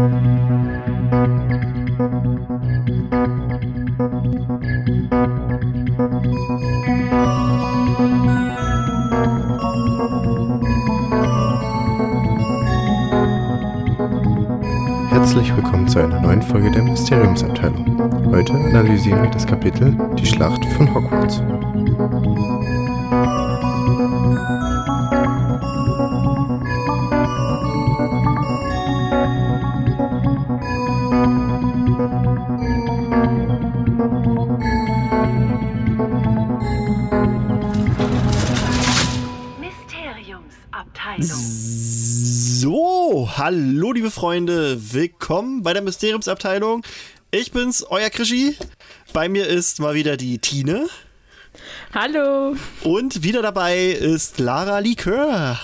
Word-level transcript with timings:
Herzlich 0.00 0.16
willkommen 15.54 15.86
zu 15.86 15.98
einer 15.98 16.18
neuen 16.20 16.40
Folge 16.40 16.70
der 16.70 16.82
Mysteriumsabteilung. 16.82 18.32
Heute 18.32 18.54
analysieren 18.54 19.22
wir 19.22 19.30
das 19.30 19.46
Kapitel 19.46 19.94
Die 20.18 20.24
Schlacht 20.24 20.64
von 20.64 20.94
Hogwarts. 20.94 21.42
Freunde, 44.20 44.92
willkommen 44.92 45.62
bei 45.62 45.72
der 45.72 45.80
Mysteriumsabteilung. 45.80 46.82
Ich 47.30 47.52
bin's, 47.52 47.82
euer 47.88 48.10
Krischi. 48.10 48.54
Bei 49.14 49.30
mir 49.30 49.46
ist 49.46 49.80
mal 49.80 49.94
wieder 49.94 50.18
die 50.18 50.38
Tine. 50.38 50.90
Hallo. 51.94 52.54
Und 52.82 53.22
wieder 53.22 53.40
dabei 53.40 53.86
ist 53.86 54.38
Lara 54.38 54.80
Likör. 54.80 55.58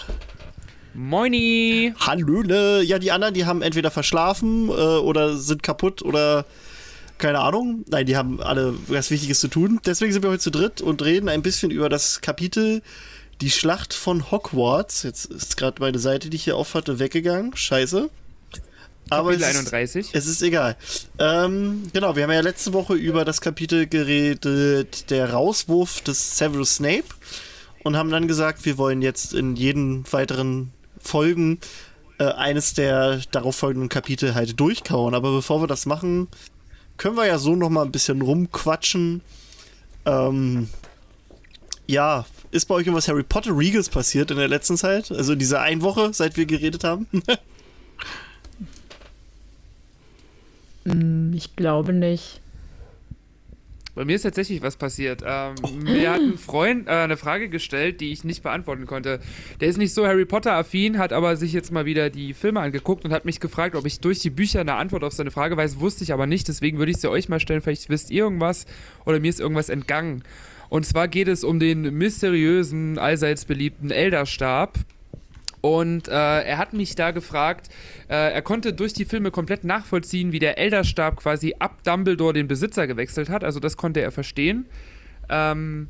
Moini! 0.95 1.92
Hallöle. 2.01 2.82
Ja, 2.82 2.98
die 2.98 3.12
anderen, 3.12 3.34
die 3.34 3.45
haben 3.45 3.60
entweder 3.60 3.91
verschlafen 3.91 4.70
äh, 4.70 4.73
oder 4.73 5.37
sind 5.37 5.62
kaputt 5.62 6.01
oder 6.01 6.46
keine 7.18 7.41
Ahnung. 7.41 7.85
Nein, 7.91 8.07
die 8.07 8.16
haben 8.16 8.41
alle 8.41 8.73
was 8.88 9.10
Wichtiges 9.10 9.38
zu 9.41 9.48
tun. 9.48 9.80
Deswegen 9.85 10.15
sind 10.15 10.23
wir 10.23 10.30
heute 10.30 10.41
zu 10.41 10.51
dritt 10.51 10.80
und 10.80 11.04
reden 11.04 11.29
ein 11.29 11.43
bisschen 11.43 11.70
über 11.70 11.91
das 11.91 12.23
Kapitel 12.23 12.80
Die 13.43 13.51
Schlacht 13.51 13.93
von 13.93 14.30
Hogwarts. 14.30 15.02
Jetzt 15.02 15.26
ist 15.26 15.59
gerade 15.59 15.82
meine 15.82 15.98
Seite, 15.98 16.30
die 16.30 16.38
ich 16.38 16.45
hier 16.45 16.57
aufhatte, 16.57 16.98
weggegangen. 16.98 17.54
Scheiße. 17.54 18.09
Aber 19.10 19.30
Kapitel 19.30 19.45
es 19.45 19.51
ist- 19.51 19.57
31. 19.73 20.09
Es 20.12 20.26
ist 20.26 20.43
egal. 20.43 20.76
Ähm, 21.18 21.85
genau, 21.93 22.16
wir 22.16 22.24
haben 22.24 22.32
ja 22.32 22.40
letzte 22.40 22.73
Woche 22.73 22.95
über 22.95 23.24
das 23.24 23.40
Kapitel 23.40 23.87
geredet, 23.87 25.10
der 25.10 25.32
Rauswurf 25.32 26.01
des 26.01 26.37
Severus 26.38 26.76
Snape. 26.76 27.04
Und 27.85 27.96
haben 27.96 28.10
dann 28.10 28.26
gesagt, 28.26 28.65
wir 28.65 28.79
wollen 28.79 29.01
jetzt 29.01 29.32
in 29.32 29.54
jeden 29.54 30.04
weiteren 30.13 30.73
Folgen 30.98 31.60
äh, 32.18 32.24
eines 32.24 32.74
der 32.74 33.21
darauf 33.30 33.54
folgenden 33.54 33.88
Kapitel 33.88 34.35
halt 34.35 34.59
durchkauen. 34.59 35.15
Aber 35.15 35.30
bevor 35.32 35.63
wir 35.63 35.68
das 35.68 35.87
machen, 35.87 36.26
können 36.96 37.16
wir 37.16 37.26
ja 37.26 37.38
so 37.38 37.54
noch 37.54 37.70
mal 37.70 37.85
ein 37.85 37.93
bisschen 37.93 38.23
rumquatschen. 38.23 39.20
Ähm, 40.04 40.68
ja, 41.87 42.26
ist 42.51 42.66
bei 42.66 42.74
euch 42.74 42.87
irgendwas 42.87 43.07
Harry 43.07 43.23
Potter 43.23 43.57
Regals 43.57 43.88
passiert 43.88 44.32
in 44.32 44.38
der 44.38 44.48
letzten 44.48 44.76
Zeit? 44.76 45.13
Also 45.13 45.35
in 45.35 45.38
dieser 45.38 45.60
einen 45.60 45.82
Woche, 45.82 46.13
seit 46.13 46.37
wir 46.37 46.46
geredet 46.46 46.82
haben? 46.82 47.07
Hm, 48.59 48.66
Ich 51.34 51.56
glaube 51.56 51.92
nicht. 51.92 52.40
Bei 53.96 54.04
mir 54.04 54.15
ist 54.15 54.23
tatsächlich 54.23 54.60
was 54.60 54.76
passiert. 54.76 55.23
Ähm, 55.26 55.54
mir 55.82 56.12
hat 56.12 56.20
ein 56.20 56.37
Freund 56.38 56.87
äh, 56.87 56.90
eine 56.90 57.16
Frage 57.16 57.48
gestellt, 57.48 58.02
die 58.02 58.12
ich 58.12 58.24
nicht 58.24 58.42
beantworten 58.42 58.84
konnte. 58.84 59.20
Der 59.60 59.68
ist 59.68 59.79
nicht 59.79 59.95
so 59.95 60.07
Harry 60.07 60.26
Potter-affin, 60.26 60.98
hat 60.98 61.14
aber 61.14 61.37
sich 61.37 61.54
jetzt 61.54 61.73
mal 61.73 61.87
wieder 61.87 62.10
die 62.10 62.34
Filme 62.34 62.60
angeguckt 62.60 63.07
und 63.07 63.12
hat 63.12 63.24
mich 63.24 63.40
gefragt, 63.40 63.74
ob 63.74 63.87
ich 63.87 64.00
durch 64.00 64.19
die 64.19 64.28
Bücher 64.28 64.60
eine 64.60 64.75
Antwort 64.75 65.03
auf 65.03 65.14
seine 65.14 65.31
Frage 65.31 65.56
weiß. 65.56 65.81
Wusste 65.81 66.04
ich 66.04 66.12
aber 66.12 66.26
nicht, 66.26 66.47
deswegen 66.47 66.76
würde 66.76 66.92
ich 66.92 66.98
sie 66.98 67.10
euch 67.10 67.31
mal 67.31 67.41
stellen. 67.41 67.62
Vielleicht 67.62 67.88
wisst 67.88 68.10
ihr 68.10 68.25
irgendwas 68.25 68.66
oder 69.06 69.19
mir 69.19 69.31
ist 69.31 69.41
irgendwas 69.41 69.70
entgangen. 69.70 70.25
Und 70.69 70.84
zwar 70.84 71.08
geht 71.08 71.28
es 71.28 71.42
um 71.42 71.58
den 71.58 71.94
mysteriösen, 71.97 72.98
allseits 72.98 73.47
beliebten 73.47 73.91
Elderstab. 73.91 74.78
Und 75.66 76.06
äh, 76.06 76.12
er 76.12 76.59
hat 76.59 76.75
mich 76.75 76.94
da 76.94 77.10
gefragt, 77.10 77.71
äh, 78.09 78.15
er 78.15 78.43
konnte 78.43 78.72
durch 78.72 78.93
die 78.93 79.04
Filme 79.04 79.32
komplett 79.32 79.65
nachvollziehen, 79.65 80.31
wie 80.31 80.38
der 80.38 80.59
Elderstab 80.59 81.16
quasi 81.16 81.56
ab 81.59 81.82
Dumbledore 81.82 82.34
den 82.34 82.47
Besitzer 82.47 82.87
gewechselt 82.87 83.28
hat. 83.28 83.43
Also 83.43 83.59
das 83.59 83.77
konnte 83.77 84.00
er 84.00 84.12
verstehen. 84.12 84.66
Ähm, 85.28 85.88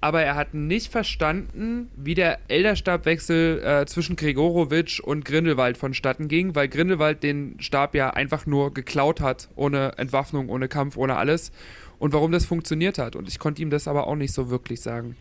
aber 0.00 0.24
er 0.24 0.34
hat 0.34 0.54
nicht 0.54 0.90
verstanden, 0.90 1.88
wie 1.94 2.14
der 2.14 2.40
Elderstabwechsel 2.48 3.62
äh, 3.62 3.86
zwischen 3.86 4.16
Gregorowitsch 4.16 4.98
und 4.98 5.24
Grindelwald 5.24 5.76
vonstatten 5.76 6.26
ging, 6.26 6.56
weil 6.56 6.66
Grindelwald 6.66 7.22
den 7.22 7.54
Stab 7.60 7.94
ja 7.94 8.10
einfach 8.10 8.44
nur 8.44 8.74
geklaut 8.74 9.20
hat, 9.20 9.50
ohne 9.54 9.92
Entwaffnung, 9.98 10.48
ohne 10.48 10.66
Kampf, 10.66 10.96
ohne 10.96 11.16
alles. 11.16 11.52
Und 12.00 12.12
warum 12.12 12.32
das 12.32 12.44
funktioniert 12.44 12.98
hat. 12.98 13.14
Und 13.14 13.28
ich 13.28 13.38
konnte 13.38 13.62
ihm 13.62 13.70
das 13.70 13.86
aber 13.86 14.08
auch 14.08 14.16
nicht 14.16 14.32
so 14.32 14.50
wirklich 14.50 14.80
sagen. 14.80 15.14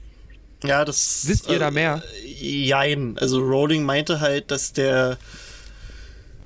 Ja, 0.63 0.85
das. 0.85 1.27
Wisst 1.27 1.49
ihr 1.49 1.59
da 1.59 1.71
mehr? 1.71 2.03
Äh, 2.23 2.65
jein. 2.65 3.17
Also 3.19 3.39
Rowling 3.39 3.83
meinte 3.83 4.19
halt, 4.19 4.51
dass 4.51 4.73
der. 4.73 5.17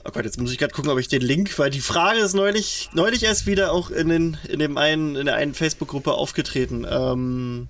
Oh 0.07 0.11
Gott, 0.11 0.23
jetzt 0.23 0.39
muss 0.39 0.51
ich 0.51 0.59
gerade 0.59 0.73
gucken, 0.73 0.91
ob 0.91 0.99
ich 0.99 1.07
den 1.07 1.21
Link, 1.21 1.57
weil 1.57 1.71
die 1.71 1.81
Frage 1.81 2.19
ist 2.19 2.35
neulich, 2.35 2.89
neulich 2.93 3.23
erst 3.23 3.47
wieder 3.47 3.71
auch 3.71 3.89
in, 3.89 4.09
den, 4.09 4.37
in 4.47 4.59
dem 4.59 4.77
einen, 4.77 5.15
in 5.15 5.25
der 5.25 5.35
einen 5.35 5.55
Facebook-Gruppe 5.55 6.13
aufgetreten. 6.13 6.85
Ähm, 6.87 7.69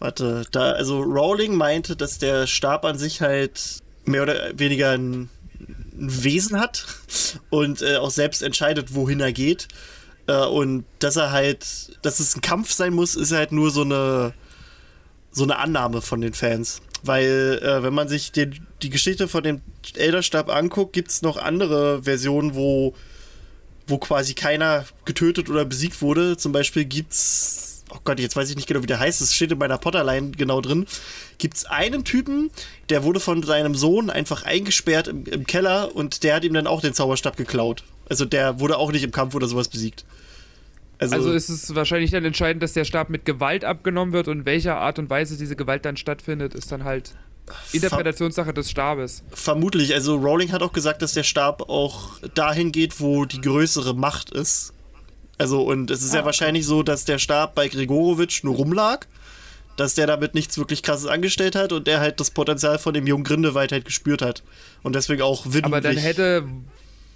warte, 0.00 0.44
da, 0.50 0.72
also 0.72 1.00
Rowling 1.00 1.54
meinte, 1.54 1.94
dass 1.94 2.18
der 2.18 2.48
Stab 2.48 2.84
an 2.84 2.98
sich 2.98 3.20
halt 3.20 3.78
mehr 4.04 4.24
oder 4.24 4.58
weniger 4.58 4.90
ein, 4.90 5.30
ein 5.60 6.24
Wesen 6.24 6.58
hat 6.58 6.84
und 7.50 7.80
äh, 7.80 7.96
auch 7.96 8.10
selbst 8.10 8.42
entscheidet, 8.42 8.94
wohin 8.94 9.20
er 9.20 9.32
geht. 9.32 9.68
Äh, 10.26 10.44
und 10.44 10.84
dass 10.98 11.14
er 11.14 11.30
halt, 11.30 11.96
dass 12.02 12.18
es 12.18 12.34
ein 12.34 12.40
Kampf 12.40 12.72
sein 12.72 12.92
muss, 12.92 13.14
ist 13.14 13.30
halt 13.30 13.52
nur 13.52 13.70
so 13.70 13.82
eine 13.82 14.34
so 15.32 15.44
eine 15.44 15.58
Annahme 15.58 16.02
von 16.02 16.20
den 16.20 16.34
Fans. 16.34 16.80
Weil, 17.02 17.60
äh, 17.62 17.82
wenn 17.82 17.94
man 17.94 18.08
sich 18.08 18.30
den, 18.30 18.64
die 18.82 18.90
Geschichte 18.90 19.26
von 19.26 19.42
dem 19.42 19.60
Elderstab 19.96 20.48
anguckt, 20.48 20.92
gibt 20.92 21.10
es 21.10 21.22
noch 21.22 21.36
andere 21.36 22.04
Versionen, 22.04 22.54
wo, 22.54 22.94
wo 23.88 23.98
quasi 23.98 24.34
keiner 24.34 24.84
getötet 25.04 25.50
oder 25.50 25.64
besiegt 25.64 26.00
wurde. 26.00 26.36
Zum 26.36 26.52
Beispiel 26.52 26.84
gibt's, 26.84 27.82
oh 27.90 27.98
Gott, 28.04 28.20
jetzt 28.20 28.36
weiß 28.36 28.50
ich 28.50 28.56
nicht 28.56 28.68
genau, 28.68 28.82
wie 28.82 28.86
der 28.86 29.00
heißt, 29.00 29.20
es 29.20 29.34
steht 29.34 29.50
in 29.50 29.58
meiner 29.58 29.78
Potterline 29.78 30.30
genau 30.30 30.60
drin. 30.60 30.86
Gibt's 31.38 31.64
einen 31.64 32.04
Typen, 32.04 32.50
der 32.88 33.02
wurde 33.02 33.18
von 33.18 33.42
seinem 33.42 33.74
Sohn 33.74 34.08
einfach 34.08 34.44
eingesperrt 34.44 35.08
im, 35.08 35.24
im 35.26 35.44
Keller 35.44 35.96
und 35.96 36.22
der 36.22 36.36
hat 36.36 36.44
ihm 36.44 36.54
dann 36.54 36.68
auch 36.68 36.80
den 36.80 36.94
Zauberstab 36.94 37.36
geklaut. 37.36 37.82
Also 38.08 38.24
der 38.24 38.60
wurde 38.60 38.78
auch 38.78 38.92
nicht 38.92 39.02
im 39.02 39.10
Kampf 39.10 39.34
oder 39.34 39.48
sowas 39.48 39.68
besiegt. 39.68 40.04
Also 41.10 41.32
ist 41.32 41.48
es 41.48 41.74
wahrscheinlich 41.74 42.10
dann 42.10 42.24
entscheidend, 42.24 42.62
dass 42.62 42.72
der 42.74 42.84
Stab 42.84 43.08
mit 43.10 43.24
Gewalt 43.24 43.64
abgenommen 43.64 44.12
wird 44.12 44.28
und 44.28 44.40
in 44.40 44.44
welcher 44.44 44.76
Art 44.76 44.98
und 44.98 45.10
Weise 45.10 45.36
diese 45.36 45.56
Gewalt 45.56 45.84
dann 45.84 45.96
stattfindet, 45.96 46.54
ist 46.54 46.70
dann 46.70 46.84
halt 46.84 47.14
Interpretationssache 47.72 48.54
des 48.54 48.70
Stabes. 48.70 49.22
Vermutlich. 49.32 49.94
Also 49.94 50.16
Rowling 50.16 50.52
hat 50.52 50.62
auch 50.62 50.72
gesagt, 50.72 51.02
dass 51.02 51.12
der 51.12 51.24
Stab 51.24 51.68
auch 51.68 52.18
dahin 52.34 52.72
geht, 52.72 53.00
wo 53.00 53.24
die 53.24 53.40
größere 53.40 53.94
Macht 53.94 54.30
ist. 54.30 54.72
Also 55.38 55.62
und 55.62 55.90
es 55.90 56.02
ist 56.02 56.14
ja 56.14 56.24
wahrscheinlich 56.24 56.66
so, 56.66 56.82
dass 56.82 57.04
der 57.04 57.18
Stab 57.18 57.54
bei 57.54 57.68
Gregorowitsch 57.68 58.44
nur 58.44 58.54
rumlag, 58.54 59.06
dass 59.76 59.94
der 59.94 60.06
damit 60.06 60.34
nichts 60.34 60.56
wirklich 60.58 60.82
krasses 60.82 61.06
angestellt 61.06 61.56
hat 61.56 61.72
und 61.72 61.86
der 61.86 62.00
halt 62.00 62.20
das 62.20 62.30
Potenzial 62.30 62.78
von 62.78 62.94
dem 62.94 63.06
jungen 63.06 63.24
Grindelwald 63.24 63.72
halt 63.72 63.84
gespürt 63.84 64.22
hat. 64.22 64.42
Und 64.82 64.94
deswegen 64.94 65.22
auch 65.22 65.44
willentlich. 65.46 65.64
Aber 65.64 65.80
dann 65.80 65.96
hätte, 65.96 66.44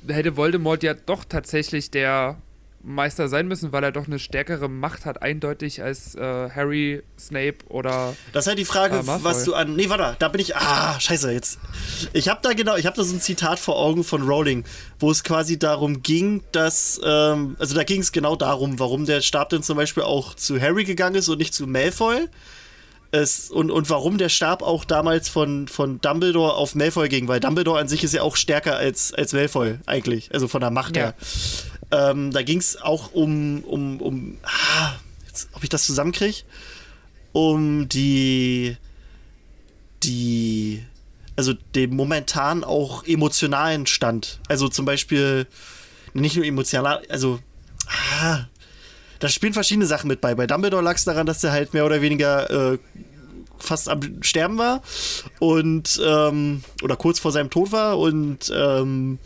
hätte 0.09 0.37
Voldemort 0.37 0.83
ja 0.83 0.95
doch 0.95 1.25
tatsächlich 1.25 1.91
der 1.91 2.39
Meister 2.87 3.29
sein 3.29 3.49
müssen, 3.49 3.73
weil 3.73 3.83
er 3.83 3.91
doch 3.91 4.07
eine 4.07 4.21
stärkere 4.21 4.69
Macht 4.69 5.07
hat, 5.07 5.21
eindeutig 5.21 5.83
als 5.83 6.15
äh, 6.15 6.21
Harry, 6.51 7.03
Snape 7.19 7.57
oder. 7.69 8.15
Das 8.33 8.45
ist 8.45 8.49
halt 8.49 8.59
die 8.61 8.65
Frage, 8.65 9.03
Malfoy. 9.03 9.25
was 9.25 9.45
du 9.45 9.55
an. 9.55 9.75
Nee, 9.75 9.89
warte, 9.89 10.15
da 10.21 10.29
bin 10.29 10.41
ich. 10.41 10.55
Ah, 10.57 10.99
scheiße, 11.01 11.33
jetzt. 11.33 11.59
Ich 12.13 12.29
habe 12.29 12.39
da 12.43 12.53
genau, 12.53 12.77
ich 12.77 12.87
habe 12.87 12.97
da 12.97 13.03
so 13.03 13.13
ein 13.15 13.21
Zitat 13.21 13.59
vor 13.59 13.77
Augen 13.77 14.05
von 14.05 14.23
Rowling, 14.23 14.63
wo 15.01 15.11
es 15.11 15.25
quasi 15.25 15.59
darum 15.59 16.03
ging, 16.03 16.43
dass. 16.53 17.01
Ähm, 17.05 17.57
also 17.59 17.75
da 17.75 17.83
ging 17.83 18.01
es 18.01 18.13
genau 18.13 18.37
darum, 18.37 18.79
warum 18.79 19.05
der 19.05 19.21
Stab 19.21 19.49
denn 19.49 19.65
zum 19.65 19.77
Beispiel 19.77 20.05
auch 20.05 20.35
zu 20.35 20.61
Harry 20.61 20.85
gegangen 20.85 21.17
ist 21.17 21.29
und 21.29 21.39
nicht 21.39 21.55
zu 21.55 21.67
Malfoy. 21.67 22.29
Es, 23.13 23.51
und, 23.53 23.71
und 23.71 23.89
warum 23.89 24.19
der 24.19 24.29
Stab 24.29 24.63
auch 24.63 24.85
damals 24.85 25.29
von, 25.29 25.69
von 25.69 26.01
Dumbledore 26.01 26.55
auf 26.55 26.75
Malfoy 26.75 27.09
ging, 27.09 27.29
weil 27.29 27.39
Dumbledore 27.39 27.79
an 27.79 27.87
sich 27.89 28.03
ist 28.03 28.13
ja 28.13 28.23
auch 28.23 28.35
stärker 28.37 28.77
als, 28.77 29.15
als 29.15 29.33
Malfoy, 29.33 29.79
eigentlich. 29.87 30.35
Also 30.35 30.49
von 30.49 30.61
der 30.61 30.71
Macht 30.71 30.97
Ja. 30.97 31.03
her. 31.05 31.15
Ähm, 31.91 32.33
da 32.33 32.43
ging 32.43 32.59
es 32.59 32.81
auch 32.81 33.13
um, 33.13 33.63
um, 33.65 34.01
um 34.01 34.39
ah, 34.43 34.95
jetzt, 35.27 35.49
ob 35.53 35.63
ich 35.63 35.69
das 35.69 35.85
zusammenkriege, 35.85 36.39
um 37.33 37.89
die, 37.89 38.77
die, 40.03 40.83
also 41.37 41.53
den 41.75 41.95
momentan 41.95 42.65
auch 42.65 43.05
emotionalen 43.05 43.87
Stand. 43.87 44.41
Also 44.49 44.69
zum 44.69 44.85
Beispiel, 44.85 45.47
nicht 46.15 46.37
nur 46.37 46.45
emotional, 46.45 47.03
also, 47.09 47.39
ah, 48.21 48.47
da 49.19 49.29
spielen 49.29 49.53
verschiedene 49.53 49.87
Sachen 49.87 50.09
mit 50.09 50.21
bei. 50.21 50.35
Bei 50.35 50.47
Dumbledore 50.47 50.83
lag 50.83 50.97
es 50.97 51.05
daran, 51.05 51.27
dass 51.27 51.43
er 51.45 51.53
halt 51.53 51.73
mehr 51.73 51.87
oder 51.87 52.03
weniger 52.03 52.73
äh, 52.73 52.79
fast 53.59 53.89
am 53.89 54.23
Sterben 54.23 54.59
war 54.59 54.83
und 55.39 56.01
ähm, 56.05 56.63
oder 56.83 56.97
kurz 56.97 57.19
vor 57.19 57.33
seinem 57.33 57.51
Tod 57.51 57.73
war 57.73 57.99
und 57.99 58.53
ähm, 58.55 59.19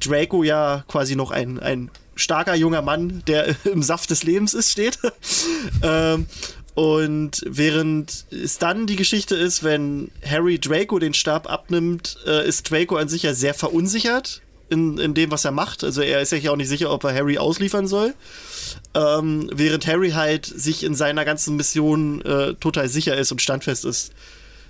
Draco 0.00 0.42
ja 0.42 0.84
quasi 0.88 1.16
noch 1.16 1.30
ein, 1.30 1.58
ein 1.58 1.90
starker 2.22 2.54
junger 2.54 2.82
Mann, 2.82 3.22
der 3.26 3.54
im 3.64 3.82
Saft 3.82 4.10
des 4.10 4.22
Lebens 4.22 4.54
ist, 4.54 4.70
steht. 4.70 4.98
ähm, 5.82 6.26
und 6.74 7.42
während 7.46 8.24
es 8.30 8.58
dann 8.58 8.86
die 8.86 8.96
Geschichte 8.96 9.36
ist, 9.36 9.62
wenn 9.62 10.10
Harry 10.24 10.58
Draco 10.58 10.98
den 10.98 11.12
Stab 11.12 11.50
abnimmt, 11.50 12.16
äh, 12.26 12.46
ist 12.48 12.70
Draco 12.70 12.96
an 12.96 13.08
sich 13.08 13.24
ja 13.24 13.34
sehr 13.34 13.52
verunsichert 13.52 14.40
in, 14.70 14.96
in 14.96 15.12
dem, 15.12 15.30
was 15.30 15.44
er 15.44 15.50
macht. 15.50 15.84
Also 15.84 16.00
er 16.00 16.22
ist 16.22 16.32
ja 16.32 16.50
auch 16.50 16.56
nicht 16.56 16.68
sicher, 16.68 16.90
ob 16.90 17.04
er 17.04 17.14
Harry 17.14 17.36
ausliefern 17.36 17.86
soll. 17.86 18.14
Ähm, 18.94 19.50
während 19.52 19.86
Harry 19.86 20.12
halt 20.12 20.46
sich 20.46 20.82
in 20.82 20.94
seiner 20.94 21.26
ganzen 21.26 21.56
Mission 21.56 22.22
äh, 22.22 22.54
total 22.54 22.88
sicher 22.88 23.16
ist 23.16 23.30
und 23.32 23.42
standfest 23.42 23.84
ist. 23.84 24.12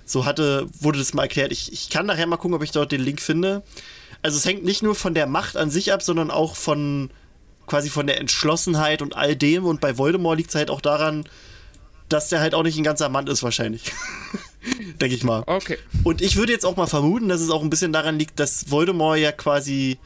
So 0.05 0.25
hatte, 0.25 0.67
wurde 0.81 0.99
das 0.99 1.13
mal 1.13 1.23
erklärt. 1.23 1.53
Ich, 1.53 1.71
ich 1.71 1.89
kann 1.89 2.05
nachher 2.05 2.27
mal 2.27 2.35
gucken, 2.35 2.55
ob 2.55 2.63
ich 2.63 2.71
dort 2.71 2.91
den 2.91 3.01
Link 3.01 3.21
finde. 3.21 3.63
Also 4.21 4.37
es 4.37 4.45
hängt 4.45 4.65
nicht 4.65 4.83
nur 4.83 4.95
von 4.95 5.13
der 5.13 5.27
Macht 5.27 5.55
an 5.55 5.69
sich 5.69 5.93
ab, 5.93 6.03
sondern 6.03 6.31
auch 6.31 6.57
von 6.57 7.09
quasi 7.67 7.89
von 7.89 8.07
der 8.07 8.19
Entschlossenheit 8.19 9.01
und 9.01 9.15
all 9.15 9.35
dem. 9.35 9.65
Und 9.65 9.81
bei 9.81 9.97
Voldemort 9.97 10.37
liegt 10.37 10.49
es 10.49 10.55
halt 10.55 10.69
auch 10.69 10.81
daran, 10.81 11.25
dass 12.09 12.29
der 12.29 12.39
halt 12.39 12.53
auch 12.53 12.63
nicht 12.63 12.77
ein 12.77 12.83
ganzer 12.83 13.09
Mann 13.09 13.27
ist, 13.27 13.43
wahrscheinlich. 13.43 13.83
Denke 15.01 15.15
ich 15.15 15.23
mal. 15.23 15.43
Okay. 15.45 15.77
Und 16.03 16.21
ich 16.21 16.35
würde 16.35 16.51
jetzt 16.51 16.65
auch 16.65 16.77
mal 16.77 16.87
vermuten, 16.87 17.29
dass 17.29 17.41
es 17.41 17.49
auch 17.49 17.61
ein 17.61 17.69
bisschen 17.69 17.91
daran 17.91 18.17
liegt, 18.17 18.39
dass 18.39 18.69
Voldemort 18.71 19.19
ja 19.19 19.31
quasi 19.31 19.97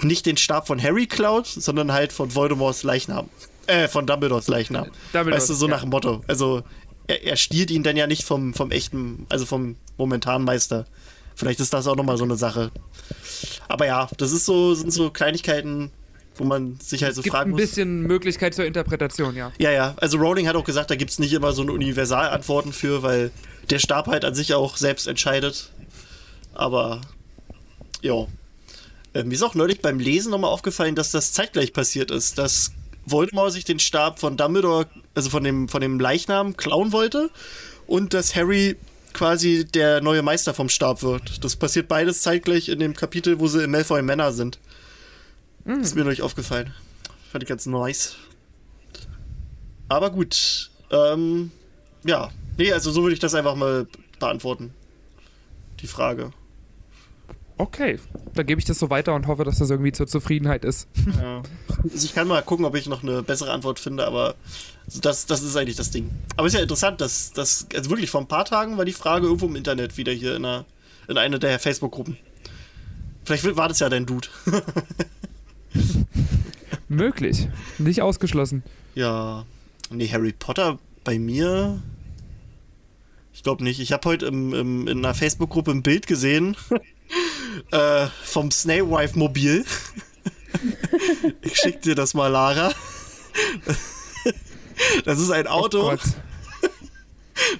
nicht 0.00 0.26
den 0.26 0.36
Stab 0.36 0.66
von 0.66 0.82
Harry 0.82 1.06
klaut, 1.06 1.46
sondern 1.46 1.92
halt 1.92 2.12
von 2.12 2.34
Voldemorts 2.34 2.82
Leichnam. 2.82 3.28
Äh, 3.66 3.88
von 3.88 4.06
Dumbledores 4.06 4.48
Leichnam. 4.48 4.90
Dumbledores, 5.12 5.42
weißt 5.42 5.50
du, 5.50 5.54
so 5.54 5.66
ja. 5.66 5.72
nach 5.72 5.80
dem 5.80 5.90
Motto. 5.90 6.22
Also, 6.28 6.62
er, 7.06 7.24
er 7.24 7.36
stiehlt 7.36 7.70
ihn 7.70 7.82
dann 7.82 7.96
ja 7.96 8.06
nicht 8.06 8.24
vom, 8.24 8.54
vom 8.54 8.70
echten, 8.70 9.26
also 9.28 9.46
vom 9.46 9.76
momentanen 9.96 10.44
Meister. 10.44 10.86
Vielleicht 11.34 11.60
ist 11.60 11.72
das 11.72 11.86
auch 11.86 11.96
nochmal 11.96 12.16
so 12.16 12.24
eine 12.24 12.36
Sache. 12.36 12.70
Aber 13.68 13.86
ja, 13.86 14.08
das 14.16 14.32
ist 14.32 14.46
so, 14.46 14.74
sind 14.74 14.92
so 14.92 15.10
Kleinigkeiten, 15.10 15.90
wo 16.38 16.44
man 16.44 16.78
sich 16.80 17.02
halt 17.02 17.14
so 17.14 17.22
Gibt 17.22 17.34
fragen 17.34 17.50
ein 17.50 17.52
muss. 17.52 17.60
bisschen 17.60 18.02
Möglichkeit 18.02 18.54
zur 18.54 18.64
Interpretation, 18.64 19.34
ja. 19.34 19.52
Ja, 19.58 19.70
ja. 19.70 19.94
Also 19.98 20.18
Rowling 20.18 20.48
hat 20.48 20.56
auch 20.56 20.64
gesagt, 20.64 20.90
da 20.90 20.96
gibt 20.96 21.10
es 21.10 21.18
nicht 21.18 21.32
immer 21.32 21.52
so 21.52 21.62
eine 21.62 21.72
Universalantworten 21.72 22.72
für, 22.72 23.02
weil 23.02 23.30
der 23.70 23.78
Stab 23.78 24.06
halt 24.06 24.24
an 24.24 24.34
sich 24.34 24.54
auch 24.54 24.76
selbst 24.76 25.06
entscheidet. 25.06 25.70
Aber 26.54 27.00
ja. 28.02 28.26
Äh, 29.14 29.24
mir 29.24 29.34
ist 29.34 29.42
auch 29.42 29.54
neulich 29.54 29.80
beim 29.80 29.98
Lesen 29.98 30.30
nochmal 30.30 30.50
aufgefallen, 30.50 30.94
dass 30.94 31.10
das 31.10 31.32
zeitgleich 31.32 31.72
passiert 31.72 32.10
ist, 32.10 32.38
dass 32.38 32.72
Voldemort 33.06 33.52
sich 33.52 33.64
den 33.64 33.78
Stab 33.78 34.18
von 34.18 34.36
Dumbledore, 34.36 34.86
also 35.14 35.30
von 35.30 35.44
dem, 35.44 35.68
von 35.68 35.80
dem 35.80 36.00
Leichnam, 36.00 36.56
klauen 36.56 36.92
wollte 36.92 37.30
und 37.86 38.14
dass 38.14 38.34
Harry 38.34 38.76
quasi 39.12 39.64
der 39.64 40.02
neue 40.02 40.22
Meister 40.22 40.52
vom 40.52 40.68
Stab 40.68 41.02
wird. 41.02 41.42
Das 41.42 41.56
passiert 41.56 41.88
beides 41.88 42.20
zeitgleich 42.20 42.68
in 42.68 42.78
dem 42.80 42.94
Kapitel, 42.94 43.40
wo 43.40 43.48
sie 43.48 43.64
in 43.64 43.70
Malfoy 43.70 44.02
Manor 44.02 44.32
sind. 44.32 44.58
Ist 45.66 45.96
mir 45.96 46.04
neulich 46.04 46.22
aufgefallen. 46.22 46.72
Fand 47.30 47.42
ich 47.42 47.48
ganz 47.48 47.66
nice. 47.66 48.16
Aber 49.88 50.10
gut. 50.10 50.70
Ähm, 50.90 51.50
ja. 52.04 52.30
Nee, 52.56 52.72
also 52.72 52.90
so 52.90 53.02
würde 53.02 53.14
ich 53.14 53.20
das 53.20 53.34
einfach 53.34 53.56
mal 53.56 53.86
beantworten. 54.18 54.72
Die 55.80 55.86
Frage. 55.86 56.32
Okay, 57.58 57.98
dann 58.34 58.46
gebe 58.46 58.58
ich 58.58 58.66
das 58.66 58.78
so 58.78 58.90
weiter 58.90 59.14
und 59.14 59.26
hoffe, 59.26 59.44
dass 59.44 59.58
das 59.58 59.70
irgendwie 59.70 59.92
zur 59.92 60.06
Zufriedenheit 60.06 60.64
ist. 60.64 60.88
Ja. 61.20 61.42
Also 61.84 62.04
ich 62.06 62.14
kann 62.14 62.26
mal 62.26 62.42
gucken, 62.42 62.64
ob 62.64 62.74
ich 62.74 62.88
noch 62.88 63.04
eine 63.04 63.22
bessere 63.22 63.52
Antwort 63.52 63.78
finde, 63.78 64.06
aber 64.06 64.34
das, 65.02 65.26
das 65.26 65.42
ist 65.42 65.56
eigentlich 65.56 65.76
das 65.76 65.90
Ding. 65.90 66.10
Aber 66.36 66.48
ist 66.48 66.54
ja 66.54 66.60
interessant, 66.60 67.00
dass 67.00 67.32
das, 67.32 67.66
also 67.74 67.90
wirklich 67.90 68.10
vor 68.10 68.20
ein 68.20 68.26
paar 68.26 68.44
Tagen 68.44 68.76
war 68.76 68.84
die 68.84 68.92
Frage 68.92 69.26
irgendwo 69.26 69.46
im 69.46 69.54
Internet 69.54 69.96
wieder 69.96 70.10
hier 70.12 70.34
in 70.34 70.44
einer, 70.44 70.64
in 71.06 71.16
einer 71.16 71.38
der 71.38 71.60
Facebook-Gruppen. 71.60 72.16
Vielleicht 73.24 73.56
war 73.56 73.68
das 73.68 73.78
ja 73.78 73.88
dein 73.88 74.04
Dude. 74.04 74.26
Möglich. 76.88 77.48
Nicht 77.78 78.02
ausgeschlossen. 78.02 78.62
Ja. 78.94 79.44
Nee, 79.90 80.08
Harry 80.08 80.32
Potter 80.32 80.78
bei 81.04 81.18
mir. 81.18 81.82
Ich 83.32 83.42
glaube 83.42 83.62
nicht. 83.64 83.80
Ich 83.80 83.92
habe 83.92 84.08
heute 84.08 84.26
im, 84.26 84.54
im, 84.54 84.88
in 84.88 84.98
einer 84.98 85.14
Facebook-Gruppe 85.14 85.70
ein 85.70 85.82
Bild 85.82 86.06
gesehen 86.06 86.56
äh, 87.70 88.06
vom 88.24 88.50
Snape 88.50 88.90
Wife 88.90 89.18
Mobil. 89.18 89.64
ich 91.42 91.56
schick 91.56 91.82
dir 91.82 91.94
das 91.94 92.14
mal, 92.14 92.28
Lara. 92.28 92.72
Das 95.04 95.20
ist 95.20 95.30
ein 95.30 95.46
Auto. 95.46 95.80
Oh 95.82 95.90
Gott. 95.90 96.00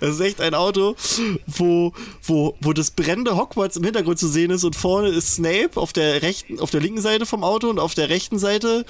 Das 0.01 0.15
ist 0.15 0.21
echt 0.21 0.41
ein 0.41 0.55
Auto, 0.55 0.97
wo, 1.47 1.93
wo, 2.23 2.57
wo 2.61 2.73
das 2.73 2.91
brennende 2.91 3.37
Hogwarts 3.37 3.77
im 3.77 3.85
Hintergrund 3.85 4.19
zu 4.19 4.29
sehen 4.29 4.51
ist 4.51 4.65
und 4.65 4.77
vorne 4.77 5.09
ist 5.09 5.35
Snape 5.35 5.71
auf 5.75 5.93
der 5.93 6.23
rechten, 6.23 6.61
auf 6.61 6.71
der 6.71 6.81
linken 6.81 7.01
Seite 7.01 7.27
vom 7.27 7.45
Auto 7.45 7.69
und 7.69 7.79
auf 7.79 7.95
der 7.95 8.09
rechten 8.09 8.39
Seite 8.39 8.85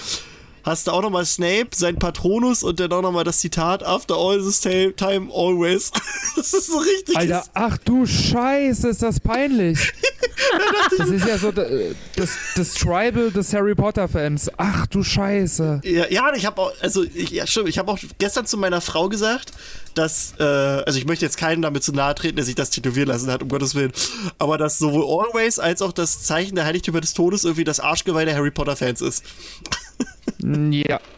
hast 0.66 0.88
du 0.88 0.90
auch 0.90 1.00
nochmal 1.00 1.24
Snape, 1.24 1.68
sein 1.74 1.96
Patronus 1.98 2.62
und 2.62 2.80
dann 2.80 2.92
auch 2.92 3.02
nochmal 3.02 3.24
das 3.24 3.38
Zitat 3.38 3.84
After 3.84 4.16
all 4.16 4.38
this 4.42 4.60
time, 4.60 5.28
always. 5.32 5.90
Das 6.36 6.52
ist 6.52 6.66
so 6.66 6.76
richtig. 6.76 7.16
Alter, 7.16 7.44
ach 7.54 7.78
du 7.78 8.04
Scheiße, 8.04 8.88
ist 8.88 9.02
das 9.02 9.20
peinlich. 9.20 9.78
Das 10.98 11.08
ist 11.08 11.26
ja 11.26 11.38
so 11.38 11.50
d- 11.50 11.94
das, 12.14 12.30
das 12.56 12.74
Tribal 12.74 13.30
des 13.30 13.52
Harry 13.54 13.74
Potter-Fans. 13.74 14.50
Ach 14.58 14.86
du 14.86 15.02
Scheiße. 15.02 15.80
Ja, 15.82 16.06
ja 16.08 16.34
ich 16.34 16.44
habe 16.44 16.60
auch, 16.60 16.72
also 16.80 17.02
ich, 17.02 17.30
ja, 17.30 17.46
stimmt, 17.46 17.68
ich 17.68 17.78
habe 17.78 17.90
auch 17.90 17.98
gestern 18.18 18.44
zu 18.46 18.58
meiner 18.58 18.80
Frau 18.82 19.08
gesagt, 19.08 19.52
dass, 19.94 20.34
äh, 20.38 20.42
also 20.42 20.98
ich 20.98 21.06
möchte 21.06 21.24
jetzt 21.24 21.38
keinen 21.38 21.62
damit 21.62 21.82
zu 21.84 21.92
nahe 21.92 22.14
treten, 22.14 22.36
der 22.36 22.44
sich 22.44 22.54
das 22.54 22.68
tätowieren 22.70 23.08
lassen 23.08 23.30
hat, 23.30 23.42
um 23.42 23.48
Gottes 23.48 23.74
Willen, 23.74 23.92
aber 24.38 24.58
dass 24.58 24.78
sowohl 24.78 25.04
Always 25.04 25.58
als 25.58 25.80
auch 25.80 25.92
das 25.92 26.22
Zeichen 26.22 26.54
der 26.54 26.66
Heiligtümer 26.66 27.00
des 27.00 27.14
Todes 27.14 27.44
irgendwie 27.44 27.64
das 27.64 27.80
Arschgeweih 27.80 28.26
der 28.26 28.34
Harry 28.36 28.50
Potter-Fans 28.50 29.00
ist. 29.00 29.24
Ja. 30.40 31.00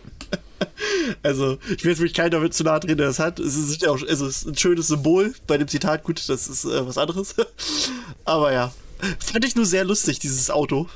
Also, 1.23 1.59
ich 1.75 1.85
will 1.85 1.93
jetzt 1.93 2.01
wirklich 2.01 2.15
keinen 2.15 2.33
damit 2.33 2.53
zu 2.53 2.65
nahe 2.65 2.81
treten, 2.81 2.99
der 2.99 3.07
das 3.07 3.19
hat. 3.21 3.39
Es 3.39 3.57
ist, 3.57 3.81
ja 3.81 3.91
auch, 3.91 4.03
es 4.03 4.21
ist 4.21 4.45
ein 4.47 4.57
schönes 4.57 4.89
Symbol 4.89 5.33
bei 5.47 5.57
dem 5.57 5.69
Zitat. 5.69 6.03
Gut, 6.05 6.29
das 6.29 6.49
ist 6.49 6.65
äh, 6.65 6.87
was 6.87 6.99
anderes. 6.99 7.35
Aber 8.25 8.53
ja. 8.53 8.73
Fand 9.21 9.45
ich 9.45 9.55
nur 9.57 9.65
sehr 9.65 9.85
lustig, 9.85 10.19
dieses 10.19 10.51
Auto, 10.51 10.89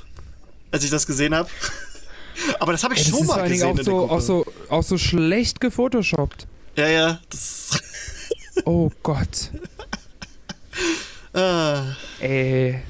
als 0.72 0.84
ich 0.84 0.90
das 0.90 1.06
gesehen 1.06 1.34
habe. 1.34 1.48
Aber 2.60 2.72
das 2.72 2.82
habe 2.84 2.94
ich 2.94 3.00
Ey, 3.00 3.10
das 3.10 3.18
schon 3.18 3.26
mal 3.26 3.40
allen 3.40 3.52
Dingen 3.52 3.60
gesehen. 3.60 3.68
auch 3.68 3.70
in 3.70 3.76
der 3.76 3.84
so, 3.84 3.98
Gruppe. 3.98 4.12
auch, 4.12 4.20
so, 4.20 4.46
auch 4.68 4.82
so 4.82 4.98
schlecht 4.98 5.60
gefotoshoppt. 5.60 6.46
Ja, 6.76 6.88
ja. 6.88 7.20
Das, 7.30 7.70
Oh 8.64 8.90
Gott. 9.02 9.50
ah, 11.32 11.82
Ey, 12.20 12.82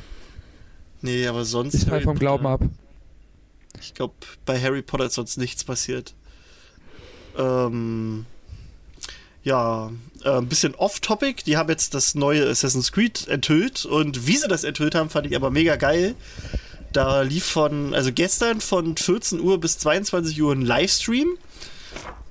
nee, 1.02 1.26
aber 1.26 1.44
sonst. 1.44 1.74
ich 1.74 1.84
fall 1.84 2.00
vom 2.02 2.18
Glauben 2.18 2.46
ab. 2.46 2.60
Ich 3.82 3.94
glaube, 3.94 4.14
bei 4.44 4.60
Harry 4.60 4.82
Potter 4.82 5.06
ist 5.06 5.14
sonst 5.14 5.36
nichts 5.36 5.64
passiert. 5.64 6.14
Ähm, 7.36 8.26
ja, 9.44 9.90
äh, 10.24 10.30
ein 10.30 10.48
bisschen 10.48 10.74
off-topic. 10.74 11.44
Die 11.44 11.56
haben 11.56 11.68
jetzt 11.68 11.94
das 11.94 12.14
neue 12.14 12.48
Assassin's 12.48 12.92
Creed 12.92 13.26
enthüllt 13.28 13.84
und 13.84 14.26
wie 14.26 14.36
sie 14.36 14.48
das 14.48 14.64
enthüllt 14.64 14.94
haben, 14.94 15.10
fand 15.10 15.26
ich 15.26 15.36
aber 15.36 15.50
mega 15.50 15.76
geil. 15.76 16.14
Da 16.92 17.22
lief 17.22 17.44
von, 17.44 17.94
also 17.94 18.12
gestern 18.12 18.60
von 18.60 18.96
14 18.96 19.40
Uhr 19.40 19.58
bis 19.58 19.78
22 19.78 20.40
Uhr 20.42 20.52
ein 20.52 20.62
Livestream 20.62 21.38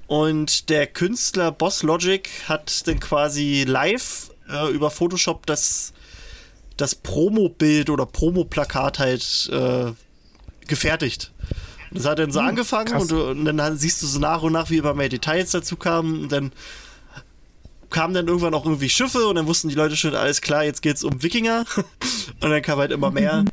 und 0.08 0.70
der 0.70 0.88
Künstler 0.88 1.52
Boss 1.52 1.84
Logic 1.84 2.30
hat 2.48 2.88
dann 2.88 3.00
quasi 3.00 3.66
live 3.68 4.32
äh, 4.50 4.72
über 4.72 4.92
Photoshop 4.92 5.46
das, 5.48 5.94
das 6.78 6.96
Promo-Bild 6.96 7.90
oder 7.90 8.06
Promo-Plakat 8.06 9.00
halt 9.00 9.50
äh, 9.52 9.92
gefertigt. 10.68 11.32
Und 11.90 12.00
Das 12.00 12.06
hat 12.06 12.20
dann 12.20 12.32
so 12.32 12.40
angefangen 12.40 12.86
krass. 12.92 13.02
und, 13.04 13.12
du- 13.12 13.30
und 13.30 13.46
dann 13.46 13.78
siehst 13.78 14.02
du 14.02 14.08
so 14.08 14.20
nach 14.20 14.42
und 14.42 14.54
nach, 14.54 14.70
wie 14.70 14.78
immer 14.78 14.94
mehr 14.94 15.10
Details 15.10 15.52
dazu 15.52 15.76
kamen. 15.76 16.24
Und 16.24 16.32
dann 16.32 16.52
kamen 17.90 18.14
dann 18.14 18.28
irgendwann 18.28 18.54
auch 18.54 18.66
irgendwie 18.66 18.90
Schiffe 18.90 19.28
und 19.28 19.36
dann 19.36 19.48
wussten 19.48 19.68
die 19.68 19.76
Leute 19.76 19.98
schon, 19.98 20.16
alles 20.16 20.42
klar, 20.42 20.64
jetzt 20.64 20.82
geht's 20.82 21.04
um 21.04 21.22
Wikinger. 21.22 21.66
Und 22.42 22.50
dann 22.50 22.62
kam 22.62 22.80
halt 22.80 22.92
immer 22.92 23.12
mehr. 23.12 23.44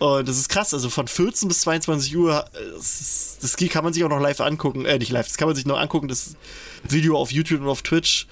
Und 0.00 0.28
das 0.28 0.36
ist 0.36 0.48
krass, 0.48 0.74
also 0.74 0.90
von 0.90 1.06
14 1.06 1.48
bis 1.48 1.60
22 1.60 2.16
Uhr, 2.16 2.44
äh, 2.52 2.58
das, 2.76 3.38
das 3.40 3.56
kann 3.56 3.84
man 3.84 3.92
sich 3.92 4.02
auch 4.04 4.08
noch 4.08 4.20
live 4.20 4.40
angucken. 4.40 4.84
Äh, 4.84 4.98
nicht 4.98 5.12
live, 5.12 5.28
das 5.28 5.36
kann 5.36 5.46
man 5.48 5.54
sich 5.56 5.64
noch 5.64 5.78
angucken, 5.78 6.08
das 6.08 6.34
Video 6.82 7.16
auf 7.16 7.30
YouTube 7.30 7.60
und 7.60 7.68
auf 7.68 7.82
Twitch. 7.82 8.26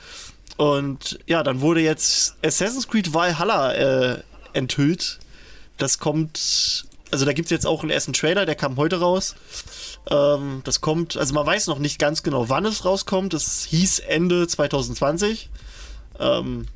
Und 0.57 1.19
ja, 1.27 1.43
dann 1.43 1.61
wurde 1.61 1.81
jetzt 1.81 2.35
Assassin's 2.45 2.89
Creed 2.89 3.15
Valhalla 3.15 3.73
äh, 3.73 4.23
enthüllt. 4.53 5.21
Das 5.79 5.99
kommt, 5.99 6.85
also 7.13 7.27
da 7.27 7.33
gibt 7.35 7.47
es 7.47 7.51
jetzt 7.51 7.67
auch 7.67 7.83
einen 7.83 7.91
ersten 7.91 8.15
Trailer, 8.15 8.47
der 8.47 8.55
kam 8.55 8.77
heute 8.77 8.99
raus. 8.99 9.37
Ähm, 10.11 10.63
das 10.65 10.81
kommt, 10.81 11.17
also 11.17 11.35
man 11.35 11.47
weiß 11.47 11.67
noch 11.67 11.79
nicht 11.79 11.99
ganz 11.99 12.23
genau, 12.23 12.49
wann 12.49 12.65
es 12.65 12.85
rauskommt. 12.85 13.35
Es 13.35 13.65
hieß 13.65 14.01
Ende 14.01 14.49
2020. 14.49 15.51
Ähm, 16.19 16.67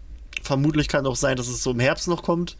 vermutlich 0.42 0.88
kann 0.88 1.06
auch 1.06 1.16
sein, 1.16 1.36
dass 1.36 1.48
es 1.48 1.62
so 1.62 1.70
im 1.70 1.80
Herbst 1.80 2.06
noch 2.06 2.22
kommt. 2.22 2.58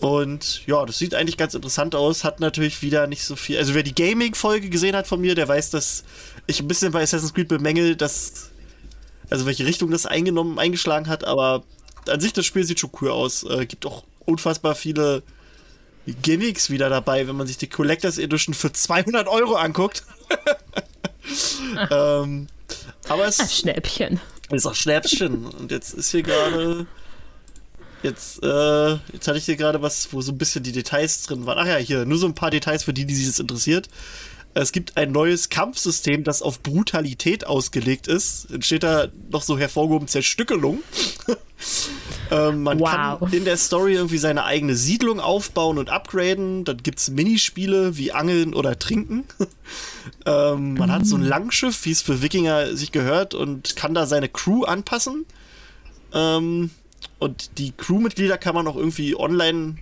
Und 0.00 0.66
ja, 0.66 0.84
das 0.84 0.98
sieht 0.98 1.14
eigentlich 1.14 1.36
ganz 1.36 1.54
interessant 1.54 1.94
aus. 1.94 2.24
Hat 2.24 2.40
natürlich 2.40 2.82
wieder 2.82 3.06
nicht 3.06 3.24
so 3.24 3.36
viel. 3.36 3.58
Also, 3.58 3.74
wer 3.74 3.82
die 3.82 3.94
Gaming-Folge 3.94 4.68
gesehen 4.68 4.96
hat 4.96 5.06
von 5.06 5.20
mir, 5.20 5.34
der 5.34 5.46
weiß, 5.46 5.70
dass 5.70 6.04
ich 6.46 6.60
ein 6.60 6.68
bisschen 6.68 6.92
bei 6.92 7.02
Assassin's 7.02 7.34
Creed 7.34 7.48
bemängel, 7.48 7.96
dass. 7.96 8.50
Also, 9.28 9.46
welche 9.46 9.66
Richtung 9.66 9.90
das 9.90 10.06
eingenommen, 10.06 10.58
eingeschlagen 10.58 11.06
hat. 11.06 11.24
Aber 11.24 11.64
an 12.08 12.20
sich, 12.20 12.32
das 12.32 12.46
Spiel 12.46 12.64
sieht 12.64 12.80
schon 12.80 12.90
cool 13.00 13.10
aus. 13.10 13.44
Äh, 13.44 13.66
gibt 13.66 13.84
auch 13.84 14.04
unfassbar 14.24 14.74
viele 14.74 15.22
Gimmicks 16.14 16.70
wieder 16.70 16.88
dabei, 16.88 17.26
wenn 17.28 17.36
man 17.36 17.46
sich 17.46 17.58
die 17.58 17.68
Collectors 17.68 18.18
Edition 18.18 18.54
für 18.54 18.72
200 18.72 19.28
Euro 19.28 19.54
anguckt. 19.54 20.04
ähm, 21.90 22.46
aber 23.08 23.26
es 23.26 23.40
Ah, 23.40 23.48
Schnäppchen. 23.48 24.20
ist 24.50 24.66
auch 24.66 24.74
Schnäppchen. 24.74 25.46
Und 25.46 25.70
jetzt 25.70 25.94
ist 25.94 26.10
hier 26.10 26.22
gerade. 26.22 26.86
Jetzt, 28.02 28.42
äh, 28.42 28.92
jetzt 29.12 29.28
hatte 29.28 29.36
ich 29.36 29.44
hier 29.44 29.56
gerade 29.56 29.82
was, 29.82 30.10
wo 30.12 30.22
so 30.22 30.32
ein 30.32 30.38
bisschen 30.38 30.62
die 30.62 30.72
Details 30.72 31.22
drin 31.24 31.44
waren. 31.44 31.58
Ach 31.58 31.66
ja, 31.66 31.76
hier, 31.76 32.06
nur 32.06 32.16
so 32.16 32.26
ein 32.26 32.34
paar 32.34 32.50
Details 32.50 32.84
für 32.84 32.94
die, 32.94 33.04
die 33.04 33.14
sich 33.14 33.26
das 33.26 33.38
interessiert. 33.38 33.88
Es 34.52 34.72
gibt 34.72 34.96
ein 34.96 35.12
neues 35.12 35.48
Kampfsystem, 35.48 36.24
das 36.24 36.42
auf 36.42 36.60
Brutalität 36.62 37.46
ausgelegt 37.46 38.08
ist. 38.08 38.48
Dann 38.50 38.62
steht 38.62 38.82
da 38.82 39.08
noch 39.30 39.42
so 39.42 39.56
hervorgehoben 39.56 40.08
Zerstückelung. 40.08 40.82
ähm, 42.32 42.64
man 42.64 42.80
Wow. 42.80 43.20
kann 43.20 43.32
in 43.32 43.44
der 43.44 43.56
Story 43.56 43.94
irgendwie 43.94 44.18
seine 44.18 44.44
eigene 44.44 44.74
Siedlung 44.74 45.20
aufbauen 45.20 45.78
und 45.78 45.90
upgraden. 45.90 46.64
Dann 46.64 46.78
gibt 46.78 46.98
es 46.98 47.10
Minispiele 47.10 47.96
wie 47.96 48.10
Angeln 48.10 48.52
oder 48.52 48.76
Trinken. 48.76 49.24
ähm, 50.26 50.74
man 50.74 50.90
hat 50.90 51.06
so 51.06 51.16
ein 51.16 51.22
Langschiff, 51.22 51.84
wie 51.84 51.92
es 51.92 52.02
für 52.02 52.20
Wikinger 52.20 52.76
sich 52.76 52.90
gehört, 52.90 53.34
und 53.34 53.76
kann 53.76 53.94
da 53.94 54.06
seine 54.06 54.28
Crew 54.28 54.64
anpassen. 54.64 55.26
Ähm, 56.12 56.70
und 57.20 57.58
die 57.58 57.70
Crewmitglieder 57.70 58.36
kann 58.36 58.56
man 58.56 58.66
auch 58.66 58.76
irgendwie 58.76 59.14
online 59.14 59.76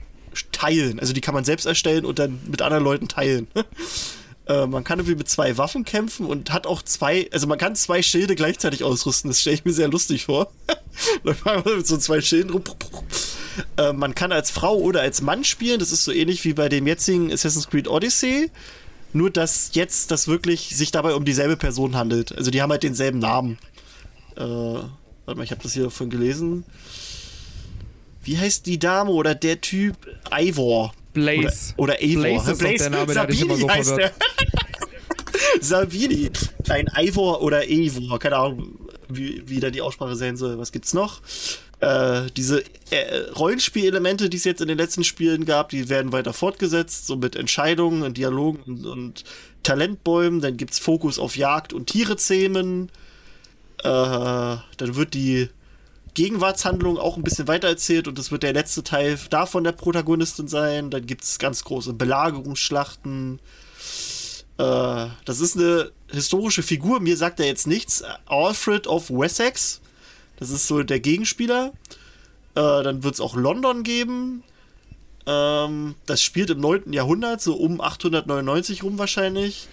teilen. 0.52 1.00
Also 1.00 1.14
die 1.14 1.22
kann 1.22 1.34
man 1.34 1.44
selbst 1.44 1.64
erstellen 1.64 2.04
und 2.04 2.18
dann 2.18 2.38
mit 2.50 2.60
anderen 2.60 2.84
Leuten 2.84 3.08
teilen. 3.08 3.46
äh, 4.48 4.66
man 4.66 4.82
kann 4.82 4.98
irgendwie 4.98 5.16
mit 5.16 5.28
zwei 5.28 5.58
Waffen 5.58 5.84
kämpfen 5.84 6.26
und 6.26 6.52
hat 6.52 6.66
auch 6.66 6.82
zwei, 6.82 7.28
also 7.32 7.46
man 7.46 7.58
kann 7.58 7.76
zwei 7.76 8.02
Schilde 8.02 8.34
gleichzeitig 8.34 8.82
ausrüsten. 8.82 9.30
Das 9.30 9.40
stelle 9.40 9.54
ich 9.54 9.64
mir 9.64 9.72
sehr 9.72 9.88
lustig 9.88 10.24
vor. 10.24 10.50
Läuft 11.22 11.44
man 11.44 11.62
mit 11.64 11.86
so 11.86 11.98
zwei 11.98 12.20
Schilden 12.20 12.52
rum. 12.52 12.64
Äh, 13.76 13.92
man 13.92 14.14
kann 14.14 14.32
als 14.32 14.50
Frau 14.50 14.76
oder 14.76 15.02
als 15.02 15.20
Mann 15.20 15.44
spielen. 15.44 15.78
Das 15.78 15.92
ist 15.92 16.04
so 16.04 16.12
ähnlich 16.12 16.44
wie 16.44 16.54
bei 16.54 16.68
dem 16.68 16.86
jetzigen 16.86 17.30
Assassin's 17.30 17.68
Creed 17.68 17.88
Odyssey. 17.88 18.50
Nur, 19.12 19.30
dass 19.30 19.70
jetzt 19.72 20.10
das 20.10 20.28
wirklich 20.28 20.76
sich 20.76 20.90
dabei 20.90 21.14
um 21.14 21.24
dieselbe 21.24 21.56
Person 21.56 21.96
handelt. 21.96 22.36
Also 22.36 22.50
die 22.50 22.62
haben 22.62 22.70
halt 22.70 22.82
denselben 22.82 23.18
Namen. 23.18 23.58
Äh, 24.36 24.40
warte 24.40 25.34
mal, 25.34 25.44
ich 25.44 25.50
habe 25.50 25.62
das 25.62 25.74
hier 25.74 25.90
von 25.90 26.08
gelesen. 26.08 26.64
Wie 28.22 28.38
heißt 28.38 28.66
die 28.66 28.78
Dame 28.78 29.10
oder 29.10 29.34
der 29.34 29.60
Typ? 29.60 29.96
Ivor. 30.30 30.92
Blaze. 31.12 31.74
Oder, 31.76 31.94
oder 31.94 32.02
Eivor. 32.02 32.54
Blaze 32.54 32.72
ist 32.72 32.80
der 32.80 32.90
Name, 32.90 33.14
der 33.14 33.28
immer 33.28 33.56
so 33.56 33.68
heißt 33.68 33.88
verwirrt. 33.90 34.14
der. 34.18 35.60
Sabini. 35.60 36.30
Ein 36.68 36.88
Ivor 36.96 37.42
oder 37.42 37.60
Eivor. 37.60 38.18
Keine 38.18 38.36
Ahnung, 38.36 38.78
wie, 39.08 39.42
wie 39.46 39.60
da 39.60 39.70
die 39.70 39.80
Aussprache 39.80 40.16
sein 40.16 40.36
soll. 40.36 40.58
Was 40.58 40.72
gibt's 40.72 40.94
noch? 40.94 41.20
Äh, 41.80 42.26
diese 42.36 42.62
äh, 42.90 43.30
Rollenspielelemente, 43.36 44.28
die 44.28 44.36
es 44.36 44.44
jetzt 44.44 44.60
in 44.60 44.68
den 44.68 44.78
letzten 44.78 45.04
Spielen 45.04 45.44
gab, 45.44 45.68
die 45.68 45.88
werden 45.88 46.12
weiter 46.12 46.32
fortgesetzt, 46.32 47.06
so 47.06 47.16
mit 47.16 47.36
Entscheidungen 47.36 48.02
und 48.02 48.16
Dialogen 48.16 48.62
und, 48.66 48.86
und 48.86 49.24
Talentbäumen. 49.62 50.40
Dann 50.40 50.56
gibt's 50.56 50.78
Fokus 50.78 51.18
auf 51.18 51.36
Jagd 51.36 51.72
und 51.72 51.86
Tiere 51.86 52.16
zähmen. 52.16 52.90
Äh, 53.78 53.84
dann 53.84 54.62
wird 54.78 55.14
die 55.14 55.48
Gegenwartshandlung 56.18 56.98
auch 56.98 57.16
ein 57.16 57.22
bisschen 57.22 57.46
weiter 57.46 57.68
erzählt 57.68 58.08
und 58.08 58.18
das 58.18 58.32
wird 58.32 58.42
der 58.42 58.52
letzte 58.52 58.82
Teil 58.82 59.16
davon 59.30 59.62
der 59.62 59.70
Protagonistin 59.70 60.48
sein. 60.48 60.90
Dann 60.90 61.06
gibt 61.06 61.22
es 61.22 61.38
ganz 61.38 61.62
große 61.62 61.92
Belagerungsschlachten. 61.92 63.38
Äh, 64.58 65.06
das 65.24 65.38
ist 65.40 65.56
eine 65.56 65.92
historische 66.10 66.64
Figur, 66.64 66.98
mir 66.98 67.16
sagt 67.16 67.38
er 67.38 67.46
jetzt 67.46 67.68
nichts. 67.68 68.02
Alfred 68.26 68.88
of 68.88 69.10
Wessex, 69.10 69.80
das 70.40 70.50
ist 70.50 70.66
so 70.66 70.82
der 70.82 70.98
Gegenspieler. 70.98 71.72
Äh, 72.56 72.82
dann 72.82 73.04
wird 73.04 73.14
es 73.14 73.20
auch 73.20 73.36
London 73.36 73.84
geben. 73.84 74.42
Ähm, 75.24 75.94
das 76.06 76.20
spielt 76.20 76.50
im 76.50 76.58
9. 76.58 76.92
Jahrhundert, 76.92 77.40
so 77.40 77.54
um 77.54 77.80
899 77.80 78.82
rum 78.82 78.98
wahrscheinlich. 78.98 79.68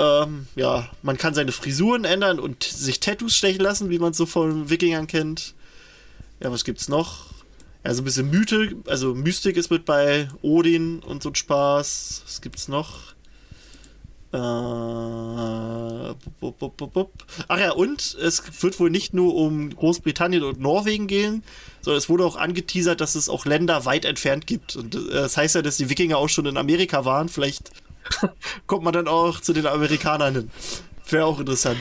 Ähm, 0.00 0.46
ja, 0.56 0.88
man 1.02 1.18
kann 1.18 1.34
seine 1.34 1.52
Frisuren 1.52 2.04
ändern 2.04 2.40
und 2.40 2.62
sich 2.62 3.00
Tattoos 3.00 3.36
stechen 3.36 3.60
lassen, 3.60 3.90
wie 3.90 3.98
man 3.98 4.12
es 4.12 4.16
so 4.16 4.24
von 4.24 4.70
Wikingern 4.70 5.06
kennt. 5.06 5.54
Ja, 6.42 6.50
was 6.50 6.64
gibt's 6.64 6.88
noch? 6.88 7.26
Ja, 7.84 7.92
so 7.92 8.00
ein 8.00 8.04
bisschen 8.06 8.30
Mythe, 8.30 8.76
also 8.86 9.14
Mystik 9.14 9.58
ist 9.58 9.70
mit 9.70 9.84
bei 9.84 10.28
Odin 10.40 11.00
und 11.00 11.22
so 11.22 11.28
ein 11.30 11.34
Spaß. 11.34 12.22
Was 12.24 12.40
gibt's 12.40 12.68
noch? 12.68 13.12
Äh, 14.32 14.38
bup, 16.40 16.58
bup, 16.58 16.76
bup, 16.78 16.92
bup. 16.94 17.10
Ach 17.48 17.58
ja, 17.58 17.72
und 17.72 18.16
es 18.22 18.62
wird 18.62 18.80
wohl 18.80 18.88
nicht 18.88 19.12
nur 19.12 19.34
um 19.34 19.74
Großbritannien 19.74 20.44
und 20.44 20.60
Norwegen 20.60 21.08
gehen, 21.08 21.42
sondern 21.82 21.98
es 21.98 22.08
wurde 22.08 22.24
auch 22.24 22.36
angeteasert, 22.36 23.02
dass 23.02 23.16
es 23.16 23.28
auch 23.28 23.44
Länder 23.44 23.84
weit 23.84 24.06
entfernt 24.06 24.46
gibt. 24.46 24.76
Und 24.76 24.94
äh, 24.94 25.10
das 25.10 25.36
heißt 25.36 25.56
ja, 25.56 25.62
dass 25.62 25.76
die 25.76 25.90
Wikinger 25.90 26.16
auch 26.16 26.28
schon 26.28 26.46
in 26.46 26.56
Amerika 26.56 27.04
waren. 27.04 27.28
Vielleicht 27.28 27.70
kommt 28.66 28.84
man 28.84 28.92
dann 28.92 29.08
auch 29.08 29.40
zu 29.40 29.52
den 29.52 29.66
Amerikanern 29.66 30.34
hin. 30.34 30.50
Wäre 31.08 31.24
auch 31.24 31.40
interessant. 31.40 31.78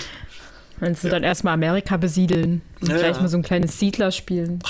Meinst 0.80 1.04
du 1.04 1.10
dann 1.10 1.24
erstmal 1.24 1.54
Amerika 1.54 1.98
besiedeln 1.98 2.62
und 2.82 2.90
Ja, 2.90 2.98
gleich 2.98 3.16
ja. 3.18 3.22
mal 3.22 3.28
so 3.28 3.38
ein 3.38 3.44
kleines 3.44 3.80
Siedlerspiel? 3.80 4.60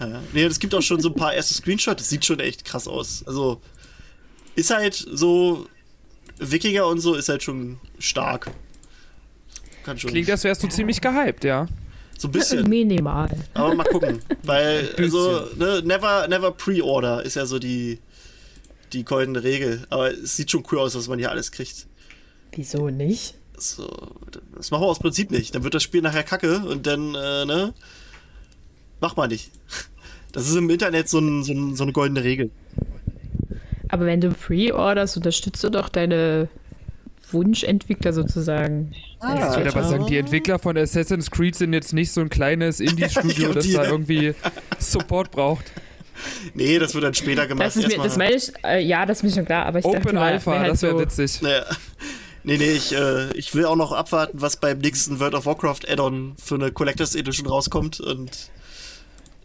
Ja. 0.00 0.22
Nee, 0.32 0.44
es 0.44 0.58
gibt 0.58 0.74
auch 0.74 0.80
schon 0.80 0.98
so 1.00 1.10
ein 1.10 1.14
paar 1.14 1.34
erste 1.34 1.52
Screenshots. 1.52 1.98
Das 1.98 2.08
sieht 2.08 2.24
schon 2.24 2.40
echt 2.40 2.64
krass 2.64 2.88
aus. 2.88 3.22
Also, 3.26 3.60
ist 4.54 4.70
halt 4.74 4.94
so. 4.94 5.66
Wikinger 6.38 6.86
und 6.86 7.00
so 7.00 7.14
ist 7.16 7.28
halt 7.28 7.42
schon 7.42 7.78
stark. 7.98 8.50
Kann 9.84 9.98
schon. 9.98 10.10
Klingt, 10.10 10.30
als 10.30 10.42
wärst 10.42 10.62
du 10.62 10.68
ziemlich 10.68 11.02
gehypt, 11.02 11.44
ja. 11.44 11.66
so 12.16 12.28
ein 12.28 12.32
bisschen. 12.32 12.66
Minimal. 12.68 13.28
Aber 13.52 13.74
mal 13.74 13.84
gucken. 13.84 14.20
Weil, 14.42 14.88
also, 14.96 15.48
ne, 15.58 15.82
never, 15.84 16.26
never 16.28 16.50
pre-order 16.50 17.22
ist 17.22 17.36
ja 17.36 17.44
so 17.44 17.58
die, 17.58 17.98
die 18.92 19.04
goldene 19.04 19.42
Regel. 19.42 19.86
Aber 19.90 20.10
es 20.10 20.36
sieht 20.36 20.50
schon 20.50 20.64
cool 20.70 20.78
aus, 20.78 20.94
was 20.94 21.08
man 21.08 21.18
hier 21.18 21.30
alles 21.30 21.52
kriegt. 21.52 21.86
Wieso 22.52 22.88
nicht? 22.90 23.34
So, 23.56 23.88
das 24.56 24.70
machen 24.70 24.82
wir 24.82 24.86
aus 24.88 24.98
Prinzip 24.98 25.30
nicht. 25.30 25.54
Dann 25.54 25.64
wird 25.64 25.74
das 25.74 25.82
Spiel 25.82 26.02
nachher 26.02 26.22
kacke 26.22 26.60
und 26.60 26.86
dann, 26.86 27.14
äh, 27.14 27.44
ne? 27.44 27.74
Mach 29.00 29.16
mal 29.16 29.28
nicht. 29.28 29.50
Das 30.32 30.48
ist 30.48 30.56
im 30.56 30.70
Internet 30.70 31.08
so, 31.08 31.18
ein, 31.18 31.42
so, 31.42 31.52
ein, 31.52 31.74
so 31.76 31.82
eine 31.82 31.92
goldene 31.92 32.22
Regel. 32.22 32.50
Aber 33.88 34.06
wenn 34.06 34.20
du 34.20 34.30
pre-orderst, 34.30 35.16
unterstützt 35.16 35.64
du 35.64 35.70
doch 35.70 35.88
deine 35.88 36.48
Wunschentwickler 37.32 38.12
sozusagen. 38.12 38.92
Ah, 39.20 39.34
Ich 39.34 39.56
würde 39.56 39.70
aber 39.70 39.84
sagen, 39.84 40.06
die 40.06 40.16
Entwickler 40.16 40.58
von 40.58 40.76
Assassin's 40.76 41.30
Creed 41.30 41.54
sind 41.56 41.72
jetzt 41.72 41.92
nicht 41.92 42.12
so 42.12 42.20
ein 42.20 42.28
kleines 42.28 42.80
Indie-Studio, 42.80 43.52
das 43.52 43.70
da 43.72 43.84
irgendwie 43.84 44.34
Support 44.78 45.30
braucht. 45.30 45.72
Nee, 46.54 46.78
das 46.78 46.94
wird 46.94 47.04
dann 47.04 47.14
später 47.14 47.46
gemacht. 47.46 47.66
Das 47.66 47.76
ist 47.76 47.88
mir, 47.88 48.02
das 48.02 48.16
meine 48.16 48.34
ich, 48.34 48.52
äh, 48.64 48.82
ja, 48.82 49.06
das 49.06 49.18
ist 49.18 49.22
mir 49.22 49.30
schon 49.32 49.44
klar, 49.44 49.66
aber 49.66 49.78
ich 49.78 49.84
dachte 49.84 49.98
Open 49.98 50.14
mal, 50.14 50.32
Alpha, 50.32 50.52
wär 50.52 50.60
halt 50.60 50.72
das 50.72 50.82
wäre 50.82 50.92
so, 50.94 51.00
witzig. 51.00 51.42
Naja. 51.42 51.64
Nee, 52.42 52.56
nee, 52.56 52.70
ich, 52.70 52.94
äh, 52.94 53.30
ich 53.34 53.54
will 53.54 53.66
auch 53.66 53.76
noch 53.76 53.92
abwarten, 53.92 54.40
was 54.40 54.56
beim 54.56 54.78
nächsten 54.78 55.20
World 55.20 55.34
of 55.34 55.46
Warcraft 55.46 55.80
Add-on 55.88 56.34
für 56.42 56.54
eine 56.54 56.72
Collectors 56.72 57.14
Edition 57.14 57.46
rauskommt 57.46 58.00
und 58.00 58.50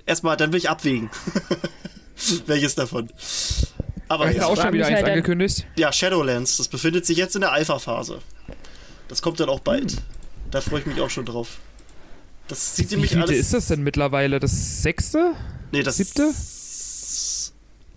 erstmal, 0.06 0.38
dann 0.38 0.54
will 0.54 0.60
ich 0.60 0.70
abwägen. 0.70 1.10
Welches 2.46 2.76
davon. 2.76 3.10
Aber 4.08 4.30
Ist 4.30 4.38
ja, 4.38 4.46
auch 4.46 4.56
schon 4.56 4.72
wieder 4.72 4.86
eins 4.86 4.96
halt 4.98 5.08
angekündigt. 5.08 5.66
ja, 5.78 5.92
Shadowlands, 5.92 6.58
das 6.58 6.68
befindet 6.70 7.06
sich 7.06 7.18
jetzt 7.18 7.36
in 7.36 7.42
der 7.42 7.52
Alpha-Phase. 7.52 8.20
Das 9.08 9.22
kommt 9.22 9.40
dann 9.40 9.50
auch 9.50 9.60
bald. 9.60 9.98
Da 10.52 10.62
freue 10.62 10.80
ich 10.80 10.86
mich 10.86 11.02
auch 11.02 11.10
schon 11.10 11.26
drauf. 11.26 11.58
Das 12.48 12.76
sieht 12.76 12.92
Wie 12.92 12.96
nämlich 12.96 13.18
alles. 13.18 13.32
ist 13.32 13.54
das 13.54 13.68
denn 13.68 13.82
mittlerweile? 13.82 14.40
Das 14.40 14.84
sechste? 14.84 15.34
Nee, 15.72 15.84
das 15.84 15.98
siebte? 15.98 16.32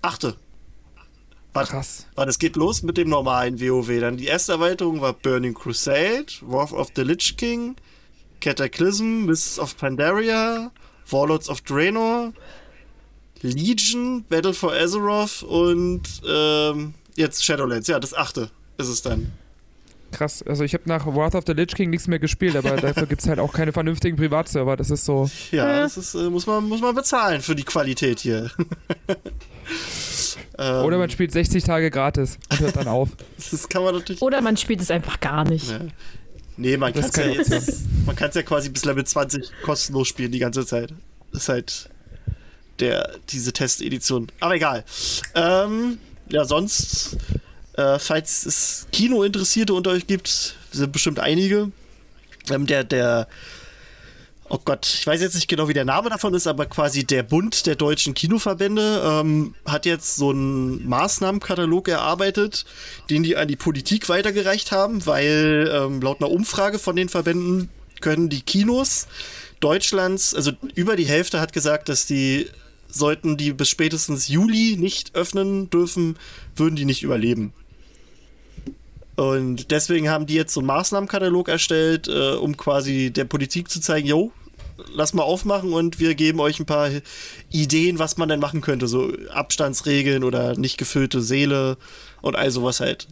Achte. 0.03 0.37
Warte, 1.53 1.71
Krass. 1.73 2.07
Warte, 2.15 2.31
es 2.31 2.39
geht 2.39 2.57
los 2.57 2.83
mit 2.83 2.97
dem 2.97 3.09
normalen 3.09 3.61
WoW. 3.61 4.01
Dann 4.01 4.17
die 4.17 4.27
erste 4.27 4.53
Erweiterung 4.53 5.01
war 5.01 5.13
Burning 5.13 5.55
Crusade, 5.55 6.27
Wrath 6.43 6.73
of 6.73 6.91
the 6.95 7.03
Lich 7.03 7.37
King, 7.37 7.77
Cataclysm, 8.41 9.27
Mists 9.27 9.59
of 9.59 9.77
Pandaria, 9.77 10.71
Warlords 11.11 11.49
of 11.49 11.63
Draenor, 11.63 12.33
Legion, 13.41 14.25
Battle 14.29 14.53
for 14.53 14.73
Azeroth 14.73 15.43
und 15.43 16.03
ähm, 16.29 16.95
jetzt 17.17 17.45
Shadowlands. 17.45 17.89
Ja, 17.89 17.99
das 17.99 18.15
achte 18.15 18.51
ist 18.77 18.89
es 18.89 19.03
dann. 19.03 19.33
Krass. 20.13 20.43
Also 20.43 20.65
ich 20.65 20.73
habe 20.73 20.85
nach 20.87 21.07
Wrath 21.07 21.35
of 21.35 21.45
the 21.47 21.53
Lich 21.53 21.75
King 21.75 21.91
nichts 21.91 22.07
mehr 22.07 22.19
gespielt, 22.19 22.57
aber 22.57 22.77
dafür 22.77 23.07
gibt 23.07 23.21
es 23.21 23.29
halt 23.29 23.39
auch 23.39 23.53
keine 23.53 23.73
vernünftigen 23.73 24.17
Privatserver. 24.17 24.77
Das 24.77 24.91
ist 24.91 25.05
so. 25.05 25.31
Ja, 25.51 25.81
das 25.81 25.97
ist, 25.97 26.15
äh, 26.15 26.31
muss, 26.31 26.47
man, 26.47 26.69
muss 26.69 26.81
man 26.81 26.95
bezahlen 26.95 27.41
für 27.43 27.55
die 27.55 27.65
Qualität 27.65 28.21
hier. 28.21 28.51
ähm, 30.59 30.85
Oder 30.85 30.99
man 30.99 31.11
spielt 31.11 31.33
60 31.33 31.65
Tage 31.65 31.91
gratis 31.91 32.39
und 32.51 32.61
hört 32.61 32.77
dann 32.77 32.89
auf. 32.89 33.11
das 33.51 33.69
kann 33.69 33.83
man 33.83 33.95
natürlich. 33.95 34.23
Oder 34.23 34.41
man 34.41 34.57
spielt 34.57 34.81
es 34.81 34.91
einfach 34.91 35.21
gar 35.21 35.45
nicht. 35.45 35.71
Ja. 35.71 35.81
Nee, 36.57 36.77
man 36.77 36.93
kann 36.93 37.05
ist 37.05 37.17
ja 37.17 37.27
jetzt, 37.27 37.85
man 38.05 38.17
kann 38.17 38.31
es 38.31 38.35
ja 38.35 38.43
quasi 38.43 38.69
bis 38.69 38.85
Level 38.85 39.05
20 39.05 39.51
kostenlos 39.63 40.09
spielen 40.09 40.33
die 40.33 40.41
ganze 40.41 40.67
Zeit. 40.67 40.93
Das 41.33 41.43
ist 41.43 41.49
halt 41.49 41.91
der, 42.81 43.15
diese 43.29 43.53
Testedition. 43.53 44.27
Aber 44.41 44.57
egal. 44.57 44.85
Ähm, 45.35 45.99
ja, 46.29 46.45
sonst, 46.45 47.17
äh, 47.75 47.99
falls 47.99 48.45
es 48.45 48.87
Kino-Interessierte 48.91 49.73
unter 49.73 49.91
euch 49.91 50.07
gibt, 50.07 50.57
sind 50.73 50.93
bestimmt 50.93 51.21
einige. 51.21 51.71
Ähm, 52.51 52.67
der, 52.67 52.83
der 52.83 53.29
oh 54.49 54.59
Gott, 54.65 54.87
ich 54.87 55.07
weiß 55.07 55.21
jetzt 55.21 55.35
nicht 55.35 55.49
genau, 55.49 55.69
wie 55.69 55.75
der 55.75 55.85
Name 55.85 56.11
davon 56.11 56.35
ist, 56.35 56.47
aber 56.47 56.67
quasi 56.67 57.05
der 57.05 57.23
Bund 57.23 57.67
der 57.67 57.75
deutschen 57.75 58.15
Kinoverbände 58.15 59.03
ähm, 59.05 59.55
hat 59.67 59.87
jetzt 59.87 60.17
so 60.17 60.31
einen 60.31 60.89
Maßnahmenkatalog 60.89 61.89
erarbeitet, 61.89 62.65
den 63.11 63.23
die 63.23 63.37
an 63.37 63.49
die 63.49 63.57
Politik 63.57 64.09
weitergereicht 64.09 64.73
haben, 64.73 65.07
weil 65.07 65.71
ähm, 65.73 66.01
laut 66.01 66.21
einer 66.21 66.31
Umfrage 66.31 66.79
von 66.79 66.97
den 66.97 67.09
Verbänden 67.09 67.69
können 68.01 68.29
die 68.29 68.43
Kinos 68.43 69.07
Deutschlands, 69.61 70.35
also 70.35 70.53
über 70.75 70.97
die 70.97 71.07
Hälfte 71.07 71.41
hat 71.41 71.53
gesagt, 71.53 71.89
dass 71.89 72.07
die 72.07 72.47
sollten 72.89 73.37
die 73.37 73.53
bis 73.53 73.69
spätestens 73.69 74.29
Juli 74.29 74.77
nicht 74.79 75.15
öffnen 75.15 75.69
dürfen, 75.69 76.17
würden 76.57 76.77
die 76.77 76.85
nicht 76.85 77.03
überleben. 77.03 77.53
Und 79.17 79.73
deswegen 79.73 80.09
haben 80.09 80.27
die 80.27 80.35
jetzt 80.35 80.55
so 80.55 80.61
einen 80.61 80.69
Maßnahmenkatalog 80.69 81.49
erstellt, 81.49 82.07
äh, 82.07 82.35
um 82.35 82.57
quasi 82.57 83.11
der 83.11 83.25
Politik 83.25 83.69
zu 83.69 83.81
zeigen, 83.81 84.07
yo, 84.07 84.31
lass 84.93 85.15
mal 85.15 85.23
aufmachen 85.23 85.73
und 85.73 86.01
wir 86.01 86.15
geben 86.15 86.41
euch 86.41 86.61
ein 86.61 86.67
paar 86.67 86.91
Ideen, 87.51 87.99
was 87.99 88.17
man 88.17 88.29
denn 88.29 88.41
machen 88.41 88.61
könnte. 88.61 88.89
So 88.89 89.13
Abstandsregeln 89.31 90.25
oder 90.25 90.57
nicht 90.57 90.79
gefüllte 90.79 91.21
Seele 91.21 91.77
und 92.21 92.37
all 92.37 92.51
sowas 92.51 92.81
halt. 92.81 93.09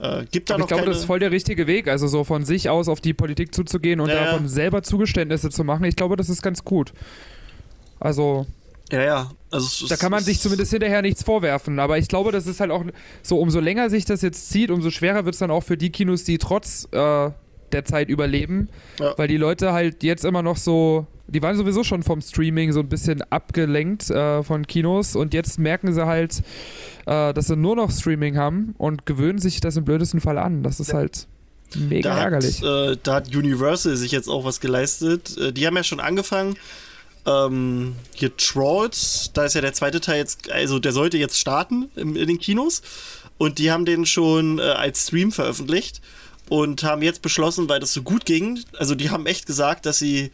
Äh, 0.00 0.26
gibt 0.30 0.48
da 0.50 0.54
Aber 0.54 0.60
noch 0.60 0.70
ich 0.70 0.74
glaube, 0.74 0.90
das 0.90 0.98
ist 0.98 1.04
voll 1.06 1.18
der 1.18 1.32
richtige 1.32 1.66
Weg, 1.66 1.88
also 1.88 2.06
so 2.06 2.22
von 2.22 2.44
sich 2.44 2.68
aus 2.68 2.88
auf 2.88 3.00
die 3.00 3.14
Politik 3.14 3.52
zuzugehen 3.52 4.00
und 4.00 4.08
Ja, 4.08 4.14
ja. 4.14 4.24
davon 4.26 4.48
selber 4.48 4.82
Zugeständnisse 4.82 5.50
zu 5.50 5.64
machen. 5.64 5.84
Ich 5.84 5.96
glaube, 5.96 6.16
das 6.16 6.28
ist 6.28 6.42
ganz 6.42 6.64
gut. 6.64 6.92
Also, 7.98 8.46
ja, 8.92 9.02
ja. 9.02 9.30
Also, 9.50 9.86
da 9.88 9.96
kann 9.96 10.10
man 10.10 10.22
sich 10.22 10.40
zumindest 10.40 10.70
hinterher 10.70 11.02
nichts 11.02 11.22
vorwerfen. 11.22 11.78
Aber 11.78 11.98
ich 11.98 12.08
glaube, 12.08 12.32
das 12.32 12.46
ist 12.46 12.60
halt 12.60 12.70
auch 12.70 12.84
so, 13.22 13.38
umso 13.40 13.60
länger 13.60 13.90
sich 13.90 14.04
das 14.04 14.22
jetzt 14.22 14.50
zieht, 14.50 14.70
umso 14.70 14.90
schwerer 14.90 15.24
wird 15.24 15.34
es 15.34 15.40
dann 15.40 15.50
auch 15.50 15.64
für 15.64 15.76
die 15.76 15.90
Kinos, 15.90 16.24
die 16.24 16.38
trotz 16.38 16.86
äh, 16.92 17.30
der 17.72 17.84
Zeit 17.84 18.08
überleben. 18.08 18.68
Ja. 18.98 19.14
Weil 19.16 19.28
die 19.28 19.36
Leute 19.36 19.72
halt 19.72 20.02
jetzt 20.02 20.24
immer 20.24 20.42
noch 20.42 20.56
so, 20.56 21.06
die 21.26 21.42
waren 21.42 21.56
sowieso 21.56 21.84
schon 21.84 22.02
vom 22.02 22.20
Streaming 22.20 22.72
so 22.72 22.80
ein 22.80 22.88
bisschen 22.88 23.22
abgelenkt 23.30 24.10
äh, 24.10 24.42
von 24.42 24.66
Kinos 24.66 25.16
und 25.16 25.34
jetzt 25.34 25.58
merken 25.58 25.92
sie 25.92 26.06
halt, 26.06 26.42
äh, 27.06 27.32
dass 27.32 27.46
sie 27.46 27.56
nur 27.56 27.76
noch 27.76 27.90
Streaming 27.90 28.36
haben 28.36 28.74
und 28.78 29.06
gewöhnen 29.06 29.38
sich 29.38 29.60
das 29.60 29.76
im 29.76 29.84
blödesten 29.84 30.20
Fall 30.20 30.38
an. 30.38 30.62
Das 30.62 30.80
ist 30.80 30.94
halt 30.94 31.26
mega 31.74 32.14
da 32.14 32.22
ärgerlich. 32.22 32.62
Hat, 32.62 32.92
äh, 32.92 32.96
da 33.02 33.14
hat 33.16 33.34
Universal 33.34 33.96
sich 33.96 34.12
jetzt 34.12 34.28
auch 34.28 34.44
was 34.44 34.60
geleistet. 34.60 35.36
Äh, 35.38 35.52
die 35.52 35.66
haben 35.66 35.76
ja 35.76 35.84
schon 35.84 36.00
angefangen. 36.00 36.56
Ähm, 37.26 37.94
hier 38.14 38.34
Trolls, 38.36 39.30
da 39.34 39.44
ist 39.44 39.54
ja 39.54 39.60
der 39.60 39.74
zweite 39.74 40.00
Teil 40.00 40.18
jetzt, 40.18 40.50
also 40.50 40.78
der 40.78 40.92
sollte 40.92 41.18
jetzt 41.18 41.38
starten 41.38 41.90
im, 41.96 42.16
in 42.16 42.26
den 42.26 42.38
Kinos. 42.38 42.82
Und 43.36 43.58
die 43.58 43.70
haben 43.70 43.84
den 43.84 44.06
schon 44.06 44.58
äh, 44.58 44.62
als 44.62 45.06
Stream 45.06 45.30
veröffentlicht 45.30 46.00
und 46.48 46.82
haben 46.82 47.02
jetzt 47.02 47.22
beschlossen, 47.22 47.68
weil 47.68 47.80
das 47.80 47.92
so 47.92 48.02
gut 48.02 48.24
ging, 48.24 48.60
also 48.78 48.94
die 48.94 49.10
haben 49.10 49.26
echt 49.26 49.46
gesagt, 49.46 49.86
dass 49.86 49.98
sie 49.98 50.30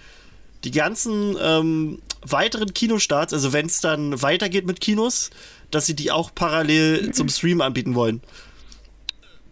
die 0.64 0.71
ganzen 0.71 1.37
ähm, 1.40 2.00
weiteren 2.23 2.73
Kinostarts, 2.73 3.33
also 3.33 3.52
wenn 3.52 3.66
es 3.66 3.80
dann 3.80 4.23
weitergeht 4.23 4.66
mit 4.66 4.80
Kinos, 4.80 5.30
dass 5.71 5.87
sie 5.87 5.94
die 5.94 6.11
auch 6.11 6.35
parallel 6.35 7.12
zum 7.12 7.28
Stream 7.28 7.61
anbieten 7.61 7.94
wollen 7.94 8.23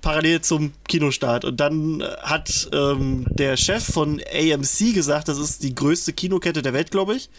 parallel 0.03 0.43
zum 0.43 0.73
Kinostart. 0.89 1.47
Und 1.47 1.59
dann 1.59 2.01
äh, 2.01 2.05
hat 2.23 2.69
ähm, 2.73 3.25
der 3.31 3.57
Chef 3.57 3.85
von 3.85 4.21
AMC 4.21 4.93
gesagt, 4.93 5.29
das 5.29 5.39
ist 5.39 5.63
die 5.63 5.75
größte 5.75 6.13
Kinokette 6.13 6.61
der 6.61 6.75
Welt, 6.75 6.91
glaube 6.91 7.15
ich. 7.15 7.31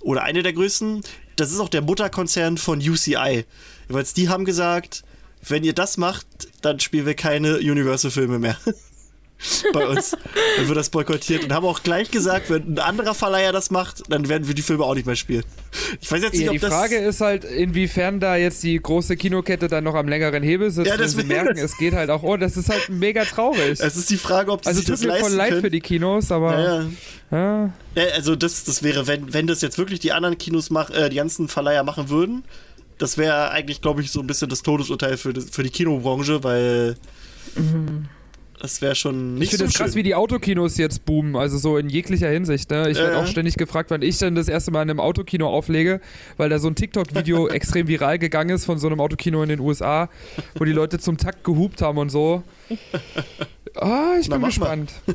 Oder 0.00 0.24
eine 0.24 0.42
der 0.42 0.52
größten. 0.52 1.02
Das 1.36 1.50
ist 1.50 1.60
auch 1.60 1.68
der 1.70 1.82
Mutterkonzern 1.82 2.58
von 2.58 2.80
UCI. 2.80 3.44
Jeweils 3.88 4.12
die 4.12 4.28
haben 4.28 4.44
gesagt, 4.44 5.04
wenn 5.46 5.64
ihr 5.64 5.72
das 5.74 5.96
macht, 5.96 6.26
dann 6.62 6.80
spielen 6.80 7.06
wir 7.06 7.14
keine 7.14 7.56
Universal-Filme 7.58 8.38
mehr. 8.38 8.56
Bei 9.72 9.86
uns. 9.86 10.16
Dann 10.56 10.66
wird 10.66 10.76
das 10.76 10.90
boykottiert. 10.90 11.44
Und 11.44 11.52
haben 11.52 11.64
auch 11.64 11.84
gleich 11.84 12.10
gesagt, 12.10 12.50
wenn 12.50 12.72
ein 12.74 12.78
anderer 12.80 13.14
Verleiher 13.14 13.52
das 13.52 13.70
macht, 13.70 14.02
dann 14.08 14.28
werden 14.28 14.48
wir 14.48 14.54
die 14.56 14.62
Filme 14.62 14.82
auch 14.82 14.96
nicht 14.96 15.06
mehr 15.06 15.14
spielen. 15.14 15.44
Ich 16.00 16.10
weiß 16.10 16.22
jetzt 16.24 16.32
nicht, 16.32 16.42
Ja, 16.42 16.48
ob 16.48 16.54
die 16.54 16.58
das. 16.58 16.70
Frage 16.74 16.96
ist 16.96 17.20
halt, 17.20 17.44
inwiefern 17.44 18.18
da 18.18 18.34
jetzt 18.34 18.64
die 18.64 18.82
große 18.82 19.16
Kinokette 19.16 19.68
dann 19.68 19.84
noch 19.84 19.94
am 19.94 20.08
längeren 20.08 20.42
Hebel 20.42 20.72
sitzt, 20.72 20.88
Ja, 20.88 20.94
wenn 20.94 21.02
das 21.02 21.12
sie 21.12 21.18
will- 21.18 21.26
merken, 21.26 21.56
es 21.56 21.76
geht 21.78 21.94
halt 21.94 22.10
auch, 22.10 22.24
oh, 22.24 22.36
das 22.36 22.56
ist 22.56 22.68
halt 22.68 22.88
mega 22.88 23.24
traurig. 23.24 23.78
es 23.78 23.96
ist 23.96 24.10
die 24.10 24.16
Frage, 24.16 24.50
ob 24.50 24.62
die 24.62 24.68
Also 24.68 24.80
sich 24.80 24.86
tut 24.88 24.94
das 24.94 25.02
mir 25.02 25.10
voll 25.12 25.18
leisten 25.20 25.36
leid 25.36 25.48
können. 25.50 25.60
für 25.62 25.70
die 25.70 25.80
Kinos, 25.82 26.32
aber 26.32 26.58
ja, 26.58 26.86
ja. 27.30 27.72
ja. 27.94 28.04
Also 28.16 28.34
das, 28.34 28.64
das 28.64 28.82
wäre, 28.82 29.06
wenn, 29.06 29.32
wenn 29.32 29.46
das 29.46 29.60
jetzt 29.60 29.78
wirklich 29.78 30.00
die 30.00 30.10
anderen 30.10 30.36
Kinos 30.38 30.70
mach, 30.70 30.90
äh, 30.90 31.08
die 31.10 31.16
ganzen 31.16 31.46
Verleiher 31.48 31.84
machen 31.84 32.08
würden, 32.08 32.42
das 32.98 33.16
wäre 33.18 33.50
eigentlich, 33.50 33.80
glaube 33.80 34.02
ich, 34.02 34.10
so 34.10 34.20
ein 34.20 34.26
bisschen 34.26 34.48
das 34.48 34.62
Todesurteil 34.62 35.16
für, 35.16 35.32
das, 35.32 35.50
für 35.50 35.62
die 35.62 35.70
Kinobranche, 35.70 36.42
weil 36.44 36.96
das 38.60 38.82
wäre 38.82 38.94
schon 38.94 39.34
Ich 39.34 39.40
nicht 39.40 39.50
finde 39.50 39.66
so 39.66 39.70
es 39.70 39.74
krass, 39.74 39.94
wie 39.94 40.02
die 40.02 40.14
Autokinos 40.14 40.76
jetzt 40.78 41.04
boomen, 41.04 41.36
also 41.36 41.58
so 41.58 41.78
in 41.78 41.88
jeglicher 41.88 42.28
Hinsicht. 42.28 42.70
Ne? 42.70 42.90
Ich 42.90 42.98
Ja, 42.98 43.04
werde 43.04 43.18
auch 43.18 43.26
ständig 43.26 43.56
gefragt, 43.56 43.90
wann 43.90 44.02
ich 44.02 44.18
denn 44.18 44.34
das 44.34 44.48
erste 44.48 44.72
Mal 44.72 44.82
in 44.82 44.90
einem 44.90 45.00
Autokino 45.00 45.48
auflege, 45.48 46.00
weil 46.36 46.48
da 46.48 46.58
so 46.58 46.68
ein 46.68 46.74
TikTok-Video 46.74 47.48
extrem 47.50 47.86
viral 47.86 48.18
gegangen 48.18 48.50
ist 48.50 48.64
von 48.64 48.78
so 48.78 48.88
einem 48.88 49.00
Autokino 49.00 49.42
in 49.42 49.48
den 49.48 49.60
USA, 49.60 50.08
wo 50.56 50.64
die 50.64 50.72
Leute 50.72 50.98
zum 50.98 51.18
Takt 51.18 51.44
gehupt 51.44 51.82
haben 51.82 51.98
und 51.98 52.10
so. 52.10 52.42
Ah, 53.80 54.14
ich 54.20 54.28
Na, 54.28 54.36
bin 54.36 54.46
gespannt. 54.46 54.92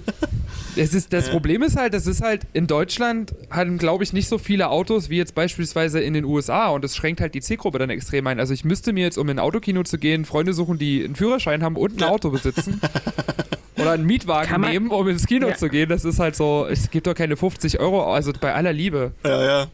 Es 0.76 0.96
ist, 0.96 1.14
das 1.14 1.28
Ja. 1.28 1.34
Problem 1.34 1.62
ist 1.62 1.78
halt, 1.78 1.94
das 1.94 2.08
ist 2.08 2.24
halt 2.24 2.48
in 2.54 2.66
Deutschland 2.66 3.32
haben, 3.52 3.78
glaube 3.78 4.04
ich, 4.04 4.12
nicht 4.12 4.28
so 4.28 4.40
viele 4.40 4.70
Autos 4.70 5.08
wie 5.12 5.18
jetzt 5.18 5.36
beispielsweise 5.36 6.00
in 6.00 6.16
den 6.16 6.26
USA 6.26 6.70
und 6.70 6.84
das 6.84 6.96
schränkt 6.96 7.22
halt 7.22 7.36
die 7.36 7.42
Zielgruppe 7.42 7.78
dann 7.78 7.92
extrem 7.92 8.26
ein. 8.26 8.40
Also 8.40 8.56
ich 8.56 8.66
müsste 8.66 8.92
mir 8.92 9.04
jetzt, 9.04 9.20
um 9.20 9.30
in 9.30 9.38
ein 9.38 9.40
Autokino 9.40 9.84
zu 9.84 10.00
gehen, 10.00 10.26
Freunde 10.26 10.54
suchen, 10.54 10.80
die 10.80 11.04
einen 11.04 11.16
Führerschein 11.16 11.62
haben 11.62 11.76
und 11.76 11.98
ein 11.98 12.00
Ja. 12.00 12.08
Auto 12.10 12.32
besitzen. 12.32 12.82
Oder 13.78 13.92
einen 13.92 14.06
Mietwagen 14.08 14.62
nehmen, 14.62 14.90
um 14.90 15.08
ins 15.08 15.28
Kino 15.28 15.48
Ja. 15.50 15.56
zu 15.56 15.70
gehen. 15.70 15.90
Das 15.90 16.06
ist 16.06 16.18
halt 16.20 16.36
so, 16.36 16.66
es 16.68 16.90
gibt 16.90 17.06
doch 17.06 17.14
keine 17.14 17.38
50 17.38 17.80
Euro, 17.80 18.12
also 18.12 18.32
bei 18.40 18.56
aller 18.56 18.74
Liebe. 18.74 19.12
Ja, 19.24 19.44
ja. 19.46 19.68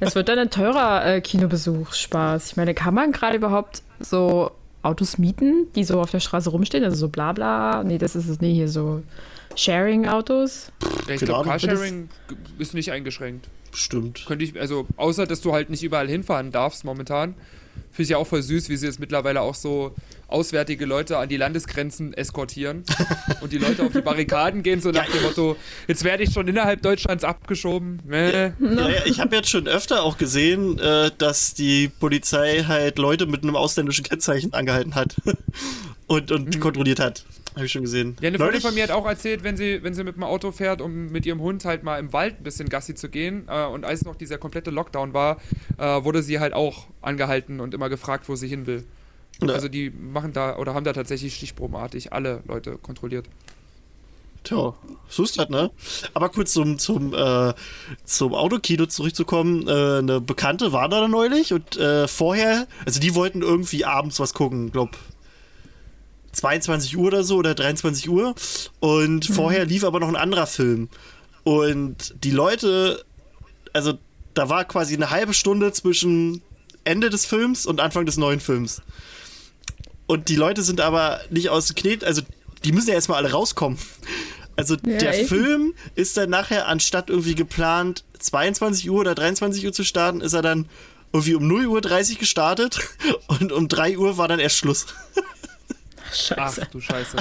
Das 0.00 0.14
wird 0.14 0.28
dann 0.28 0.38
ein 0.38 0.50
teurer 0.50 1.06
äh, 1.06 1.20
Kinobesuch, 1.22 1.94
Spaß. 1.94 2.50
Ich 2.50 2.56
meine, 2.58 2.74
kann 2.74 2.92
man 2.92 3.12
gerade 3.12 3.38
überhaupt 3.38 3.82
so 4.00 4.50
Autos 4.82 5.18
mieten, 5.18 5.66
die 5.74 5.84
so 5.84 6.00
auf 6.00 6.10
der 6.10 6.20
Straße 6.20 6.50
rumstehen? 6.50 6.84
Also 6.84 6.96
so 6.96 7.08
bla 7.08 7.32
bla. 7.32 7.84
Nee, 7.84 7.98
das 7.98 8.16
ist 8.16 8.28
es 8.28 8.40
nicht 8.40 8.54
hier 8.54 8.68
so 8.68 9.02
Sharing-Autos. 9.56 10.72
Ja, 11.06 11.14
ich 11.14 11.20
glaube. 11.20 11.48
Carsharing 11.48 12.08
ist 12.58 12.74
nicht 12.74 12.92
eingeschränkt. 12.92 13.48
Bestimmt. 13.70 14.24
Könnte 14.26 14.44
ich, 14.44 14.58
also 14.58 14.86
außer 14.96 15.26
dass 15.26 15.40
du 15.40 15.52
halt 15.52 15.70
nicht 15.70 15.82
überall 15.82 16.08
hinfahren 16.08 16.50
darfst 16.50 16.84
momentan. 16.84 17.34
Finde 17.90 18.02
ich 18.02 18.08
ja 18.10 18.16
auch 18.16 18.26
voll 18.26 18.42
süß, 18.42 18.68
wie 18.68 18.76
sie 18.76 18.86
jetzt 18.86 19.00
mittlerweile 19.00 19.40
auch 19.40 19.54
so 19.54 19.94
auswärtige 20.32 20.86
Leute 20.86 21.18
an 21.18 21.28
die 21.28 21.36
Landesgrenzen 21.36 22.12
eskortieren 22.12 22.84
und 23.40 23.52
die 23.52 23.58
Leute 23.58 23.82
auf 23.84 23.92
die 23.92 24.00
Barrikaden 24.00 24.62
gehen, 24.62 24.80
so 24.80 24.90
nach 24.90 25.06
dem 25.06 25.22
Motto, 25.22 25.56
jetzt 25.88 26.04
werde 26.04 26.22
ich 26.22 26.32
schon 26.32 26.48
innerhalb 26.48 26.82
Deutschlands 26.82 27.24
abgeschoben. 27.24 28.00
Äh. 28.10 28.46
Ja, 28.46 28.52
ja, 28.60 29.06
ich 29.06 29.20
habe 29.20 29.36
jetzt 29.36 29.50
schon 29.50 29.66
öfter 29.66 30.02
auch 30.02 30.18
gesehen, 30.18 30.78
äh, 30.78 31.10
dass 31.18 31.54
die 31.54 31.88
Polizei 31.88 32.64
halt 32.66 32.98
Leute 32.98 33.26
mit 33.26 33.42
einem 33.42 33.56
ausländischen 33.56 34.04
Kennzeichen 34.04 34.52
angehalten 34.52 34.94
hat 34.94 35.16
und, 36.06 36.32
und 36.32 36.60
kontrolliert 36.60 37.00
hat. 37.00 37.24
Habe 37.54 37.66
ich 37.66 37.72
schon 37.72 37.82
gesehen. 37.82 38.10
Mhm. 38.10 38.16
Ja, 38.20 38.28
eine 38.28 38.38
Freundin 38.38 38.60
von 38.60 38.74
mir 38.74 38.84
hat 38.84 38.90
auch 38.90 39.06
erzählt, 39.06 39.42
wenn 39.42 39.56
sie, 39.56 39.82
wenn 39.82 39.94
sie 39.94 40.04
mit 40.04 40.16
dem 40.16 40.22
Auto 40.22 40.52
fährt, 40.52 40.80
um 40.80 41.10
mit 41.10 41.26
ihrem 41.26 41.40
Hund 41.40 41.64
halt 41.64 41.82
mal 41.82 41.98
im 41.98 42.12
Wald 42.12 42.40
ein 42.40 42.42
bisschen 42.44 42.68
Gassi 42.68 42.94
zu 42.94 43.08
gehen 43.08 43.46
äh, 43.48 43.64
und 43.66 43.84
als 43.84 44.04
noch 44.04 44.14
dieser 44.14 44.38
komplette 44.38 44.70
Lockdown 44.70 45.14
war, 45.14 45.38
äh, 45.78 45.82
wurde 45.82 46.22
sie 46.22 46.38
halt 46.38 46.52
auch 46.52 46.86
angehalten 47.02 47.60
und 47.60 47.74
immer 47.74 47.88
gefragt, 47.88 48.28
wo 48.28 48.36
sie 48.36 48.46
hin 48.46 48.66
will. 48.66 48.84
Ja. 49.42 49.54
Also 49.54 49.68
die 49.68 49.90
machen 49.90 50.32
da 50.32 50.56
oder 50.56 50.74
haben 50.74 50.84
da 50.84 50.92
tatsächlich 50.92 51.34
stichprobenartig 51.34 52.12
alle 52.12 52.42
Leute 52.46 52.76
kontrolliert. 52.76 53.26
Tja, 54.42 54.74
so 55.08 55.22
ist 55.22 55.38
das, 55.38 55.50
ne? 55.50 55.70
Aber 56.14 56.30
kurz 56.30 56.52
zum, 56.52 56.78
zum, 56.78 57.14
äh, 57.14 57.52
zum 58.04 58.34
Autokino 58.34 58.86
zurückzukommen. 58.86 59.68
Äh, 59.68 59.98
eine 59.98 60.20
Bekannte 60.20 60.72
war 60.72 60.88
da 60.88 61.08
neulich 61.08 61.52
und 61.52 61.76
äh, 61.76 62.08
vorher, 62.08 62.66
also 62.86 63.00
die 63.00 63.14
wollten 63.14 63.42
irgendwie 63.42 63.84
abends 63.84 64.18
was 64.18 64.32
gucken, 64.32 64.72
glaub 64.72 64.96
22 66.32 66.96
Uhr 66.96 67.08
oder 67.08 67.24
so 67.24 67.36
oder 67.36 67.54
23 67.54 68.08
Uhr. 68.08 68.34
Und 68.80 69.26
vorher 69.26 69.66
lief 69.66 69.84
aber 69.84 70.00
noch 70.00 70.08
ein 70.08 70.16
anderer 70.16 70.46
Film. 70.46 70.88
Und 71.44 72.14
die 72.24 72.30
Leute, 72.30 73.04
also 73.72 73.98
da 74.34 74.48
war 74.48 74.64
quasi 74.64 74.94
eine 74.94 75.10
halbe 75.10 75.34
Stunde 75.34 75.72
zwischen 75.72 76.42
Ende 76.84 77.10
des 77.10 77.26
Films 77.26 77.66
und 77.66 77.80
Anfang 77.80 78.06
des 78.06 78.16
neuen 78.16 78.40
Films. 78.40 78.82
Und 80.10 80.28
die 80.28 80.34
Leute 80.34 80.64
sind 80.64 80.80
aber 80.80 81.20
nicht 81.30 81.50
aus 81.50 81.68
dem 81.68 81.76
Knet, 81.76 82.02
also 82.02 82.22
die 82.64 82.72
müssen 82.72 82.88
ja 82.88 82.94
erstmal 82.94 83.18
alle 83.18 83.30
rauskommen. 83.30 83.78
Also 84.56 84.74
Ja, 84.84 84.98
der 84.98 85.20
eben. 85.20 85.28
Film 85.28 85.74
ist 85.94 86.16
dann 86.16 86.30
nachher, 86.30 86.66
anstatt 86.66 87.10
irgendwie 87.10 87.36
geplant 87.36 88.02
22 88.18 88.90
Uhr 88.90 88.98
oder 88.98 89.14
23 89.14 89.64
Uhr 89.64 89.72
zu 89.72 89.84
starten, 89.84 90.20
ist 90.20 90.32
er 90.32 90.42
dann 90.42 90.68
irgendwie 91.12 91.36
um 91.36 91.46
0 91.46 91.66
Uhr 91.66 91.80
30 91.80 92.18
gestartet 92.18 92.80
und 93.28 93.52
um 93.52 93.68
3 93.68 93.98
Uhr 93.98 94.18
war 94.18 94.26
dann 94.26 94.40
erst 94.40 94.56
Schluss. 94.56 94.86
Scheiße. 96.12 96.62
Ach 96.64 96.70
du 96.72 96.80
Scheiße. 96.80 97.16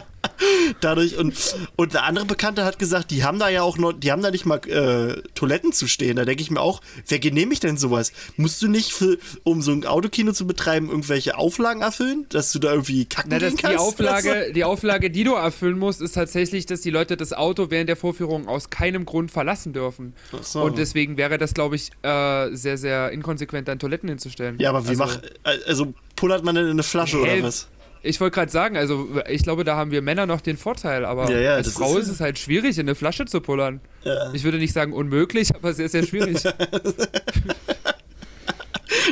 Dadurch 0.82 1.18
und, 1.18 1.36
und 1.76 1.96
eine 1.96 2.06
andere 2.06 2.26
Bekannte 2.26 2.64
hat 2.66 2.80
gesagt, 2.80 3.12
die 3.12 3.24
haben 3.24 3.40
da 3.40 3.50
ja 3.50 3.62
auch 3.64 3.78
noch, 3.78 3.94
die 3.94 4.12
haben 4.12 4.22
da 4.22 4.32
nicht 4.32 4.46
mal 4.46 4.58
äh, 4.68 5.22
Toiletten 5.36 5.74
zu 5.74 5.88
stehen. 5.88 6.16
Da 6.16 6.26
denke 6.26 6.42
ich 6.42 6.52
mir 6.52 6.62
auch, 6.62 6.82
wer 7.08 7.20
genehmigt 7.20 7.64
denn 7.64 7.78
sowas? 7.78 8.12
Musst 8.38 8.62
du 8.62 8.68
nicht, 8.68 8.92
für, 8.94 9.18
um 9.44 9.62
so 9.62 9.72
ein 9.72 9.86
Autokino 9.86 10.32
zu 10.32 10.48
betreiben, 10.48 10.90
irgendwelche 10.90 11.38
Auflagen 11.38 11.82
erfüllen, 11.82 12.26
dass 12.30 12.52
du 12.52 12.60
da 12.60 12.72
irgendwie 12.72 13.06
kacken 13.06 13.30
Na, 13.32 13.40
das, 13.40 13.50
gehen 13.50 13.58
die, 13.58 13.64
kannst? 13.64 13.80
Auflage, 13.80 14.54
die 14.54 14.64
Auflage, 14.64 15.10
die 15.10 15.24
du 15.24 15.34
erfüllen 15.34 15.78
musst, 15.78 16.02
ist 16.02 16.14
tatsächlich, 16.14 16.66
dass 16.66 16.82
die 16.82 16.92
Leute 16.92 17.18
das 17.18 17.34
Auto 17.34 17.70
während 17.70 17.90
der 17.90 17.98
Vorführung 17.98 18.48
aus 18.48 18.70
keinem 18.70 19.06
Grund 19.06 19.32
verlassen 19.32 19.74
dürfen. 19.74 20.14
So. 20.42 20.62
Und 20.62 20.78
deswegen 20.78 21.18
wäre 21.18 21.38
das, 21.38 21.54
glaube 21.54 21.76
ich, 21.76 21.90
äh, 22.04 22.56
sehr, 22.56 22.78
sehr 22.78 23.12
inkonsequent, 23.12 23.68
dann 23.68 23.80
Toiletten 23.80 24.10
hinzustellen. 24.10 24.58
Ja, 24.60 24.70
aber 24.70 24.86
wie 24.86 24.90
Also- 24.90 25.04
macht, 25.04 25.22
also 25.68 25.94
pullert 26.16 26.44
man 26.44 26.56
denn 26.56 26.66
in 26.66 26.72
eine 26.72 26.84
Flasche 26.84 27.18
Hä? 27.18 27.22
oder 27.40 27.44
was? 27.48 27.68
Ich 28.02 28.20
wollte 28.22 28.36
gerade 28.36 28.52
sagen, 28.52 28.78
also 28.78 29.10
ich 29.30 29.44
glaube, 29.44 29.64
da 29.64 29.76
haben 29.76 29.92
wir 29.92 30.02
Männer 30.02 30.26
noch 30.26 30.40
den 30.42 30.56
Vorteil, 30.58 31.04
aber 31.06 31.30
Ja, 31.30 31.38
ja, 31.40 31.54
als 31.56 31.72
Frau 31.74 31.98
ist- 31.98 32.06
ist 32.08 32.14
es 32.16 32.20
halt 32.22 32.40
schwierig, 32.40 32.78
in 32.78 32.86
eine 32.88 32.96
Flasche 32.96 33.26
zu 33.26 33.42
pullern. 33.42 33.82
Ja. 34.04 34.32
Ich 34.34 34.44
würde 34.44 34.58
nicht 34.58 34.72
sagen 34.74 34.94
unmöglich, 34.94 35.54
aber 35.54 35.74
sehr, 35.74 35.90
sehr 35.90 36.06
schwierig. 36.06 36.38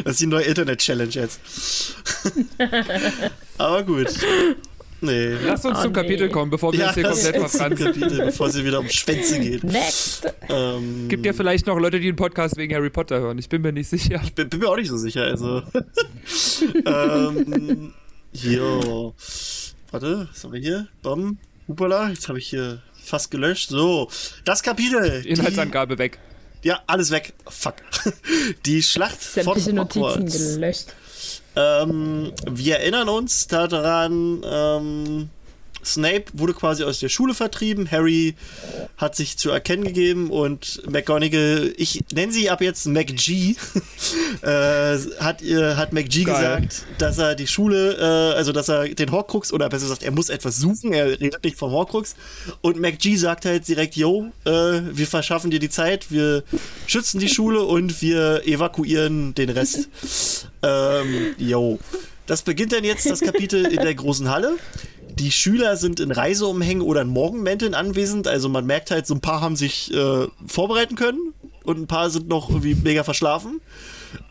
Das 0.03 0.13
ist 0.13 0.21
die 0.21 0.27
neue 0.27 0.43
Internet-Challenge 0.45 1.09
jetzt. 1.11 1.39
aber 3.57 3.83
gut. 3.83 4.07
Nee. 5.01 5.33
Lass 5.45 5.65
uns 5.65 5.77
Oh, 5.79 5.81
zum 5.83 5.91
nee. 5.91 6.01
Kapitel 6.01 6.29
kommen, 6.29 6.49
bevor 6.51 6.71
wir 6.73 6.85
uns 6.85 6.93
hier 6.95 7.03
das 7.03 7.23
komplett 7.23 7.41
verfransen. 7.49 7.85
Kapitel, 7.87 8.25
bevor 8.25 8.49
sie 8.49 8.63
wieder 8.65 8.79
um 8.79 8.89
Schwänze 8.89 9.39
geht. 9.39 9.63
Next. 9.63 10.33
Ähm, 10.49 11.07
Gibt 11.07 11.25
ja 11.25 11.33
vielleicht 11.33 11.65
noch 11.67 11.77
Leute, 11.79 11.99
die 11.99 12.07
den 12.07 12.15
Podcast 12.15 12.57
wegen 12.57 12.73
Harry 12.73 12.89
Potter 12.89 13.19
hören. 13.19 13.37
Ich 13.39 13.49
bin 13.49 13.61
mir 13.61 13.71
nicht 13.71 13.89
sicher. 13.89 14.21
bin, 14.35 14.49
bin 14.49 14.59
mir 14.59 14.69
auch 14.69 14.75
nicht 14.77 14.89
so 14.89 14.97
sicher, 14.97 15.23
also. 15.23 15.61
ähm, 16.85 17.93
hier. 18.37 19.13
Warte, 19.91 20.27
was 20.31 20.43
haben 20.43 20.53
wir 20.53 20.59
hier? 20.59 20.87
Bam. 21.01 21.37
Hupala, 21.67 22.09
jetzt 22.09 22.27
habe 22.29 22.39
ich 22.39 22.47
hier 22.49 22.81
fast 23.03 23.31
gelöscht. 23.31 23.69
So, 23.69 24.09
das 24.45 24.63
Kapitel. 24.63 25.21
die- 25.21 25.29
Inhaltsangabe 25.29 25.97
weg. 25.97 26.19
Ja, 26.63 26.81
alles 26.87 27.11
weg. 27.11 27.33
Fuck. 27.47 27.75
Die 28.65 28.81
Schlacht 28.81 29.21
Sämtliche 29.21 29.67
von 29.69 29.75
Notizen 29.75 30.01
Hogwarts. 30.03 30.37
gelöscht. 30.55 30.85
Ähm, 31.55 32.33
wir 32.49 32.77
erinnern 32.79 33.09
uns 33.09 33.47
daran, 33.47 34.41
ähm, 34.43 35.29
Snape 35.93 36.25
wurde 36.33 36.53
quasi 36.53 36.83
aus 36.83 36.99
der 36.99 37.09
Schule 37.09 37.33
vertrieben, 37.33 37.89
Harry 37.89 38.35
hat 38.97 39.15
sich 39.15 39.37
zu 39.37 39.49
erkennen 39.49 39.83
gegeben 39.83 40.29
und 40.29 40.81
McGonagall, 40.89 41.73
ich 41.77 42.03
nenne 42.13 42.31
sie 42.31 42.49
ab 42.49 42.61
jetzt 42.61 42.85
McG, 42.85 43.55
äh, 44.41 44.97
hat, 45.19 45.41
ihr, 45.41 45.77
hat 45.77 45.93
McG 45.93 46.23
Geil. 46.23 46.35
gesagt, 46.35 46.85
dass 46.97 47.17
er 47.17 47.35
die 47.35 47.47
Schule, 47.47 47.97
äh, 47.97 48.37
also 48.37 48.51
dass 48.51 48.69
er 48.69 48.89
den 48.89 49.11
Horcrux, 49.11 49.51
oder 49.53 49.69
besser 49.69 49.85
gesagt, 49.85 50.03
er 50.03 50.11
muss 50.11 50.29
etwas 50.29 50.57
suchen, 50.57 50.93
er 50.93 51.19
redet 51.19 51.43
nicht 51.43 51.57
vom 51.57 51.71
Horcrux 51.71 52.15
und 52.61 52.77
McG 52.79 53.15
sagt 53.15 53.45
halt 53.45 53.67
direkt, 53.67 53.95
yo, 53.95 54.31
äh, 54.45 54.51
wir 54.51 55.07
verschaffen 55.07 55.51
dir 55.51 55.59
die 55.59 55.69
Zeit, 55.69 56.11
wir 56.11 56.43
schützen 56.85 57.19
die 57.19 57.29
Schule 57.29 57.63
und 57.63 58.01
wir 58.01 58.45
evakuieren 58.45 59.33
den 59.35 59.49
Rest. 59.49 59.89
Ähm, 60.63 61.35
yo. 61.37 61.79
Das 62.25 62.41
beginnt 62.41 62.73
dann 62.73 62.83
jetzt 62.83 63.09
das 63.09 63.21
Kapitel 63.21 63.65
in 63.65 63.77
der 63.77 63.95
großen 63.95 64.29
Halle. 64.29 64.57
Die 65.19 65.31
Schüler 65.31 65.77
sind 65.77 65.99
in 65.99 66.11
Reiseumhängen 66.11 66.83
oder 66.83 67.01
in 67.01 67.07
Morgenmänteln 67.07 67.73
anwesend. 67.73 68.27
Also 68.27 68.49
man 68.49 68.67
merkt 68.67 68.91
halt, 68.91 69.07
so 69.07 69.15
ein 69.15 69.21
paar 69.21 69.41
haben 69.41 69.55
sich 69.55 69.91
äh, 69.91 70.27
vorbereiten 70.45 70.95
können 70.95 71.33
und 71.63 71.79
ein 71.79 71.87
paar 71.87 72.11
sind 72.11 72.27
noch 72.27 72.49
irgendwie 72.49 72.75
mega 72.75 73.03
verschlafen. 73.03 73.59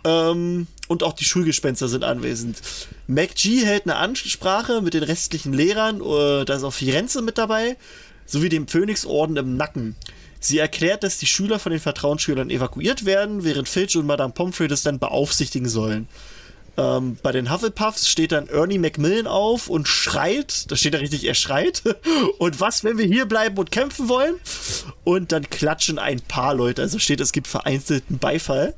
Ähm, 0.05 0.69
und 0.87 1.03
auch 1.03 1.13
die 1.13 1.25
Schulgespenster 1.25 1.89
sind 1.89 2.05
anwesend. 2.05 2.63
MacG 3.09 3.65
hält 3.65 3.87
eine 3.87 3.97
Ansprache 3.97 4.81
mit 4.81 4.95
den 4.95 5.03
restlichen 5.03 5.53
Lehrern. 5.53 6.01
Äh, 6.01 6.45
da 6.45 6.55
ist 6.55 6.63
auch 6.63 6.73
Firenze 6.73 7.21
mit 7.21 7.37
dabei, 7.37 7.77
sowie 8.25 8.49
dem 8.49 8.69
Phönixorden 8.69 9.37
im 9.37 9.57
Nacken. 9.57 9.97
Sie 10.39 10.59
erklärt, 10.59 11.03
dass 11.03 11.19
die 11.19 11.27
Schüler 11.27 11.59
von 11.59 11.73
den 11.73 11.81
Vertrauensschülern 11.81 12.51
evakuiert 12.51 13.05
werden, 13.05 13.43
während 13.43 13.69
Filch 13.69 13.97
und 13.97 14.07
Madame 14.07 14.33
Pomfrey 14.33 14.69
das 14.69 14.83
dann 14.83 15.01
beaufsichtigen 15.01 15.69
sollen. 15.69 16.07
Ähm, 16.79 17.17
bei 17.23 17.33
den 17.33 17.51
Hufflepuffs 17.51 18.09
steht 18.09 18.33
dann 18.33 18.49
Ernie 18.49 18.79
Macmillan 18.79 19.27
auf 19.27 19.69
und 19.69 19.89
schreit. 19.89 20.71
Da 20.71 20.77
steht 20.77 20.95
da 20.95 20.99
richtig, 20.99 21.25
er 21.25 21.35
schreit. 21.35 21.83
Und 22.39 22.61
was, 22.61 22.85
wenn 22.85 22.99
wir 22.99 23.07
hier 23.07 23.25
bleiben 23.27 23.57
und 23.57 23.71
kämpfen 23.71 24.09
wollen? 24.09 24.35
Und 25.03 25.33
dann 25.33 25.49
klatschen 25.49 25.99
ein 25.99 26.21
paar 26.21 26.55
Leute. 26.55 26.83
Also 26.83 26.99
steht, 26.99 27.21
es 27.21 27.33
gibt 27.33 27.47
vereinzelten 27.47 28.19
Beifall. 28.19 28.75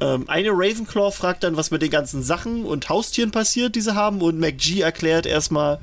Ähm, 0.00 0.28
eine 0.28 0.50
Ravenclaw 0.50 1.10
fragt 1.10 1.42
dann, 1.42 1.56
was 1.56 1.72
mit 1.72 1.82
den 1.82 1.90
ganzen 1.90 2.22
Sachen 2.22 2.64
und 2.64 2.88
Haustieren 2.88 3.32
passiert, 3.32 3.74
die 3.74 3.80
sie 3.80 3.94
haben. 3.94 4.22
Und 4.22 4.38
McG 4.38 4.80
erklärt 4.80 5.26
erstmal, 5.26 5.80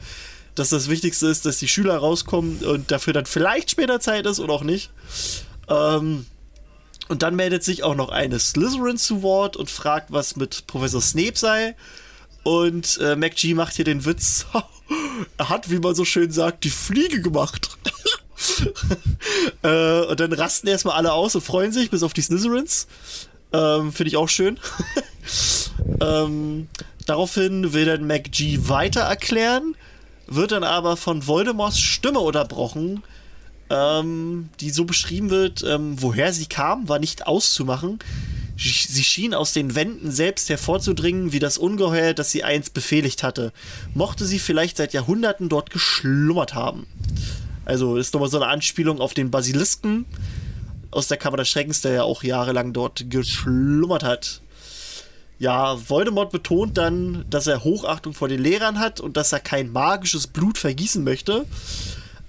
dass 0.55 0.69
das 0.69 0.89
Wichtigste 0.89 1.27
ist, 1.27 1.45
dass 1.45 1.57
die 1.57 1.67
Schüler 1.67 1.97
rauskommen 1.97 2.59
und 2.59 2.91
dafür 2.91 3.11
dann 3.11 3.25
vielleicht 3.25 3.71
später 3.71 3.99
Zeit 3.99 4.25
ist 4.25 4.39
oder 4.39 4.53
auch 4.53 4.63
nicht. 4.63 4.89
Ähm, 5.67 6.25
und 7.07 7.21
dann 7.21 7.35
meldet 7.35 7.63
sich 7.63 7.83
auch 7.83 7.95
noch 7.95 8.09
eine 8.09 8.39
Slytherin 8.39 8.97
zu 8.97 9.21
Wort 9.21 9.57
und 9.57 9.69
fragt, 9.69 10.11
was 10.11 10.35
mit 10.35 10.67
Professor 10.67 11.01
Snape 11.01 11.37
sei. 11.37 11.75
Und 12.43 12.99
äh, 13.01 13.15
MacG 13.15 13.53
macht 13.53 13.75
hier 13.75 13.85
den 13.85 14.05
Witz, 14.05 14.45
er 15.37 15.49
hat, 15.49 15.69
wie 15.69 15.79
man 15.79 15.95
so 15.95 16.05
schön 16.05 16.31
sagt, 16.31 16.63
die 16.63 16.69
Fliege 16.69 17.21
gemacht. 17.21 17.77
äh, 19.63 20.01
und 20.01 20.19
dann 20.19 20.33
rasten 20.33 20.67
erstmal 20.67 20.95
alle 20.95 21.13
aus 21.13 21.35
und 21.35 21.41
freuen 21.41 21.71
sich, 21.71 21.89
bis 21.89 22.03
auf 22.03 22.13
die 22.13 22.21
Slytherins. 22.21 22.87
Ähm, 23.53 23.91
Finde 23.91 24.09
ich 24.09 24.17
auch 24.17 24.29
schön. 24.29 24.59
ähm, 26.01 26.67
daraufhin 27.05 27.73
will 27.73 27.85
dann 27.85 28.05
MacG 28.05 28.67
weiter 28.67 29.01
erklären, 29.01 29.75
wird 30.27 30.51
dann 30.51 30.63
aber 30.63 30.97
von 30.97 31.25
Voldemorts 31.25 31.79
Stimme 31.79 32.19
unterbrochen, 32.19 33.03
ähm, 33.69 34.49
die 34.59 34.69
so 34.69 34.85
beschrieben 34.85 35.29
wird, 35.29 35.63
ähm, 35.67 36.01
woher 36.01 36.33
sie 36.33 36.45
kam, 36.45 36.87
war 36.87 36.99
nicht 36.99 37.27
auszumachen. 37.27 37.99
Sie 38.57 39.03
schien 39.03 39.33
aus 39.33 39.51
den 39.51 39.75
Wänden 39.75 40.11
selbst 40.11 40.47
hervorzudringen, 40.47 41.33
wie 41.33 41.39
das 41.39 41.57
Ungeheuer, 41.57 42.13
das 42.13 42.31
sie 42.31 42.45
einst 42.45 42.73
befehligt 42.73 43.21
hatte. 43.21 43.51
Mochte 43.93 44.25
sie 44.25 44.39
vielleicht 44.39 44.77
seit 44.77 44.93
Jahrhunderten 44.93 45.49
dort 45.49 45.71
geschlummert 45.71 46.53
haben. 46.53 46.87
Also 47.65 47.97
ist 47.97 48.13
nochmal 48.13 48.29
so 48.29 48.37
eine 48.37 48.47
Anspielung 48.47 49.01
auf 49.01 49.13
den 49.13 49.29
Basilisken 49.29 50.05
aus 50.91 51.09
der 51.09 51.17
Kammer 51.17 51.37
des 51.37 51.49
Schreckens, 51.49 51.81
der 51.81 51.91
ja 51.91 52.03
auch 52.03 52.23
jahrelang 52.23 52.71
dort 52.71 53.09
geschlummert 53.09 54.03
hat. 54.03 54.41
Ja, 55.37 55.77
Voldemort 55.89 56.31
betont 56.31 56.77
dann, 56.77 57.25
dass 57.29 57.47
er 57.47 57.65
Hochachtung 57.65 58.13
vor 58.13 58.29
den 58.29 58.41
Lehrern 58.41 58.79
hat 58.79 59.01
und 59.01 59.17
dass 59.17 59.33
er 59.33 59.41
kein 59.41 59.69
magisches 59.69 60.27
Blut 60.27 60.57
vergießen 60.57 61.03
möchte. 61.03 61.45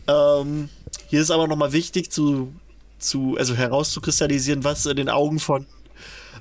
Ähm, 0.08 0.68
hier 1.08 1.20
ist 1.20 1.30
aber 1.30 1.46
nochmal 1.46 1.72
wichtig 1.72 2.10
zu, 2.10 2.52
zu, 2.98 3.36
also 3.38 3.54
herauszukristallisieren, 3.54 4.64
was 4.64 4.86
in 4.86 4.96
den 4.96 5.08
Augen 5.08 5.38
von 5.38 5.66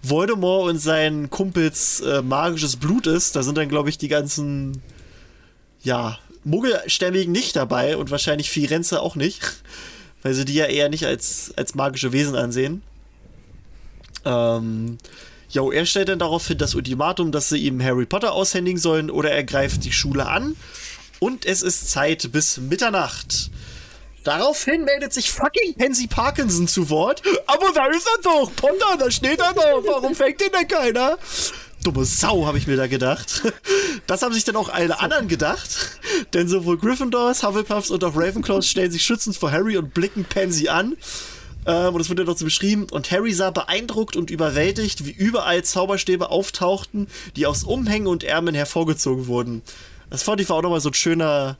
Voldemort 0.02 0.70
und 0.70 0.80
seinen 0.80 1.30
Kumpels 1.30 2.02
äh, 2.02 2.22
magisches 2.22 2.76
Blut 2.76 3.08
ist. 3.08 3.36
Da 3.36 3.44
sind 3.44 3.58
dann, 3.58 3.70
glaube 3.70 3.89
ich, 3.89 3.98
die 3.98 4.08
ganzen, 4.08 4.82
ja, 5.84 6.18
Muggelstämmigen 6.44 7.32
nicht 7.32 7.56
dabei 7.56 7.98
und 7.98 8.12
wahrscheinlich 8.12 8.52
Firenze 8.52 9.02
auch 9.02 9.15
nicht, 9.15 9.41
weil 10.22 10.34
sie 10.34 10.46
die 10.46 10.54
ja 10.54 10.65
eher 10.65 10.89
nicht 10.89 11.06
als, 11.06 11.54
als 11.56 11.76
magische 11.76 12.12
Wesen 12.12 12.36
ansehen. 12.36 12.82
Ähm, 14.26 14.98
jo, 15.50 15.72
er 15.72 15.86
stellt 15.86 16.10
dann 16.10 16.20
daraufhin 16.20 16.58
das 16.58 16.76
Ultimatum, 16.76 17.32
dass 17.32 17.50
sie 17.50 17.58
ihm 17.58 17.82
Harry 17.82 18.06
Potter 18.06 18.34
aushändigen 18.34 18.80
sollen 18.80 19.10
oder 19.10 19.32
er 19.32 19.44
greift 19.44 19.84
die 19.86 19.91
Schule 19.91 20.28
an. 20.28 20.56
Und 21.20 21.46
es 21.46 21.62
ist 21.62 21.89
Zeit 21.89 22.32
bis 22.32 22.58
Mitternacht. 22.58 23.50
Daraufhin 24.25 24.83
meldet 24.83 25.13
sich 25.13 25.31
fucking 25.31 25.75
Pansy 25.75 26.07
Parkinson 26.07 26.67
zu 26.67 26.89
Wort. 26.89 27.21
Aber 27.45 27.71
da 27.73 27.85
ist 27.85 28.07
er 28.07 28.21
doch, 28.23 28.51
Potter, 28.55 28.97
da 28.97 29.11
steht 29.11 29.39
er 29.39 29.53
doch. 29.53 29.83
Warum 29.85 30.15
fängt 30.15 30.41
den 30.41 30.51
denn 30.51 30.67
keiner? 30.67 31.17
Dumme 31.83 32.03
Sau, 32.05 32.47
habe 32.47 32.57
ich 32.57 32.65
mir 32.65 32.75
da 32.75 32.88
gedacht. 32.88 33.43
Das 34.07 34.21
haben 34.21 34.33
sich 34.33 34.43
dann 34.43 34.55
auch 34.55 34.69
alle 34.69 34.99
anderen 34.99 35.27
gedacht. 35.27 35.99
Denn 36.33 36.47
sowohl 36.47 36.77
Gryffindors, 36.77 37.43
Hufflepuffs 37.43 37.91
und 37.91 38.03
auch 38.03 38.15
Ravenclaws 38.15 38.67
stellen 38.67 38.91
sich 38.91 39.03
schützend 39.03 39.35
vor 39.35 39.51
Harry 39.51 39.77
und 39.77 39.93
blicken 39.93 40.25
Pansy 40.25 40.67
an. 40.67 40.97
Ähm, 41.67 41.93
und 41.93 42.01
es 42.01 42.09
wird 42.09 42.19
ja 42.19 42.25
noch 42.25 42.38
so 42.38 42.45
beschrieben. 42.45 42.88
Und 42.91 43.11
Harry 43.11 43.33
sah 43.33 43.51
beeindruckt 43.51 44.15
und 44.15 44.31
überwältigt, 44.31 45.05
wie 45.05 45.11
überall 45.11 45.63
Zauberstäbe 45.63 46.29
auftauchten, 46.29 47.07
die 47.35 47.45
aus 47.45 47.63
Umhängen 47.63 48.07
und 48.07 48.23
Ärmeln 48.23 48.55
hervorgezogen 48.55 49.27
wurden. 49.27 49.61
Das 50.09 50.23
fand 50.23 50.41
ich 50.41 50.49
auch 50.49 50.61
nochmal 50.61 50.81
so 50.81 50.89
ein 50.89 50.93
schöner, 50.93 51.57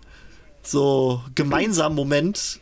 so 0.67 1.21
gemeinsamer 1.36 1.95
Moment. 1.95 2.60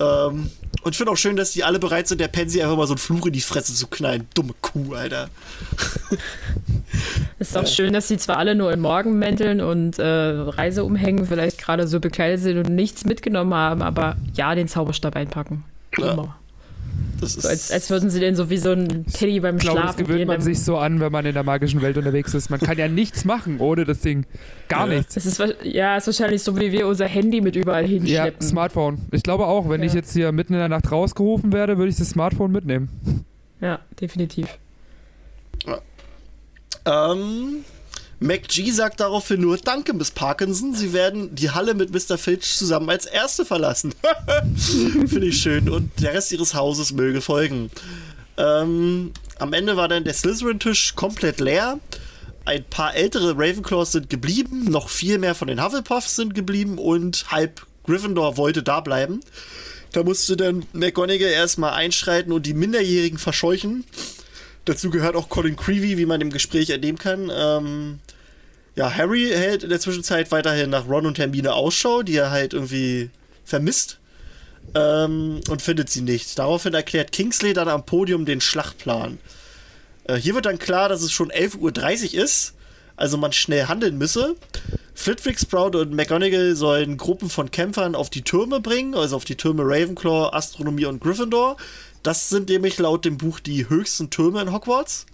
Ähm, 0.00 0.50
und 0.82 0.90
ich 0.90 0.96
finde 0.96 1.12
auch 1.12 1.16
schön, 1.16 1.36
dass 1.36 1.52
die 1.52 1.64
alle 1.64 1.78
bereit 1.78 2.08
sind, 2.08 2.20
der 2.20 2.28
Pansy 2.28 2.60
einfach 2.60 2.76
mal 2.76 2.86
so 2.86 2.94
einen 2.94 2.98
Fluch 2.98 3.26
in 3.26 3.32
die 3.32 3.40
Fresse 3.40 3.74
zu 3.74 3.86
knallen. 3.86 4.26
Dumme 4.34 4.54
Kuh, 4.60 4.94
Alter. 4.94 5.28
Ist 7.38 7.56
auch 7.56 7.66
schön, 7.66 7.92
dass 7.92 8.08
sie 8.08 8.18
zwar 8.18 8.38
alle 8.38 8.54
nur 8.54 8.72
in 8.72 8.80
Morgenmänteln 8.80 9.60
und 9.60 9.98
äh, 9.98 10.04
Reiseumhängen 10.04 11.26
vielleicht 11.26 11.58
gerade 11.58 11.86
so 11.86 12.00
bekleidet 12.00 12.40
sind 12.40 12.58
und 12.58 12.74
nichts 12.74 13.04
mitgenommen 13.04 13.54
haben, 13.54 13.82
aber 13.82 14.16
ja, 14.34 14.54
den 14.54 14.68
Zauberstab 14.68 15.16
einpacken. 15.16 15.64
Wie 15.92 16.02
Ja. 16.02 16.34
Immer. 16.94 17.20
Das 17.20 17.36
ist, 17.36 17.42
So 17.42 17.48
als, 17.48 17.70
als 17.70 17.90
würden 17.90 18.10
sie 18.10 18.20
den 18.20 18.34
so 18.36 18.50
wie 18.50 18.56
so 18.58 18.72
ein 18.72 19.06
Teddy 19.06 19.40
beim 19.40 19.56
Ich 19.56 19.62
glaube, 19.62 19.80
das 19.80 19.90
Schlafen 19.90 20.04
gewöhnt 20.04 20.18
gehen. 20.18 20.28
man 20.28 20.40
sich 20.40 20.60
so 20.62 20.76
an, 20.76 21.00
wenn 21.00 21.10
man 21.12 21.24
in 21.26 21.34
der 21.34 21.42
magischen 21.44 21.80
Welt 21.82 21.96
unterwegs 21.96 22.34
ist. 22.34 22.50
Man 22.50 22.60
kann 22.60 22.76
ja 22.76 22.88
nichts 22.88 23.24
machen 23.24 23.60
ohne 23.60 23.84
das 23.84 24.00
Ding. 24.00 24.26
Gar 24.68 24.88
Ja. 24.90 24.96
nichts. 24.98 25.16
Es 25.16 25.24
ist, 25.26 25.38
ja, 25.62 25.96
es 25.96 26.06
ist 26.06 26.18
wahrscheinlich 26.20 26.42
so, 26.42 26.58
wie 26.58 26.72
wir 26.72 26.86
unser 26.86 27.06
Handy 27.06 27.40
mit 27.40 27.56
überall 27.56 27.82
Ja, 27.84 27.88
hinschleppen. 27.88 28.46
Smartphone. 28.46 28.98
Ich 29.12 29.22
glaube 29.22 29.46
auch, 29.46 29.68
wenn 29.68 29.80
Ja. 29.80 29.86
ich 29.86 29.94
jetzt 29.94 30.12
hier 30.12 30.32
mitten 30.32 30.52
in 30.54 30.58
der 30.58 30.68
Nacht 30.68 30.90
rausgerufen 30.90 31.52
werde, 31.52 31.78
würde 31.78 31.90
ich 31.90 31.96
das 31.96 32.10
Smartphone 32.10 32.52
mitnehmen. 32.52 32.88
Ja, 33.60 33.78
definitiv. 34.00 34.48
Ähm, 36.86 37.64
MacG 38.20 38.70
sagt 38.70 39.00
daraufhin 39.00 39.40
nur 39.40 39.56
Danke, 39.58 39.92
Miss 39.92 40.10
Parkinson. 40.10 40.74
Sie 40.74 40.92
werden 40.92 41.34
die 41.34 41.50
Halle 41.50 41.74
mit 41.74 41.92
Mr. 41.92 42.18
Filch 42.18 42.56
zusammen 42.56 42.90
als 42.90 43.06
Erste 43.06 43.44
verlassen. 43.44 43.94
Finde 44.56 45.26
ich 45.26 45.40
schön. 45.40 45.68
Und 45.68 45.90
der 46.00 46.14
Rest 46.14 46.32
ihres 46.32 46.54
Hauses 46.54 46.92
möge 46.92 47.20
folgen. 47.20 47.70
Ähm, 48.36 49.12
am 49.38 49.52
Ende 49.52 49.76
war 49.76 49.88
dann 49.88 50.04
der 50.04 50.14
Slytherin-Tisch 50.14 50.94
komplett 50.94 51.40
leer. 51.40 51.78
Ein 52.44 52.64
paar 52.64 52.94
ältere 52.94 53.32
Ravenclaws 53.36 53.92
sind 53.92 54.10
geblieben, 54.10 54.64
noch 54.64 54.90
viel 54.90 55.18
mehr 55.18 55.34
von 55.34 55.48
den 55.48 55.64
Hufflepuffs 55.64 56.16
sind 56.16 56.34
geblieben 56.34 56.76
und 56.78 57.30
halb 57.30 57.66
Gryffindor 57.84 58.36
wollte 58.36 58.62
da 58.62 58.80
bleiben. 58.80 59.20
Da 59.92 60.02
musste 60.02 60.36
dann 60.36 60.66
McGonagall 60.72 61.30
erstmal 61.30 61.72
einschreiten 61.72 62.32
und 62.32 62.46
die 62.46 62.54
Minderjährigen 62.54 63.18
verscheuchen. 63.18 63.84
Dazu 64.64 64.90
gehört 64.90 65.16
auch 65.16 65.28
Colin 65.28 65.56
Creevy, 65.56 65.98
wie 65.98 66.06
man 66.06 66.20
im 66.20 66.30
Gespräch 66.30 66.70
entnehmen 66.70 66.98
kann. 66.98 67.30
Ähm, 67.34 67.98
ja, 68.76 68.92
Harry 68.92 69.28
hält 69.28 69.62
in 69.62 69.68
der 69.68 69.80
Zwischenzeit 69.80 70.30
weiterhin 70.32 70.70
nach 70.70 70.88
Ron 70.88 71.06
und 71.06 71.18
Hermine 71.18 71.54
Ausschau, 71.54 72.02
die 72.02 72.16
er 72.16 72.30
halt 72.30 72.54
irgendwie 72.54 73.10
vermisst. 73.44 73.98
Ähm, 74.74 75.40
und 75.50 75.62
findet 75.62 75.90
sie 75.90 76.00
nicht. 76.00 76.38
Daraufhin 76.38 76.74
erklärt 76.74 77.12
Kingsley 77.12 77.52
dann 77.52 77.68
am 77.68 77.84
Podium 77.84 78.24
den 78.24 78.40
Schlachtplan. 78.40 79.18
Äh, 80.04 80.16
hier 80.16 80.34
wird 80.34 80.46
dann 80.46 80.58
klar, 80.58 80.88
dass 80.88 81.02
es 81.02 81.12
schon 81.12 81.30
11.30 81.30 82.16
Uhr 82.16 82.24
ist, 82.24 82.54
also 82.96 83.16
man 83.16 83.32
schnell 83.32 83.66
handeln 83.66 83.98
müsse. 83.98 84.36
Flitwick, 84.94 85.38
Sprout 85.38 85.76
und 85.76 85.92
McGonagall 85.92 86.54
sollen 86.54 86.96
Gruppen 86.96 87.28
von 87.28 87.50
Kämpfern 87.50 87.94
auf 87.94 88.10
die 88.10 88.22
Türme 88.22 88.60
bringen, 88.60 88.94
also 88.94 89.16
auf 89.16 89.24
die 89.24 89.36
Türme 89.36 89.62
Ravenclaw, 89.64 90.30
Astronomie 90.32 90.86
und 90.86 91.00
Gryffindor. 91.00 91.56
Das 92.04 92.28
sind 92.28 92.50
nämlich 92.50 92.78
laut 92.78 93.06
dem 93.06 93.16
Buch 93.16 93.40
die 93.40 93.68
höchsten 93.68 94.10
Türme 94.10 94.42
in 94.42 94.52
Hogwarts. 94.52 95.06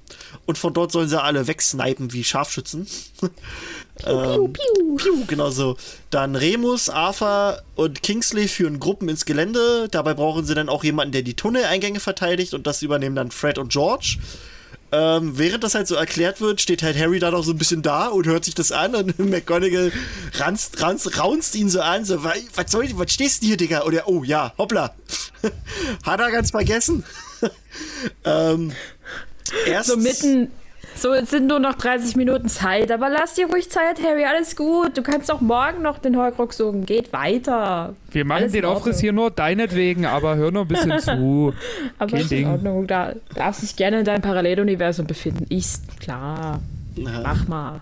Und 0.45 0.59
von 0.59 0.75
dort 0.75 0.91
sollen 0.91 1.09
sie 1.09 1.23
alle 1.23 1.47
wegsnipen 1.47 2.13
wie 2.13 2.25
Scharfschützen. 2.25 2.89
ähm, 4.05 4.53
piu, 4.53 5.25
genau 5.29 5.51
so. 5.51 5.77
Dann 6.11 6.35
Remus, 6.35 6.91
Arthur 6.91 7.63
und 7.77 8.03
Kingsley 8.03 8.49
führen 8.49 8.81
Gruppen 8.81 9.09
ins 9.09 9.25
Gelände. 9.25 9.89
Dabei 9.89 10.15
brauchen 10.15 10.45
sie 10.45 10.57
dann 10.57 10.69
auch 10.69 10.83
jemanden, 10.83 11.13
der 11.13 11.23
die 11.23 11.35
Tunneleingänge 11.35 12.01
verteidigt. 12.01 12.55
Und 12.55 12.67
das 12.67 12.83
übernehmen 12.83 13.15
dann 13.15 13.31
Fred 13.31 13.59
und 13.59 13.71
George. 13.71 14.19
Ähm, 14.93 15.39
während 15.39 15.63
das 15.63 15.75
halt 15.77 15.87
so 15.87 15.95
erklärt 15.95 16.41
wird, 16.41 16.61
steht 16.61 16.83
halt 16.83 16.99
Harry 16.99 17.21
da 17.21 17.31
noch 17.31 17.45
so 17.45 17.53
ein 17.53 17.59
bisschen 17.59 17.81
da 17.83 18.09
und 18.09 18.27
hört 18.27 18.45
sich 18.45 18.55
das 18.57 18.73
an 18.73 18.95
und 18.97 19.19
McGonagall 19.21 19.93
ranzt, 20.35 20.83
ranzt, 20.83 21.17
raunzt 21.19 21.55
ihn 21.55 21.69
so 21.69 21.81
an, 21.81 22.05
so, 22.05 22.25
"Wa- 22.25 22.35
was 22.55 22.73
soll, 22.73 22.89
was 22.95 23.13
stehst 23.13 23.43
du 23.43 23.47
hier, 23.47 23.57
Digga? 23.57 23.83
Oder, 23.85 24.09
oh 24.09 24.25
ja, 24.25 24.53
hoppla. 24.59 24.93
Hat 26.05 26.21
er 26.21 26.31
ganz 26.33 26.51
vergessen. 26.51 27.05
ähm, 28.25 28.73
erst, 29.67 29.91
So 29.91 29.97
mitten, 29.97 30.51
so 31.01 31.13
es 31.15 31.31
sind 31.31 31.47
nur 31.47 31.59
noch 31.59 31.75
30 31.75 32.17
Minuten 32.17 32.49
Zeit, 32.49 32.93
aber 32.93 33.09
lass 33.09 33.35
dir 33.35 33.47
ruhig 33.49 33.71
Zeit, 33.71 34.03
Harry, 34.03 34.25
alles 34.25 34.55
gut. 34.57 34.97
Du 34.99 35.03
kannst 35.03 35.31
auch 35.31 35.41
morgen 35.41 35.83
noch 35.83 35.99
den 35.99 36.17
Horcrux 36.17 36.57
suchen. 36.59 36.85
Geht 36.87 37.13
weiter. 37.13 37.95
Wir 38.11 38.25
machen 38.25 38.43
Alles 38.43 38.55
in 38.55 38.61
den 38.63 38.71
Aufriss 38.71 39.01
hier 39.01 39.13
nur 39.13 39.31
deinetwegen, 39.31 40.05
aber 40.07 40.37
hör 40.37 40.51
nur 40.51 40.63
ein 40.63 40.69
bisschen 40.69 40.99
zu. 41.01 41.55
Aber 41.99 42.11
Kein 42.11 42.21
ist 42.21 42.33
in 42.33 42.39
Ding. 42.39 42.49
Ordnung. 42.51 42.87
Da 42.87 43.15
darfst 43.35 43.63
dich 43.63 43.77
gerne 43.77 44.01
in 44.01 44.05
deinem 44.05 44.23
Paralleluniversum 44.23 45.07
befinden. 45.07 45.47
Ist 45.49 46.01
klar. 46.01 46.61
Ja. 46.97 47.21
Mach 47.23 47.49
mal. 47.49 47.81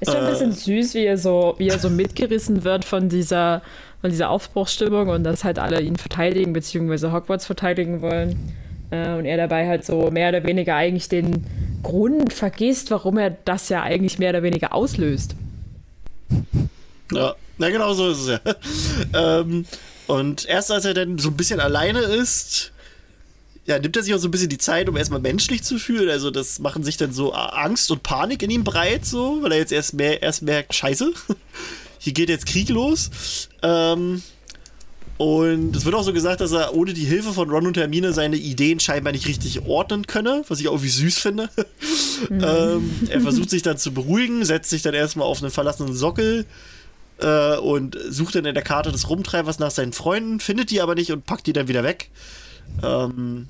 Ist 0.00 0.10
schon 0.12 0.20
ein 0.20 0.26
Äh. 0.26 0.30
bisschen 0.30 0.52
süß, 0.52 0.94
wie 0.94 1.04
er 1.04 1.18
so, 1.18 1.54
wie 1.58 1.68
er 1.68 1.78
so 1.78 1.90
mitgerissen 1.90 2.64
wird 2.64 2.84
von 2.84 3.08
dieser, 3.08 3.62
von 4.00 4.10
dieser 4.10 4.30
Aufbruchsstimmung 4.30 5.08
und 5.08 5.24
dass 5.24 5.44
halt 5.44 5.58
alle 5.58 5.80
ihn 5.80 5.96
verteidigen, 5.96 6.52
beziehungsweise 6.52 7.12
Hogwarts 7.12 7.46
verteidigen 7.46 8.02
wollen. 8.02 8.52
Äh, 8.90 9.14
und 9.14 9.24
er 9.24 9.36
dabei 9.36 9.66
halt 9.66 9.84
so 9.84 10.10
mehr 10.10 10.28
oder 10.28 10.44
weniger 10.44 10.74
eigentlich 10.76 11.08
den 11.08 11.44
Grund 11.84 12.32
vergisst, 12.32 12.90
warum 12.90 13.18
er 13.18 13.30
das 13.30 13.68
ja 13.68 13.82
eigentlich 13.82 14.18
mehr 14.18 14.30
oder 14.30 14.42
weniger 14.42 14.74
auslöst. 14.74 15.36
Ja, 17.12 17.36
na 17.58 17.70
genau 17.70 17.94
so 17.94 18.10
ist 18.10 18.18
es 18.18 18.26
ja. 18.26 18.40
ähm, 19.40 19.66
und 20.08 20.46
erst 20.46 20.72
als 20.72 20.84
er 20.84 20.94
dann 20.94 21.18
so 21.18 21.28
ein 21.28 21.36
bisschen 21.36 21.60
alleine 21.60 22.00
ist, 22.00 22.72
ja, 23.66 23.78
nimmt 23.78 23.96
er 23.96 24.02
sich 24.02 24.14
auch 24.14 24.18
so 24.18 24.28
ein 24.28 24.30
bisschen 24.30 24.48
die 24.48 24.58
Zeit, 24.58 24.88
um 24.88 24.96
erstmal 24.96 25.20
menschlich 25.20 25.62
zu 25.62 25.78
fühlen. 25.78 26.10
Also 26.10 26.30
das 26.30 26.58
machen 26.58 26.84
sich 26.84 26.96
dann 26.96 27.12
so 27.12 27.32
Angst 27.32 27.90
und 27.90 28.02
Panik 28.02 28.42
in 28.42 28.50
ihm 28.50 28.64
breit, 28.64 29.06
so, 29.06 29.42
weil 29.42 29.52
er 29.52 29.58
jetzt 29.58 29.72
erst 29.72 29.94
mehr, 29.94 30.22
erst 30.22 30.42
merkt, 30.42 30.74
scheiße, 30.74 31.12
hier 31.98 32.12
geht 32.12 32.28
jetzt 32.28 32.46
Krieg 32.46 32.68
los. 32.68 33.48
Ähm, 33.62 34.22
und 35.16 35.76
es 35.76 35.84
wird 35.84 35.94
auch 35.94 36.02
so 36.02 36.12
gesagt, 36.12 36.40
dass 36.40 36.52
er 36.52 36.74
ohne 36.74 36.92
die 36.92 37.04
Hilfe 37.04 37.32
von 37.32 37.48
Ron 37.48 37.68
und 37.68 37.76
Hermine 37.76 38.12
seine 38.12 38.36
Ideen 38.36 38.80
scheinbar 38.80 39.12
nicht 39.12 39.28
richtig 39.28 39.64
ordnen 39.66 40.06
könne, 40.06 40.42
was 40.48 40.58
ich 40.58 40.68
auch 40.68 40.82
wie 40.82 40.88
süß 40.88 41.18
finde. 41.18 41.48
ähm, 42.30 42.90
er 43.08 43.20
versucht 43.20 43.50
sich 43.50 43.62
dann 43.62 43.78
zu 43.78 43.94
beruhigen, 43.94 44.44
setzt 44.44 44.70
sich 44.70 44.82
dann 44.82 44.94
erstmal 44.94 45.28
auf 45.28 45.40
einen 45.40 45.52
verlassenen 45.52 45.94
Sockel 45.94 46.46
äh, 47.18 47.56
und 47.58 47.96
sucht 48.08 48.34
dann 48.34 48.44
in 48.44 48.54
der 48.54 48.64
Karte 48.64 48.90
des 48.90 49.08
Rumtreibers 49.08 49.60
nach 49.60 49.70
seinen 49.70 49.92
Freunden, 49.92 50.40
findet 50.40 50.70
die 50.70 50.80
aber 50.80 50.96
nicht 50.96 51.12
und 51.12 51.24
packt 51.24 51.46
die 51.46 51.52
dann 51.52 51.68
wieder 51.68 51.84
weg. 51.84 52.10
Ähm, 52.82 53.48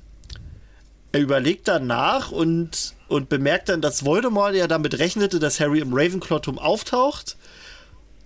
er 1.13 1.21
überlegt 1.21 1.67
dann 1.67 1.87
nach 1.87 2.31
und, 2.31 2.93
und 3.07 3.29
bemerkt 3.29 3.69
dann, 3.69 3.81
dass 3.81 4.05
Voldemort 4.05 4.53
ja 4.53 4.67
damit 4.67 4.99
rechnete, 4.99 5.39
dass 5.39 5.59
Harry 5.59 5.79
im 5.79 5.93
Ravenclaw-Turm 5.93 6.59
auftaucht. 6.59 7.37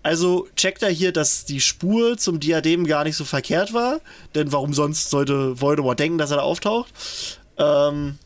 Also 0.02 0.48
checkt 0.56 0.82
er 0.82 0.90
hier, 0.90 1.12
dass 1.12 1.46
die 1.46 1.60
Spur 1.60 2.18
zum 2.18 2.40
Diadem 2.40 2.86
gar 2.86 3.04
nicht 3.04 3.18
so 3.18 3.26
verkehrt 3.26 3.74
war. 3.74 4.00
Denn 4.36 4.52
warum 4.52 4.74
sonst 4.74 5.10
sollte 5.10 5.60
Voldemort 5.60 6.00
denken, 6.00 6.18
dass 6.18 6.32
er 6.32 6.38
da 6.38 6.44
auftaucht? 6.44 6.88
Ähm, 7.58 8.18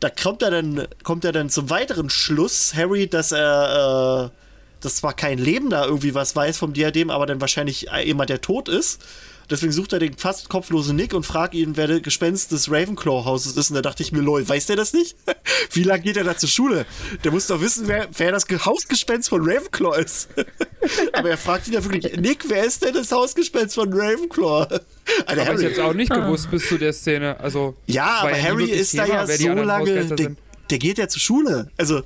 da 0.00 0.10
kommt 0.10 0.42
er 0.42 0.50
dann, 0.50 0.86
kommt 1.02 1.24
er 1.24 1.32
dann 1.32 1.50
zum 1.50 1.70
weiteren 1.70 2.10
Schluss, 2.10 2.74
Harry, 2.74 3.08
dass 3.08 3.32
er, 3.32 4.30
äh, 4.30 4.38
dass 4.80 4.96
zwar 4.96 5.14
kein 5.14 5.38
Lebender 5.38 5.86
irgendwie 5.86 6.14
was 6.14 6.36
weiß 6.36 6.58
vom 6.58 6.72
Diadem, 6.72 7.10
aber 7.10 7.26
dann 7.26 7.40
wahrscheinlich 7.40 7.88
jemand, 8.04 8.30
der 8.30 8.40
tot 8.40 8.68
ist. 8.68 9.02
Deswegen 9.50 9.72
sucht 9.72 9.94
er 9.94 9.98
den 9.98 10.16
fast 10.18 10.50
kopflosen 10.50 10.94
Nick 10.94 11.14
und 11.14 11.24
fragt 11.24 11.54
ihn, 11.54 11.76
wer 11.76 11.86
der 11.86 12.00
Gespenst 12.00 12.52
des 12.52 12.70
Ravenclaw-Hauses 12.70 13.56
ist. 13.56 13.70
Und 13.70 13.76
da 13.76 13.82
dachte 13.82 14.02
ich 14.02 14.12
mir, 14.12 14.20
lol, 14.20 14.46
weiß 14.46 14.66
der 14.66 14.76
das 14.76 14.92
nicht? 14.92 15.16
Wie 15.72 15.84
lange 15.84 16.02
geht 16.02 16.18
er 16.18 16.24
da 16.24 16.36
zur 16.36 16.50
Schule? 16.50 16.84
Der 17.24 17.32
muss 17.32 17.46
doch 17.46 17.60
wissen, 17.62 17.88
wer, 17.88 18.08
wer 18.16 18.30
das 18.32 18.46
Ge- 18.46 18.58
Hausgespenst 18.58 19.30
von 19.30 19.40
Ravenclaw 19.42 19.98
ist. 20.02 20.28
Aber 21.14 21.30
er 21.30 21.38
fragt 21.38 21.66
ihn 21.66 21.72
ja 21.74 21.82
wirklich, 21.82 22.14
Nick, 22.18 22.44
wer 22.48 22.64
ist 22.64 22.84
denn 22.84 22.92
das 22.92 23.10
Hausgespenst 23.10 23.74
von 23.74 23.90
Ravenclaw? 23.92 24.66
Alter, 25.26 25.46
Habe 25.46 25.54
ich 25.56 25.62
jetzt 25.62 25.80
auch 25.80 25.94
nicht 25.94 26.12
gewusst 26.12 26.50
bis 26.50 26.68
zu 26.68 26.76
der 26.76 26.92
Szene. 26.92 27.40
Also, 27.40 27.74
ja, 27.86 28.18
aber 28.20 28.32
nie 28.32 28.42
Harry 28.42 28.64
ist 28.70 28.96
da 28.98 29.04
Thema, 29.06 29.14
ja 29.22 29.28
wer 29.28 29.38
die 29.38 29.44
so 29.44 29.52
lange. 29.52 30.04
Der, 30.14 30.36
der 30.70 30.78
geht 30.78 30.98
ja 30.98 31.08
zur 31.08 31.20
Schule. 31.22 31.70
Also, 31.78 32.02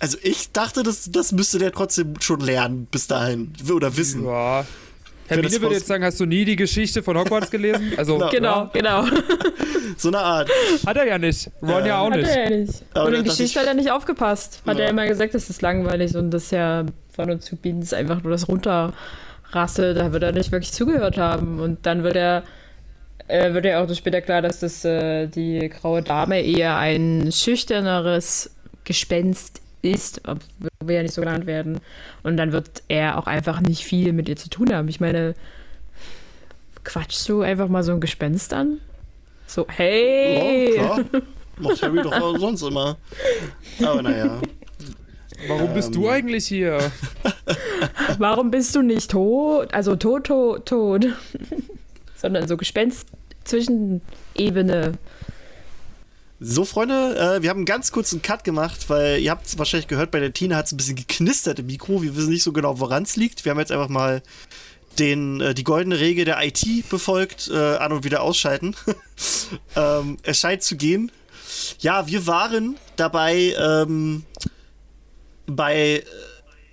also 0.00 0.18
ich 0.22 0.52
dachte, 0.52 0.82
das, 0.82 1.10
das 1.10 1.32
müsste 1.32 1.58
der 1.58 1.72
trotzdem 1.72 2.20
schon 2.20 2.40
lernen 2.40 2.86
bis 2.90 3.06
dahin. 3.06 3.54
Oder 3.72 3.96
wissen. 3.96 4.26
Ja. 4.26 4.66
Das 5.28 5.36
Hermine 5.36 5.52
würde 5.54 5.66
Haus- 5.66 5.72
jetzt 5.74 5.86
sagen, 5.86 6.04
hast 6.04 6.20
du 6.20 6.24
nie 6.26 6.44
die 6.44 6.56
Geschichte 6.56 7.02
von 7.02 7.16
Hogwarts 7.18 7.50
gelesen? 7.50 7.92
Also, 7.96 8.18
Genau. 8.30 8.68
Genau, 8.72 9.02
genau. 9.02 9.04
So 9.98 10.08
eine 10.08 10.18
Art. 10.18 10.50
hat 10.86 10.96
er 10.96 11.06
ja 11.06 11.18
nicht. 11.18 11.50
Ron 11.62 11.86
ja 11.86 11.98
auch 12.00 12.10
Hat 12.10 12.18
nicht. 12.18 12.28
er 12.30 12.50
ja 12.50 12.56
nicht. 12.58 12.72
Aber 12.92 13.06
und 13.06 13.12
da 13.12 13.18
in 13.18 13.24
dachte 13.24 13.36
Geschichte 13.36 13.58
ich- 13.58 13.64
hat 13.64 13.66
er 13.66 13.74
nicht 13.74 13.90
aufgepasst. 13.90 14.62
Hat 14.66 14.78
Ja. 14.78 14.84
er 14.84 14.90
immer 14.90 15.06
gesagt, 15.06 15.34
das 15.34 15.48
ist 15.48 15.62
langweilig 15.62 16.14
und 16.16 16.30
das 16.30 16.44
ist 16.44 16.50
ja 16.52 16.84
von 17.14 17.30
und 17.30 17.42
zu 17.42 17.56
Beans 17.56 17.92
einfach 17.94 18.22
nur 18.22 18.30
das 18.32 18.46
Runterrasselt. 18.48 19.96
Da 19.96 20.12
wird 20.12 20.22
er 20.22 20.32
nicht 20.32 20.52
wirklich 20.52 20.72
zugehört 20.72 21.16
haben. 21.16 21.60
Und 21.60 21.86
dann 21.86 22.02
wird 22.02 22.16
er, 22.16 22.42
äh, 23.28 23.54
wird 23.54 23.64
ja 23.64 23.82
auch 23.82 23.94
später 23.94 24.20
klar, 24.20 24.42
dass 24.42 24.60
das 24.60 24.84
äh, 24.84 25.28
die 25.28 25.68
graue 25.70 26.02
Dame 26.02 26.42
eher 26.42 26.76
ein 26.76 27.30
schüchterneres 27.32 28.50
Gespenst 28.84 29.60
ist, 29.86 30.26
ob 30.28 30.38
wir 30.84 30.96
ja 30.96 31.02
nicht 31.02 31.14
so 31.14 31.20
genannt 31.22 31.46
werden. 31.46 31.80
Und 32.22 32.36
dann 32.36 32.52
wird 32.52 32.82
er 32.88 33.18
auch 33.18 33.26
einfach 33.26 33.60
nicht 33.60 33.84
viel 33.84 34.12
mit 34.12 34.28
ihr 34.28 34.36
zu 34.36 34.48
tun 34.50 34.72
haben. 34.72 34.88
Ich 34.88 35.00
meine, 35.00 35.34
quatschst 36.84 37.28
du 37.28 37.42
einfach 37.42 37.68
mal 37.68 37.82
so 37.82 37.92
ein 37.92 38.00
Gespenst 38.00 38.52
an? 38.52 38.80
So, 39.46 39.66
hey! 39.68 40.76
Ja, 40.76 41.02
klar. 41.02 41.22
Macht 41.58 41.82
Harry 41.82 42.02
doch 42.02 42.12
auch 42.12 42.38
sonst 42.38 42.62
immer. 42.62 42.96
Aber 43.82 44.02
naja. 44.02 44.40
Warum 45.48 45.74
bist 45.74 45.94
du 45.94 46.06
Ähm. 46.06 46.12
eigentlich 46.12 46.46
hier? 46.46 46.78
Warum 48.18 48.50
bist 48.50 48.74
du 48.74 48.82
nicht 48.82 49.10
tot? 49.10 49.72
Also 49.72 49.96
tot, 49.96 50.24
tot, 50.24 50.66
tot. 50.66 51.06
Sondern 52.16 52.48
so 52.48 52.56
Gespenst 52.56 53.08
zwischen 53.44 54.02
Ebene. 54.34 54.92
So, 56.38 56.66
Freunde, 56.66 57.16
äh, 57.16 57.42
wir 57.42 57.48
haben 57.48 57.58
einen 57.58 57.64
ganz 57.64 57.92
kurzen 57.92 58.20
Cut 58.20 58.44
gemacht, 58.44 58.90
weil 58.90 59.20
ihr 59.20 59.30
habt 59.30 59.46
es 59.46 59.56
wahrscheinlich 59.56 59.88
gehört, 59.88 60.10
bei 60.10 60.20
der 60.20 60.34
Tina 60.34 60.56
hat 60.56 60.66
es 60.66 60.72
ein 60.72 60.76
bisschen 60.76 60.96
geknistert 60.96 61.58
im 61.60 61.66
Mikro. 61.66 62.02
Wir 62.02 62.14
wissen 62.14 62.28
nicht 62.28 62.42
so 62.42 62.52
genau, 62.52 62.78
woran 62.78 63.04
es 63.04 63.16
liegt. 63.16 63.44
Wir 63.44 63.50
haben 63.50 63.58
jetzt 63.58 63.72
einfach 63.72 63.88
mal 63.88 64.22
den, 64.98 65.40
äh, 65.40 65.54
die 65.54 65.64
goldene 65.64 65.98
Regel 65.98 66.26
der 66.26 66.44
IT 66.44 66.90
befolgt, 66.90 67.48
äh, 67.48 67.76
an 67.76 67.92
und 67.92 68.04
wieder 68.04 68.20
ausschalten. 68.20 68.74
ähm, 69.76 70.18
es 70.24 70.38
scheint 70.38 70.62
zu 70.62 70.76
gehen. 70.76 71.10
Ja, 71.78 72.06
wir 72.06 72.26
waren 72.26 72.76
dabei 72.96 73.54
ähm, 73.58 74.24
bei 75.46 75.74
äh, 75.76 76.04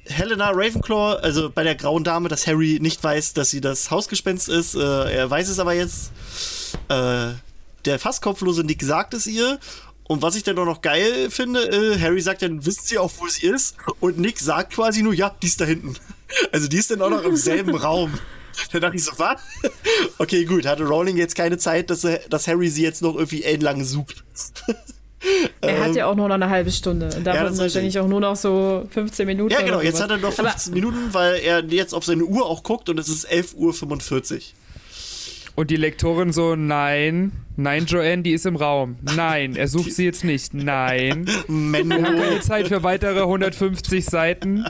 Helena 0.05 0.49
Ravenclaw, 0.49 1.21
also 1.21 1.49
bei 1.49 1.63
der 1.63 1.75
grauen 1.75 2.03
Dame, 2.03 2.27
dass 2.27 2.47
Harry 2.47 2.79
nicht 2.81 3.01
weiß, 3.01 3.31
dass 3.33 3.51
sie 3.51 3.61
das 3.61 3.91
Hausgespenst 3.91 4.49
ist. 4.49 4.75
Äh, 4.75 5.13
er 5.15 5.29
weiß 5.29 5.47
es 5.47 5.59
aber 5.59 5.73
jetzt. 5.73 6.11
Äh, 6.89 7.31
der 7.85 7.99
fast 7.99 8.21
kopflose 8.21 8.63
Nick 8.63 8.83
sagt 8.83 9.13
es 9.13 9.27
ihr. 9.27 9.59
Und 10.05 10.21
was 10.21 10.35
ich 10.35 10.43
dann 10.43 10.57
auch 10.59 10.65
noch 10.65 10.81
geil 10.81 11.29
finde, 11.29 11.61
äh, 11.69 11.99
Harry 11.99 12.19
sagt 12.21 12.41
dann, 12.41 12.65
wisst 12.65 12.91
ihr 12.91 13.01
auch, 13.01 13.11
wo 13.19 13.27
sie 13.27 13.47
ist? 13.47 13.75
Und 14.01 14.19
Nick 14.19 14.37
sagt 14.39 14.73
quasi 14.73 15.01
nur, 15.01 15.13
ja, 15.13 15.33
die 15.41 15.47
ist 15.47 15.61
da 15.61 15.65
hinten. 15.65 15.95
Also 16.51 16.67
die 16.67 16.77
ist 16.77 16.89
dann 16.89 16.99
auch 17.03 17.11
noch 17.11 17.23
im 17.23 17.35
selben 17.35 17.75
Raum. 17.75 18.11
Dann 18.71 18.81
dachte 18.81 18.95
ich 18.95 19.03
so, 19.03 19.11
was? 19.17 19.39
Okay, 20.17 20.45
gut, 20.45 20.65
hatte 20.65 20.83
Rowling 20.83 21.15
jetzt 21.15 21.35
keine 21.35 21.59
Zeit, 21.59 21.91
dass, 21.91 22.03
er, 22.03 22.19
dass 22.27 22.47
Harry 22.47 22.69
sie 22.69 22.81
jetzt 22.81 23.03
noch 23.03 23.15
irgendwie 23.15 23.43
ellenlang 23.43 23.83
sucht. 23.83 24.23
Er 25.61 25.79
hat 25.79 25.95
ja 25.95 26.07
auch 26.07 26.15
nur 26.15 26.27
noch 26.27 26.35
eine 26.35 26.49
halbe 26.49 26.71
Stunde. 26.71 27.05
Und 27.05 27.17
Ähm, 27.17 27.25
Ja, 27.25 27.47
ist 27.47 27.57
wahrscheinlich 27.59 27.97
auch 27.99 28.07
nur 28.07 28.19
noch 28.19 28.35
so 28.35 28.87
15 28.89 29.25
Minuten. 29.25 29.53
Ja, 29.53 29.61
genau, 29.61 29.79
jetzt 29.81 30.01
hat 30.01 30.09
er 30.09 30.17
noch 30.17 30.37
Aber 30.37 30.49
15 30.49 30.73
Minuten, 30.73 31.13
weil 31.13 31.35
er 31.35 31.63
jetzt 31.65 31.93
auf 31.93 32.03
seine 32.03 32.25
Uhr 32.25 32.45
auch 32.45 32.63
guckt 32.63 32.89
und 32.89 32.99
es 32.99 33.09
ist 33.09 33.29
11.45 33.29 34.33
Uhr. 34.35 34.41
Und 35.55 35.69
die 35.69 35.75
Lektorin 35.75 36.31
so, 36.33 36.55
nein, 36.55 37.31
nein, 37.57 37.85
Joanne, 37.85 38.23
die 38.23 38.31
ist 38.31 38.45
im 38.45 38.55
Raum. 38.55 38.95
Nein, 39.15 39.55
er 39.55 39.67
sucht 39.67 39.91
sie 39.93 40.05
jetzt 40.05 40.23
nicht. 40.23 40.53
Nein. 40.53 41.27
Wir 41.27 41.33
haben 41.35 41.71
Menno. 41.71 42.01
keine 42.01 42.39
Zeit 42.39 42.67
für 42.69 42.81
weitere 42.81 43.19
150 43.21 44.03
Seiten. 44.03 44.65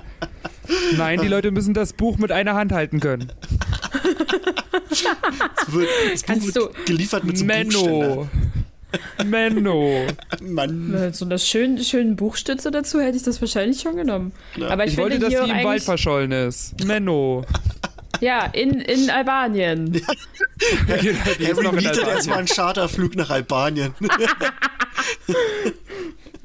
Nein, 0.97 1.21
die 1.21 1.27
Leute 1.27 1.51
müssen 1.51 1.73
das 1.73 1.93
Buch 1.93 2.17
mit 2.17 2.31
einer 2.31 2.55
Hand 2.55 2.73
halten 2.73 2.99
können. 2.99 3.31
wird, 5.67 5.87
das 6.11 6.21
Buch 6.21 6.27
Kannst 6.27 6.55
wird 6.55 6.85
geliefert 6.85 7.23
mit 7.23 7.37
so 7.37 7.45
einem 7.45 7.67
Menno. 7.69 8.27
Menno. 9.25 10.05
Buchständer. 10.07 10.53
Mann. 10.53 10.91
Mit 10.91 11.15
so 11.15 11.25
einer 11.25 11.37
schönen, 11.37 11.83
schönen 11.83 12.15
Buchstütze 12.15 12.71
dazu 12.71 12.99
hätte 12.99 13.17
ich 13.17 13.23
das 13.23 13.41
wahrscheinlich 13.41 13.79
schon 13.81 13.95
genommen. 13.95 14.33
Aber 14.69 14.85
ich, 14.85 14.93
Ich 14.93 14.97
wollte, 14.97 15.19
dass 15.19 15.29
hier 15.29 15.45
sie 15.45 15.51
im 15.51 15.63
Wald 15.63 15.81
verschollen 15.81 16.31
ist. 16.31 16.85
Menno. 16.85 17.43
Ja, 18.19 18.45
in, 18.45 18.79
in 18.81 19.09
Albanien. 19.09 19.91
Die 19.91 19.99
ist 19.99 20.07
Harry 21.39 21.63
noch 21.63 21.73
in 21.73 21.77
mietet 21.77 21.97
erstmal 21.99 22.09
Albanien. 22.09 22.33
einen 22.33 22.47
Charterflug 22.47 23.15
nach 23.15 23.29
Albanien. 23.29 23.93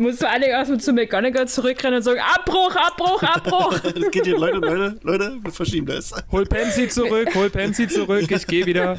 Muss 0.01 0.19
vor 0.19 0.31
allen 0.31 0.43
Dingen 0.43 0.53
erstmal 0.53 0.79
zu 0.79 0.93
McGonagall 0.93 1.49
zurückrennen 1.49 1.97
und 1.97 2.03
sagen, 2.05 2.21
Abbruch, 2.21 2.75
Abbruch, 2.77 3.21
Abbruch. 3.23 3.79
Das 3.83 4.11
geht 4.13 4.27
hier, 4.27 4.39
Leute, 4.39 4.59
Leute, 4.59 5.01
Leute, 5.03 5.39
wir 5.43 5.51
verschieben 5.51 5.87
das. 5.87 6.15
Hol 6.31 6.47
Pansy 6.47 6.89
zurück, 6.89 7.29
hol 7.35 7.51
Pansy 7.51 7.89
zurück, 7.89 8.31
ich 8.31 8.47
gehe 8.47 8.65
wieder. 8.65 8.97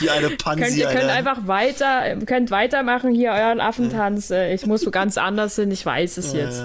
Die 0.00 0.10
eine 0.10 0.28
könnt, 0.28 0.44
Pansy, 0.44 0.80
ihr 0.80 0.86
könnt 0.86 1.04
Alter. 1.04 1.12
einfach 1.12 1.46
weiter, 1.46 2.08
ihr 2.08 2.26
könnt 2.26 2.50
weitermachen 2.50 3.14
hier 3.14 3.30
euren 3.30 3.60
Affentanz. 3.60 4.30
Ich 4.30 4.66
muss 4.66 4.84
wo 4.86 4.90
ganz 4.90 5.16
anders 5.18 5.56
hin, 5.56 5.70
ich 5.70 5.84
weiß 5.84 6.16
es 6.18 6.32
jetzt. 6.32 6.64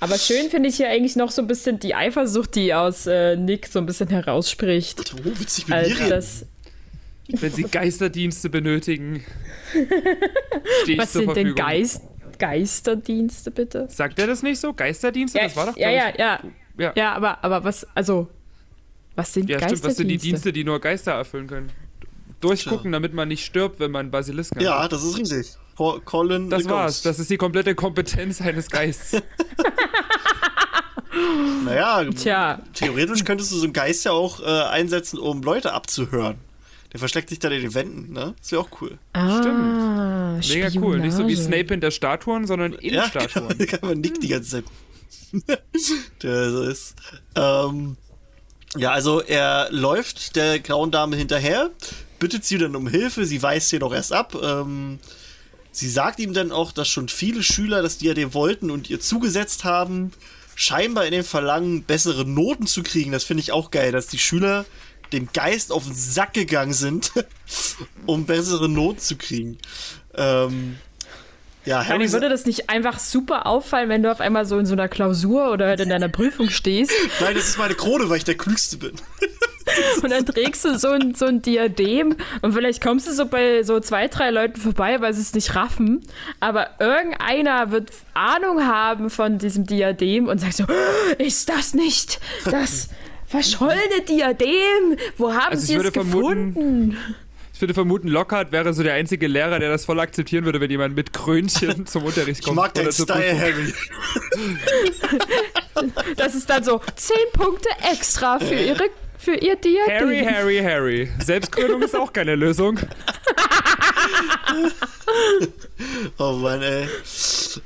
Aber 0.00 0.18
schön 0.18 0.50
finde 0.50 0.68
ich 0.68 0.76
hier 0.76 0.88
eigentlich 0.88 1.16
noch 1.16 1.30
so 1.30 1.42
ein 1.42 1.48
bisschen 1.48 1.78
die 1.78 1.94
Eifersucht, 1.94 2.54
die 2.54 2.74
aus 2.74 3.06
äh, 3.06 3.36
Nick 3.36 3.66
so 3.66 3.78
ein 3.78 3.86
bisschen 3.86 4.08
herausspricht. 4.08 5.14
oh, 5.14 5.24
witzig 5.40 5.66
mit 5.68 5.78
reden. 5.78 6.10
das, 6.10 6.46
Wenn 7.28 7.52
sie 7.52 7.62
Geisterdienste 7.64 8.50
benötigen, 8.50 9.24
was 10.96 11.12
zur 11.12 11.22
sind 11.22 11.36
denn 11.36 11.46
Verfügung. 11.46 11.54
Geist, 11.54 12.02
Geisterdienste, 12.38 13.50
bitte? 13.50 13.86
Sagt 13.88 14.18
er 14.18 14.26
das 14.26 14.42
nicht 14.42 14.60
so? 14.60 14.72
Geisterdienste? 14.74 15.38
Ja, 15.38 15.44
das 15.44 15.56
war 15.56 15.66
doch, 15.66 15.76
ja, 15.76 15.90
ja, 15.90 16.12
ja, 16.18 16.40
ja. 16.78 16.92
ja, 16.94 17.12
aber, 17.14 17.42
aber 17.42 17.64
was, 17.64 17.86
also, 17.94 18.28
was 19.14 19.32
sind 19.32 19.48
Ja, 19.48 19.58
Geisterdienste? 19.58 19.76
stimmt. 19.78 19.90
Was 19.90 19.96
sind 19.96 20.08
die 20.08 20.18
Dienste, 20.18 20.52
die 20.52 20.64
nur 20.64 20.80
Geister 20.80 21.12
erfüllen 21.12 21.46
können? 21.46 21.70
Durchgucken, 22.48 22.92
damit 22.92 23.14
man 23.14 23.28
nicht 23.28 23.44
stirbt, 23.44 23.80
wenn 23.80 23.90
man 23.90 24.10
Basilisken 24.10 24.58
hat. 24.58 24.64
ja, 24.64 24.88
das 24.88 25.02
ist 25.04 25.18
richtig. 25.18 25.54
Co- 25.76 26.00
Colin 26.04 26.50
Das 26.50 26.64
war's. 26.66 26.92
Ghost. 26.96 27.06
Das 27.06 27.18
ist 27.18 27.30
die 27.30 27.36
komplette 27.36 27.74
Kompetenz 27.74 28.40
eines 28.40 28.70
Geists. 28.70 29.16
Naja, 31.64 32.04
Tja, 32.10 32.60
theoretisch 32.74 33.24
könntest 33.24 33.52
du 33.52 33.56
so 33.56 33.64
einen 33.64 33.72
Geist 33.72 34.04
ja 34.04 34.10
auch 34.12 34.40
äh, 34.40 34.44
einsetzen, 34.44 35.18
um 35.18 35.42
Leute 35.42 35.72
abzuhören. 35.72 36.36
Der 36.92 36.98
versteckt 36.98 37.28
sich 37.30 37.38
dann 37.38 37.52
in 37.52 37.62
den 37.62 37.74
Wänden, 37.74 38.12
ne? 38.12 38.34
Ist 38.40 38.50
ja 38.52 38.58
auch 38.58 38.68
cool. 38.80 38.98
ah, 39.12 40.38
Mega 40.48 40.68
cool. 40.80 40.98
Nicht 41.00 41.12
so 41.14 41.26
wie 41.26 41.32
Spionage. 41.36 41.42
Snape 41.42 41.66
hinter 41.74 41.90
Statuen, 41.90 42.46
sondern 42.46 42.72
in 42.74 42.94
ja, 42.94 43.06
Statuen. 43.06 43.48
genau. 43.48 43.58
Da 43.58 43.66
kann 43.66 43.88
man 43.88 44.00
nickt 44.00 44.22
die 44.22 44.28
ganze 44.28 44.50
Zeit. 44.62 44.64
der 46.22 46.50
so 46.50 46.62
ist. 46.64 46.94
Ähm, 47.36 47.96
ja, 48.76 48.90
also 48.90 49.20
er 49.20 49.68
läuft 49.70 50.36
der 50.36 50.58
grauen 50.60 50.90
Dame 50.90 51.16
hinterher, 51.16 51.70
bittet 52.24 52.46
sie 52.46 52.56
dann 52.56 52.74
um 52.74 52.88
Hilfe, 52.88 53.26
sie 53.26 53.42
weist 53.42 53.70
jedoch 53.70 53.92
erst 53.92 54.14
ab. 54.14 54.34
Ähm, 54.42 54.98
sie 55.72 55.90
sagt 55.90 56.18
ihm 56.18 56.32
dann 56.32 56.52
auch, 56.52 56.72
dass 56.72 56.88
schon 56.88 57.10
viele 57.10 57.42
Schüler 57.42 57.82
das 57.82 57.98
Diadem 57.98 58.32
wollten 58.32 58.70
und 58.70 58.88
ihr 58.88 58.98
zugesetzt 58.98 59.64
haben, 59.64 60.10
scheinbar 60.54 61.04
in 61.04 61.12
dem 61.12 61.22
Verlangen, 61.22 61.82
bessere 61.82 62.24
Noten 62.24 62.66
zu 62.66 62.82
kriegen. 62.82 63.12
Das 63.12 63.24
finde 63.24 63.42
ich 63.42 63.52
auch 63.52 63.70
geil, 63.70 63.92
dass 63.92 64.06
die 64.06 64.18
Schüler 64.18 64.64
dem 65.12 65.28
Geist 65.34 65.70
auf 65.70 65.84
den 65.84 65.94
Sack 65.94 66.32
gegangen 66.32 66.72
sind, 66.72 67.12
um 68.06 68.24
bessere 68.24 68.70
Noten 68.70 69.00
zu 69.00 69.16
kriegen. 69.16 69.58
Ähm, 70.14 70.78
ja, 71.64 71.76
Harry 71.78 72.00
Harry, 72.06 72.12
würde 72.12 72.28
das 72.28 72.46
nicht 72.46 72.68
einfach 72.70 72.98
super 72.98 73.46
auffallen, 73.46 73.88
wenn 73.88 74.02
du 74.02 74.10
auf 74.10 74.20
einmal 74.20 74.44
so 74.46 74.58
in 74.58 74.66
so 74.66 74.72
einer 74.74 74.88
Klausur 74.88 75.50
oder 75.50 75.68
halt 75.68 75.80
in 75.80 75.88
deiner 75.88 76.08
Prüfung 76.08 76.50
stehst 76.50 76.92
Nein, 77.20 77.34
das 77.34 77.48
ist 77.48 77.58
meine 77.58 77.74
Krone, 77.74 78.08
weil 78.08 78.18
ich 78.18 78.24
der 78.24 78.36
Klügste 78.36 78.76
bin. 78.76 78.92
und 80.02 80.10
dann 80.10 80.26
trägst 80.26 80.64
du 80.64 80.78
so 80.78 80.88
ein, 80.88 81.14
so 81.14 81.24
ein 81.26 81.40
Diadem 81.42 82.16
und 82.42 82.52
vielleicht 82.52 82.82
kommst 82.82 83.08
du 83.08 83.12
so 83.12 83.26
bei 83.26 83.62
so 83.62 83.80
zwei, 83.80 84.08
drei 84.08 84.30
Leuten 84.30 84.60
vorbei, 84.60 85.00
weil 85.00 85.14
sie 85.14 85.22
es 85.22 85.32
nicht 85.34 85.54
raffen, 85.54 86.06
aber 86.40 86.70
irgendeiner 86.80 87.70
wird 87.70 87.90
Ahnung 88.12 88.66
haben 88.66 89.08
von 89.10 89.38
diesem 89.38 89.66
Diadem 89.66 90.28
und 90.28 90.38
sagt 90.38 90.54
so, 90.54 90.64
"Oh, 90.68 91.22
ist 91.22 91.48
das 91.48 91.72
nicht 91.74 92.20
das 92.44 92.88
verschollene 93.26 94.02
Diadem? 94.06 94.96
Wo 95.16 95.32
haben 95.32 95.52
Also 95.52 95.66
sie 95.66 95.74
es 95.74 95.78
würde 95.84 95.92
vermuten- 95.92 96.54
gefunden? 96.54 96.96
Ich 97.54 97.60
würde 97.60 97.72
vermuten, 97.72 98.08
Lockhart 98.08 98.50
wäre 98.50 98.74
so 98.74 98.82
der 98.82 98.94
einzige 98.94 99.28
Lehrer, 99.28 99.60
der 99.60 99.70
das 99.70 99.84
voll 99.84 100.00
akzeptieren 100.00 100.44
würde, 100.44 100.60
wenn 100.60 100.70
jemand 100.70 100.96
mit 100.96 101.12
Krönchen 101.12 101.86
zum 101.86 102.02
Unterricht 102.04 102.40
Ich 102.40 102.44
kommt. 102.44 102.56
mag 102.56 102.74
deinen 102.74 102.86
oder 102.86 102.94
zur 102.94 103.06
Style, 103.06 103.22
Prüfung. 103.22 103.40
Harry. 103.40 103.74
Das 106.16 106.34
ist 106.34 106.48
dann 106.48 106.62
so 106.64 106.80
zehn 106.96 107.16
Punkte 107.32 107.68
extra 107.92 108.38
für, 108.38 108.54
ihre, 108.54 108.84
für 109.18 109.34
ihr 109.34 109.56
Diadem. 109.56 109.90
Harry, 110.08 110.24
Harry, 110.24 110.58
Harry. 110.62 111.10
Selbstkrönung 111.22 111.82
ist 111.82 111.96
auch 111.96 112.12
keine 112.12 112.36
Lösung. 112.36 112.78
Oh 116.18 116.32
Mann, 116.34 116.62
ey. 116.62 116.88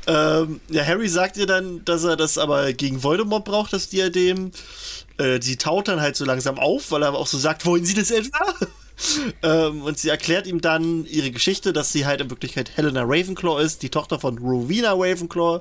Ähm, 0.07 0.61
ja, 0.71 0.85
Harry 0.87 1.09
sagt 1.09 1.37
ihr 1.37 1.47
dann, 1.47 1.85
dass 1.85 2.05
er 2.05 2.17
das 2.17 2.39
aber 2.39 2.73
gegen 2.73 3.03
Voldemort 3.03 3.45
braucht, 3.45 3.73
das 3.75 3.89
Diadem. 3.89 4.53
Äh, 5.19 5.41
sie 5.43 5.57
taut 5.57 5.89
dann 5.89 6.01
halt 6.01 6.17
so 6.17 6.25
langsam 6.25 6.59
auf, 6.59 6.91
weil 6.91 7.03
er 7.03 7.09
aber 7.09 7.19
auch 7.19 7.27
so 7.27 7.39
sagt, 7.39 7.67
wollen 7.67 7.85
Sie 7.85 7.95
das 7.95 8.11
etwa? 8.11 8.39
Ähm, 9.43 9.83
und 9.83 9.99
sie 9.99 10.09
erklärt 10.09 10.47
ihm 10.47 10.61
dann 10.61 11.05
ihre 11.07 11.31
Geschichte, 11.31 11.73
dass 11.73 11.93
sie 11.93 12.07
halt 12.07 12.21
in 12.21 12.31
Wirklichkeit 12.31 12.77
Helena 12.77 13.03
Ravenclaw 13.05 13.63
ist, 13.63 13.83
die 13.83 13.91
Tochter 13.91 14.19
von 14.19 14.39
Rowena 14.39 14.93
Ravenclaw. 14.93 15.61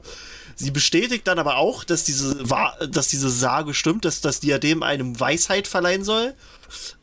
Sie 0.56 0.72
bestätigt 0.72 1.28
dann 1.28 1.38
aber 1.38 1.58
auch, 1.58 1.84
dass 1.84 2.04
diese, 2.04 2.44
dass 2.90 3.10
diese 3.10 3.30
Sage 3.30 3.76
stimmt, 3.76 4.06
dass 4.06 4.22
das 4.22 4.40
Diadem 4.40 4.82
einem 4.82 5.20
Weisheit 5.20 5.68
verleihen 5.68 6.04
soll. 6.04 6.34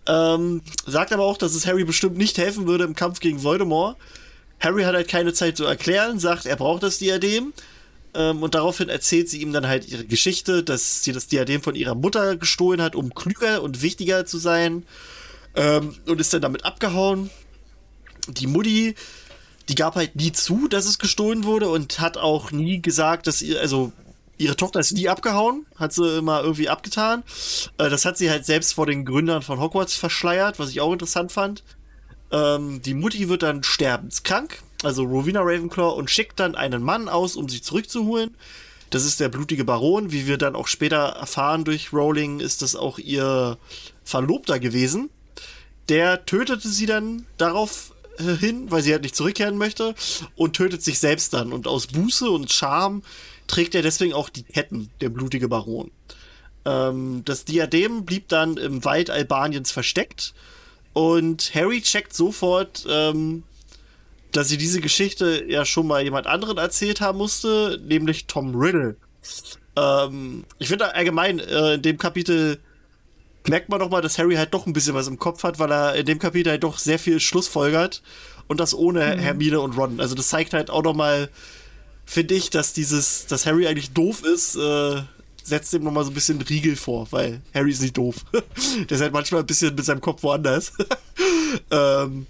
Ähm, 0.06 0.62
sagt 0.86 1.12
aber 1.12 1.22
auch, 1.22 1.36
dass 1.36 1.54
es 1.54 1.66
Harry 1.66 1.84
bestimmt 1.84 2.16
nicht 2.16 2.36
helfen 2.36 2.66
würde 2.66 2.84
im 2.84 2.96
Kampf 2.96 3.20
gegen 3.20 3.44
Voldemort. 3.44 3.96
Harry 4.58 4.82
hat 4.82 4.94
halt 4.94 5.08
keine 5.08 5.32
Zeit 5.32 5.56
zu 5.56 5.64
erklären, 5.64 6.18
sagt, 6.18 6.46
er 6.46 6.56
braucht 6.56 6.82
das 6.82 6.98
Diadem. 6.98 7.52
Ähm, 8.14 8.42
und 8.42 8.54
daraufhin 8.54 8.88
erzählt 8.88 9.28
sie 9.28 9.40
ihm 9.40 9.52
dann 9.52 9.68
halt 9.68 9.88
ihre 9.88 10.04
Geschichte, 10.04 10.62
dass 10.62 11.04
sie 11.04 11.12
das 11.12 11.28
Diadem 11.28 11.62
von 11.62 11.74
ihrer 11.74 11.94
Mutter 11.94 12.36
gestohlen 12.36 12.82
hat, 12.82 12.96
um 12.96 13.14
klüger 13.14 13.62
und 13.62 13.82
wichtiger 13.82 14.26
zu 14.26 14.38
sein. 14.38 14.84
Ähm, 15.56 15.94
und 16.06 16.20
ist 16.20 16.32
dann 16.32 16.42
damit 16.42 16.64
abgehauen. 16.64 17.30
Die 18.28 18.46
Mutti, 18.46 18.94
die 19.68 19.74
gab 19.74 19.94
halt 19.94 20.16
nie 20.16 20.32
zu, 20.32 20.68
dass 20.68 20.86
es 20.86 20.98
gestohlen 20.98 21.44
wurde 21.44 21.68
und 21.68 22.00
hat 22.00 22.16
auch 22.16 22.50
nie 22.50 22.82
gesagt, 22.82 23.26
dass 23.26 23.42
ihr, 23.42 23.60
also 23.60 23.92
ihre 24.36 24.56
Tochter 24.56 24.80
ist 24.80 24.92
nie 24.92 25.08
abgehauen, 25.08 25.66
hat 25.76 25.92
sie 25.92 26.18
immer 26.18 26.42
irgendwie 26.42 26.68
abgetan. 26.68 27.22
Äh, 27.78 27.90
das 27.90 28.04
hat 28.04 28.18
sie 28.18 28.30
halt 28.30 28.44
selbst 28.44 28.74
vor 28.74 28.86
den 28.86 29.04
Gründern 29.04 29.42
von 29.42 29.60
Hogwarts 29.60 29.94
verschleiert, 29.94 30.58
was 30.58 30.70
ich 30.70 30.80
auch 30.80 30.92
interessant 30.92 31.32
fand. 31.32 31.62
Ähm, 32.32 32.82
die 32.82 32.94
Mutti 32.94 33.28
wird 33.28 33.42
dann 33.42 33.62
sterbenskrank, 33.62 34.62
also 34.82 35.04
Rowena 35.04 35.40
Ravenclaw, 35.42 35.94
und 35.96 36.10
schickt 36.10 36.40
dann 36.40 36.54
einen 36.56 36.82
Mann 36.82 37.08
aus, 37.08 37.36
um 37.36 37.48
sie 37.48 37.62
zurückzuholen. 37.62 38.34
Das 38.90 39.04
ist 39.04 39.20
der 39.20 39.28
blutige 39.28 39.64
Baron. 39.64 40.12
Wie 40.12 40.26
wir 40.26 40.38
dann 40.38 40.54
auch 40.54 40.68
später 40.68 40.96
erfahren 40.96 41.64
durch 41.64 41.92
Rowling, 41.92 42.40
ist 42.40 42.62
das 42.62 42.76
auch 42.76 42.98
ihr 42.98 43.58
Verlobter 44.04 44.58
gewesen. 44.58 45.10
Der 45.88 46.24
tötete 46.24 46.68
sie 46.68 46.86
dann 46.86 47.26
darauf 47.36 47.94
äh, 48.18 48.34
hin, 48.36 48.70
weil 48.70 48.82
sie 48.82 48.92
halt 48.92 49.02
nicht 49.02 49.16
zurückkehren 49.16 49.58
möchte, 49.58 49.94
und 50.36 50.56
tötet 50.56 50.82
sich 50.82 50.98
selbst 50.98 51.34
dann. 51.34 51.52
Und 51.52 51.66
aus 51.66 51.86
Buße 51.88 52.28
und 52.28 52.52
Scham 52.52 53.02
trägt 53.46 53.74
er 53.74 53.82
deswegen 53.82 54.14
auch 54.14 54.30
die 54.30 54.42
Ketten, 54.42 54.90
der 55.00 55.08
blutige 55.08 55.48
Baron. 55.48 55.90
Ähm, 56.64 57.22
das 57.24 57.44
Diadem 57.44 58.04
blieb 58.04 58.28
dann 58.28 58.56
im 58.56 58.84
Wald 58.84 59.10
Albaniens 59.10 59.70
versteckt 59.70 60.34
und 60.92 61.54
Harry 61.54 61.82
checkt 61.82 62.14
sofort, 62.14 62.86
ähm, 62.88 63.42
dass 64.32 64.48
sie 64.48 64.56
diese 64.58 64.80
Geschichte 64.80 65.44
ja 65.46 65.64
schon 65.64 65.86
mal 65.86 66.02
jemand 66.02 66.26
anderen 66.26 66.58
erzählt 66.58 67.00
haben 67.00 67.18
musste, 67.18 67.80
nämlich 67.86 68.26
Tom 68.26 68.54
Riddle. 68.54 68.96
Ähm, 69.76 70.44
ich 70.58 70.68
finde 70.68 70.94
allgemein 70.94 71.38
äh, 71.38 71.74
in 71.74 71.82
dem 71.82 71.98
Kapitel 71.98 72.58
merkt 73.48 73.68
man 73.68 73.78
doch 73.78 73.90
mal, 73.90 74.00
dass 74.00 74.18
Harry 74.18 74.36
halt 74.36 74.54
doch 74.54 74.66
ein 74.66 74.72
bisschen 74.72 74.94
was 74.94 75.08
im 75.08 75.18
Kopf 75.18 75.42
hat, 75.42 75.58
weil 75.58 75.70
er 75.70 75.94
in 75.94 76.06
dem 76.06 76.18
Kapitel 76.18 76.50
halt 76.50 76.64
doch 76.64 76.78
sehr 76.78 76.98
viel 76.98 77.20
Schlussfolgert 77.20 78.02
und 78.46 78.60
das 78.60 78.74
ohne 78.74 79.16
Hermine 79.16 79.60
und 79.60 79.76
Ron. 79.76 80.00
Also 80.00 80.14
das 80.14 80.28
zeigt 80.28 80.54
halt 80.54 80.70
auch 80.70 80.82
noch 80.82 80.94
mal, 80.94 81.28
finde 82.04 82.34
ich, 82.34 82.50
dass 82.50 82.72
dieses, 82.72 83.26
dass 83.26 83.46
Harry 83.46 83.66
eigentlich 83.66 83.92
doof 83.92 84.22
ist, 84.24 84.56
äh, 84.56 85.02
setzt 85.42 85.74
ihm 85.74 85.84
noch 85.84 85.92
mal 85.92 86.04
so 86.04 86.10
ein 86.10 86.14
bisschen 86.14 86.40
Riegel 86.40 86.76
vor, 86.76 87.06
weil 87.10 87.42
Harry 87.52 87.70
ist 87.70 87.82
nicht 87.82 87.96
doof. 87.96 88.16
Der 88.88 88.96
ist 88.96 89.02
halt 89.02 89.12
manchmal 89.12 89.42
ein 89.42 89.46
bisschen 89.46 89.74
mit 89.74 89.84
seinem 89.84 90.00
Kopf 90.00 90.22
woanders. 90.22 90.72
ähm, 91.70 92.26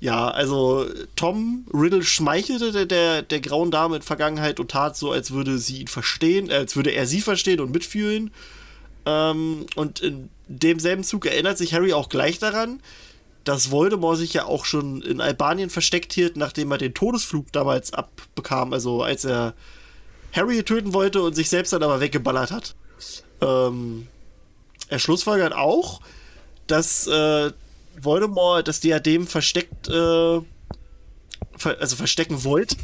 ja, 0.00 0.28
also 0.28 0.86
Tom 1.16 1.66
Riddle 1.72 2.02
schmeichelte 2.02 2.72
der, 2.72 2.84
der, 2.84 3.22
der 3.22 3.40
grauen 3.40 3.70
Dame 3.70 3.96
in 3.96 4.02
Vergangenheit 4.02 4.60
und 4.60 4.70
tat 4.70 4.98
so, 4.98 5.12
als 5.12 5.30
würde 5.30 5.58
sie 5.58 5.80
ihn 5.80 5.88
verstehen, 5.88 6.50
äh, 6.50 6.56
als 6.56 6.76
würde 6.76 6.90
er 6.90 7.06
sie 7.06 7.22
verstehen 7.22 7.60
und 7.60 7.72
mitfühlen. 7.72 8.30
Ähm, 9.06 9.66
und 9.76 10.00
in 10.00 10.28
demselben 10.48 11.04
Zug 11.04 11.26
erinnert 11.26 11.58
sich 11.58 11.74
Harry 11.74 11.92
auch 11.92 12.08
gleich 12.08 12.38
daran, 12.38 12.80
dass 13.44 13.70
Voldemort 13.70 14.18
sich 14.18 14.32
ja 14.34 14.46
auch 14.46 14.64
schon 14.64 15.02
in 15.02 15.20
Albanien 15.20 15.70
versteckt 15.70 16.12
hielt, 16.12 16.36
nachdem 16.36 16.72
er 16.72 16.78
den 16.78 16.94
Todesflug 16.94 17.52
damals 17.52 17.92
abbekam, 17.92 18.72
also 18.72 19.02
als 19.02 19.24
er 19.24 19.54
Harry 20.32 20.62
töten 20.62 20.94
wollte 20.94 21.22
und 21.22 21.34
sich 21.34 21.48
selbst 21.48 21.72
dann 21.72 21.82
aber 21.82 22.00
weggeballert 22.00 22.50
hat. 22.50 22.74
Ähm, 23.40 24.08
er 24.88 24.98
schlussfolgert 24.98 25.52
auch, 25.52 26.00
dass 26.66 27.06
äh, 27.06 27.52
Voldemort 28.00 28.66
das 28.66 28.80
Diadem 28.80 29.26
versteckt, 29.26 29.88
äh, 29.88 30.40
ver 31.56 31.76
also 31.78 31.96
verstecken 31.96 32.44
wollte, 32.44 32.76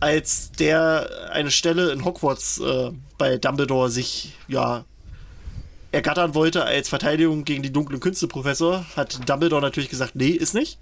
als 0.00 0.50
der 0.52 1.30
eine 1.30 1.50
Stelle 1.50 1.92
in 1.92 2.04
Hogwarts 2.04 2.58
äh, 2.58 2.90
bei 3.18 3.36
Dumbledore 3.36 3.90
sich 3.90 4.34
ja 4.48 4.84
ergattern 5.92 6.34
wollte 6.34 6.64
als 6.64 6.88
Verteidigung 6.88 7.44
gegen 7.44 7.62
die 7.62 7.72
dunklen 7.72 8.00
Künste 8.00 8.28
Professor, 8.28 8.84
hat 8.96 9.28
Dumbledore 9.28 9.62
natürlich 9.62 9.90
gesagt, 9.90 10.14
nee, 10.14 10.30
ist 10.30 10.54
nicht. 10.54 10.78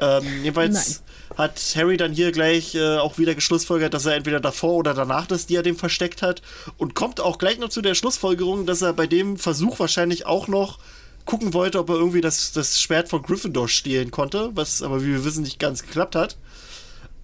Ähm, 0.00 0.24
jedenfalls 0.42 1.02
hat 1.36 1.60
Harry 1.74 1.96
dann 1.96 2.12
hier 2.12 2.30
gleich 2.30 2.74
äh, 2.74 2.98
auch 2.98 3.18
wieder 3.18 3.34
geschlussfolgert, 3.34 3.92
dass 3.94 4.06
er 4.06 4.14
entweder 4.14 4.38
davor 4.38 4.74
oder 4.74 4.94
danach 4.94 5.26
das 5.26 5.46
Diadem 5.46 5.76
versteckt 5.76 6.22
hat 6.22 6.40
und 6.76 6.94
kommt 6.94 7.20
auch 7.20 7.38
gleich 7.38 7.58
noch 7.58 7.68
zu 7.68 7.82
der 7.82 7.94
Schlussfolgerung, 7.94 8.64
dass 8.64 8.82
er 8.82 8.92
bei 8.92 9.06
dem 9.08 9.36
Versuch 9.36 9.80
wahrscheinlich 9.80 10.26
auch 10.26 10.46
noch 10.46 10.78
gucken 11.24 11.52
wollte, 11.52 11.80
ob 11.80 11.90
er 11.90 11.96
irgendwie 11.96 12.20
das, 12.20 12.52
das 12.52 12.80
Schwert 12.80 13.08
von 13.08 13.22
Gryffindor 13.22 13.68
stehlen 13.68 14.10
konnte, 14.10 14.50
was 14.54 14.82
aber 14.82 15.02
wie 15.02 15.08
wir 15.08 15.24
wissen 15.24 15.42
nicht 15.42 15.58
ganz 15.58 15.82
geklappt 15.82 16.14
hat. 16.14 16.38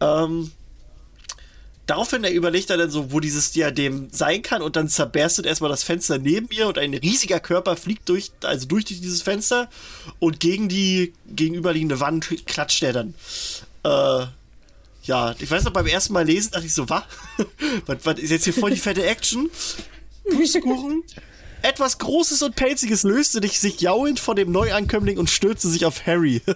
Ähm, 0.01 0.51
Daraufhin 1.87 2.24
er 2.24 2.32
überlegt 2.32 2.70
er 2.70 2.78
dann 2.78 2.91
so, 2.91 3.12
wo 3.12 3.20
dieses 3.20 3.53
Diadem 3.53 4.09
sein 4.11 4.41
kann 4.43 4.62
und 4.62 4.76
dann 4.76 4.89
zerberstet 4.89 5.45
erstmal 5.45 5.70
das 5.70 5.82
Fenster 5.82 6.18
neben 6.18 6.49
ihr 6.51 6.66
und 6.66 6.78
ein 6.78 6.95
riesiger 6.95 7.41
Körper 7.41 7.76
fliegt 7.76 8.09
durch, 8.09 8.32
also 8.43 8.66
durch 8.66 8.87
dieses 8.87 9.20
Fenster 9.20 9.68
und 10.18 10.41
gegen 10.41 10.68
die 10.68 11.12
gegenüberliegende 11.26 12.01
Wand 12.01 12.47
klatscht 12.47 12.82
er 12.82 12.93
dann. 12.95 13.14
Äh, 13.85 14.26
ja, 15.03 15.35
ich 15.39 15.51
weiß 15.51 15.64
noch, 15.64 15.72
beim 15.72 15.87
ersten 15.87 16.14
Mal 16.14 16.24
lesen 16.24 16.53
dachte 16.53 16.64
ich 16.66 16.72
so, 16.72 16.89
was? 16.89 17.03
was, 17.87 17.99
was 18.05 18.18
ist 18.18 18.30
jetzt 18.30 18.45
hier 18.45 18.55
voll 18.55 18.70
die 18.70 18.78
fette 18.78 19.05
Action? 19.05 19.51
Pustekuchen. 20.30 21.03
Etwas 21.65 21.97
Großes 21.97 22.43
und 22.43 22.57
Pelziges 22.57 23.05
löste 23.05 23.41
sich 23.49 23.81
jaulend 23.81 24.21
vor 24.21 24.35
dem 24.35 24.53
Neuankömmling 24.53 25.17
und 25.17 25.31
stürzte 25.31 25.69
sich 25.69 25.87
auf 25.87 26.07
Harry. 26.07 26.43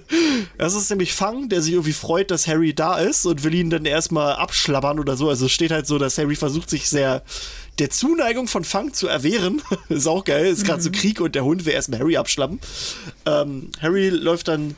Das 0.58 0.74
ist 0.74 0.90
nämlich 0.90 1.14
Fang, 1.14 1.48
der 1.48 1.62
sich 1.62 1.72
irgendwie 1.72 1.92
freut, 1.92 2.30
dass 2.30 2.46
Harry 2.46 2.74
da 2.74 2.98
ist 2.98 3.24
und 3.24 3.44
will 3.44 3.54
ihn 3.54 3.70
dann 3.70 3.84
erstmal 3.84 4.34
abschlabbern 4.34 4.98
oder 4.98 5.16
so. 5.16 5.28
Also 5.28 5.46
es 5.46 5.52
steht 5.52 5.70
halt 5.70 5.86
so, 5.86 5.98
dass 5.98 6.18
Harry 6.18 6.34
versucht 6.36 6.68
sich 6.68 6.88
sehr 6.88 7.22
der 7.78 7.90
Zuneigung 7.90 8.48
von 8.48 8.64
Fang 8.64 8.92
zu 8.92 9.06
erwehren. 9.06 9.62
ist 9.88 10.06
auch 10.06 10.24
geil, 10.24 10.46
ist 10.46 10.64
gerade 10.64 10.82
so 10.82 10.90
Krieg 10.90 11.20
und 11.20 11.34
der 11.34 11.44
Hund 11.44 11.64
will 11.64 11.72
erstmal 11.72 12.00
Harry 12.00 12.16
abschlappen. 12.16 12.60
Ähm, 13.24 13.70
Harry 13.80 14.08
läuft 14.10 14.48
dann 14.48 14.74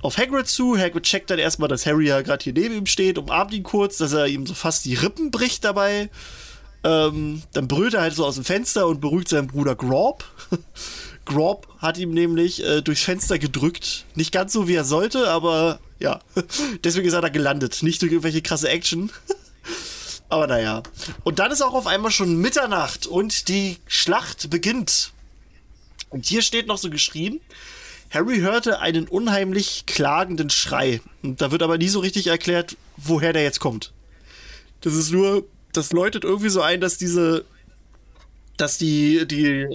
auf 0.00 0.16
Hagrid 0.16 0.48
zu. 0.48 0.76
Hagrid 0.76 1.04
checkt 1.04 1.30
dann 1.30 1.38
erstmal, 1.38 1.68
dass 1.68 1.86
Harry 1.86 2.08
ja 2.08 2.22
gerade 2.22 2.42
hier 2.42 2.54
neben 2.54 2.74
ihm 2.76 2.86
steht, 2.86 3.18
umarmt 3.18 3.52
ihn 3.52 3.62
kurz, 3.62 3.98
dass 3.98 4.14
er 4.14 4.26
ihm 4.26 4.46
so 4.46 4.54
fast 4.54 4.84
die 4.84 4.94
Rippen 4.94 5.30
bricht 5.30 5.64
dabei. 5.64 6.08
Ähm, 6.84 7.42
dann 7.52 7.66
brüllt 7.66 7.94
er 7.94 8.02
halt 8.02 8.14
so 8.14 8.26
aus 8.26 8.34
dem 8.34 8.44
Fenster 8.44 8.86
und 8.86 9.00
beruhigt 9.00 9.28
seinen 9.28 9.48
Bruder 9.48 9.74
Grob. 9.74 10.24
Grob 11.24 11.66
hat 11.78 11.96
ihm 11.96 12.12
nämlich 12.12 12.62
äh, 12.62 12.82
durchs 12.82 13.02
Fenster 13.02 13.38
gedrückt. 13.38 14.04
Nicht 14.14 14.32
ganz 14.32 14.52
so, 14.52 14.68
wie 14.68 14.74
er 14.74 14.84
sollte, 14.84 15.28
aber 15.30 15.80
ja. 15.98 16.20
Deswegen 16.84 17.08
ist 17.08 17.14
er 17.14 17.22
da 17.22 17.30
gelandet. 17.30 17.82
Nicht 17.82 18.02
durch 18.02 18.12
irgendwelche 18.12 18.42
krasse 18.42 18.68
Action. 18.68 19.10
aber 20.28 20.46
naja. 20.46 20.82
Und 21.24 21.38
dann 21.38 21.50
ist 21.50 21.62
auch 21.62 21.72
auf 21.72 21.86
einmal 21.86 22.10
schon 22.10 22.36
Mitternacht 22.36 23.06
und 23.06 23.48
die 23.48 23.78
Schlacht 23.86 24.50
beginnt. 24.50 25.12
Und 26.10 26.26
hier 26.26 26.42
steht 26.42 26.66
noch 26.66 26.78
so 26.78 26.90
geschrieben, 26.90 27.40
Harry 28.10 28.38
hörte 28.38 28.80
einen 28.80 29.08
unheimlich 29.08 29.86
klagenden 29.86 30.50
Schrei. 30.50 31.00
Und 31.22 31.40
da 31.40 31.50
wird 31.50 31.62
aber 31.62 31.78
nie 31.78 31.88
so 31.88 32.00
richtig 32.00 32.26
erklärt, 32.26 32.76
woher 32.96 33.32
der 33.32 33.42
jetzt 33.42 33.58
kommt. 33.58 33.92
Das 34.82 34.94
ist 34.94 35.10
nur, 35.10 35.44
das 35.76 35.92
läutet 35.92 36.24
irgendwie 36.24 36.48
so 36.48 36.62
ein, 36.62 36.80
dass 36.80 36.98
diese, 36.98 37.44
dass 38.56 38.78
die, 38.78 39.26
die, 39.26 39.66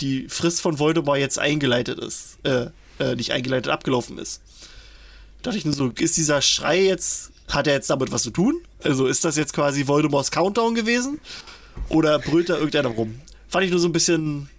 die 0.00 0.28
Frist 0.28 0.60
von 0.60 0.78
Voldemort 0.78 1.18
jetzt 1.18 1.38
eingeleitet 1.38 1.98
ist. 1.98 2.38
Äh, 2.44 2.66
äh, 2.98 3.16
nicht 3.16 3.32
eingeleitet, 3.32 3.72
abgelaufen 3.72 4.18
ist. 4.18 4.42
Da 5.42 5.50
dachte 5.50 5.58
ich 5.58 5.64
nur 5.64 5.74
so, 5.74 5.88
ist 5.88 6.16
dieser 6.16 6.42
Schrei 6.42 6.82
jetzt, 6.82 7.32
hat 7.48 7.66
er 7.66 7.74
jetzt 7.74 7.88
damit 7.88 8.12
was 8.12 8.22
zu 8.22 8.30
tun? 8.30 8.60
Also 8.84 9.06
ist 9.06 9.24
das 9.24 9.36
jetzt 9.36 9.54
quasi 9.54 9.86
Voldemorts 9.86 10.30
Countdown 10.30 10.74
gewesen? 10.74 11.18
Oder 11.88 12.18
brüllt 12.18 12.50
da 12.50 12.54
irgendeiner 12.54 12.90
rum? 12.90 13.20
Fand 13.48 13.64
ich 13.64 13.70
nur 13.70 13.80
so 13.80 13.88
ein 13.88 13.92
bisschen, 13.92 14.50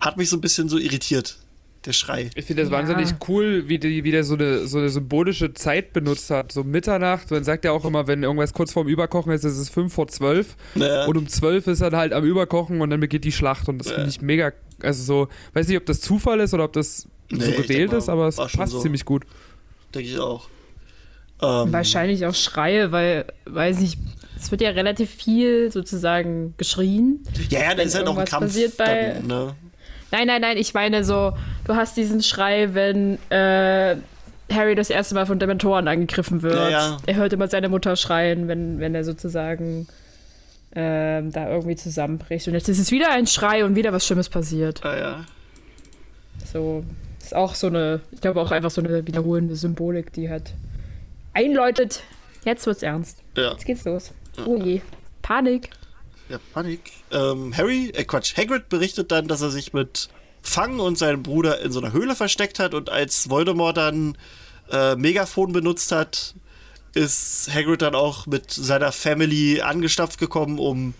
hat 0.00 0.16
mich 0.16 0.30
so 0.30 0.36
ein 0.36 0.40
bisschen 0.40 0.68
so 0.68 0.78
irritiert, 0.78 1.38
der 1.86 1.92
Schrei. 1.92 2.30
Ich 2.34 2.44
finde 2.44 2.62
das 2.62 2.70
Ja. 2.72 2.78
wahnsinnig 2.78 3.14
cool, 3.28 3.68
wie, 3.68 3.78
die, 3.78 4.04
wie 4.04 4.10
der 4.10 4.24
so 4.24 4.34
eine, 4.34 4.66
so 4.66 4.78
eine 4.78 4.88
symbolische 4.88 5.54
Zeit 5.54 5.92
benutzt 5.92 6.30
hat. 6.30 6.52
So 6.52 6.64
Mitternacht, 6.64 7.30
man 7.30 7.44
sagt 7.44 7.64
ja 7.64 7.72
auch 7.72 7.84
immer, 7.84 8.06
wenn 8.06 8.22
irgendwas 8.22 8.52
kurz 8.52 8.72
vorm 8.72 8.88
Überkochen 8.88 9.32
ist, 9.32 9.44
ist 9.44 9.56
es 9.58 9.68
5 9.70 9.92
vor 9.92 10.08
12. 10.08 10.56
Naja. 10.74 11.06
Und 11.06 11.16
um 11.16 11.28
12 11.28 11.66
ist 11.68 11.82
dann 11.82 11.94
halt 11.96 12.12
am 12.12 12.24
Überkochen 12.24 12.80
und 12.80 12.90
dann 12.90 13.00
beginnt 13.00 13.24
die 13.24 13.32
Schlacht. 13.32 13.68
Und 13.68 13.78
das 13.78 13.90
finde 13.92 14.08
ich 14.08 14.20
mega, 14.20 14.52
also 14.82 15.02
so, 15.02 15.28
weiß 15.54 15.68
nicht, 15.68 15.76
ob 15.78 15.86
das 15.86 16.00
Zufall 16.00 16.40
ist 16.40 16.52
oder 16.54 16.64
ob 16.64 16.72
das 16.72 17.08
Nee, 17.30 17.40
so 17.44 17.50
ich 17.50 17.56
gewählt 17.56 17.90
mal, 17.92 17.98
ist, 17.98 18.08
aber 18.08 18.28
es 18.28 18.36
passt 18.36 18.72
so. 18.72 18.80
ziemlich 18.80 19.04
gut. 19.04 19.24
Denke 19.94 20.08
ich 20.08 20.18
auch. 20.18 20.48
Ähm, 21.42 21.72
Wahrscheinlich 21.72 22.24
auch 22.24 22.34
Schreie, 22.34 22.92
weil, 22.92 23.26
weiß 23.46 23.80
nicht, 23.80 23.98
es 24.38 24.50
wird 24.50 24.60
ja 24.60 24.70
relativ 24.70 25.10
viel 25.10 25.70
sozusagen 25.72 26.54
geschrien. 26.56 27.20
ja, 27.50 27.60
ja, 27.60 27.74
da 27.74 27.82
ist 27.82 27.94
halt 27.94 28.06
auch 28.06 28.16
ein 28.16 28.24
Kampf. 28.26 28.46
passiert 28.46 28.76
bei- 28.76 29.14
dann, 29.18 29.26
ne? 29.26 29.54
Nein, 30.16 30.28
nein, 30.28 30.40
nein, 30.40 30.56
ich 30.56 30.72
meine 30.72 31.04
so, 31.04 31.34
du 31.66 31.74
hast 31.74 31.94
diesen 31.98 32.22
Schrei, 32.22 32.72
wenn 32.72 33.18
äh, 33.28 33.96
Harry 34.50 34.74
das 34.74 34.88
erste 34.88 35.14
Mal 35.14 35.26
von 35.26 35.38
Dementoren 35.38 35.86
angegriffen 35.88 36.40
wird. 36.40 36.56
Ja, 36.56 36.70
ja. 36.70 36.96
Er 37.04 37.16
hört 37.16 37.34
immer 37.34 37.48
seine 37.48 37.68
Mutter 37.68 37.96
schreien, 37.96 38.48
wenn, 38.48 38.80
wenn 38.80 38.94
er 38.94 39.04
sozusagen 39.04 39.86
ähm, 40.74 41.32
da 41.32 41.50
irgendwie 41.50 41.76
zusammenbricht. 41.76 42.48
Und 42.48 42.54
jetzt 42.54 42.66
ist 42.70 42.78
es 42.78 42.90
wieder 42.90 43.10
ein 43.10 43.26
Schrei 43.26 43.62
und 43.62 43.76
wieder 43.76 43.92
was 43.92 44.06
Schlimmes 44.06 44.30
passiert. 44.30 44.80
Ja, 44.84 44.96
ja. 44.96 45.24
So, 46.50 46.82
ist 47.20 47.36
auch 47.36 47.54
so 47.54 47.66
eine, 47.66 48.00
ich 48.10 48.22
glaube 48.22 48.40
auch 48.40 48.52
einfach 48.52 48.70
so 48.70 48.80
eine 48.80 49.06
wiederholende 49.06 49.54
Symbolik, 49.54 50.14
die 50.14 50.30
halt 50.30 50.54
einläutet, 51.34 52.04
jetzt 52.46 52.64
wird's 52.66 52.82
ernst. 52.82 53.18
Ja. 53.36 53.50
Jetzt 53.50 53.66
geht's 53.66 53.84
los. 53.84 54.12
Oh 54.46 54.56
je. 54.56 54.80
Panik. 55.20 55.68
Ja, 56.28 56.38
Panik. 56.52 56.92
Ähm, 57.10 57.56
Harry, 57.56 57.90
äh 57.90 58.04
Quatsch, 58.04 58.36
Hagrid 58.36 58.68
berichtet 58.68 59.12
dann, 59.12 59.28
dass 59.28 59.42
er 59.42 59.50
sich 59.50 59.72
mit 59.72 60.08
Fang 60.42 60.80
und 60.80 60.98
seinem 60.98 61.22
Bruder 61.22 61.60
in 61.60 61.72
so 61.72 61.80
einer 61.80 61.92
Höhle 61.92 62.16
versteckt 62.16 62.58
hat 62.58 62.74
und 62.74 62.90
als 62.90 63.30
Voldemort 63.30 63.76
dann 63.76 64.16
äh, 64.70 64.96
Megafon 64.96 65.52
benutzt 65.52 65.92
hat, 65.92 66.34
ist 66.94 67.50
Hagrid 67.52 67.82
dann 67.82 67.94
auch 67.94 68.26
mit 68.26 68.50
seiner 68.50 68.90
Family 68.90 69.60
angestapft 69.60 70.18
gekommen, 70.18 70.58
um 70.58 70.94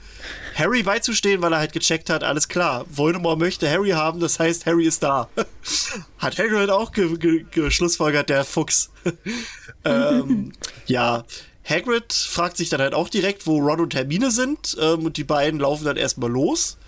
Harry 0.54 0.82
beizustehen, 0.82 1.40
weil 1.42 1.52
er 1.52 1.58
halt 1.58 1.72
gecheckt 1.72 2.10
hat, 2.10 2.22
alles 2.22 2.48
klar, 2.48 2.84
Voldemort 2.90 3.38
möchte 3.38 3.68
Harry 3.70 3.90
haben, 3.90 4.20
das 4.20 4.38
heißt, 4.38 4.66
Harry 4.66 4.86
ist 4.86 5.02
da. 5.02 5.28
hat 6.18 6.38
Hagrid 6.38 6.70
auch 6.70 6.92
ge 6.92 7.16
ge 7.16 7.46
geschlussfolgert, 7.50 8.28
der 8.28 8.44
Fuchs. 8.44 8.90
ähm, 9.84 10.52
ja, 10.86 11.24
Hagrid 11.68 12.12
fragt 12.12 12.56
sich 12.56 12.68
dann 12.68 12.80
halt 12.80 12.94
auch 12.94 13.08
direkt, 13.08 13.46
wo 13.46 13.58
Ron 13.58 13.80
und 13.80 13.94
Hermine 13.94 14.30
sind 14.30 14.76
ähm, 14.80 15.04
und 15.06 15.16
die 15.16 15.24
beiden 15.24 15.60
laufen 15.60 15.84
dann 15.84 15.96
erstmal 15.96 16.30
los. 16.30 16.78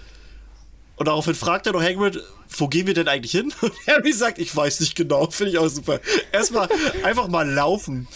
Und 0.96 1.06
daraufhin 1.06 1.34
fragt 1.34 1.66
er 1.66 1.72
noch 1.72 1.82
Hagrid, 1.82 2.22
wo 2.48 2.68
gehen 2.68 2.86
wir 2.86 2.94
denn 2.94 3.08
eigentlich 3.08 3.32
hin? 3.32 3.52
Und 3.60 3.72
Harry 3.86 4.12
sagt, 4.12 4.38
ich 4.38 4.54
weiß 4.54 4.80
nicht 4.80 4.96
genau, 4.96 5.30
finde 5.30 5.52
ich 5.52 5.58
auch 5.58 5.68
super. 5.68 6.00
Erstmal 6.32 6.68
einfach 7.04 7.28
mal 7.28 7.48
laufen. 7.48 8.08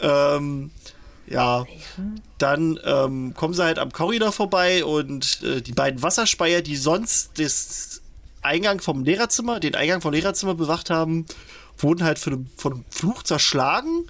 Ähm, 0.00 0.70
ja, 1.28 1.64
dann 2.38 2.78
ähm, 2.84 3.32
kommen 3.34 3.54
sie 3.54 3.64
halt 3.64 3.78
am 3.78 3.90
Korridor 3.90 4.32
vorbei 4.32 4.84
und 4.84 5.42
äh, 5.42 5.60
die 5.60 5.72
beiden 5.72 6.02
Wasserspeier, 6.02 6.62
die 6.62 6.76
sonst 6.76 7.38
das 7.38 8.02
Eingang 8.42 8.80
vom 8.80 9.02
Lehrerzimmer, 9.02 9.58
den 9.58 9.74
Eingang 9.74 10.00
vom 10.00 10.12
Lehrerzimmer 10.12 10.54
bewacht 10.54 10.90
haben, 10.90 11.26
wurden 11.78 12.04
halt 12.04 12.18
von, 12.18 12.48
von 12.56 12.84
Fluch 12.90 13.22
zerschlagen. 13.22 14.06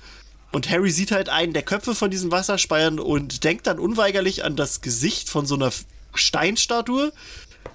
Und 0.53 0.71
Harry 0.71 0.91
sieht 0.91 1.13
halt 1.13 1.29
einen 1.29 1.53
der 1.53 1.63
Köpfe 1.63 1.95
von 1.95 2.11
diesen 2.11 2.31
Wasserspeiern 2.31 2.99
und 2.99 3.45
denkt 3.45 3.67
dann 3.67 3.79
unweigerlich 3.79 4.45
an 4.45 4.57
das 4.57 4.81
Gesicht 4.81 5.29
von 5.29 5.47
so 5.47 5.55
einer 5.55 5.73
Steinstatue, 6.15 7.13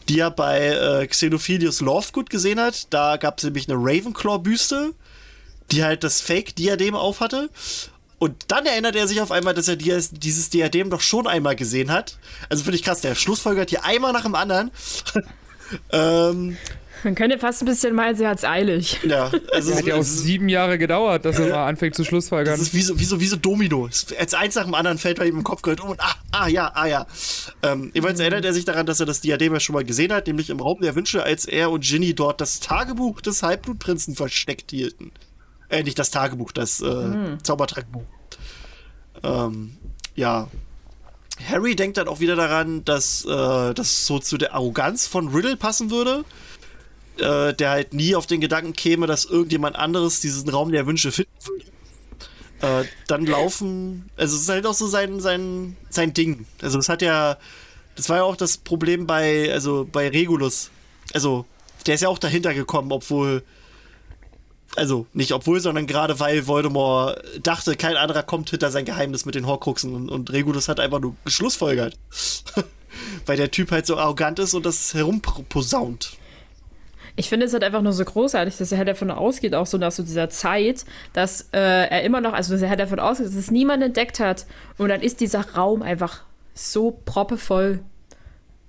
die 0.09 0.19
er 0.19 0.31
bei 0.31 0.67
äh, 0.67 1.07
Xenophilius 1.07 1.81
Lovegood 1.81 2.29
gesehen 2.29 2.59
hat. 2.59 2.91
Da 2.93 3.17
gab 3.17 3.37
es 3.37 3.43
nämlich 3.43 3.69
eine 3.69 3.77
Ravenclaw-Büste, 3.77 4.93
die 5.71 5.83
halt 5.83 6.03
das 6.03 6.21
Fake-Diadem 6.21 6.95
aufhatte. 6.95 7.49
Und 8.17 8.35
dann 8.49 8.65
erinnert 8.65 8.95
er 8.95 9.07
sich 9.07 9.19
auf 9.21 9.31
einmal, 9.31 9.55
dass 9.55 9.67
er 9.67 9.77
dieses 9.77 10.49
Diadem 10.49 10.91
doch 10.91 11.01
schon 11.01 11.25
einmal 11.25 11.55
gesehen 11.55 11.91
hat. 11.91 12.19
Also 12.49 12.63
finde 12.63 12.75
ich 12.77 12.83
krass, 12.83 13.01
der 13.01 13.15
schlussfolgert 13.15 13.71
hier 13.71 13.83
einmal 13.83 14.13
nach 14.13 14.23
dem 14.23 14.35
anderen. 14.35 14.69
ähm, 15.91 16.57
Man 17.03 17.15
könnte 17.15 17.39
fast 17.39 17.61
ein 17.61 17.65
bisschen 17.65 17.95
meinen, 17.95 18.15
sie 18.15 18.27
hat 18.27 18.37
es 18.39 18.43
eilig. 18.45 18.99
ja, 19.03 19.31
also 19.53 19.71
Es 19.71 19.77
hat 19.77 19.85
ja 19.85 19.95
auch 19.95 20.03
sieben 20.03 20.49
Jahre 20.49 20.77
gedauert, 20.77 21.25
dass 21.25 21.39
er 21.39 21.49
mal 21.49 21.67
anfängt 21.67 21.95
zu 21.95 22.01
Das 22.03 22.07
schlussfolgern. 22.09 22.59
ist 22.59 22.73
wie 22.73 22.81
so, 22.81 22.99
wie 22.99 23.05
so, 23.05 23.19
wie 23.19 23.27
so 23.27 23.35
Domino. 23.37 23.87
Es- 23.87 24.07
Als 24.17 24.33
eins 24.33 24.55
nach 24.55 24.65
dem 24.65 24.73
anderen 24.75 24.97
fällt 24.97 25.17
bei 25.19 25.25
ihm 25.27 25.37
im 25.37 25.43
Kopf 25.43 25.61
gehört 25.61 25.81
um 25.81 25.89
und 25.89 25.99
ah, 26.01 26.15
ah, 26.31 26.47
ja, 26.47 26.71
ah, 26.75 26.85
ja. 26.85 27.07
Ähm, 27.63 27.91
jedenfalls 27.93 28.19
erinnert 28.19 28.45
er 28.45 28.53
sich 28.53 28.65
daran, 28.65 28.85
dass 28.85 28.99
er 28.99 29.05
das 29.05 29.21
Diadem 29.21 29.53
ja 29.53 29.59
schon 29.59 29.73
mal 29.73 29.83
gesehen 29.83 30.11
hat, 30.13 30.27
nämlich 30.27 30.49
im 30.49 30.59
Raum 30.59 30.79
der 30.81 30.95
Wünsche, 30.95 31.23
als 31.23 31.45
er 31.45 31.71
und 31.71 31.83
Ginny 31.83 32.13
dort 32.13 32.39
das 32.41 32.59
Tagebuch 32.59 33.21
des 33.21 33.41
Halbblutprinzen 33.43 34.15
versteckt 34.15 34.71
hielten. 34.71 35.11
Äh, 35.69 35.83
nicht 35.83 35.97
das 35.97 36.11
Tagebuch, 36.11 36.51
das 36.51 36.81
äh, 36.81 37.37
Zaubertrankbuch. 37.43 38.03
Ähm, 39.23 39.77
ja. 40.15 40.47
Harry 41.49 41.75
denkt 41.75 41.97
dann 41.97 42.07
auch 42.07 42.19
wieder 42.19 42.35
daran, 42.35 42.85
dass 42.85 43.25
äh, 43.25 43.73
das 43.73 44.05
so 44.05 44.19
zu 44.19 44.37
der 44.37 44.53
Arroganz 44.53 45.07
von 45.07 45.29
Riddle 45.29 45.57
passen 45.57 45.89
würde 45.89 46.23
äh, 47.17 47.53
der 47.53 47.69
halt 47.69 47.93
nie 47.93 48.15
auf 48.15 48.25
den 48.25 48.41
Gedanken 48.41 48.73
käme, 48.73 49.07
dass 49.07 49.25
irgendjemand 49.25 49.75
anderes 49.75 50.21
diesen 50.21 50.49
Raum 50.49 50.71
der 50.71 50.87
Wünsche 50.87 51.11
finden 51.11 51.31
würde. 51.45 51.65
Äh, 52.61 52.87
dann 53.07 53.25
laufen, 53.25 54.09
also 54.17 54.35
es 54.35 54.43
ist 54.43 54.49
halt 54.49 54.65
auch 54.65 54.73
so 54.73 54.87
sein, 54.87 55.19
sein, 55.19 55.75
sein 55.89 56.13
Ding. 56.13 56.45
Also 56.61 56.79
es 56.79 56.89
hat 56.89 57.01
ja, 57.01 57.37
das 57.95 58.09
war 58.09 58.17
ja 58.17 58.23
auch 58.23 58.35
das 58.35 58.57
Problem 58.57 59.07
bei, 59.07 59.51
also 59.51 59.87
bei 59.91 60.09
Regulus. 60.09 60.69
Also, 61.13 61.45
der 61.87 61.95
ist 61.95 62.01
ja 62.01 62.09
auch 62.09 62.19
dahinter 62.19 62.53
gekommen, 62.53 62.91
obwohl, 62.91 63.43
also 64.75 65.07
nicht 65.13 65.33
obwohl, 65.33 65.59
sondern 65.59 65.87
gerade 65.87 66.19
weil 66.19 66.47
Voldemort 66.47 67.21
dachte, 67.43 67.75
kein 67.75 67.97
anderer 67.97 68.23
kommt 68.23 68.51
hinter 68.51 68.71
sein 68.71 68.85
Geheimnis 68.85 69.25
mit 69.25 69.35
den 69.35 69.47
Horcruxen 69.47 69.93
und, 69.93 70.09
und 70.09 70.31
Regulus 70.31 70.67
hat 70.67 70.79
einfach 70.79 70.99
nur 70.99 71.15
geschlussfolgert. 71.25 71.97
weil 73.25 73.37
der 73.37 73.51
Typ 73.51 73.71
halt 73.71 73.85
so 73.85 73.97
arrogant 73.97 74.39
ist 74.39 74.53
und 74.53 74.65
das 74.65 74.93
herumposaunt. 74.93 76.17
Ich 77.15 77.29
finde 77.29 77.45
es 77.45 77.53
halt 77.53 77.63
einfach 77.63 77.81
nur 77.81 77.93
so 77.93 78.05
großartig, 78.05 78.57
dass 78.57 78.71
er 78.71 78.77
halt 78.77 78.87
davon 78.87 79.11
ausgeht, 79.11 79.53
auch 79.55 79.65
so 79.65 79.77
nach 79.77 79.91
so 79.91 80.03
dieser 80.03 80.29
Zeit, 80.29 80.85
dass 81.13 81.49
äh, 81.53 81.59
er 81.59 82.03
immer 82.03 82.21
noch, 82.21 82.33
also 82.33 82.53
dass 82.53 82.61
er 82.61 82.69
halt 82.69 82.79
davon 82.79 82.99
ausgeht, 82.99 83.27
dass 83.27 83.35
es 83.35 83.51
niemand 83.51 83.83
entdeckt 83.83 84.19
hat. 84.19 84.45
Und 84.77 84.89
dann 84.89 85.01
ist 85.01 85.19
dieser 85.19 85.41
Raum 85.55 85.81
einfach 85.81 86.23
so 86.53 86.99
proppevoll. 87.05 87.79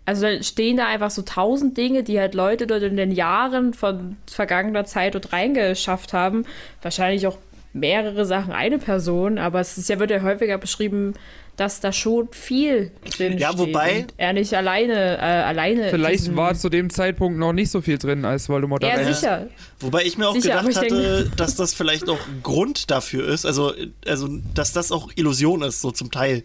Also 0.04 0.22
dann 0.22 0.42
stehen 0.42 0.76
da 0.76 0.88
einfach 0.88 1.10
so 1.10 1.22
tausend 1.22 1.76
Dinge, 1.76 2.02
die 2.02 2.18
halt 2.18 2.34
Leute 2.34 2.66
dort 2.66 2.82
in 2.82 2.96
den 2.96 3.12
Jahren 3.12 3.72
von 3.72 4.16
vergangener 4.26 4.84
Zeit 4.84 5.14
dort 5.14 5.32
reingeschafft 5.32 6.12
haben. 6.12 6.44
Wahrscheinlich 6.82 7.26
auch 7.26 7.38
mehrere 7.72 8.26
Sachen, 8.26 8.52
eine 8.52 8.78
Person, 8.78 9.38
aber 9.38 9.60
es 9.60 9.78
ist 9.78 9.88
ja, 9.88 9.98
wird 9.98 10.10
ja 10.10 10.22
häufiger 10.22 10.58
beschrieben, 10.58 11.14
dass 11.56 11.80
da 11.80 11.92
schon 11.92 12.28
viel 12.32 12.92
drin 13.16 13.36
Ja, 13.38 13.48
steht 13.48 13.58
wobei- 13.58 14.00
und 14.00 14.14
er 14.16 14.32
nicht 14.32 14.54
alleine, 14.54 15.18
äh, 15.18 15.20
alleine. 15.20 15.90
Vielleicht 15.90 16.34
war 16.34 16.54
zu 16.54 16.68
dem 16.68 16.88
Zeitpunkt 16.88 17.38
noch 17.38 17.52
nicht 17.52 17.70
so 17.70 17.80
viel 17.82 17.98
drin, 17.98 18.24
als 18.24 18.48
Voldemort 18.48 18.82
Ja, 18.82 19.04
sicher. 19.04 19.48
Wobei 19.80 20.04
ich 20.04 20.16
mir 20.16 20.28
auch 20.28 20.34
Sicher, 20.34 20.62
gedacht 20.62 20.76
hatte, 20.76 21.30
dass 21.36 21.54
das 21.54 21.74
vielleicht 21.74 22.08
auch 22.08 22.20
Grund 22.42 22.90
dafür 22.90 23.28
ist, 23.28 23.44
also, 23.44 23.72
also 24.06 24.28
dass 24.54 24.72
das 24.72 24.92
auch 24.92 25.10
Illusion 25.14 25.62
ist, 25.62 25.82
so 25.82 25.90
zum 25.90 26.10
Teil. 26.10 26.42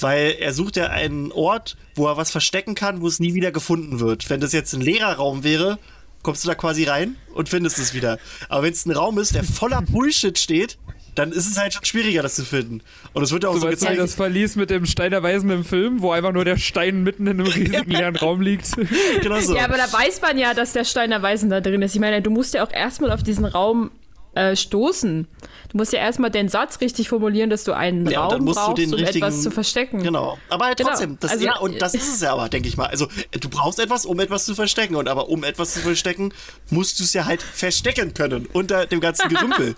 Weil 0.00 0.36
er 0.38 0.52
sucht 0.52 0.76
ja 0.76 0.86
einen 0.86 1.32
Ort, 1.32 1.76
wo 1.96 2.06
er 2.06 2.16
was 2.16 2.30
verstecken 2.30 2.76
kann, 2.76 3.00
wo 3.00 3.08
es 3.08 3.18
nie 3.18 3.34
wieder 3.34 3.50
gefunden 3.50 3.98
wird. 3.98 4.30
Wenn 4.30 4.40
das 4.40 4.52
jetzt 4.52 4.72
ein 4.72 4.80
leerer 4.80 5.14
Raum 5.14 5.42
wäre, 5.42 5.78
kommst 6.22 6.44
du 6.44 6.48
da 6.48 6.54
quasi 6.54 6.84
rein 6.84 7.16
und 7.34 7.48
findest 7.48 7.78
es 7.78 7.94
wieder. 7.94 8.18
Aber 8.48 8.62
wenn 8.62 8.72
es 8.72 8.86
ein 8.86 8.92
Raum 8.92 9.18
ist, 9.18 9.34
der 9.34 9.42
voller 9.42 9.82
Bullshit 9.82 10.38
steht, 10.38 10.78
dann 11.14 11.32
ist 11.32 11.46
es 11.50 11.58
halt 11.58 11.74
schon 11.74 11.84
schwieriger, 11.84 12.22
das 12.22 12.34
zu 12.36 12.44
finden. 12.44 12.80
Und 13.12 13.22
es 13.22 13.32
wird 13.32 13.42
ja 13.44 13.48
auch 13.50 13.54
So 13.54 13.60
so, 13.60 13.68
gezeigt. 13.68 13.98
das 13.98 14.14
Verlies 14.14 14.56
mit 14.56 14.70
dem 14.70 14.86
Steiner 14.86 15.22
Weisen 15.22 15.50
im 15.50 15.64
Film, 15.64 16.00
wo 16.02 16.12
einfach 16.12 16.32
nur 16.32 16.44
der 16.44 16.56
Stein 16.56 17.02
mitten 17.02 17.26
in 17.26 17.40
einem 17.40 17.46
riesigen 17.52 17.90
leeren 17.90 18.16
Raum 18.16 18.40
liegt. 18.40 18.68
genau 19.22 19.40
so. 19.40 19.56
Ja, 19.56 19.64
aber 19.64 19.76
da 19.76 19.92
weiß 19.92 20.20
man 20.22 20.38
ja, 20.38 20.54
dass 20.54 20.72
der 20.72 20.84
Steiner 20.84 21.20
Weisen 21.22 21.50
da 21.50 21.60
drin 21.60 21.82
ist. 21.82 21.94
Ich 21.94 22.00
meine, 22.00 22.22
du 22.22 22.30
musst 22.30 22.54
ja 22.54 22.64
auch 22.64 22.72
erstmal 22.72 23.10
auf 23.10 23.22
diesen 23.22 23.44
Raum 23.44 23.90
äh, 24.34 24.54
stoßen. 24.54 25.26
Du 25.70 25.76
musst 25.76 25.92
ja 25.92 25.98
erstmal 25.98 26.30
den 26.30 26.48
Satz 26.48 26.80
richtig 26.80 27.10
formulieren, 27.10 27.50
dass 27.50 27.64
du 27.64 27.72
einen 27.76 28.08
Ja, 28.08 28.24
Raum 28.24 28.44
brauchst, 28.46 28.78
um 28.92 28.98
etwas 29.04 29.42
zu 29.42 29.50
verstecken. 29.50 30.02
Genau. 30.02 30.38
Aber 30.48 30.64
halt 30.64 30.78
Genau. 30.78 30.90
trotzdem, 30.90 31.18
das, 31.20 31.32
Also- 31.32 31.44
ja, 31.44 31.58
und 31.58 31.82
das 31.82 31.92
ist 31.94 32.08
es 32.14 32.20
ja 32.22 32.32
aber, 32.32 32.48
denke 32.48 32.68
ich 32.68 32.76
mal. 32.78 32.86
Also, 32.86 33.06
du 33.38 33.48
brauchst 33.50 33.78
etwas, 33.78 34.06
um 34.06 34.18
etwas 34.18 34.46
zu 34.46 34.54
verstecken. 34.54 34.94
Und 34.96 35.08
aber 35.08 35.28
um 35.28 35.44
etwas 35.44 35.74
zu 35.74 35.80
verstecken, 35.80 36.32
musst 36.70 36.98
du 37.00 37.04
es 37.04 37.12
ja 37.12 37.26
halt 37.26 37.42
verstecken 37.42 38.14
können 38.14 38.46
unter 38.52 38.86
dem 38.86 39.00
ganzen 39.00 39.28
Gerümpel. 39.28 39.74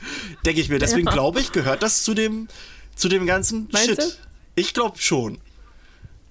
denke 0.47 0.61
ich 0.61 0.69
mir. 0.69 0.79
Deswegen 0.79 1.07
Ja. 1.09 1.13
glaube 1.13 1.41
ich, 1.41 1.51
gehört 1.51 1.83
das 1.83 2.05
zu 2.05 2.15
dem, 2.15 2.47
zu 2.95 3.09
dem 3.09 3.27
ganzen 3.27 3.69
Meinst 3.73 3.89
Shit. 3.89 3.99
du? 3.99 4.05
Ich 4.55 4.75
glaube 4.75 4.99
schon. 4.99 5.39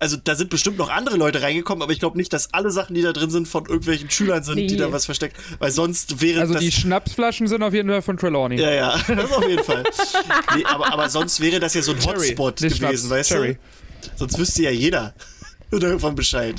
Also 0.01 0.15
da 0.23 0.35
sind 0.35 0.49
bestimmt 0.49 0.77
noch 0.77 0.89
andere 0.89 1.17
Leute 1.17 1.41
reingekommen, 1.41 1.81
aber 1.83 1.91
ich 1.91 1.99
glaube 1.99 2.17
nicht, 2.17 2.31
dass 2.31 2.53
alle 2.53 2.71
Sachen, 2.71 2.93
die 2.95 3.01
da 3.01 3.11
drin 3.11 3.29
sind, 3.29 3.47
von 3.49 3.65
irgendwelchen 3.65 4.09
Schülern 4.09 4.43
sind, 4.43 4.55
die 4.57 4.67
Nee. 4.67 4.75
da 4.77 4.91
was 4.93 5.05
versteckt. 5.05 5.35
Weil 5.59 5.71
sonst 5.71 6.21
wäre 6.21 6.39
Also 6.41 6.53
das. 6.53 6.63
die 6.63 6.71
Schnapsflaschen 6.71 7.47
sind 7.47 7.61
auf 7.63 7.73
jeden 7.73 7.89
Fall 7.89 8.01
von 8.01 8.15
Trelawney. 8.17 8.59
ja, 8.59 8.71
ja, 8.71 8.97
das 9.07 9.31
auf 9.31 9.47
jeden 9.47 9.63
Fall. 9.63 9.83
Nee, 10.55 10.63
aber, 10.65 10.91
aber 10.93 11.09
sonst 11.09 11.39
wäre 11.41 11.59
das 11.59 11.73
ja 11.73 11.81
so 11.81 11.91
ein 11.91 11.99
Cherry, 11.99 12.27
Hotspot 12.29 12.61
nicht 12.61 12.79
gewesen, 12.79 13.07
Schnaps, 13.07 13.09
weißt 13.09 13.29
Cherry. 13.29 13.53
du? 14.01 14.09
Sonst 14.15 14.39
wüsste 14.39 14.63
ja 14.63 14.71
jeder 14.71 15.13
davon 15.71 16.15
Bescheid. 16.15 16.55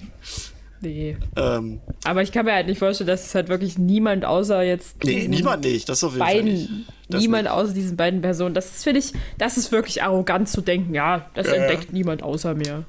Nee. 0.82 1.16
Ähm, 1.36 1.80
Aber 2.04 2.22
ich 2.22 2.32
kann 2.32 2.46
mir 2.46 2.52
halt 2.54 2.66
nicht 2.66 2.78
vorstellen, 2.78 3.08
dass 3.08 3.26
es 3.26 3.34
halt 3.34 3.48
wirklich 3.48 3.76
niemand 3.76 4.24
außer 4.24 4.62
jetzt 4.62 5.02
nee, 5.04 5.28
niemand 5.28 5.62
nicht. 5.64 5.88
Das 5.88 6.02
auf 6.04 6.12
jeden 6.12 6.24
Fall 6.24 6.42
nicht. 6.42 6.68
beiden, 6.68 6.86
Das 7.08 7.20
niemand 7.20 7.42
nicht. 7.44 7.52
außer 7.52 7.72
diesen 7.74 7.96
beiden 7.98 8.22
Personen. 8.22 8.54
Das 8.54 8.66
ist, 8.76 8.84
finde 8.84 9.00
ich, 9.00 9.12
das 9.36 9.58
ist 9.58 9.72
wirklich 9.72 10.02
arrogant 10.02 10.48
zu 10.48 10.60
denken, 10.62 10.94
ja, 10.94 11.28
das 11.34 11.48
Ja, 11.48 11.54
ja. 11.56 11.62
entdeckt 11.64 11.92
niemand 11.92 12.22
außer 12.22 12.54
mir. 12.54 12.84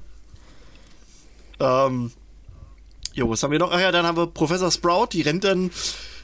Ähm, 1.61 2.11
jo, 3.13 3.29
was 3.29 3.43
haben 3.43 3.51
wir 3.51 3.59
noch? 3.59 3.71
Ach 3.71 3.79
ja, 3.79 3.91
dann 3.91 4.05
haben 4.05 4.17
wir 4.17 4.27
Professor 4.27 4.71
Sprout, 4.71 5.07
die 5.13 5.21
rennt 5.21 5.43
dann 5.43 5.71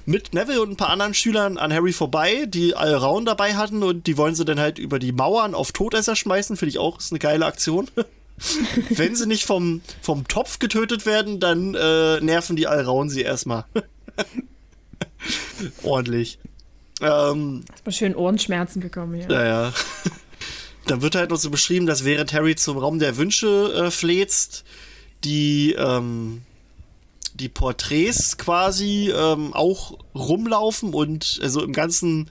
mit 0.05 0.33
Neville 0.33 0.61
und 0.61 0.71
ein 0.71 0.77
paar 0.77 0.89
anderen 0.89 1.13
Schülern 1.13 1.57
an 1.57 1.73
Harry 1.73 1.91
vorbei, 1.91 2.45
die 2.47 2.75
Alraun 2.75 3.25
dabei 3.25 3.55
hatten 3.55 3.83
und 3.83 4.07
die 4.07 4.17
wollen 4.17 4.35
sie 4.35 4.45
dann 4.45 4.59
halt 4.59 4.79
über 4.79 4.99
die 4.99 5.11
Mauern 5.11 5.53
auf 5.53 5.73
Todesser 5.73 6.15
schmeißen. 6.15 6.55
Finde 6.55 6.69
ich 6.69 6.79
auch, 6.79 6.97
ist 6.97 7.11
eine 7.11 7.19
geile 7.19 7.45
Aktion. 7.45 7.89
Wenn 8.89 9.15
sie 9.15 9.27
nicht 9.27 9.45
vom, 9.45 9.81
vom 10.01 10.27
Topf 10.27 10.59
getötet 10.59 11.05
werden, 11.05 11.39
dann 11.39 11.75
äh, 11.75 12.21
nerven 12.21 12.55
die 12.55 12.67
Alraun 12.67 13.09
sie 13.09 13.21
erstmal. 13.21 13.65
Ordentlich. 15.83 16.39
Ähm, 17.01 17.65
Hast 17.71 17.85
mal 17.85 17.91
schön 17.91 18.15
Ohrenschmerzen 18.15 18.81
bekommen 18.81 19.15
hier. 19.15 19.27
naja. 19.27 19.73
Dann 20.87 21.01
wird 21.01 21.15
halt 21.15 21.31
noch 21.31 21.37
so 21.37 21.49
beschrieben, 21.49 21.85
dass 21.85 22.05
während 22.05 22.31
Harry 22.31 22.55
zum 22.55 22.77
Raum 22.77 22.97
der 22.97 23.17
Wünsche 23.17 23.73
äh, 23.87 23.91
fläzt, 23.91 24.63
die, 25.27 25.73
ähm, 25.73 26.41
die 27.33 27.49
Porträts 27.49 28.37
quasi 28.37 29.11
ähm, 29.13 29.53
auch 29.53 29.97
rumlaufen 30.15 30.93
und 30.93 31.39
also 31.43 31.61
im 31.61 31.73
ganzen 31.73 32.29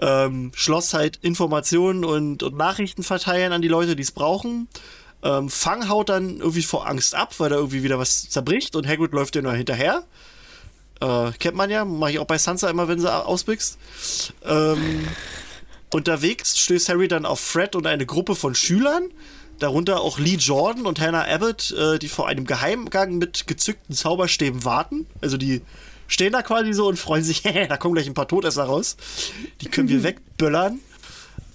ähm, 0.00 0.52
Schloss 0.54 0.94
halt 0.94 1.18
Informationen 1.22 2.04
und, 2.04 2.42
und 2.42 2.56
Nachrichten 2.56 3.02
verteilen 3.02 3.52
an 3.52 3.62
die 3.62 3.68
Leute, 3.68 3.96
die 3.96 4.02
es 4.02 4.12
brauchen. 4.12 4.68
Ähm, 5.22 5.48
Fang 5.48 5.88
haut 5.88 6.08
dann 6.08 6.38
irgendwie 6.38 6.62
vor 6.62 6.86
Angst 6.86 7.14
ab, 7.14 7.34
weil 7.38 7.50
da 7.50 7.56
irgendwie 7.56 7.82
wieder 7.82 7.98
was 7.98 8.28
zerbricht 8.28 8.76
und 8.76 8.86
Hagrid 8.86 9.12
läuft 9.12 9.34
dir 9.34 9.42
nur 9.42 9.54
hinterher. 9.54 10.04
Äh, 11.00 11.32
kennt 11.32 11.56
man 11.56 11.70
ja, 11.70 11.84
mache 11.84 12.12
ich 12.12 12.18
auch 12.18 12.26
bei 12.26 12.38
Sansa 12.38 12.70
immer, 12.70 12.88
wenn 12.88 13.00
sie 13.00 13.12
ausbüchst. 13.12 13.78
Ähm, 14.44 15.08
unterwegs 15.90 16.58
stößt 16.58 16.88
Harry 16.88 17.08
dann 17.08 17.26
auf 17.26 17.40
Fred 17.40 17.74
und 17.74 17.86
eine 17.86 18.06
Gruppe 18.06 18.34
von 18.34 18.54
Schülern, 18.54 19.10
darunter 19.58 20.00
auch 20.00 20.18
Lee 20.18 20.36
Jordan 20.36 20.86
und 20.86 21.00
Hannah 21.00 21.26
Abbott, 21.26 21.70
äh, 21.72 21.98
die 21.98 22.08
vor 22.08 22.28
einem 22.28 22.46
Geheimgang 22.46 23.18
mit 23.18 23.46
gezückten 23.46 23.94
Zauberstäben 23.94 24.64
warten. 24.64 25.06
Also 25.20 25.36
die 25.36 25.62
stehen 26.06 26.32
da 26.32 26.42
quasi 26.42 26.72
so 26.72 26.88
und 26.88 26.98
freuen 26.98 27.24
sich, 27.24 27.42
da 27.68 27.76
kommen 27.76 27.94
gleich 27.94 28.06
ein 28.06 28.14
paar 28.14 28.28
Todesser 28.28 28.64
raus. 28.64 28.96
Die 29.60 29.68
können 29.68 29.88
wir 29.88 30.02
wegböllern. 30.02 30.80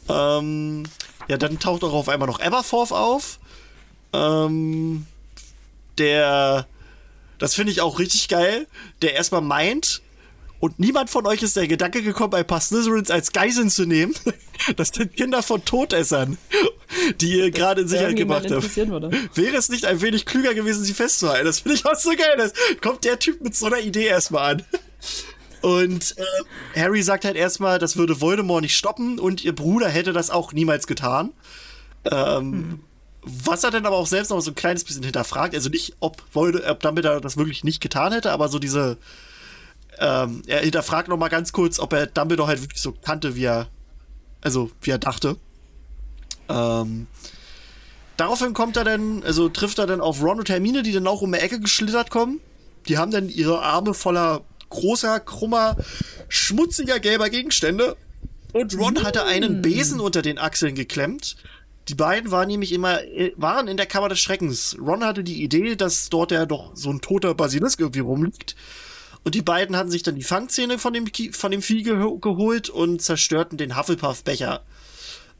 Ähm, 0.09 0.83
ja, 1.27 1.37
dann 1.37 1.59
taucht 1.59 1.83
auch 1.83 1.93
auf 1.93 2.09
einmal 2.09 2.27
noch 2.27 2.39
Aberforth 2.39 2.91
auf. 2.91 3.39
Ähm, 4.13 5.05
der, 5.97 6.65
das 7.37 7.53
finde 7.53 7.71
ich 7.71 7.81
auch 7.81 7.99
richtig 7.99 8.27
geil, 8.27 8.67
der 9.01 9.13
erstmal 9.13 9.41
meint, 9.41 10.01
und 10.59 10.79
niemand 10.79 11.09
von 11.09 11.25
euch 11.25 11.41
ist 11.41 11.55
der 11.55 11.67
Gedanke 11.67 12.01
gekommen, 12.01 12.33
ein 12.33 12.45
paar 12.47 12.61
Slytherins 12.61 13.11
als 13.11 13.31
Geiseln 13.31 13.69
zu 13.69 13.85
nehmen. 13.85 14.13
Das 14.75 14.89
sind 14.89 15.15
Kinder 15.15 15.41
von 15.41 15.63
Todessern. 15.63 16.37
die 17.21 17.37
ihr 17.37 17.49
gerade 17.51 17.81
in 17.83 17.87
Sicherheit 17.87 18.17
gebracht 18.17 18.51
habt. 18.51 18.75
Wäre 18.75 19.55
es 19.55 19.69
nicht 19.69 19.85
ein 19.85 20.01
wenig 20.01 20.25
klüger 20.25 20.53
gewesen, 20.53 20.83
sie 20.83 20.93
festzuhalten? 20.93 21.45
Das 21.45 21.61
finde 21.61 21.77
ich 21.77 21.85
auch 21.85 21.95
so 21.95 22.09
geil. 22.09 22.35
Das 22.37 22.51
kommt 22.81 23.05
der 23.05 23.19
Typ 23.19 23.41
mit 23.41 23.55
so 23.55 23.67
einer 23.67 23.79
Idee 23.79 24.07
erstmal 24.07 24.55
an. 24.55 24.63
Und 25.61 26.15
äh, 26.17 26.79
Harry 26.79 27.01
sagt 27.03 27.23
halt 27.25 27.35
erstmal, 27.35 27.79
das 27.79 27.97
würde 27.97 28.19
Voldemort 28.19 28.61
nicht 28.61 28.75
stoppen 28.75 29.19
und 29.19 29.43
ihr 29.43 29.53
Bruder 29.55 29.87
hätte 29.87 30.13
das 30.13 30.29
auch 30.29 30.51
niemals 30.53 30.87
getan. 30.87 31.31
Ähm, 32.09 32.81
Was 33.21 33.63
er 33.63 33.71
dann 33.71 33.85
aber 33.85 33.97
auch 33.97 34.07
selbst 34.07 34.29
noch 34.29 34.41
so 34.41 34.51
ein 34.51 34.55
kleines 34.55 34.83
bisschen 34.83 35.03
hinterfragt. 35.03 35.53
Also 35.55 35.69
nicht, 35.69 35.95
ob, 35.99 36.21
Vold 36.31 36.63
ob 36.65 36.79
Dumbledore 36.81 37.21
das 37.21 37.37
wirklich 37.37 37.63
nicht 37.63 37.81
getan 37.81 38.11
hätte, 38.13 38.31
aber 38.31 38.49
so 38.49 38.59
diese. 38.59 38.97
Ähm, 39.99 40.41
er 40.47 40.61
hinterfragt 40.61 41.09
noch 41.09 41.17
mal 41.17 41.29
ganz 41.29 41.51
kurz, 41.51 41.79
ob 41.79 41.93
er 41.93 42.07
Dumbledore 42.07 42.47
halt 42.47 42.61
wirklich 42.61 42.81
so 42.81 42.93
kannte, 42.93 43.35
wie 43.35 43.45
er. 43.45 43.67
Also, 44.41 44.71
wie 44.81 44.91
er 44.91 44.97
dachte. 44.97 45.35
Ähm, 46.47 47.07
daraufhin 48.17 48.53
kommt 48.53 48.77
er 48.77 48.85
dann, 48.85 49.23
also 49.23 49.49
trifft 49.49 49.79
er 49.79 49.87
dann 49.87 50.01
auf 50.01 50.21
Ron 50.21 50.39
und 50.39 50.49
Hermine, 50.49 50.81
die 50.81 50.93
dann 50.93 51.07
auch 51.07 51.21
um 51.21 51.31
die 51.31 51.39
Ecke 51.39 51.59
geschlittert 51.59 52.09
kommen. 52.09 52.39
Die 52.87 52.97
haben 52.97 53.11
dann 53.11 53.29
ihre 53.29 53.61
Arme 53.61 53.93
voller 53.93 54.41
großer, 54.69 55.19
krummer, 55.19 55.75
schmutziger, 56.29 56.99
gelber 56.99 57.29
Gegenstände. 57.29 57.97
Und 58.53 58.77
Ron 58.77 59.03
hatte 59.03 59.25
einen 59.25 59.61
Besen 59.61 59.99
unter 59.99 60.21
den 60.21 60.39
Achseln 60.39 60.75
geklemmt. 60.75 61.35
Die 61.87 61.95
beiden 61.95 62.31
waren 62.31 62.47
nämlich 62.47 62.71
immer, 62.71 63.03
äh, 63.03 63.33
waren 63.35 63.67
in 63.67 63.77
der 63.77 63.85
Kammer 63.85 64.09
des 64.09 64.19
Schreckens. 64.19 64.77
Ron 64.79 65.03
hatte 65.03 65.23
die 65.23 65.43
Idee, 65.43 65.75
dass 65.75 66.09
dort 66.09 66.31
ja 66.31 66.45
doch 66.45 66.71
so 66.75 66.91
ein 66.91 67.01
toter 67.01 67.33
Basilisk 67.33 67.79
irgendwie 67.79 67.99
rumliegt. 67.99 68.55
Und 69.23 69.35
die 69.35 69.41
beiden 69.41 69.75
hatten 69.75 69.91
sich 69.91 70.03
dann 70.03 70.15
die 70.15 70.23
Fangzähne 70.23 70.79
von 70.79 70.93
dem, 70.93 71.05
von 71.33 71.51
dem 71.51 71.61
Vieh 71.61 71.83
geho- 71.83 72.19
geholt 72.19 72.69
und 72.69 73.01
zerstörten 73.01 73.57
den 73.57 73.77
Hufflepuff-Becher. 73.77 74.63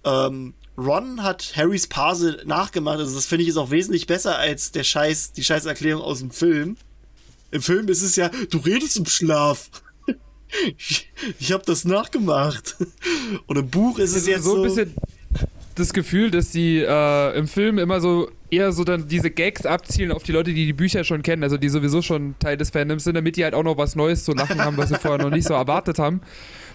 Ähm, 0.03 0.53
Ron 0.77 1.23
hat 1.23 1.53
Harrys 1.55 1.87
Pase 1.87 2.41
nachgemacht, 2.45 2.99
also 2.99 3.15
das 3.15 3.25
finde 3.25 3.43
ich 3.43 3.49
ist 3.49 3.57
auch 3.57 3.71
wesentlich 3.71 4.07
besser 4.07 4.37
als 4.37 4.71
der 4.71 4.83
Scheiß, 4.83 5.33
die 5.33 5.43
Scheißerklärung 5.43 6.01
aus 6.01 6.19
dem 6.19 6.31
Film. 6.31 6.77
Im 7.51 7.61
Film 7.61 7.87
ist 7.89 8.01
es 8.01 8.15
ja, 8.15 8.29
du 8.49 8.59
redest 8.59 8.97
im 8.97 9.05
Schlaf. 9.05 9.69
Ich, 10.79 11.11
ich 11.37 11.51
habe 11.51 11.63
das 11.63 11.85
nachgemacht. 11.85 12.75
Und 13.45 13.57
im 13.59 13.69
Buch 13.69 13.99
ist 13.99 14.15
es 14.15 14.23
Also 14.23 14.31
jetzt 14.31 14.43
so 14.45 14.55
ein 14.55 14.63
bisschen 14.63 14.95
das 15.75 15.93
Gefühl, 15.93 16.31
dass 16.31 16.49
die 16.49 16.79
äh, 16.79 17.37
im 17.37 17.47
Film 17.47 17.77
immer 17.77 18.01
so 18.01 18.31
eher 18.51 18.71
so 18.71 18.83
dann 18.83 19.07
diese 19.07 19.29
Gags 19.31 19.65
abzielen 19.65 20.11
auf 20.11 20.23
die 20.23 20.31
Leute, 20.31 20.53
die 20.53 20.65
die 20.65 20.73
Bücher 20.73 21.03
schon 21.03 21.21
kennen, 21.23 21.43
also 21.43 21.57
die 21.57 21.69
sowieso 21.69 22.01
schon 22.01 22.35
Teil 22.39 22.57
des 22.57 22.69
Fandoms 22.71 23.03
sind, 23.03 23.15
damit 23.15 23.35
die 23.37 23.43
halt 23.43 23.53
auch 23.53 23.63
noch 23.63 23.77
was 23.77 23.95
Neues 23.95 24.23
zu 24.25 24.33
lachen 24.33 24.63
haben, 24.63 24.77
was 24.77 24.89
sie 24.89 24.95
vorher 24.95 25.23
noch 25.23 25.31
nicht 25.31 25.47
so 25.47 25.53
erwartet 25.53 25.99
haben. 25.99 26.21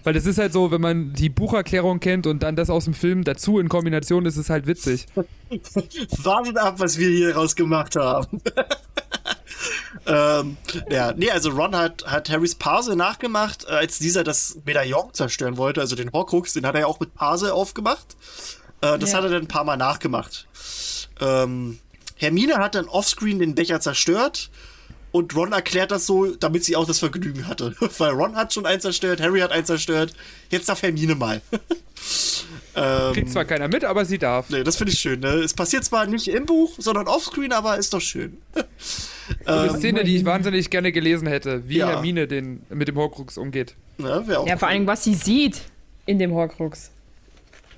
Weil 0.05 0.13
das 0.13 0.27
ist 0.27 0.39
halt 0.39 0.53
so, 0.53 0.71
wenn 0.71 0.83
man 0.83 1.15
die 1.15 1.31
Bucherklärung 1.31 1.99
kennt 1.99 2.27
und 2.27 2.43
dann 2.43 2.57
das 2.57 2.69
aus 2.69 2.85
dem 2.85 2.93
Film 2.95 3.25
dazu 3.25 3.59
in 3.59 3.69
Kombination, 3.71 4.27
ist 4.27 4.37
es 4.37 4.51
halt 4.51 4.67
witzig. 4.67 5.07
Wartet 6.23 6.59
ab, 6.59 6.75
was 6.79 6.99
wir 6.99 7.09
hier 7.09 7.35
rausgemacht 7.35 7.97
haben. 7.97 8.43
ähm, 10.07 10.57
ja, 10.91 11.13
nee, 11.17 11.31
also 11.31 11.51
Ron 11.51 11.75
hat, 11.75 12.05
hat 12.07 12.29
Harrys 12.29 12.55
Pase 12.55 12.97
nachgemacht, 12.97 13.65
äh, 13.65 13.73
als 13.73 13.99
dieser 13.99 14.25
das 14.25 14.59
Medaillon 14.67 15.13
zerstören 15.13 15.57
wollte, 15.57 15.81
also 15.81 15.97
den 15.97 16.13
Horcrux, 16.13 16.53
den 16.53 16.67
hat 16.67 16.75
er 16.75 16.83
ja 16.83 16.87
auch 16.87 17.01
mit 17.01 17.15
Pase 17.15 17.55
aufgemacht. 17.55 18.17
Äh, 18.83 18.99
das 18.99 19.13
Ja. 19.13 19.19
hat 19.19 19.25
er 19.25 19.31
dann 19.31 19.43
ein 19.43 19.49
paar 19.49 19.65
Mal 19.65 19.77
nachgemacht. 19.77 20.47
Ähm, 21.21 21.79
Hermine 22.17 22.57
hat 22.57 22.75
dann 22.75 22.87
offscreen 22.87 23.39
den 23.39 23.55
Becher 23.55 23.81
zerstört 23.81 24.51
und 25.13 25.35
Ron 25.37 25.53
erklärt 25.53 25.91
das 25.91 26.07
so, 26.07 26.35
damit 26.35 26.65
sie 26.65 26.75
auch 26.75 26.87
das 26.87 26.99
Vergnügen 26.99 27.47
hatte. 27.47 27.75
Weil 27.99 28.11
Ron 28.11 28.37
hat 28.37 28.53
schon 28.53 28.67
einen 28.67 28.81
zerstört, 28.81 29.21
Harry 29.21 29.41
hat 29.41 29.53
einen 29.53 29.65
zerstört, 29.65 30.13
jetzt 30.51 30.69
darf 30.69 30.83
Hermine 30.83 31.15
mal. 31.15 31.41
ähm, 32.77 33.13
Kriegt 33.13 33.31
zwar 33.31 33.45
keiner 33.45 33.69
mit, 33.69 33.85
aber 33.85 34.05
sie 34.05 34.19
darf. 34.19 34.51
Nee, 34.51 34.65
das 34.65 34.77
finde 34.77 34.93
ich 34.93 34.99
schön. 34.99 35.21
Ne? 35.21 35.29
Es 35.35 35.55
passiert 35.55 35.85
zwar 35.85 36.07
nicht 36.07 36.29
im 36.29 36.47
Buch, 36.47 36.75
sondern 36.79 37.07
offscreen, 37.07 37.53
aber 37.53 37.79
ist 37.79 37.95
doch 37.95 38.01
schön. 38.01 38.39
Eine 39.45 39.79
Szene, 39.79 40.05
die 40.05 40.17
ich 40.17 40.25
wahnsinnig 40.25 40.71
gerne 40.71 40.93
gelesen 40.93 41.29
hätte, 41.29 41.69
wie 41.69 41.79
Ja. 41.79 41.89
Hermine 41.89 42.27
den, 42.27 42.63
mit 42.71 42.89
dem 42.89 42.97
Horcrux 42.97 43.39
umgeht. 43.39 43.75
Ne? 43.99 44.25
Ja, 44.29 44.35
vor 44.35 44.43
cool. 44.47 44.65
allem, 44.65 44.87
was 44.87 45.05
sie 45.05 45.15
sieht 45.15 45.63
in 46.07 46.19
dem 46.19 46.33
Horcrux. 46.33 46.91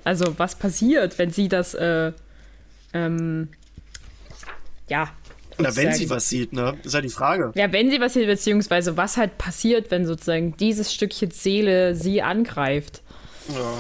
Also, 0.05 0.39
was 0.39 0.55
passiert, 0.55 1.19
wenn 1.19 1.31
sie 1.31 1.49
das, 1.49 1.75
äh, 1.75 2.13
ähm, 2.93 3.49
ja. 4.89 5.09
Na, 5.59 5.75
wenn 5.75 5.93
sie 5.93 6.11
was 6.11 6.29
sieht, 6.29 6.53
ne? 6.53 6.77
Ist 6.85 6.95
ja 6.95 7.01
die 7.01 7.09
Frage. 7.09 7.53
Ja, 7.55 7.73
wenn 7.73 7.91
sie 7.91 8.01
was 8.01 8.13
sieht, 8.13 8.27
beziehungsweise 8.27 8.97
was 8.97 9.17
halt 9.17 9.39
passiert, 9.39 9.91
wenn 9.91 10.07
sozusagen 10.07 10.57
dieses 10.59 10.93
Stückchen 10.93 11.31
Seele 11.31 11.95
sie 11.95 12.21
angreift. 12.21 13.03
Ja. 13.49 13.73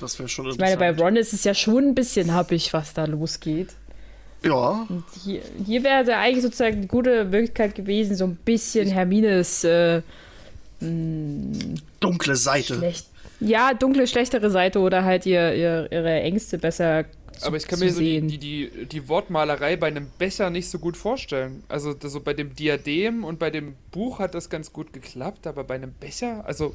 Das 0.00 0.18
wäre 0.18 0.28
schon 0.28 0.48
Ich 0.48 0.58
meine, 0.58 0.76
bei. 0.76 0.90
Ron 0.92 1.16
ist 1.16 1.32
es 1.32 1.44
ja 1.44 1.54
schon 1.54 1.88
ein 1.88 1.94
bisschen 1.94 2.32
happig, 2.32 2.72
was 2.72 2.94
da 2.94 3.04
losgeht. 3.04 3.70
Ja, 4.44 4.86
Hier, 5.24 5.42
hier 5.66 5.82
wäre 5.82 6.08
ja 6.08 6.20
eigentlich 6.20 6.44
sozusagen 6.44 6.76
eine 6.76 6.86
gute 6.86 7.24
Möglichkeit 7.24 7.74
gewesen, 7.74 8.14
so 8.14 8.24
ein 8.24 8.36
bisschen 8.36 8.88
Hermines 8.88 9.64
äh, 9.64 10.02
dunkle 10.80 12.36
Seite. 12.36 12.74
schlecht, 12.76 13.06
ja, 13.40 13.74
dunkle, 13.74 14.06
schlechtere 14.06 14.50
Seite 14.50 14.78
oder 14.78 15.04
halt 15.04 15.26
ihr, 15.26 15.54
ihr, 15.54 15.88
ihre 15.90 16.20
Ängste 16.20 16.58
besser 16.58 17.04
zu, 17.38 17.46
Aber 17.46 17.56
ich 17.56 17.66
kann 17.66 17.78
mir 17.78 17.92
so 17.92 18.00
die, 18.00 18.20
die, 18.20 18.38
die, 18.38 18.86
die 18.86 19.08
Wortmalerei 19.08 19.76
bei 19.76 19.86
einem 19.88 20.08
Becher 20.18 20.50
nicht 20.50 20.68
so 20.68 20.78
gut 20.78 20.96
vorstellen. 20.96 21.62
Also 21.68 21.94
so 22.00 22.20
bei 22.20 22.34
dem 22.34 22.54
Diadem 22.54 23.24
und 23.24 23.38
bei 23.38 23.50
dem 23.50 23.74
Buch 23.90 24.18
hat 24.18 24.34
das 24.34 24.50
ganz 24.50 24.72
gut 24.72 24.92
geklappt, 24.92 25.46
aber 25.46 25.64
bei 25.64 25.74
einem 25.76 25.92
Becher, 25.92 26.44
also 26.46 26.74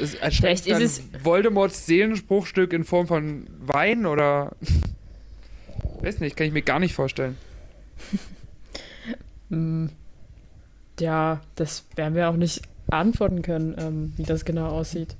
es 0.00 0.16
Vielleicht 0.16 0.66
ist 0.66 0.80
es- 0.80 1.02
Voldemorts 1.24 1.86
Seelenspruchstück 1.86 2.72
in 2.72 2.84
Form 2.84 3.06
von 3.06 3.46
Wein 3.60 4.04
oder 4.06 4.52
weiß 6.00 6.20
nicht, 6.20 6.36
kann 6.36 6.46
ich 6.48 6.52
mir 6.52 6.62
gar 6.62 6.78
nicht 6.80 6.94
vorstellen. 6.94 7.36
Ja, 10.98 11.40
das 11.54 11.84
werden 11.94 12.14
wir 12.14 12.28
auch 12.28 12.36
nicht 12.36 12.62
antworten 12.88 13.42
können, 13.42 13.74
ähm, 13.78 14.12
wie 14.16 14.22
das 14.22 14.44
genau 14.44 14.68
aussieht. 14.68 15.16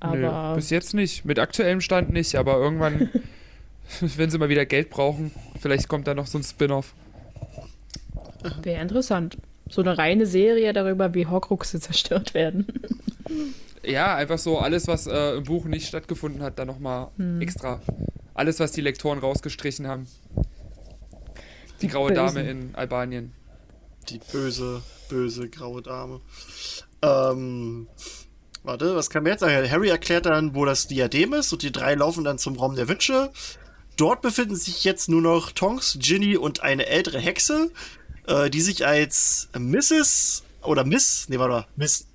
Aber 0.00 0.50
Nö, 0.50 0.54
bis 0.56 0.70
jetzt 0.70 0.94
nicht, 0.94 1.24
mit 1.24 1.38
aktuellem 1.38 1.80
Stand 1.80 2.10
nicht, 2.10 2.34
aber 2.36 2.56
irgendwann, 2.56 3.10
wenn 4.00 4.30
sie 4.30 4.38
mal 4.38 4.48
wieder 4.48 4.66
Geld 4.66 4.90
brauchen, 4.90 5.32
vielleicht 5.60 5.88
kommt 5.88 6.06
da 6.06 6.14
noch 6.14 6.26
so 6.26 6.38
ein 6.38 6.44
Spin-off. 6.44 6.94
wäre 8.62 8.80
interessant. 8.80 9.36
So 9.68 9.80
eine 9.80 9.96
reine 9.96 10.26
Serie 10.26 10.72
darüber, 10.72 11.14
wie 11.14 11.26
Horcruxe 11.26 11.80
zerstört 11.80 12.34
werden. 12.34 12.66
Ja, 13.84 14.14
einfach 14.14 14.38
so 14.38 14.58
alles, 14.58 14.86
was 14.86 15.08
äh, 15.08 15.34
im 15.38 15.42
Buch 15.42 15.64
nicht 15.64 15.88
stattgefunden 15.88 16.40
hat, 16.40 16.56
dann 16.60 16.68
nochmal 16.68 17.08
Hm. 17.16 17.40
extra. 17.40 17.80
Alles, 18.32 18.60
was 18.60 18.70
die 18.70 18.80
Lektoren 18.80 19.18
rausgestrichen 19.18 19.88
haben. 19.88 20.06
Die 21.80 21.88
graue 21.88 22.10
Bösen. 22.12 22.26
Dame 22.36 22.48
in 22.48 22.74
Albanien. 22.76 23.32
Die 24.08 24.20
böse, 24.30 24.82
böse 25.08 25.48
graue 25.48 25.82
Dame. 25.82 26.20
Ähm, 27.02 27.88
warte, 28.62 28.94
was 28.94 29.10
kann 29.10 29.24
man 29.24 29.32
jetzt 29.32 29.40
sagen? 29.40 29.68
Harry 29.68 29.88
erklärt 29.88 30.26
dann, 30.26 30.54
wo 30.54 30.64
das 30.64 30.86
Diadem 30.86 31.32
ist 31.32 31.52
und 31.52 31.62
die 31.62 31.72
drei 31.72 31.94
laufen 31.96 32.22
dann 32.22 32.38
zum 32.38 32.56
Raum 32.56 32.76
der 32.76 32.86
Wünsche. 32.88 33.30
Dort 34.02 34.20
befinden 34.20 34.56
sich 34.56 34.82
jetzt 34.82 35.08
nur 35.08 35.22
noch 35.22 35.52
Tonks, 35.52 35.96
Ginny 36.00 36.36
und 36.36 36.64
eine 36.64 36.86
ältere 36.86 37.20
Hexe, 37.20 37.70
äh, 38.26 38.50
die 38.50 38.60
sich 38.60 38.84
als 38.84 39.48
Mrs. 39.56 40.42
oder 40.62 40.82
Miss, 40.84 41.26
nee, 41.28 41.38
warte 41.38 41.52
mal, 41.52 41.66
Miss, 41.76 42.06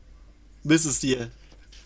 Mrs. 0.65 0.99
die, 0.99 1.17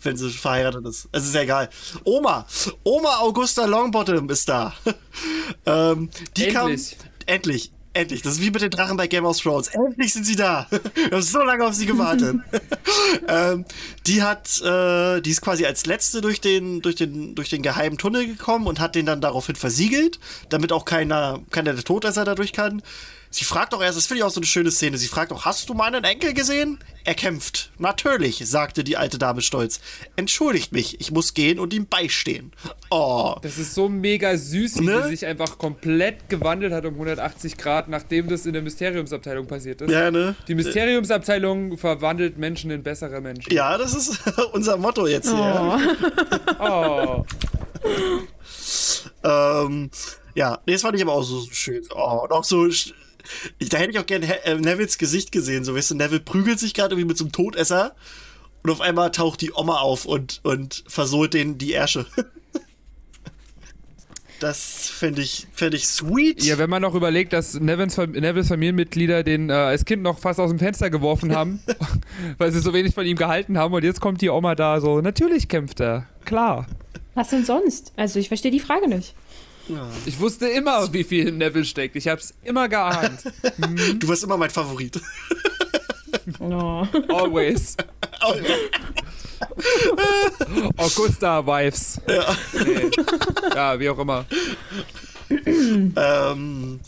wenn 0.02 0.16
sie 0.16 0.30
verheiratet 0.30 0.84
ist. 0.86 1.08
Es 1.12 1.24
ist 1.24 1.36
ja 1.36 1.42
egal. 1.42 1.70
Oma, 2.02 2.44
Oma 2.82 3.18
Augusta 3.18 3.64
Longbottom 3.64 4.28
ist 4.28 4.48
da. 4.48 4.74
ähm, 5.66 6.10
die 6.36 6.48
Endlich. 6.48 6.98
kam, 6.98 7.08
endlich, 7.26 7.70
endlich. 7.92 8.22
Das 8.22 8.34
ist 8.34 8.40
wie 8.40 8.50
mit 8.50 8.62
den 8.62 8.70
Drachen 8.70 8.96
bei 8.96 9.06
Game 9.06 9.24
of 9.24 9.38
Thrones. 9.40 9.68
Endlich 9.68 10.12
sind 10.12 10.24
sie 10.24 10.36
da. 10.36 10.66
Wir 10.70 11.10
haben 11.12 11.22
so 11.22 11.42
lange 11.42 11.64
auf 11.64 11.74
sie 11.74 11.86
gewartet. 11.86 12.36
ähm, 13.28 13.64
die 14.06 14.22
hat, 14.22 14.60
äh, 14.62 15.20
die 15.20 15.30
ist 15.30 15.40
quasi 15.40 15.66
als 15.66 15.86
letzte 15.86 16.20
durch 16.20 16.40
den, 16.40 16.80
durch 16.80 16.96
den, 16.96 17.34
durch 17.34 17.50
den 17.50 17.62
geheimen 17.62 17.98
Tunnel 17.98 18.26
gekommen 18.26 18.66
und 18.66 18.80
hat 18.80 18.94
den 18.94 19.06
dann 19.06 19.20
daraufhin 19.20 19.56
versiegelt, 19.56 20.18
damit 20.48 20.72
auch 20.72 20.84
keiner, 20.84 21.40
keiner 21.50 21.74
der 21.74 21.84
Todesser 21.84 22.24
dadurch 22.24 22.52
kann. 22.52 22.82
Sie 23.34 23.44
fragt 23.46 23.72
auch 23.72 23.82
erst, 23.82 23.96
das 23.96 24.04
finde 24.06 24.18
ich 24.18 24.24
auch 24.24 24.30
so 24.30 24.40
eine 24.40 24.46
schöne 24.46 24.70
Szene, 24.70 24.98
sie 24.98 25.08
fragt 25.08 25.32
auch, 25.32 25.46
hast 25.46 25.68
du 25.70 25.74
meinen 25.74 26.04
Enkel 26.04 26.34
gesehen? 26.34 26.78
Er 27.04 27.14
kämpft. 27.14 27.72
Natürlich, 27.78 28.42
sagte 28.46 28.84
die 28.84 28.98
alte 28.98 29.16
Dame 29.16 29.40
stolz. 29.40 29.80
Entschuldigt 30.16 30.72
mich, 30.72 31.00
ich 31.00 31.10
muss 31.12 31.32
gehen 31.32 31.58
und 31.58 31.72
ihm 31.72 31.86
beistehen. 31.86 32.52
Oh. 32.90 33.34
Das 33.40 33.56
ist 33.56 33.74
so 33.74 33.88
mega 33.88 34.36
süß, 34.36 34.80
wie 34.80 34.84
Ne? 34.84 35.02
die 35.04 35.08
sich 35.16 35.24
einfach 35.24 35.56
komplett 35.56 36.28
gewandelt 36.28 36.74
hat 36.74 36.84
um 36.84 36.92
180 36.92 37.56
Grad, 37.56 37.88
nachdem 37.88 38.28
das 38.28 38.44
in 38.44 38.52
der 38.52 38.60
Mysteriumsabteilung 38.60 39.46
passiert 39.46 39.80
ist. 39.80 39.90
Ja, 39.90 40.10
ne? 40.10 40.36
Die 40.46 40.54
Mysteriumsabteilung 40.54 41.78
verwandelt 41.78 42.36
Menschen 42.36 42.70
in 42.70 42.82
bessere 42.82 43.22
Menschen. 43.22 43.50
Ja, 43.50 43.78
das 43.78 43.94
ist 43.94 44.20
unser 44.52 44.76
Motto 44.76 45.06
jetzt 45.06 45.30
hier. 45.30 45.78
Oh. 46.60 47.24
Oh. 47.24 47.24
Ähm, 49.24 49.90
ja, 50.34 50.58
nee, 50.66 50.72
das 50.74 50.82
fand 50.82 50.96
ich 50.96 51.02
aber 51.02 51.12
auch 51.12 51.22
so 51.22 51.42
schön. 51.50 51.82
Oh, 51.94 52.20
und 52.24 52.32
auch 52.32 52.44
so. 52.44 52.68
Ich, 53.58 53.68
da 53.68 53.78
hätte 53.78 53.92
ich 53.92 53.98
auch 53.98 54.06
gerne 54.06 54.44
äh, 54.44 54.54
Nevils 54.56 54.98
Gesicht 54.98 55.32
gesehen. 55.32 55.64
So, 55.64 55.74
weißt 55.74 55.92
du, 55.92 55.94
Neville 55.96 56.20
prügelt 56.20 56.58
sich 56.58 56.74
gerade 56.74 56.94
irgendwie 56.94 57.08
mit 57.08 57.18
so 57.18 57.24
einem 57.24 57.32
Todesser 57.32 57.94
und 58.62 58.70
auf 58.70 58.80
einmal 58.80 59.10
taucht 59.10 59.40
die 59.40 59.52
Oma 59.52 59.78
auf 59.78 60.04
und, 60.04 60.40
und 60.42 60.84
versohlt 60.86 61.34
den 61.34 61.58
die 61.58 61.72
Ärsche. 61.72 62.06
Das 64.42 64.90
fände 64.90 65.22
ich, 65.22 65.46
fänd 65.52 65.72
ich 65.72 65.86
sweet. 65.86 66.42
Ja, 66.42 66.58
wenn 66.58 66.68
man 66.68 66.82
noch 66.82 66.96
überlegt, 66.96 67.32
dass 67.32 67.60
Nevins, 67.60 67.96
Nevilles 67.96 68.48
Familienmitglieder 68.48 69.22
den 69.22 69.50
äh, 69.50 69.52
als 69.52 69.84
Kind 69.84 70.02
noch 70.02 70.18
fast 70.18 70.40
aus 70.40 70.50
dem 70.50 70.58
Fenster 70.58 70.90
geworfen 70.90 71.32
haben, 71.36 71.62
weil 72.38 72.50
sie 72.50 72.58
so 72.58 72.72
wenig 72.74 72.92
von 72.92 73.06
ihm 73.06 73.16
gehalten 73.16 73.56
haben 73.56 73.72
und 73.72 73.84
jetzt 73.84 74.00
kommt 74.00 74.20
die 74.20 74.30
Oma 74.30 74.56
da 74.56 74.80
so, 74.80 75.00
natürlich 75.00 75.46
kämpft 75.46 75.78
er, 75.78 76.08
klar. 76.24 76.66
Was 77.14 77.28
denn 77.28 77.44
sonst? 77.44 77.92
Also 77.94 78.18
ich 78.18 78.26
verstehe 78.26 78.50
die 78.50 78.58
Frage 78.58 78.88
nicht. 78.88 79.14
Ich 80.06 80.18
wusste 80.18 80.48
immer, 80.48 80.92
wie 80.92 81.04
viel 81.04 81.28
in 81.28 81.38
Neville 81.38 81.64
steckt. 81.64 81.96
Ich 81.96 82.08
hab's 82.08 82.34
immer 82.42 82.68
geahnt. 82.68 83.22
Du 83.98 84.08
warst 84.08 84.24
immer 84.24 84.36
mein 84.36 84.50
Favorit. 84.50 85.00
Oh. 86.40 86.86
Always. 87.08 87.76
Augusta 90.76 91.44
Wives. 91.46 92.00
Ja. 92.06 92.36
Nee. 92.64 92.90
ja, 93.54 93.80
wie 93.80 93.90
auch 93.90 93.98
immer. 93.98 94.24
Ähm, 95.30 96.80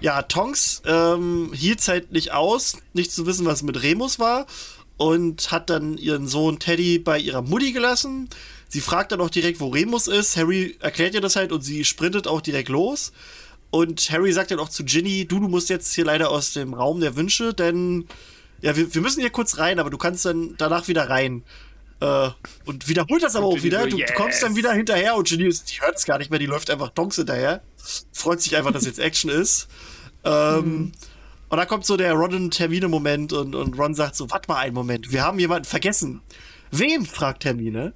ja, 0.00 0.22
Tonks 0.22 0.82
ähm, 0.86 1.50
hielt 1.52 1.86
halt 1.88 2.12
nicht 2.12 2.32
aus, 2.32 2.78
nicht 2.92 3.12
zu 3.12 3.26
wissen, 3.26 3.46
was 3.46 3.62
mit 3.62 3.82
Remus 3.82 4.18
war 4.18 4.46
und 4.96 5.50
hat 5.50 5.70
dann 5.70 5.98
ihren 5.98 6.26
Sohn 6.26 6.58
Teddy 6.58 6.98
bei 6.98 7.18
ihrer 7.18 7.42
Mutti 7.42 7.72
gelassen. 7.72 8.28
Sie 8.68 8.80
fragt 8.80 9.12
dann 9.12 9.20
auch 9.20 9.30
direkt, 9.30 9.60
wo 9.60 9.68
Remus 9.68 10.06
ist. 10.06 10.36
Harry 10.36 10.76
erklärt 10.80 11.14
ihr 11.14 11.20
das 11.20 11.36
halt 11.36 11.52
und 11.52 11.62
sie 11.62 11.84
sprintet 11.84 12.26
auch 12.26 12.40
direkt 12.40 12.68
los. 12.68 13.12
Und 13.70 14.10
Harry 14.10 14.32
sagt 14.32 14.50
dann 14.50 14.58
auch 14.60 14.68
zu 14.68 14.84
Ginny, 14.84 15.26
du, 15.26 15.40
du 15.40 15.48
musst 15.48 15.68
jetzt 15.68 15.92
hier 15.94 16.04
leider 16.04 16.30
aus 16.30 16.52
dem 16.52 16.74
Raum 16.74 17.00
der 17.00 17.16
Wünsche, 17.16 17.52
denn 17.54 18.06
ja, 18.60 18.76
wir, 18.76 18.94
wir 18.94 19.00
müssen 19.02 19.20
hier 19.20 19.30
kurz 19.30 19.58
rein, 19.58 19.78
aber 19.78 19.90
du 19.90 19.98
kannst 19.98 20.24
dann 20.24 20.54
danach 20.58 20.88
wieder 20.88 21.08
rein. 21.08 21.42
Äh, 22.00 22.30
und 22.64 22.88
wiederholt 22.88 23.22
das 23.22 23.36
aber 23.36 23.46
auch 23.46 23.62
wieder. 23.62 23.82
so, 23.82 23.88
Du, 23.88 23.96
du 23.96 24.12
kommst 24.14 24.42
dann 24.42 24.52
yes. 24.52 24.58
wieder 24.58 24.72
hinterher 24.72 25.16
und 25.16 25.28
Ginny 25.28 25.46
ist, 25.46 25.70
die 25.70 25.80
hört 25.80 25.96
es 25.96 26.04
gar 26.04 26.18
nicht 26.18 26.30
mehr, 26.30 26.38
die 26.38 26.46
läuft 26.46 26.70
einfach 26.70 26.90
Tonks 26.90 27.16
hinterher. 27.16 27.62
Freut 28.12 28.40
sich 28.40 28.56
einfach, 28.56 28.72
dass 28.72 28.84
jetzt 28.84 28.98
Action 28.98 29.30
ist. 29.30 29.68
Ähm, 30.24 30.92
Und 31.48 31.56
da 31.56 31.64
kommt 31.64 31.86
so 31.86 31.96
der 31.96 32.12
Ron 32.12 32.34
und 32.34 32.58
Hermine-Moment 32.58 33.32
und, 33.32 33.54
und 33.54 33.78
Ron 33.78 33.94
sagt 33.94 34.16
so, 34.16 34.30
warte 34.30 34.48
mal 34.48 34.58
einen 34.58 34.74
Moment, 34.74 35.12
wir 35.12 35.22
haben 35.22 35.38
jemanden 35.38 35.64
vergessen. 35.64 36.20
Wem? 36.70 37.06
fragt 37.06 37.44
Hermine. 37.44 37.94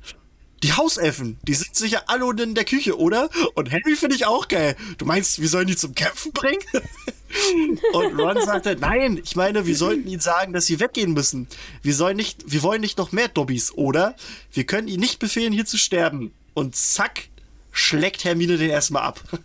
Die 0.62 0.72
Hauselfen, 0.72 1.38
die 1.42 1.54
sind 1.54 1.74
sicher 1.74 2.04
alle 2.06 2.24
unten 2.24 2.50
in 2.50 2.54
der 2.54 2.64
Küche, 2.64 2.98
oder? 2.98 3.28
Und 3.54 3.72
Harry 3.72 3.96
finde 3.96 4.14
ich 4.14 4.26
auch 4.26 4.46
geil. 4.48 4.76
Du 4.98 5.04
meinst, 5.04 5.40
wir 5.40 5.48
sollen 5.48 5.66
die 5.66 5.76
zum 5.76 5.94
Kämpfen 5.94 6.32
bringen? 6.32 6.62
Und 7.94 8.18
Ron 8.18 8.44
sagte, 8.44 8.76
nein, 8.78 9.18
ich 9.24 9.36
meine, 9.36 9.66
wir 9.66 9.76
sollten 9.76 10.06
ihnen 10.06 10.20
sagen, 10.20 10.52
dass 10.52 10.66
sie 10.66 10.80
weggehen 10.80 11.14
müssen. 11.14 11.48
Wir 11.82 11.94
sollen 11.94 12.16
nicht, 12.16 12.44
wir 12.46 12.62
wollen 12.62 12.82
nicht 12.82 12.98
noch 12.98 13.10
mehr 13.10 13.28
Dobbys, 13.28 13.72
oder? 13.72 14.14
Wir 14.52 14.64
können 14.64 14.86
ihnen 14.86 15.00
nicht 15.00 15.18
befehlen, 15.18 15.52
hier 15.52 15.64
zu 15.64 15.78
sterben. 15.78 16.32
Und 16.54 16.76
zack, 16.76 17.28
schlägt 17.72 18.24
Hermine 18.24 18.58
den 18.58 18.70
erstmal 18.70 19.02
ab. 19.02 19.20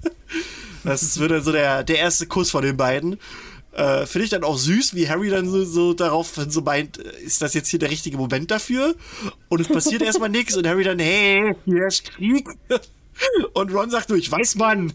Das 0.84 1.20
wird 1.20 1.32
dann 1.32 1.43
so 1.43 1.51
der, 1.51 1.84
der 1.84 1.97
erste 1.97 2.28
Kuss 2.28 2.49
von 2.49 2.63
den 2.63 2.78
beiden. 2.78 3.20
Äh, 3.78 4.07
Finde 4.07 4.25
ich 4.25 4.32
dann 4.32 4.43
auch 4.43 4.57
süß, 4.57 4.95
wie 4.95 5.07
Harry 5.07 5.30
dann 5.30 5.47
so, 5.47 5.63
so 5.63 5.93
darauf 5.93 6.34
so 6.47 6.61
meint, 6.61 6.97
äh, 6.97 7.21
ist 7.21 7.43
das 7.43 7.53
jetzt 7.53 7.69
hier 7.69 7.78
der 7.78 7.91
richtige 7.91 8.17
Moment 8.17 8.49
dafür? 8.49 8.95
Und 9.49 9.61
es 9.61 9.67
passiert 9.67 10.01
erstmal 10.01 10.30
nichts 10.30 10.57
und 10.57 10.65
Harry 10.65 10.84
dann, 10.84 10.97
hey, 10.97 11.55
hier 11.65 11.86
ist 11.86 12.03
Krieg. 12.05 12.47
Und 13.53 13.73
Ron 13.73 13.89
sagt 13.89 14.09
nur, 14.09 14.17
ich 14.19 14.32
weiß, 14.32 14.55
Mann. 14.57 14.93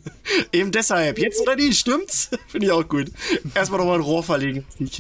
Eben 0.53 0.71
deshalb. 0.71 1.19
Jetzt 1.19 1.41
oder 1.41 1.57
nie, 1.57 1.73
stimmt's? 1.73 2.31
Finde 2.47 2.67
ich 2.67 2.73
auch 2.73 2.87
gut. 2.87 3.11
Erstmal 3.53 3.81
nochmal 3.81 3.97
ein 3.97 4.03
Rohr 4.03 4.23
verlegen. 4.23 4.65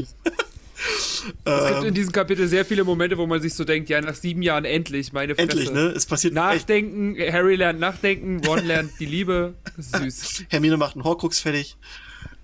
Es 1.45 1.69
gibt 1.69 1.85
in 1.85 1.95
diesem 1.95 2.11
Kapitel 2.13 2.49
sehr 2.49 2.65
viele 2.65 2.83
Momente, 2.83 3.17
wo 3.17 3.29
man 3.29 3.41
sich 3.41 3.55
so 3.55 3.63
denkt, 3.63 3.89
ja, 3.89 4.01
nach 4.01 4.17
sieben 4.17 4.43
Jahren 4.43 4.65
endlich, 4.65 5.13
meine 5.13 5.37
Fresse. 5.37 5.51
Endlich, 5.51 5.71
ne? 5.71 5.93
Es 5.95 6.07
passiert 6.07 6.33
echt. 6.33 6.43
Nachdenken, 6.43 7.17
Harry 7.33 7.55
lernt 7.55 7.79
nachdenken, 7.79 8.45
Ron 8.45 8.67
lernt 8.67 8.91
die 8.99 9.07
Liebe. 9.07 9.55
Süß. 9.79 10.47
Hermine 10.49 10.77
macht 10.77 10.97
einen 10.97 11.05
Horcrux 11.05 11.39
fertig. 11.39 11.77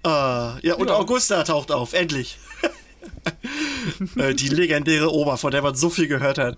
Äh, 0.05 0.09
ja, 0.09 0.75
und 0.77 0.89
Ja. 0.89 0.97
Augusta 0.97 1.43
taucht 1.45 1.73
auf, 1.73 1.93
endlich. 1.93 2.39
äh, 4.17 4.35
die 4.35 4.49
legendäre 4.49 5.13
Oma, 5.13 5.37
von 5.37 5.51
der 5.51 5.63
man 5.63 5.75
so 5.75 5.91
viel 5.91 6.07
gehört 6.07 6.39
hat. 6.39 6.57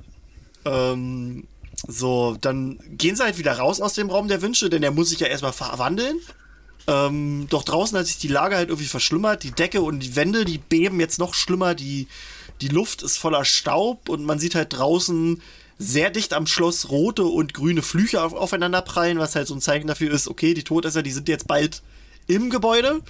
Ähm, 0.64 1.46
so, 1.86 2.36
dann 2.40 2.78
gehen 2.90 3.16
sie 3.16 3.22
halt 3.22 3.38
wieder 3.38 3.52
raus 3.54 3.80
aus 3.80 3.94
dem 3.94 4.10
Raum 4.10 4.28
der 4.28 4.42
Wünsche, 4.42 4.68
denn 4.68 4.82
er 4.82 4.90
muss 4.90 5.10
sich 5.10 5.20
ja 5.20 5.26
erstmal 5.26 5.52
verwandeln. 5.52 6.18
Ähm, 6.86 7.46
doch 7.48 7.62
draußen 7.62 7.96
hat 7.98 8.06
sich 8.06 8.18
die 8.18 8.28
Lage 8.28 8.56
halt 8.56 8.68
irgendwie 8.68 8.88
verschlimmert. 8.88 9.42
Die 9.42 9.52
Decke 9.52 9.80
und 9.80 10.00
die 10.00 10.16
Wände, 10.16 10.44
die 10.44 10.58
beben 10.58 11.00
jetzt 11.00 11.18
noch 11.18 11.34
schlimmer. 11.34 11.74
Die, 11.74 12.08
die 12.60 12.68
Luft 12.68 13.02
ist 13.02 13.16
voller 13.16 13.44
Staub 13.44 14.08
und 14.08 14.24
man 14.24 14.38
sieht 14.38 14.54
halt 14.54 14.76
draußen 14.76 15.40
sehr 15.78 16.10
dicht 16.10 16.34
am 16.34 16.46
Schloss 16.46 16.90
rote 16.90 17.24
und 17.24 17.54
grüne 17.54 17.80
Flüche 17.80 18.22
auf, 18.22 18.34
aufeinander 18.34 18.82
prallen, 18.82 19.18
was 19.18 19.34
halt 19.34 19.46
so 19.46 19.54
ein 19.54 19.62
Zeichen 19.62 19.86
dafür 19.86 20.12
ist, 20.12 20.28
okay, 20.28 20.52
die 20.52 20.62
Todesser, 20.62 21.02
die 21.02 21.10
sind 21.10 21.26
jetzt 21.26 21.46
bald 21.48 21.82
im 22.34 22.50
Gebäude. 22.50 23.00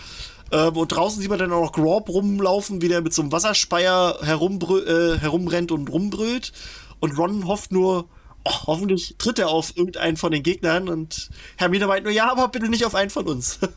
Ähm, 0.53 0.77
und 0.77 0.89
draußen 0.89 1.21
sieht 1.21 1.31
man 1.31 1.39
dann 1.39 1.53
auch 1.53 1.62
noch 1.62 1.73
Grob 1.73 2.09
rumlaufen, 2.09 2.83
wie 2.83 2.89
der 2.89 3.03
mit 3.03 3.14
so 3.14 3.23
einem 3.23 3.33
Wasserspeier 3.33 4.18
herumbrü 4.23 4.81
äh, 4.81 5.18
herumrennt 5.18 5.73
und 5.73 5.89
rumbrüllt. 5.91 6.53
Und 6.99 7.16
Ron 7.16 7.47
hofft 7.47 7.73
nur, 7.73 8.09
oh, 8.45 8.66
hoffentlich 8.66 9.16
tritt 9.18 9.38
er 9.38 9.49
auf 9.49 9.76
irgendeinen 9.76 10.16
von 10.16 10.32
den 10.32 10.43
Gegnern. 10.43 10.88
Und 10.88 11.30
Hermine 11.57 11.86
meint 11.86 12.05
nur, 12.05 12.12
ja, 12.12 12.30
aber 12.30 12.49
bitte 12.49 12.68
nicht 12.68 12.84
auf 12.84 12.95
einen 12.95 13.11
von 13.11 13.26
uns. 13.26 13.59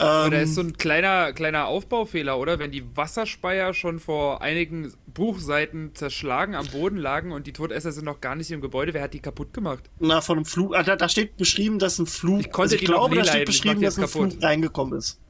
Ähm, 0.00 0.30
da 0.30 0.40
ist 0.40 0.54
so 0.54 0.60
ein 0.60 0.76
kleiner, 0.76 1.32
kleiner 1.32 1.66
Aufbaufehler, 1.66 2.38
oder? 2.38 2.58
Wenn 2.58 2.70
die 2.70 2.84
Wasserspeier 2.96 3.74
schon 3.74 3.98
vor 4.00 4.42
einigen 4.42 4.92
Buchseiten 5.06 5.94
zerschlagen 5.94 6.54
am 6.54 6.66
Boden 6.66 6.96
lagen 6.96 7.32
und 7.32 7.46
die 7.46 7.52
Todesser 7.52 7.92
sind 7.92 8.04
noch 8.04 8.20
gar 8.20 8.34
nicht 8.34 8.50
im 8.50 8.60
Gebäude, 8.60 8.94
wer 8.94 9.02
hat 9.02 9.14
die 9.14 9.20
kaputt 9.20 9.52
gemacht? 9.52 9.90
na, 9.98 10.20
von 10.20 10.38
einem 10.38 10.44
Flug, 10.44 10.74
ah, 10.76 10.82
da, 10.82 10.96
da 10.96 11.08
steht 11.08 11.36
beschrieben, 11.36 11.78
dass 11.78 11.98
ein 11.98 12.06
Flug, 12.06 12.40
Ich 12.40 12.50
konnte 12.50 12.74
also 12.74 12.76
ich 12.76 12.84
glaube, 12.84 13.16
da 13.16 13.24
steht 13.24 13.46
beschrieben, 13.46 13.80
dass 13.80 13.98
ein. 13.98 14.08
Flug 14.08 14.42
reingekommen 14.42 14.98
ist. 14.98 15.20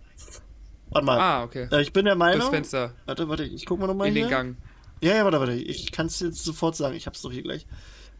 Warte 0.91 1.07
mal. 1.07 1.19
Ah, 1.19 1.43
okay. 1.45 1.69
Äh, 1.71 1.83
ich 1.83 1.93
bin 1.93 2.05
der 2.05 2.15
Meinung. 2.15 2.41
Das 2.41 2.49
Fenster 2.51 2.95
Warte, 3.07 3.29
warte, 3.29 3.45
ich 3.45 3.67
guck 3.67 3.79
mal 3.79 3.87
nochmal 3.87 4.09
in 4.09 4.15
hier. 4.15 4.25
den 4.25 4.31
Gang. 4.31 4.57
Ja, 5.01 5.15
ja, 5.15 5.25
warte, 5.25 5.39
warte. 5.39 5.53
Ich 5.53 5.93
kann 5.93 6.07
es 6.07 6.21
jetzt 6.21 6.45
sofort 6.45 6.77
sagen. 6.77 6.97
Ich 6.97 7.07
hab's 7.07 7.23
doch 7.23 7.33
hier 7.33 7.43
gleich. 7.43 7.67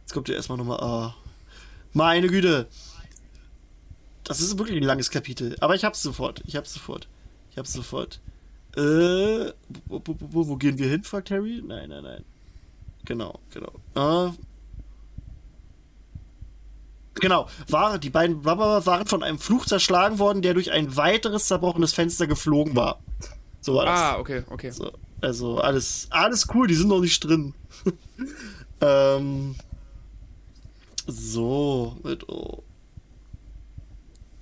Jetzt 0.09 0.15
kommt 0.15 0.31
ja 0.31 0.37
erstmal 0.37 0.57
nochmal. 0.57 0.81
Ah. 0.81 1.15
Meine 1.93 2.29
Güte. 2.29 2.67
Das 4.25 4.41
ist 4.41 4.57
wirklich 4.57 4.79
ein 4.79 4.83
langes 4.83 5.11
Kapitel. 5.11 5.55
Aber 5.61 5.75
ich 5.75 5.85
hab's 5.85 6.01
sofort. 6.01 6.43
Ich 6.47 6.57
hab's 6.57 6.73
sofort. 6.73 7.07
Ich 7.51 7.59
hab's 7.59 7.75
sofort. 7.75 8.19
Äh. 8.75 9.53
Wo, 9.85 10.01
wo, 10.07 10.17
wo, 10.19 10.49
wo 10.49 10.57
gehen 10.57 10.79
wir 10.79 10.89
hin? 10.89 11.05
fragt 11.05 11.31
Harry. 11.31 11.63
Nein, 11.63 11.91
nein, 11.91 12.05
nein. 12.05 12.25
Genau, 13.05 13.39
genau. 13.53 13.71
Ah. 13.95 14.33
Genau, 17.17 17.47
war, 17.69 17.99
die 17.99 18.09
beiden 18.09 18.47
waren 18.47 19.07
von 19.07 19.23
einem 19.23 19.39
Fluch 19.39 19.67
zerschlagen 19.67 20.19
worden, 20.19 20.41
der 20.41 20.55
durch 20.55 20.73
ein 20.73 20.97
weiteres 20.97 21.49
zerbrochenes 21.49 21.93
Fenster 21.93 22.27
geflogen 22.27 22.75
war. 22.75 22.99
So 23.61 23.75
war 23.75 23.85
das. 23.85 24.01
Ah, 24.01 24.19
okay, 24.19 24.45
okay. 24.49 24.71
So, 24.71 24.91
also 25.21 25.59
alles, 25.59 26.07
alles 26.09 26.47
cool, 26.55 26.67
die 26.67 26.77
sind 26.77 26.89
noch 26.89 27.01
nicht 27.01 27.21
drin. 27.21 27.53
ähm, 28.81 29.57
so, 31.09 31.97
mit 32.05 32.29
O. 32.29 32.63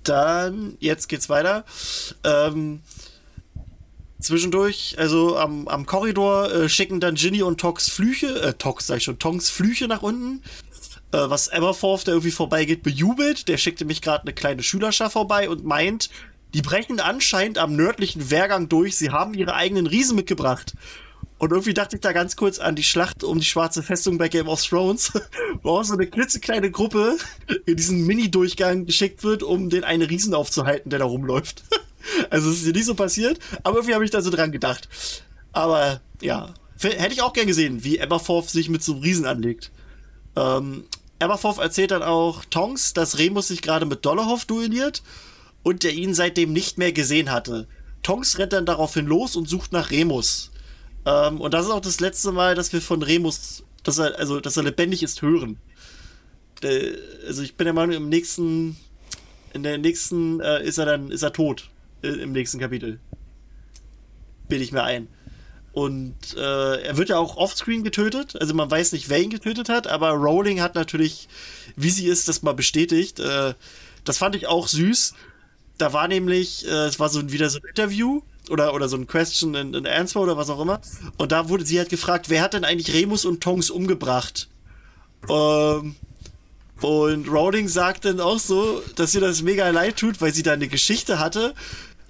Dann, 0.03 0.77
jetzt 0.79 1.07
geht's 1.07 1.29
weiter. 1.29 1.63
Ähm, 2.23 2.81
zwischendurch, 4.19 4.95
also 4.97 5.37
am, 5.37 5.67
am 5.69 5.85
Korridor, 5.85 6.51
äh, 6.51 6.69
schicken 6.69 6.99
dann 6.99 7.15
Ginny 7.15 7.41
und 7.41 7.59
Tox 7.59 7.89
Flüche, 7.89 8.41
äh, 8.41 8.53
Tox 8.53 8.87
sag 8.87 8.97
ich 8.97 9.03
schon, 9.03 9.17
Tonks 9.17 9.49
Flüche 9.49 9.87
nach 9.87 10.01
unten. 10.01 10.43
Äh, 11.13 11.29
was 11.29 11.47
Everforth, 11.47 12.07
der 12.07 12.15
irgendwie 12.15 12.31
vorbeigeht, 12.31 12.83
bejubelt. 12.83 13.47
Der 13.47 13.57
schickte 13.57 13.85
mich 13.85 14.01
gerade 14.01 14.23
eine 14.23 14.33
kleine 14.33 14.61
Schülerschar 14.61 15.09
vorbei 15.09 15.49
und 15.49 15.63
meint, 15.63 16.09
die 16.53 16.61
brechen 16.61 16.99
anscheinend 16.99 17.57
am 17.57 17.75
nördlichen 17.75 18.29
Wehrgang 18.29 18.67
durch. 18.67 18.97
Sie 18.97 19.11
haben 19.11 19.33
ihre 19.33 19.53
eigenen 19.53 19.87
Riesen 19.87 20.15
mitgebracht. 20.15 20.73
Und 21.39 21.51
irgendwie 21.51 21.73
dachte 21.73 21.97
ich 21.97 22.01
da 22.01 22.13
ganz 22.13 22.35
kurz 22.35 22.57
an 22.57 22.75
die 22.75 22.83
Schlacht 22.83 23.23
um 23.23 23.39
die 23.39 23.45
schwarze 23.45 23.83
Festung 23.83 24.17
bei 24.17 24.27
Game 24.27 24.47
of 24.47 24.63
Thrones, 24.65 25.11
wo 25.61 25.71
auch 25.71 25.83
so 25.83 25.93
eine 25.93 26.07
klitzekleine 26.07 26.71
Gruppe 26.71 27.17
in 27.65 27.75
diesen 27.75 28.05
Mini-Durchgang 28.05 28.85
geschickt 28.85 29.23
wird, 29.23 29.43
um 29.43 29.69
den 29.69 29.83
einen 29.83 30.07
Riesen 30.07 30.33
aufzuhalten, 30.33 30.89
der 30.89 30.99
da 30.99 31.05
rumläuft. 31.05 31.63
Also 32.29 32.49
es 32.49 32.59
ist 32.59 32.63
hier 32.63 32.71
nicht 32.71 32.85
so 32.85 32.95
passiert, 32.95 33.37
aber 33.63 33.75
irgendwie 33.75 33.93
habe 33.93 34.05
ich 34.05 34.11
da 34.11 34.21
so 34.21 34.29
dran 34.29 34.53
gedacht. 34.53 34.87
Aber 35.51 35.99
ja, 36.21 36.53
hätte 36.79 37.13
ich 37.13 37.21
auch 37.21 37.33
gern 37.33 37.47
gesehen, 37.47 37.83
wie 37.83 38.01
Aberforth 38.01 38.49
sich 38.49 38.69
mit 38.69 38.81
so 38.81 38.93
einem 38.93 39.01
Riesen 39.01 39.25
anlegt. 39.25 39.71
Ähm, 40.37 40.85
Aberforth 41.19 41.57
erzählt 41.57 41.91
dann 41.91 42.03
auch 42.03 42.45
Tonks, 42.45 42.93
dass 42.93 43.17
Remus 43.17 43.49
sich 43.49 43.61
gerade 43.61 43.85
mit 43.85 44.05
Dollarhoff 44.05 44.45
duelliert 44.45 45.03
und 45.63 45.83
der 45.83 45.93
ihn 45.93 46.13
seitdem 46.13 46.53
nicht 46.53 46.77
mehr 46.77 46.93
gesehen 46.93 47.29
hatte. 47.29 47.67
Tonks 48.03 48.37
rennt 48.37 48.53
dann 48.53 48.65
daraufhin 48.65 49.05
los 49.05 49.35
und 49.35 49.49
sucht 49.49 49.73
nach 49.73 49.91
Remus. 49.91 50.51
Ähm, 51.07 51.39
und 51.39 51.53
das 51.53 51.65
ist 51.65 51.71
auch 51.71 51.79
das 51.79 52.01
letzte 52.01 52.33
Mal, 52.33 52.53
dass 52.53 52.73
wir 52.73 52.81
von 52.81 53.01
Remus, 53.01 53.63
dass 53.83 53.97
er, 53.97 54.19
also, 54.19 54.41
dass 54.41 54.57
er 54.57 54.63
lebendig 54.63 55.03
ist, 55.03 55.21
hören. 55.21 55.57
Äh, 56.61 56.95
also 57.25 57.43
ich 57.43 57.55
bin 57.55 57.65
der 57.65 57.73
Meinung, 57.73 57.95
im 57.95 58.09
nächsten, 58.09 58.75
in 59.53 59.63
der 59.63 59.77
nächsten 59.77 60.41
äh, 60.41 60.63
ist 60.63 60.77
er 60.77 60.85
dann, 60.85 61.09
ist 61.09 61.23
er 61.23 61.31
tot. 61.31 61.69
Äh, 62.03 62.09
Im 62.09 62.33
nächsten 62.33 62.59
Kapitel. 62.59 62.99
Bilde 64.49 64.63
ich 64.65 64.73
mir 64.73 64.83
ein. 64.83 65.07
Und 65.71 66.15
äh, 66.35 66.81
er 66.81 66.97
wird 66.97 67.09
ja 67.09 67.17
auch 67.19 67.37
offscreen 67.37 67.83
getötet. 67.83 68.35
Also 68.41 68.53
man 68.53 68.69
weiß 68.69 68.91
nicht, 68.91 69.07
wer 69.07 69.21
ihn 69.21 69.29
getötet 69.29 69.69
hat, 69.69 69.87
aber 69.87 70.09
Rowling 70.09 70.59
hat 70.59 70.75
natürlich, 70.75 71.29
wie 71.77 71.89
sie 71.89 72.07
ist, 72.07 72.27
das 72.27 72.41
mal 72.41 72.53
bestätigt, 72.53 73.19
äh, 73.19 73.53
das 74.03 74.17
fand 74.17 74.35
ich 74.35 74.47
auch 74.47 74.67
süß. 74.67 75.13
Da 75.77 75.93
war 75.93 76.07
nämlich, 76.07 76.67
äh, 76.67 76.87
es 76.87 76.99
war 76.99 77.07
so 77.09 77.31
wieder 77.31 77.49
so 77.49 77.59
ein 77.59 77.69
Interview 77.69 78.23
oder, 78.49 78.73
oder 78.73 78.89
so 78.89 78.97
ein 78.97 79.07
Question 79.07 79.55
and, 79.55 79.75
and 79.75 79.87
Answer 79.87 80.21
oder 80.21 80.37
was 80.37 80.49
auch 80.49 80.59
immer. 80.59 80.81
Und 81.17 81.31
da 81.31 81.49
wurde 81.49 81.65
sie 81.65 81.77
halt 81.77 81.89
gefragt, 81.89 82.29
wer 82.29 82.41
hat 82.41 82.53
denn 82.53 82.63
eigentlich 82.63 82.93
Remus 82.93 83.25
und 83.25 83.41
Tongs 83.41 83.69
umgebracht? 83.69 84.47
Ähm, 85.29 85.95
und 86.81 87.27
Rowling 87.27 87.67
sagt 87.67 88.05
dann 88.05 88.19
auch 88.19 88.39
so, 88.39 88.83
dass 88.95 89.15
ihr 89.15 89.21
das 89.21 89.41
mega 89.41 89.69
leid 89.69 89.97
tut, 89.97 90.21
weil 90.21 90.33
sie 90.33 90.43
da 90.43 90.53
eine 90.53 90.67
Geschichte 90.67 91.19
hatte, 91.19 91.53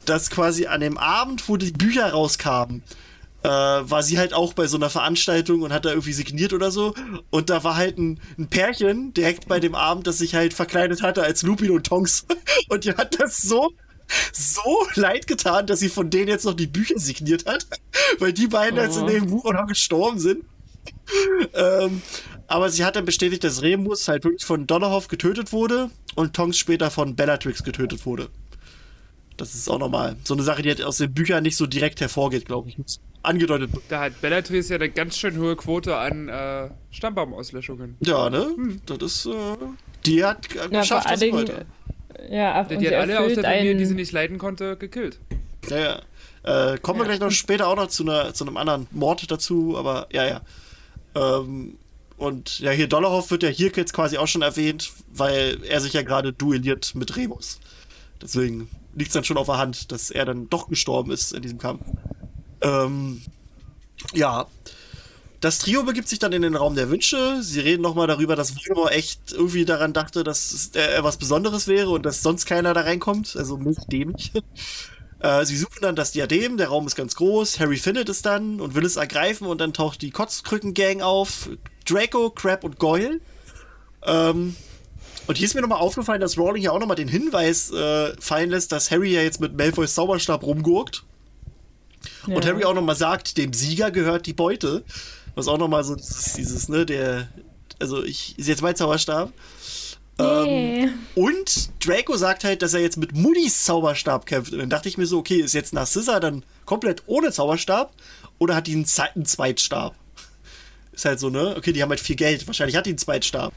dass 0.06 0.30
quasi 0.30 0.68
an 0.68 0.82
dem 0.82 0.98
Abend, 0.98 1.48
wo 1.48 1.58
die 1.58 1.72
Bücher 1.72 2.12
rauskamen, 2.12 2.84
äh, 3.44 3.50
war 3.50 4.04
sie 4.04 4.18
halt 4.18 4.34
auch 4.34 4.54
bei 4.54 4.68
so 4.68 4.78
einer 4.78 4.90
Veranstaltung 4.90 5.62
und 5.62 5.72
hat 5.72 5.86
da 5.86 5.90
irgendwie 5.90 6.14
signiert 6.14 6.54
oder 6.54 6.72
so. 6.72 6.94
Und 7.30 7.50
da 7.50 7.64
war 7.64 7.76
halt 7.76 7.98
ein, 7.98 8.20
ein 8.38 8.48
Pärchen 8.48 9.14
direkt 9.14 9.48
bei 9.48 9.60
dem 9.60 9.76
Abend, 9.76 10.08
das 10.08 10.18
sich 10.18 10.36
halt 10.36 10.54
verkleidet 10.54 11.02
hatte 11.02 11.24
als 11.24 11.44
Lupin 11.44 11.72
und 11.72 11.86
Tonks. 11.86 12.26
Und 12.70 12.84
die 12.84 12.92
hat 12.92 13.18
das 13.20 13.42
so 13.42 13.72
so 14.32 14.62
leid 14.96 15.28
getan, 15.28 15.68
dass 15.68 15.80
sie 15.80 15.90
von 15.90 16.10
denen 16.10 16.28
jetzt 16.30 16.46
noch 16.46 16.54
die 16.54 16.68
Bücher 16.68 16.98
signiert 17.00 17.46
hat, 17.46 17.66
weil 18.20 18.34
die 18.34 18.48
beiden 18.48 18.80
jetzt 18.80 18.98
in 18.98 19.04
Oh. 19.04 19.08
dem 19.10 19.26
Buch 19.28 19.46
auch 19.46 19.54
noch 19.54 19.68
gestorben 19.68 20.20
sind. 20.20 20.44
ähm, 21.54 22.02
aber 22.48 22.70
sie 22.70 22.86
hat 22.86 22.96
dann 22.96 23.06
bestätigt, 23.06 23.44
dass 23.44 23.62
Remus 23.62 24.08
halt 24.08 24.24
wirklich 24.24 24.46
von 24.46 24.68
Donnerhoff 24.68 25.08
getötet 25.08 25.52
wurde 25.52 25.90
und 26.16 26.34
Tonks 26.34 26.58
später 26.58 26.92
von 26.92 27.16
Bellatrix 27.16 27.64
getötet 27.64 28.06
wurde. 28.06 28.30
Das 29.36 29.54
ist 29.54 29.70
auch 29.70 29.80
normal. 29.80 30.16
So 30.24 30.34
eine 30.34 30.44
Sache, 30.44 30.62
die 30.64 30.70
halt 30.70 30.82
aus 30.82 30.98
den 30.98 31.14
Büchern 31.14 31.44
nicht 31.44 31.58
so 31.58 31.68
direkt 31.68 32.02
hervorgeht, 32.02 32.46
glaube 32.46 32.70
ich. 32.70 32.78
Angedeutet. 33.22 33.70
Da 33.90 34.00
hat 34.02 34.22
Bellatrix 34.22 34.70
ja 34.70 34.78
eine 34.78 34.90
ganz 34.90 35.18
schön 35.18 35.38
hohe 35.38 35.56
Quote 35.56 35.96
an 35.98 36.30
äh, 36.30 36.70
Stammbaumausläschungen. 36.92 37.98
Ja, 38.00 38.30
ne? 38.30 38.48
Das 38.86 38.98
ist. 39.02 39.26
Äh, 39.28 39.32
die 40.06 40.24
hat 40.24 40.48
g- 40.50 40.56
Ja, 40.58 40.64
vor 40.70 40.70
geschafft, 40.80 41.08
allen 41.08 41.20
das 41.20 41.32
heute. 41.32 41.66
Ja, 42.30 42.64
Die, 42.64 42.78
die 42.78 42.88
hat 42.88 42.96
alle 42.96 43.20
aus 43.20 43.34
der 43.34 43.44
Familie, 43.44 43.76
die 43.76 43.86
sie 43.86 43.96
nicht 43.96 44.12
leiden 44.12 44.38
konnte, 44.38 44.76
gekillt. 44.78 45.20
Ja, 45.70 45.78
ja. 45.78 46.02
Äh, 46.74 46.78
kommen 46.80 47.00
wir 47.00 47.06
Ja. 47.06 47.10
gleich 47.12 47.20
noch 47.20 47.32
später 47.32 47.68
auch 47.68 47.76
noch 47.76 47.88
zu, 47.88 48.04
einer, 48.04 48.34
zu 48.34 48.46
einem 48.46 48.58
anderen 48.58 48.88
Mord 48.92 49.30
dazu, 49.30 49.78
aber 49.78 50.08
ja, 50.12 50.26
ja. 50.26 50.42
Ähm, 51.16 51.78
und 52.18 52.60
ja, 52.60 52.72
hier 52.72 52.88
Dollarhoff 52.88 53.30
wird 53.32 53.44
ja 53.44 53.50
hier 53.50 53.72
jetzt 53.76 53.94
quasi 53.94 54.18
auch 54.18 54.28
schon 54.28 54.42
erwähnt, 54.42 54.92
weil 55.14 55.60
er 55.66 55.82
sich 55.82 55.94
ja 55.94 56.02
gerade 56.02 56.34
duelliert 56.34 56.96
mit 56.96 57.16
Remus. 57.16 57.60
Deswegen 58.22 58.70
liegt 58.96 59.10
es 59.10 59.14
dann 59.14 59.24
schon 59.24 59.38
auf 59.38 59.46
der 59.48 59.58
Hand, 59.58 59.92
dass 59.92 60.10
er 60.10 60.26
dann 60.26 60.50
doch 60.50 60.68
gestorben 60.70 61.12
ist 61.12 61.32
in 61.34 61.42
diesem 61.44 61.60
Kampf. 61.60 61.82
Ähm, 62.62 63.22
ja. 64.14 64.48
Das 65.40 65.60
Trio 65.60 65.84
begibt 65.84 66.08
sich 66.08 66.20
dann 66.20 66.34
in 66.34 66.42
den 66.42 66.56
Raum 66.56 66.76
der 66.76 66.90
Wünsche. 66.90 67.44
Sie 67.44 67.60
reden 67.60 67.84
nochmal 67.84 68.08
darüber, 68.08 68.36
dass 68.36 68.56
Voldemort 68.56 68.92
echt 68.92 69.32
irgendwie 69.32 69.66
daran 69.66 69.94
dachte, 69.94 70.24
dass 70.24 70.52
es, 70.52 70.68
er 70.70 71.04
was 71.04 71.18
Besonderes 71.18 71.68
wäre 71.68 71.92
und 71.92 72.06
dass 72.06 72.24
sonst 72.24 72.46
keiner 72.46 72.74
da 72.74 72.82
reinkommt. 72.82 73.36
Also 73.38 73.58
milch 73.58 73.86
dämlich. 73.92 74.32
Äh, 75.20 75.46
sie 75.46 75.58
suchen 75.58 75.80
dann 75.82 75.96
das 75.96 76.12
Diadem, 76.12 76.58
der 76.58 76.68
Raum 76.68 76.86
ist 76.86 76.96
ganz 76.96 77.16
groß, 77.16 77.60
Harry 77.60 77.78
findet 77.78 78.08
es 78.08 78.22
dann 78.22 78.62
und 78.62 78.76
will 78.76 78.86
es 78.86 78.98
ergreifen 78.98 79.48
und 79.48 79.60
dann 79.60 79.74
taucht 79.74 80.04
die 80.04 80.12
Kotzkrücken-Gang 80.12 81.02
auf, 81.02 81.50
Draco, 81.90 82.30
Crab 82.30 82.64
und 82.64 82.78
Goyle. 82.78 83.20
Ähm, 84.06 84.56
und 85.26 85.38
hier 85.38 85.46
ist 85.46 85.56
mir 85.56 85.62
nochmal 85.62 85.80
aufgefallen, 85.80 86.22
dass 86.22 86.38
Rowling 86.38 86.62
ja 86.62 86.72
auch 86.72 86.80
nochmal 86.80 86.96
den 86.98 87.08
Hinweis 87.08 87.72
äh, 87.72 88.14
fallen 88.20 88.52
lässt, 88.52 88.72
dass 88.72 88.92
Harry 88.92 89.12
ja 89.12 89.22
jetzt 89.22 89.42
mit 89.42 89.58
Malfoys 89.58 89.96
Zauberstab 89.96 90.44
rumgurkt. 90.44 91.04
Und 92.28 92.46
Ja. 92.46 92.52
Harry 92.52 92.64
auch 92.64 92.76
nochmal 92.76 92.96
sagt, 92.96 93.38
dem 93.38 93.54
Sieger 93.54 93.90
gehört 93.90 94.28
die 94.28 94.34
Beute. 94.34 94.84
Was 95.38 95.48
auch 95.48 95.58
nochmal 95.60 95.84
so 95.84 95.96
dieses, 95.96 96.34
dieses, 96.34 96.68
ne, 96.68 96.84
der, 96.86 97.28
also 97.80 98.04
ich, 98.04 98.38
ist 98.40 98.48
jetzt 98.48 98.64
mein 98.64 98.76
Zauberstab. 98.76 99.32
Nee. 100.20 100.90
Und 101.14 101.70
Draco 101.86 102.18
sagt 102.18 102.44
halt, 102.44 102.64
dass 102.64 102.74
er 102.74 102.80
jetzt 102.82 102.98
mit 102.98 103.16
Muddys 103.16 103.64
Zauberstab 103.66 104.26
kämpft. 104.26 104.52
Und 104.52 104.58
dann 104.58 104.70
dachte 104.72 104.90
ich 104.90 104.98
mir 104.98 105.06
so, 105.06 105.20
okay, 105.20 105.36
ist 105.42 105.54
jetzt 105.54 105.74
Narcissa 105.74 106.20
dann 106.20 106.44
komplett 106.66 107.04
ohne 107.06 107.32
Zauberstab 107.32 107.94
oder 108.40 108.56
hat 108.56 108.66
die 108.66 108.74
einen, 108.74 108.86
Ze- 108.88 109.14
einen 109.14 109.26
Zweitstab? 109.26 109.94
Ist 110.92 111.06
halt 111.06 111.20
so, 111.20 111.30
ne? 111.30 111.54
Okay, 111.56 111.72
die 111.72 111.84
haben 111.84 111.90
halt 111.90 112.00
viel 112.00 112.16
Geld. 112.16 112.48
Wahrscheinlich 112.48 112.76
hat 112.76 112.88
die 112.88 112.92
einen 112.92 112.98
Zweitstab. 112.98 113.54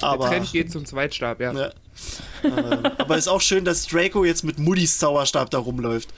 Aber, 0.00 0.30
Der 0.30 0.38
Trend 0.38 0.52
geht 0.52 0.72
zum 0.72 0.86
Zweitstab, 0.86 1.40
ja. 1.40 1.52
ja. 1.52 1.66
äh, 2.42 2.90
aber 2.96 3.18
ist 3.18 3.28
auch 3.28 3.42
schön, 3.42 3.66
dass 3.66 3.86
Draco 3.86 4.24
jetzt 4.24 4.44
mit 4.44 4.58
Muddys 4.58 4.96
Zauberstab 4.96 5.50
da 5.50 5.58
rumläuft. 5.58 6.08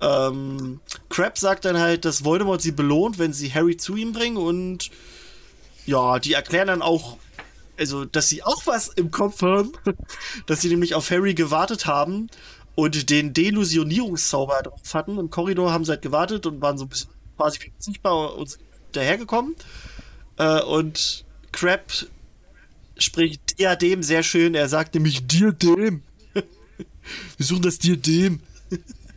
Ähm, 0.00 0.80
Crab 1.08 1.38
sagt 1.38 1.64
dann 1.64 1.78
halt, 1.78 2.04
dass 2.04 2.24
Voldemort 2.24 2.60
sie 2.60 2.72
belohnt, 2.72 3.18
wenn 3.18 3.32
sie 3.32 3.52
Harry 3.52 3.76
zu 3.76 3.96
ihm 3.96 4.12
bringen 4.12 4.36
und 4.36 4.90
ja, 5.86 6.18
die 6.18 6.32
erklären 6.32 6.68
dann 6.68 6.82
auch, 6.82 7.18
also, 7.78 8.04
dass 8.04 8.28
sie 8.28 8.42
auch 8.42 8.66
was 8.66 8.88
im 8.88 9.10
Kopf 9.10 9.42
haben, 9.42 9.72
dass 10.46 10.60
sie 10.60 10.68
nämlich 10.68 10.94
auf 10.94 11.10
Harry 11.10 11.34
gewartet 11.34 11.86
haben 11.86 12.28
und 12.74 13.10
den 13.10 13.32
Delusionierungszauber 13.32 14.62
drauf 14.62 14.94
hatten. 14.94 15.18
Im 15.18 15.30
Korridor 15.30 15.72
haben 15.72 15.84
sie 15.84 15.92
halt 15.92 16.02
gewartet 16.02 16.46
und 16.46 16.60
waren 16.60 16.78
so 16.78 16.84
ein 16.84 16.88
bisschen 16.88 17.10
quasi 17.36 17.60
wie 17.62 17.72
unsichtbar 17.76 18.36
und 18.36 18.58
dahergekommen. 18.92 19.54
Äh, 20.38 20.62
und 20.62 21.24
Crab 21.52 21.92
spricht 22.96 23.58
Diadem 23.58 24.02
sehr 24.02 24.22
schön. 24.22 24.54
Er 24.54 24.68
sagt 24.68 24.94
nämlich 24.94 25.26
Diadem. 25.26 26.02
Wir 26.32 27.46
suchen 27.46 27.62
das 27.62 27.78
Diadem. 27.78 28.40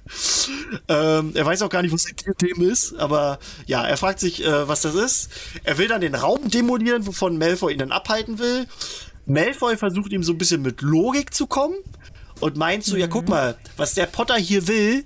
ähm, 0.88 1.32
er 1.34 1.46
weiß 1.46 1.62
auch 1.62 1.70
gar 1.70 1.82
nicht, 1.82 1.94
was 1.94 2.04
Diadem 2.04 2.70
ist, 2.70 2.96
aber 2.96 3.40
ja, 3.66 3.86
er 3.86 3.98
fragt 3.98 4.20
sich, 4.20 4.44
äh, 4.44 4.68
was 4.68 4.82
das 4.82 4.96
ist. 4.96 5.30
Er 5.64 5.78
will 5.78 5.88
dann 5.88 6.02
den 6.02 6.16
Raum 6.16 6.50
demolieren, 6.50 7.06
wovon 7.06 7.38
Malfoy 7.38 7.74
ihn 7.74 7.80
dann 7.80 7.92
abhalten 7.92 8.40
will. 8.40 8.68
Malfoy 9.26 9.78
versucht 9.78 10.12
ihm 10.12 10.24
so 10.24 10.34
ein 10.34 10.38
bisschen 10.38 10.62
mit 10.62 10.82
Logik 10.82 11.34
zu 11.34 11.48
kommen 11.48 11.76
und 12.40 12.56
meint 12.58 12.84
so, 12.84 12.96
ja 12.96 13.08
guck 13.08 13.28
mal, 13.28 13.58
was 13.76 13.94
der 13.94 14.06
Potter 14.06 14.36
hier 14.36 14.68
will, 14.68 15.06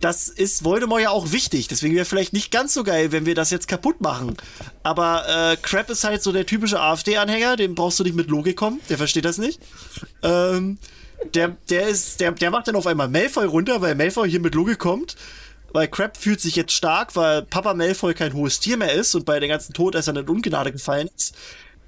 das 0.00 0.28
ist 0.28 0.64
Voldemort 0.64 1.02
ja 1.02 1.10
auch 1.10 1.32
wichtig. 1.32 1.68
Deswegen 1.68 1.94
wäre 1.96 2.04
vielleicht 2.04 2.32
nicht 2.32 2.50
ganz 2.50 2.74
so 2.74 2.84
geil, 2.84 3.12
wenn 3.12 3.26
wir 3.26 3.34
das 3.34 3.50
jetzt 3.50 3.66
kaputt 3.68 4.00
machen. 4.00 4.36
Aber 4.82 5.24
äh, 5.28 5.56
Crab 5.56 5.90
ist 5.90 6.04
halt 6.04 6.22
so 6.22 6.32
der 6.32 6.46
typische 6.46 6.80
AfD-Anhänger, 6.80 7.56
dem 7.56 7.74
brauchst 7.74 7.98
du 7.98 8.04
nicht 8.04 8.14
mit 8.14 8.28
Logik 8.28 8.56
kommen, 8.56 8.80
der 8.88 8.98
versteht 8.98 9.24
das 9.24 9.38
nicht. 9.38 9.60
Ähm, 10.22 10.78
der, 11.34 11.56
der 11.68 11.88
ist, 11.88 12.20
der, 12.20 12.32
der 12.32 12.50
macht 12.50 12.68
dann 12.68 12.76
auf 12.76 12.86
einmal 12.86 13.08
Malfoy 13.08 13.46
runter, 13.46 13.80
weil 13.80 13.94
Malfoy 13.94 14.28
hier 14.28 14.40
mit 14.40 14.54
Logik 14.54 14.78
kommt. 14.78 15.16
Weil 15.70 15.88
Crab 15.88 16.16
fühlt 16.16 16.40
sich 16.40 16.56
jetzt 16.56 16.72
stark, 16.72 17.14
weil 17.14 17.42
Papa 17.42 17.74
Malfoy 17.74 18.14
kein 18.14 18.32
hohes 18.32 18.58
Tier 18.58 18.78
mehr 18.78 18.92
ist 18.92 19.14
und 19.14 19.26
bei 19.26 19.38
den 19.38 19.50
ganzen 19.50 19.74
Todessern 19.74 20.16
in 20.16 20.26
Ungnade 20.26 20.72
gefallen 20.72 21.10
ist. 21.14 21.34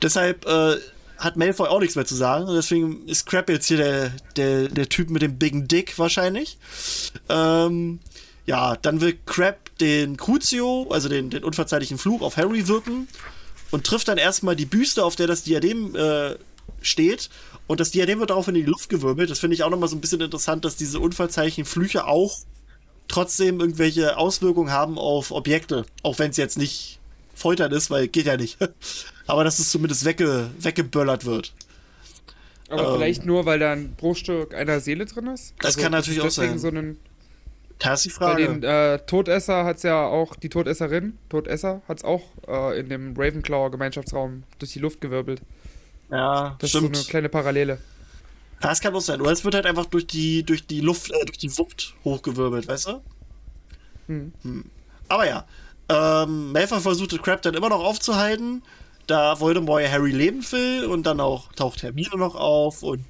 Deshalb 0.03 0.47
äh, 0.47 0.77
hat 1.17 1.37
Malfoy 1.37 1.69
auch 1.69 1.81
nichts 1.81 1.97
mehr 1.97 2.05
zu 2.05 2.15
sagen. 2.15 2.45
Und 2.45 2.57
deswegen 2.57 3.07
ist 3.07 3.25
Crab 3.25 3.49
jetzt 3.49 3.67
hier 3.67 3.79
der, 3.79 4.13
der, 4.37 4.69
der 4.69 4.89
Typ 4.89 5.09
mit 5.09 5.23
dem 5.23 5.39
Big 5.39 5.69
Dick 5.69 5.99
wahrscheinlich. 5.99 6.59
Ähm, 7.29 8.01
ja, 8.45 8.77
dann 8.77 9.01
will 9.01 9.19
Crab 9.27 9.57
den 9.79 10.17
Crucio, 10.17 10.89
also 10.91 11.09
den, 11.09 11.31
den 11.31 11.45
unverzeihlichen 11.45 11.99
Fluch, 11.99 12.21
auf 12.21 12.37
Harry 12.37 12.69
wirken 12.69 13.09
und 13.71 13.87
trifft 13.87 14.09
dann 14.09 14.19
erstmal 14.19 14.57
die 14.57 14.67
Büste, 14.67 15.05
auf 15.05 15.17
der 15.17 15.27
das 15.27 15.45
Diadem 15.45 15.95
äh, 15.95 16.37
steht. 16.83 17.31
Und 17.71 17.79
das 17.79 17.93
Diadem 17.93 18.19
wird 18.19 18.31
daraufhin 18.31 18.57
in 18.57 18.65
die 18.65 18.69
Luft 18.69 18.89
gewirbelt. 18.89 19.31
Das 19.31 19.39
finde 19.39 19.55
ich 19.55 19.63
auch 19.63 19.71
nochmal 19.71 19.89
so 19.89 19.95
ein 19.95 20.01
bisschen 20.01 20.21
interessant, 20.21 20.65
dass 20.65 20.75
diese 20.75 20.99
unverzeihlichen 20.99 21.65
Flüche 21.65 22.05
auch 22.05 22.37
trotzdem 23.07 23.61
irgendwelche 23.61 24.17
Auswirkungen 24.17 24.73
haben 24.73 24.99
auf 24.99 25.31
Objekte. 25.31 25.85
Auch 26.03 26.19
wenn 26.19 26.33
es 26.33 26.37
jetzt 26.37 26.59
nicht 26.59 26.99
Foltern 27.33 27.71
ist, 27.71 27.89
weil 27.89 28.09
geht 28.09 28.27
ja 28.27 28.37
nicht. 28.37 28.59
Aber 29.29 29.45
dass 29.45 29.61
es 29.61 29.71
zumindest 29.71 30.05
wegge 30.05 30.51
weggeböllert 30.59 31.25
wird. 31.25 31.55
Aber 32.71 32.89
Ähm. 32.89 32.95
vielleicht 32.97 33.25
nur, 33.25 33.47
weil 33.47 33.61
da 33.61 33.71
ein 33.71 33.95
Bruchstück 33.95 34.53
einer 34.53 34.81
Seele 34.81 35.07
drin 35.07 35.29
ist? 35.29 35.55
Das 35.61 35.77
kann 35.77 35.93
dass 35.93 36.09
natürlich 36.09 36.23
auch 36.23 36.31
sein. 36.33 36.59
So 36.59 36.67
einen, 36.67 36.99
Da 37.79 37.95
ist 37.95 38.05
die 38.05 38.09
bei 38.09 38.15
Frage. 38.17 38.49
den 38.49 38.65
äh, 38.65 38.99
Todesser 39.07 39.65
hat 39.65 39.77
es 39.77 39.85
ja 39.85 40.09
auch, 40.09 40.35
die 40.35 40.49
Todesserin, 40.49 41.19
Todesser, 41.29 41.83
hat 41.87 41.99
es 41.99 42.05
auch 42.05 42.23
äh, 42.49 42.81
in 42.81 42.89
dem 42.89 43.15
Ravenclaw-Gemeinschaftsraum 43.17 44.43
durch 44.59 44.73
die 44.73 44.81
Luft 44.81 45.01
gewirbelt. 45.01 45.41
Ja, 46.11 46.57
Das 46.59 46.71
stimmt. 46.71 46.93
ist 46.97 47.03
so 47.03 47.03
eine 47.05 47.11
kleine 47.11 47.29
Parallele. 47.29 47.79
Das 48.61 48.81
kann 48.81 48.95
auch 48.95 49.01
sein. 49.01 49.21
Oder 49.21 49.31
es 49.33 49.45
wird 49.45 49.55
halt 49.55 49.67
einfach 49.67 49.87
durch 49.87 50.07
die, 50.07 50.43
durch 50.43 50.67
die 50.67 50.81
Luft, 50.81 51.11
äh, 51.11 51.25
durch 51.25 51.39
die 51.39 51.57
Wucht 51.57 51.95
hochgewirbelt, 52.05 52.69
weißt 52.69 52.89
du? 52.89 53.03
Hm. 54.07 54.33
Aber 55.09 55.27
ja, 55.27 55.47
ähm, 55.89 56.53
Malfoy 56.53 56.81
versuchte 56.81 57.19
Crab 57.19 57.43
dann 57.43 57.55
immer 57.55 57.69
noch 57.69 57.83
aufzuhalten, 57.83 58.63
da 59.07 59.41
Voldemort 59.41 59.89
Harry 59.91 60.13
leben 60.13 60.45
will 60.53 60.85
und 60.87 61.05
dann 61.05 61.21
auch 61.21 61.53
taucht 61.55 61.83
Hermine 61.83 62.17
noch 62.17 62.35
auf 62.35 62.83
und 62.83 63.05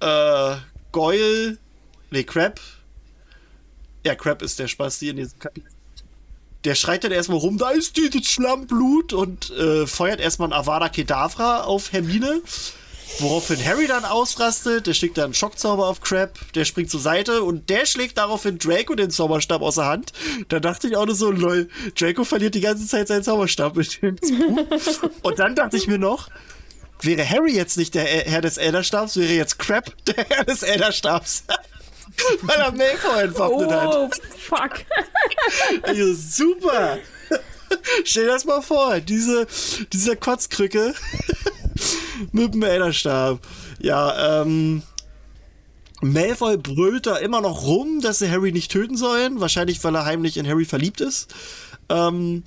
äh, 0.00 0.56
Goyle, 0.92 1.58
nee, 2.10 2.24
Crab, 2.24 2.60
ja, 4.04 4.14
Crab 4.14 4.42
ist 4.42 4.58
der 4.58 4.68
Spasti 4.68 5.08
in 5.10 5.16
diesem 5.16 5.38
Kapitel. 5.38 5.70
Der 6.68 6.74
schreit 6.74 7.02
dann 7.02 7.12
erstmal 7.12 7.38
rum, 7.38 7.56
da 7.56 7.70
ist 7.70 7.96
dieses 7.96 8.26
Schlammblut 8.26 9.14
und 9.14 9.48
äh, 9.52 9.86
feuert 9.86 10.20
erstmal 10.20 10.50
ein 10.50 10.52
Avada 10.52 10.90
Kedavra 10.90 11.62
auf 11.62 11.92
Hermine. 11.92 12.42
Woraufhin 13.20 13.64
Harry 13.64 13.86
dann 13.86 14.04
ausrastet, 14.04 14.86
der 14.86 14.92
schlägt 14.92 15.16
dann 15.16 15.24
einen 15.24 15.34
Schockzauber 15.34 15.86
auf 15.86 16.02
Crab, 16.02 16.38
der 16.54 16.66
springt 16.66 16.90
zur 16.90 17.00
Seite 17.00 17.42
und 17.42 17.70
der 17.70 17.86
schlägt 17.86 18.18
daraufhin 18.18 18.58
Draco 18.58 18.94
den 18.94 19.10
Zauberstab 19.10 19.62
aus 19.62 19.76
der 19.76 19.86
Hand. 19.86 20.12
Da 20.48 20.60
dachte 20.60 20.88
ich 20.88 20.96
auch 20.98 21.06
nur 21.06 21.14
so, 21.14 21.30
lol, 21.30 21.70
Draco 21.98 22.24
verliert 22.24 22.54
die 22.54 22.60
ganze 22.60 22.86
Zeit 22.86 23.08
seinen 23.08 23.22
Zauberstab 23.22 23.74
mit 23.74 24.02
dem. 24.02 24.18
Und 25.22 25.38
dann 25.38 25.54
dachte 25.54 25.78
ich 25.78 25.86
mir 25.86 25.98
noch, 25.98 26.28
wäre 27.00 27.26
Harry 27.26 27.54
jetzt 27.54 27.78
nicht 27.78 27.94
der 27.94 28.04
Herr 28.04 28.42
des 28.42 28.58
Elderstabs, 28.58 29.16
wäre 29.16 29.32
jetzt 29.32 29.58
Crab 29.58 29.90
der 30.04 30.26
Herr 30.28 30.44
des 30.44 30.62
Elderstabs. 30.62 31.44
Weil 32.42 32.60
er 32.60 32.72
Malfoy 32.72 33.22
entwaffnet 33.22 33.70
hat. 33.70 33.94
Oh, 33.94 34.10
fuck. 34.38 34.72
Also, 35.82 36.14
super. 36.14 36.98
Stell 38.04 38.24
dir 38.24 38.32
das 38.32 38.44
mal 38.44 38.62
vor, 38.62 39.00
diese, 39.00 39.46
diese 39.92 40.16
Kotzkrücke 40.16 40.94
mit 42.32 42.54
dem 42.54 42.62
Elderstab. 42.62 43.40
Ja, 43.78 44.42
ähm. 44.42 44.82
Malfoy 46.00 46.56
brüllt 46.56 47.06
da 47.06 47.16
immer 47.16 47.40
noch 47.40 47.64
rum, 47.64 48.00
dass 48.00 48.20
sie 48.20 48.30
Harry 48.30 48.52
nicht 48.52 48.70
töten 48.70 48.96
sollen. 48.96 49.40
Wahrscheinlich, 49.40 49.82
weil 49.82 49.96
er 49.96 50.04
heimlich 50.04 50.36
in 50.36 50.46
Harry 50.46 50.64
verliebt 50.64 51.00
ist. 51.00 51.34
Ähm, 51.90 52.42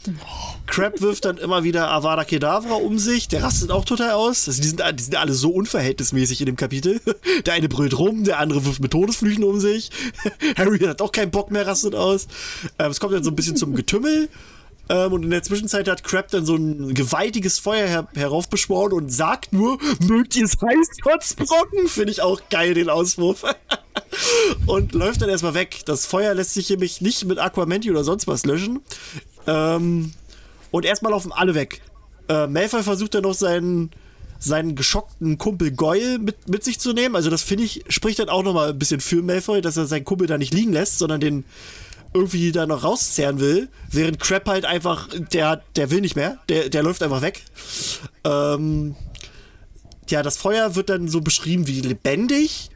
Crab 0.68 1.02
wirft 1.02 1.26
dann 1.26 1.38
immer 1.38 1.64
wieder 1.64 1.90
Avada 1.90 2.24
Kedavra 2.24 2.76
um 2.76 3.00
sich. 3.00 3.28
Der 3.28 3.44
rastet 3.44 3.72
auch 3.72 3.86
total 3.86 4.12
aus. 4.12 4.48
Also 4.48 4.62
die, 4.62 4.68
sind, 4.68 4.82
die 4.96 5.04
sind 5.04 5.16
alle 5.16 5.34
so 5.34 5.50
unverhältnismäßig 5.52 6.42
in 6.42 6.46
dem 6.46 6.56
Kapitel. 6.56 7.02
Der 7.46 7.54
eine 7.54 7.70
brüllt 7.70 7.98
rum, 7.98 8.24
der 8.24 8.40
andere 8.40 8.66
wirft 8.66 8.82
mit 8.82 8.92
Todesflüchen 8.92 9.44
um 9.44 9.60
sich. 9.60 9.90
Harry 10.58 10.80
hat 10.80 11.02
auch 11.02 11.12
keinen 11.12 11.32
Bock 11.32 11.50
mehr, 11.50 11.66
rastet 11.66 11.96
aus. 11.96 12.28
Ähm, 12.78 12.92
es 12.92 13.00
kommt 13.00 13.14
dann 13.14 13.24
so 13.24 13.32
ein 13.32 13.36
bisschen 13.36 13.56
zum 13.56 13.74
Getümmel. 13.74 14.30
Ähm, 14.90 15.14
und 15.14 15.24
in 15.24 15.30
der 15.30 15.44
Zwischenzeit 15.44 15.88
hat 15.88 16.04
Crab 16.04 16.30
dann 16.30 16.46
so 16.46 16.56
ein 16.56 16.94
gewaltiges 16.94 17.60
Feuer 17.60 17.88
her 17.88 18.08
heraufbeschworen 18.14 18.94
und 18.94 19.10
sagt 19.10 19.54
nur, 19.54 19.78
mögt 20.02 20.36
ihr 20.36 20.46
es 20.46 20.58
heiß, 20.62 21.00
Kotzbrocken? 21.02 21.88
Finde 21.88 22.12
ich 22.12 22.22
auch 22.22 22.42
geil, 22.50 22.74
den 22.74 22.90
Auswurf. 22.90 23.44
und 24.66 24.94
läuft 24.94 25.22
dann 25.22 25.30
erstmal 25.30 25.54
weg. 25.54 25.82
Das 25.86 26.06
Feuer 26.06 26.34
lässt 26.34 26.54
sich 26.54 26.70
nämlich 26.70 27.02
nicht 27.02 27.26
mit 27.26 27.40
Aquamenti 27.40 27.90
oder 27.90 28.04
sonst 28.04 28.28
was 28.28 28.46
löschen. 28.46 28.82
Ähm, 29.48 30.14
und 30.72 30.86
erstmal 30.86 31.12
laufen 31.12 31.32
alle 31.32 31.56
weg. 31.56 31.82
Äh, 32.28 32.48
Malfoy 32.48 32.84
versucht 32.84 33.14
dann 33.16 33.24
noch 33.24 33.34
seinen, 33.34 33.92
seinen 34.40 34.76
geschockten 34.76 35.38
Kumpel 35.38 35.72
Goyle 35.72 36.20
mit, 36.20 36.48
mit 36.48 36.64
sich 36.64 36.80
zu 36.80 36.94
nehmen. 36.94 37.16
Also 37.16 37.30
das 37.30 37.42
finde 37.42 37.66
ich, 37.66 37.84
spricht 37.90 38.20
dann 38.20 38.30
auch 38.30 38.44
nochmal 38.44 38.70
ein 38.70 38.80
bisschen 38.80 39.02
für 39.02 39.22
Malfoy, 39.22 39.62
dass 39.62 39.78
er 39.78 39.86
seinen 39.86 40.06
Kumpel 40.06 40.28
da 40.28 40.38
nicht 40.38 40.54
liegen 40.54 40.74
lässt, 40.74 41.00
sondern 41.00 41.20
den 41.20 41.44
irgendwie 42.14 42.52
da 42.52 42.66
noch 42.66 42.84
rauszerren 42.84 43.40
will, 43.40 43.70
während 43.90 44.20
Crap 44.20 44.48
halt 44.48 44.66
einfach, 44.66 45.08
der, 45.32 45.64
der 45.76 45.92
will 45.92 46.02
nicht 46.02 46.16
mehr, 46.16 46.38
der, 46.50 46.70
der 46.70 46.84
läuft 46.84 47.04
einfach 47.04 47.22
weg. 47.22 47.44
Ähm, 48.24 48.96
ja, 50.10 50.22
das 50.22 50.38
Feuer 50.38 50.76
wird 50.76 50.90
dann 50.90 51.08
so 51.08 51.22
beschrieben 51.22 51.68
wie 51.68 51.80
lebendig, 51.80 52.70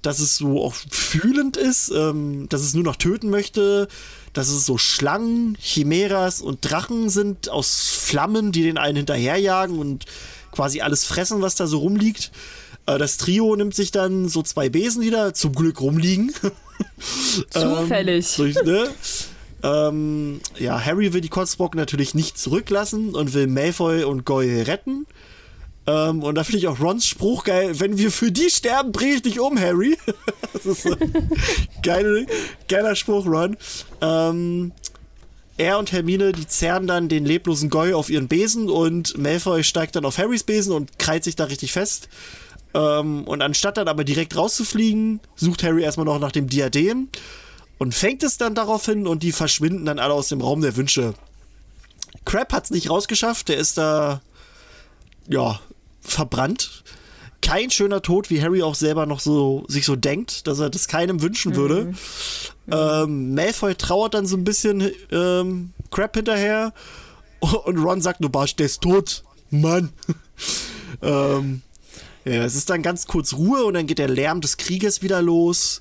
dass 0.00 0.20
es 0.20 0.36
so 0.36 0.64
auch 0.64 0.74
fühlend 0.74 1.56
ist, 1.56 1.90
ähm, 1.90 2.48
dass 2.48 2.62
es 2.62 2.74
nur 2.74 2.82
noch 2.82 2.96
töten 2.96 3.28
möchte, 3.28 3.88
dass 4.32 4.48
es 4.48 4.64
so 4.64 4.78
Schlangen, 4.78 5.56
Chimäras 5.60 6.40
und 6.40 6.58
Drachen 6.62 7.08
sind 7.08 7.48
aus 7.48 7.88
Flammen, 7.90 8.52
die 8.52 8.62
den 8.62 8.78
einen 8.78 8.96
hinterherjagen 8.96 9.78
und 9.78 10.06
quasi 10.50 10.80
alles 10.80 11.04
fressen, 11.04 11.42
was 11.42 11.54
da 11.54 11.66
so 11.66 11.78
rumliegt. 11.78 12.30
Äh, 12.86 12.98
das 12.98 13.16
Trio 13.16 13.54
nimmt 13.56 13.74
sich 13.74 13.90
dann 13.90 14.28
so 14.28 14.42
zwei 14.42 14.68
Besen 14.68 15.02
wieder, 15.02 15.34
zum 15.34 15.54
Glück 15.54 15.80
rumliegen. 15.80 16.32
Zufällig. 17.50 18.38
ähm, 18.38 18.52
so, 18.52 18.62
ne? 18.62 18.90
ähm, 19.62 20.40
ja, 20.58 20.82
Harry 20.84 21.12
will 21.12 21.20
die 21.20 21.28
Kotzbrocken 21.28 21.78
natürlich 21.78 22.14
nicht 22.14 22.38
zurücklassen 22.38 23.14
und 23.14 23.34
will 23.34 23.46
Malfoy 23.46 24.04
und 24.04 24.24
Goyle 24.24 24.66
retten. 24.66 25.06
Ähm, 25.86 26.22
und 26.22 26.36
da 26.36 26.44
finde 26.44 26.58
ich 26.58 26.68
auch 26.68 26.80
Rons 26.80 27.06
Spruch 27.06 27.44
geil. 27.44 27.78
Wenn 27.80 27.98
wir 27.98 28.12
für 28.12 28.30
die 28.30 28.50
sterben, 28.50 28.92
bringe 28.92 29.14
ich 29.14 29.22
dich 29.22 29.40
um, 29.40 29.58
Harry. 29.58 29.98
das 30.52 30.66
ist 30.66 30.82
so 30.82 30.96
geil, 31.82 32.26
geiler 32.68 32.94
Spruch, 32.94 33.26
Ron. 33.26 33.56
Ähm, 34.00 34.72
er 35.58 35.78
und 35.78 35.92
Hermine, 35.92 36.32
die 36.32 36.46
zerren 36.46 36.86
dann 36.86 37.08
den 37.08 37.24
leblosen 37.24 37.68
Goy 37.68 37.92
auf 37.94 38.10
ihren 38.10 38.28
Besen 38.28 38.70
und 38.70 39.18
Malfoy 39.18 39.64
steigt 39.64 39.96
dann 39.96 40.04
auf 40.04 40.18
Harrys 40.18 40.44
Besen 40.44 40.72
und 40.72 40.98
kreit 40.98 41.24
sich 41.24 41.36
da 41.36 41.44
richtig 41.44 41.72
fest. 41.72 42.08
Ähm, 42.74 43.24
und 43.24 43.42
anstatt 43.42 43.76
dann 43.76 43.88
aber 43.88 44.04
direkt 44.04 44.36
rauszufliegen, 44.36 45.20
sucht 45.36 45.62
Harry 45.62 45.82
erstmal 45.82 46.06
noch 46.06 46.18
nach 46.18 46.32
dem 46.32 46.48
Diadem 46.48 47.08
und 47.78 47.94
fängt 47.94 48.22
es 48.22 48.38
dann 48.38 48.54
darauf 48.54 48.86
hin 48.86 49.06
und 49.06 49.22
die 49.22 49.32
verschwinden 49.32 49.84
dann 49.84 49.98
alle 49.98 50.14
aus 50.14 50.28
dem 50.28 50.40
Raum 50.40 50.62
der 50.62 50.76
Wünsche. 50.76 51.14
Crab 52.24 52.52
es 52.52 52.70
nicht 52.70 52.88
rausgeschafft, 52.88 53.48
der 53.48 53.56
ist 53.56 53.76
da, 53.76 54.22
ja, 55.28 55.60
verbrannt. 56.02 56.84
Kein 57.40 57.70
schöner 57.70 58.02
Tod, 58.02 58.30
wie 58.30 58.40
Harry 58.40 58.62
auch 58.62 58.74
selber 58.74 59.06
noch 59.06 59.20
so 59.20 59.64
sich 59.66 59.84
so 59.84 59.96
denkt, 59.96 60.46
dass 60.46 60.60
er 60.60 60.70
das 60.70 60.86
keinem 60.86 61.22
wünschen 61.22 61.56
würde. 61.56 61.86
Mhm. 61.86 61.94
Ähm, 62.70 63.34
Malfoy 63.34 63.74
trauert 63.74 64.14
dann 64.14 64.26
so 64.26 64.36
ein 64.36 64.44
bisschen 64.44 64.92
ähm, 65.10 65.72
Crab 65.90 66.14
hinterher 66.14 66.72
und 67.40 67.78
Ron 67.78 68.00
sagt 68.00 68.20
nur, 68.20 68.30
Barsch, 68.30 68.54
der 68.54 68.66
ist 68.66 68.82
tot. 68.82 69.24
Mann. 69.50 69.92
ähm, 71.02 71.62
ja, 72.24 72.44
es 72.44 72.54
ist 72.54 72.70
dann 72.70 72.82
ganz 72.82 73.06
kurz 73.08 73.34
Ruhe 73.34 73.64
und 73.64 73.74
dann 73.74 73.86
geht 73.86 73.98
der 73.98 74.08
Lärm 74.08 74.40
des 74.40 74.56
Krieges 74.56 75.02
wieder 75.02 75.20
los. 75.20 75.80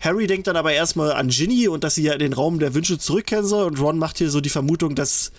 Harry 0.00 0.26
denkt 0.26 0.46
dann 0.46 0.56
aber 0.56 0.72
erstmal 0.72 1.12
an 1.12 1.28
Ginny 1.28 1.68
und 1.68 1.84
dass 1.84 1.96
sie 1.96 2.04
ja 2.04 2.12
in 2.14 2.20
den 2.20 2.32
Raum 2.32 2.58
der 2.58 2.74
Wünsche 2.74 2.98
zurückkehren 2.98 3.44
soll 3.44 3.66
und 3.66 3.80
Ron 3.80 3.98
macht 3.98 4.18
hier 4.18 4.30
so 4.30 4.40
die 4.40 4.48
Vermutung, 4.48 4.94
dass 4.94 5.32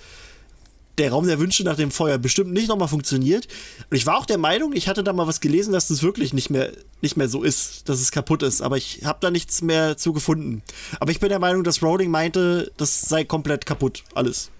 der 1.00 1.12
Raum 1.12 1.26
der 1.26 1.40
Wünsche 1.40 1.64
nach 1.64 1.78
dem 1.78 1.92
Feuer 1.92 2.18
bestimmt 2.18 2.52
nicht 2.52 2.68
nochmal 2.68 2.88
funktioniert. 2.88 3.48
Und 3.90 3.98
ich 3.98 4.06
war 4.06 4.18
auch 4.18 4.26
der 4.26 4.38
Meinung, 4.38 4.74
ich 4.74 4.88
hatte 4.88 5.04
da 5.04 5.14
mal 5.14 5.28
was 5.28 5.40
gelesen, 5.40 5.72
dass 5.74 5.88
das 5.88 6.04
wirklich 6.04 6.34
nicht 6.34 6.50
mehr, 6.50 6.72
nicht 7.02 7.18
mehr 7.18 7.30
so 7.30 7.42
ist, 7.42 7.88
dass 7.88 8.00
es 8.00 8.12
kaputt 8.12 8.44
ist. 8.44 8.62
Aber 8.62 8.78
ich 8.78 9.06
habe 9.06 9.20
da 9.22 9.32
nichts 9.32 9.62
mehr 9.62 9.98
zu 9.98 10.14
gefunden. 10.14 10.62
Aber 11.00 11.12
ich 11.12 11.20
bin 11.20 11.30
der 11.30 11.40
Meinung, 11.40 11.64
dass 11.64 11.82
Rowling 11.82 12.12
meinte, 12.12 12.72
das 12.78 13.02
sei 13.02 13.24
komplett 13.24 13.66
kaputt, 13.66 14.04
alles. 14.14 14.52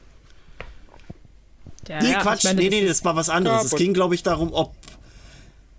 Ja, 1.88 2.02
nee, 2.02 2.12
ja, 2.12 2.22
Quatsch, 2.22 2.44
meine, 2.46 2.62
nee, 2.62 2.70
nee, 2.70 2.88
das 2.88 3.04
war 3.04 3.16
was 3.16 3.30
anderes. 3.30 3.64
Kaputt. 3.64 3.74
Es 3.74 3.78
ging, 3.78 3.94
glaube 3.94 4.16
ich, 4.16 4.24
darum, 4.24 4.54
ob. 4.54 4.74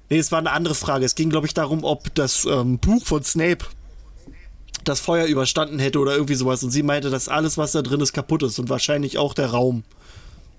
Nee, 0.08 0.18
es 0.18 0.32
war 0.32 0.40
eine 0.40 0.50
andere 0.50 0.74
Frage. 0.74 1.04
Es 1.04 1.14
ging, 1.14 1.30
glaube 1.30 1.46
ich, 1.46 1.54
darum, 1.54 1.84
ob 1.84 2.14
das 2.14 2.44
ähm, 2.44 2.78
Buch 2.78 3.06
von 3.06 3.22
Snape 3.22 3.64
das 4.84 5.00
Feuer 5.00 5.26
überstanden 5.26 5.78
hätte 5.78 6.00
oder 6.00 6.14
irgendwie 6.14 6.34
sowas. 6.34 6.62
Und 6.64 6.70
sie 6.70 6.82
meinte, 6.82 7.10
dass 7.10 7.28
alles, 7.28 7.56
was 7.58 7.72
da 7.72 7.82
drin 7.82 8.00
ist, 8.00 8.12
kaputt 8.12 8.42
ist 8.42 8.58
und 8.58 8.68
wahrscheinlich 8.68 9.18
auch 9.18 9.34
der 9.34 9.50
Raum. 9.50 9.84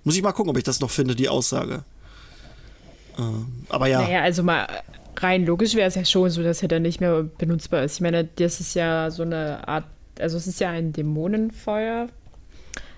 Muss 0.03 0.15
ich 0.15 0.21
mal 0.23 0.31
gucken, 0.31 0.49
ob 0.49 0.57
ich 0.57 0.63
das 0.63 0.79
noch 0.79 0.89
finde, 0.89 1.15
die 1.15 1.29
Aussage. 1.29 1.83
Ähm, 3.17 3.65
aber 3.69 3.87
ja. 3.87 4.01
Naja, 4.01 4.21
also 4.21 4.43
mal 4.43 4.67
rein 5.17 5.45
logisch 5.45 5.75
wäre 5.75 5.87
es 5.87 5.95
ja 5.95 6.05
schon 6.05 6.29
so, 6.29 6.43
dass 6.43 6.61
er 6.61 6.67
dann 6.67 6.81
nicht 6.81 7.01
mehr 7.01 7.23
benutzbar 7.23 7.83
ist. 7.83 7.95
Ich 7.95 8.01
meine, 8.01 8.23
das 8.23 8.59
ist 8.59 8.73
ja 8.73 9.11
so 9.11 9.23
eine 9.23 9.67
Art, 9.67 9.85
also 10.19 10.37
es 10.37 10.47
ist 10.47 10.59
ja 10.59 10.69
ein 10.69 10.93
Dämonenfeuer, 10.93 12.07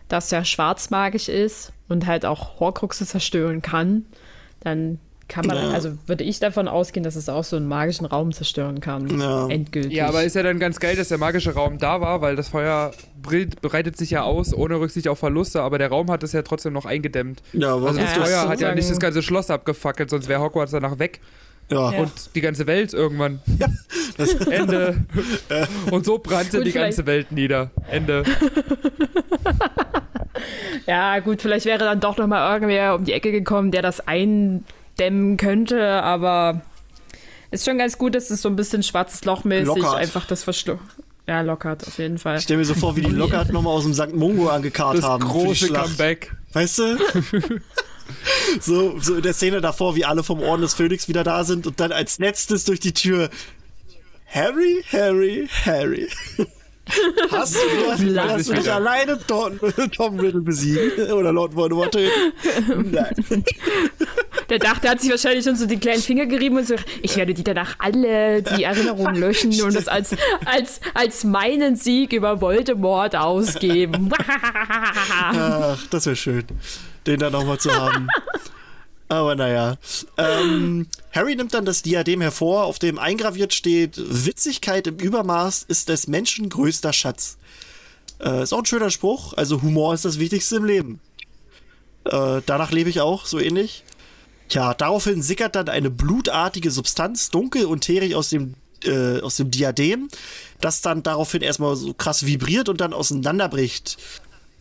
das 0.08 0.32
ja 0.32 0.46
schwarzmagisch 0.46 1.30
ist 1.30 1.74
und 1.90 2.06
halt 2.06 2.26
auch 2.26 2.60
Horcruxe 2.60 3.06
zerstören 3.06 3.62
kann. 3.62 4.06
Dann 4.62 5.00
kann 5.34 5.48
man, 5.48 5.58
ja. 5.58 5.72
also 5.72 5.98
würde 6.06 6.24
ich 6.24 6.40
davon 6.40 6.68
ausgehen, 6.68 7.04
dass 7.04 7.16
es 7.16 7.28
auch 7.28 7.44
so 7.44 7.56
einen 7.56 7.68
magischen 7.68 8.06
Raum 8.06 8.32
zerstören 8.34 8.82
kann. 8.82 9.20
Ja. 9.20 9.48
Endgültig. 9.48 9.92
Ja, 9.92 10.08
aber 10.08 10.24
ist 10.24 10.36
ja 10.36 10.44
dann 10.44 10.60
ganz 10.60 10.80
geil, 10.80 10.96
dass 10.96 11.08
der 11.08 11.18
magische 11.18 11.56
Raum 11.56 11.80
da 11.80 12.02
war, 12.02 12.22
weil 12.22 12.36
das 12.36 12.50
Feuer 12.50 12.92
breitet 13.24 13.98
sich 13.98 14.12
ja 14.12 14.22
aus, 14.22 14.54
ohne 14.54 14.80
Rücksicht 14.80 15.08
auf 15.08 15.18
Verluste, 15.18 15.64
aber 15.64 15.80
der 15.80 15.90
Raum 15.90 16.12
hat 16.12 16.22
es 16.22 16.34
ja 16.34 16.44
trotzdem 16.44 16.74
noch 16.74 16.86
eingedämmt. 16.86 17.42
Ja, 17.54 17.82
was 17.82 17.98
also 17.98 18.02
das 18.02 18.16
ja, 18.16 18.24
Feuer 18.24 18.48
hat 18.48 18.62
ja 18.62 18.76
nicht 18.76 18.92
das 18.92 19.00
ganze 19.00 19.24
Schloss 19.24 19.50
abgefackelt, 19.50 20.12
sonst 20.12 20.28
wäre 20.28 20.40
Hogwarts 20.40 20.72
danach 20.72 21.00
weg. 21.00 21.20
Ja. 21.72 21.90
Und 21.90 22.12
die 22.36 22.42
ganze 22.42 22.68
Welt 22.68 22.94
irgendwann. 22.94 23.42
Ja. 23.60 23.68
Das 24.18 24.36
Ende. 24.46 25.04
Und 25.92 26.06
so 26.06 26.20
brannte 26.20 26.58
gut, 26.58 26.68
die 26.68 26.72
ganze 26.72 27.08
Welt 27.08 27.32
nieder. 27.32 27.72
Ende. 27.90 28.24
ja, 30.86 31.18
gut, 31.20 31.42
vielleicht 31.42 31.66
wäre 31.66 31.80
dann 31.80 32.00
doch 32.00 32.18
noch 32.18 32.28
mal 32.28 32.54
irgendwer 32.54 32.94
um 32.94 33.06
die 33.06 33.14
Ecke 33.14 33.32
gekommen, 33.32 33.72
der 33.72 33.82
das 33.82 34.08
ein 34.08 34.66
dämmen 35.04 35.38
könnte, 35.38 36.02
aber 36.04 36.62
ist 37.52 37.66
schon 37.66 37.78
ganz 37.78 37.98
gut, 37.98 38.16
dass 38.16 38.30
es 38.30 38.42
so 38.42 38.50
ein 38.50 38.56
bisschen 38.56 38.84
schwarzes 38.84 39.26
Loch-mäßig 39.26 39.68
Lockhart. 39.68 39.98
einfach 39.98 40.26
das 40.26 40.44
verschluckt. 40.44 40.82
Ja, 41.28 41.42
Lockhart, 41.42 41.88
auf 41.88 41.98
jeden 42.00 42.18
Fall. 42.18 42.38
Ich 42.38 42.44
stelle 42.44 42.60
mir 42.60 42.66
so 42.66 42.74
vor, 42.74 42.96
wie 42.96 43.02
die 43.02 43.12
Lockhart 43.12 43.52
nochmal 43.52 43.74
aus 43.74 43.84
dem 43.84 43.94
St. 43.94 44.14
Mungo 44.14 44.50
angekarrt 44.50 44.98
das 44.98 45.06
haben. 45.06 45.24
Das 45.24 45.32
große 45.32 45.68
Comeback. 45.70 46.36
Weißt 46.52 46.80
du? 46.80 46.98
so, 48.60 49.00
so 49.00 49.16
in 49.16 49.22
der 49.22 49.34
Szene 49.34 49.62
davor, 49.62 49.96
wie 49.96 50.04
alle 50.04 50.24
vom 50.24 50.42
Orden 50.42 50.62
des 50.62 50.74
Phönix 50.74 51.08
wieder 51.08 51.24
da 51.24 51.44
sind 51.44 51.66
und 51.66 51.80
dann 51.80 51.92
als 51.92 52.20
letztes 52.20 52.66
durch 52.66 52.80
die 52.80 52.94
Tür 52.94 53.30
Harry, 54.28 54.84
Harry, 54.92 55.48
Harry. 55.66 56.10
Hast 57.32 57.56
du, 57.56 57.60
hast, 57.90 58.04
hast 58.18 58.50
du 58.50 58.54
nicht 58.54 58.68
alleine 58.68 59.18
Tom, 59.28 59.58
Tom 59.96 60.20
Riddle 60.20 60.42
besiegen? 60.42 61.12
Oder 61.12 61.32
Lord 61.32 61.56
Voldemort 61.56 61.94
töten? 61.94 62.34
Nein. 62.92 63.14
Der 64.50 64.60
dachte, 64.60 64.88
er 64.88 64.92
hat 64.92 65.02
sich 65.02 65.10
wahrscheinlich 65.10 65.46
schon 65.46 65.56
so 65.56 65.66
die 65.66 65.78
kleinen 65.78 66.02
Finger 66.02 66.26
gerieben 66.26 66.58
und 66.58 66.68
so, 66.68 66.76
ich 67.02 67.16
werde 67.16 67.34
die 67.34 67.44
danach 67.44 67.76
alle 67.80 68.42
die 68.44 68.64
Erinnerungen 68.64 69.16
löschen 69.16 69.50
und 69.64 69.74
das 69.74 69.88
als, 69.88 70.16
als, 70.46 70.82
als 70.94 71.24
meinen 71.24 71.76
Sieg 71.76 72.14
über 72.14 72.42
Voldemort 72.42 73.16
ausgeben. 73.16 74.12
Ach, 75.32 75.80
das 75.90 76.06
wäre 76.06 76.16
schön, 76.16 76.44
den 77.08 77.20
dann 77.20 77.32
nochmal 77.32 77.58
zu 77.58 77.74
haben. 77.74 78.08
Aber 79.10 79.36
naja. 79.36 79.78
Ähm, 80.18 80.88
Harry 81.12 81.36
nimmt 81.36 81.54
dann 81.54 81.66
das 81.66 81.82
Diadem 81.82 82.22
hervor, 82.22 82.64
auf 82.64 82.80
dem 82.80 82.98
eingraviert 82.98 83.54
steht: 83.54 83.96
Witzigkeit 83.98 84.88
im 84.88 84.98
Übermaß 84.98 85.64
ist 85.68 85.90
des 85.90 86.08
Menschen 86.08 86.50
größter 86.50 86.94
Schatz. 86.94 87.38
Äh, 88.20 88.44
ist 88.44 88.54
auch 88.54 88.60
ein 88.60 88.66
schöner 88.66 88.90
Spruch. 88.90 89.34
Also, 89.34 89.62
Humor 89.62 89.94
ist 89.94 90.06
das 90.06 90.20
Wichtigste 90.20 90.56
im 90.56 90.66
Leben. 90.66 91.00
Äh, 92.06 92.42
danach 92.46 92.72
lebe 92.72 92.90
ich 92.90 93.02
auch, 93.02 93.26
so 93.26 93.40
ähnlich. 93.40 93.84
Tja, 94.50 94.74
daraufhin 94.74 95.22
sickert 95.22 95.56
dann 95.56 95.70
eine 95.70 95.90
blutartige 95.90 96.72
Substanz 96.72 97.30
dunkel 97.30 97.66
und 97.66 97.82
teerig 97.82 98.16
aus 98.16 98.30
dem, 98.30 98.56
äh, 98.84 99.20
aus 99.22 99.38
dem 99.38 99.52
Diadem, 99.52 100.10
das 100.60 100.82
dann 100.82 101.04
daraufhin 101.04 101.42
erstmal 101.42 101.76
so 101.76 101.94
krass 101.94 102.26
vibriert 102.26 102.70
und 102.70 102.82
dann 102.82 102.94
auseinanderbricht. 102.94 103.98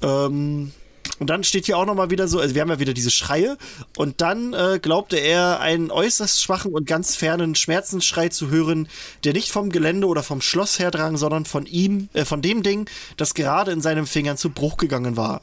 Ähm, 0.03 0.73
und 1.19 1.31
dann 1.31 1.45
steht 1.45 1.67
hier 1.67 1.79
auch 1.79 1.87
nochmal 1.87 2.11
wieder 2.11 2.27
so, 2.27 2.41
also 2.41 2.55
wir 2.55 2.63
haben 2.63 2.71
ja 2.71 2.81
wieder 2.81 2.95
diese 2.95 3.11
Schreie. 3.11 3.57
Und 3.97 4.21
dann 4.21 4.55
äh, 4.55 4.81
glaubte 4.83 5.17
er 5.17 5.61
einen 5.61 5.91
äußerst 5.91 6.43
schwachen 6.43 6.73
und 6.73 6.87
ganz 6.87 7.15
fernen 7.15 7.55
Schmerzensschrei 7.55 8.29
zu 8.29 8.51
hören, 8.51 8.89
der 9.23 9.33
nicht 9.33 9.53
vom 9.53 9.71
Gelände 9.71 10.07
oder 10.07 10.23
vom 10.23 10.41
Schloss 10.41 10.79
herdrang, 10.79 11.17
sondern 11.17 11.45
von 11.45 11.67
ihm, 11.67 12.09
äh, 12.13 12.25
von 12.25 12.43
dem 12.43 12.63
Ding, 12.63 12.89
das 13.17 13.35
gerade 13.35 13.71
in 13.71 13.81
seinen 13.81 14.07
Fingern 14.07 14.37
zu 14.37 14.51
Bruch 14.51 14.77
gegangen 14.77 15.17
war. 15.17 15.43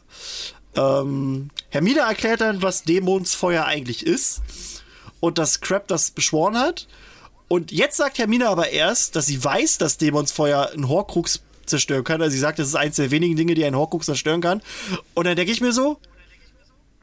Ähm, 0.75 1.49
Hermine 1.69 2.01
erklärt 2.01 2.41
dann, 2.41 2.61
was 2.61 2.83
Dämonsfeuer 2.83 3.65
eigentlich 3.65 4.05
ist 4.05 4.41
und 5.19 5.37
dass 5.37 5.61
Crab 5.61 5.87
das 5.87 6.11
beschworen 6.11 6.57
hat. 6.57 6.87
Und 7.47 7.71
jetzt 7.71 7.97
sagt 7.97 8.17
Hermine 8.17 8.49
aber 8.49 8.69
erst, 8.69 9.15
dass 9.15 9.25
sie 9.25 9.43
weiß, 9.43 9.77
dass 9.77 9.97
Dämonsfeuer 9.97 10.71
ein 10.73 10.87
Horcrux 10.87 11.41
zerstören 11.69 12.03
kann. 12.03 12.21
Also 12.21 12.33
sie 12.33 12.39
sagt, 12.39 12.59
das 12.59 12.67
ist 12.67 12.75
eins 12.75 12.95
der 12.97 13.11
wenigen 13.11 13.35
Dinge, 13.35 13.53
die 13.55 13.63
ein 13.65 13.75
Horcrux 13.75 14.05
zerstören 14.05 14.41
kann. 14.41 14.61
Und 15.13 15.25
dann 15.25 15.35
denke 15.35 15.51
ich 15.51 15.61
mir 15.61 15.71
so, 15.71 15.97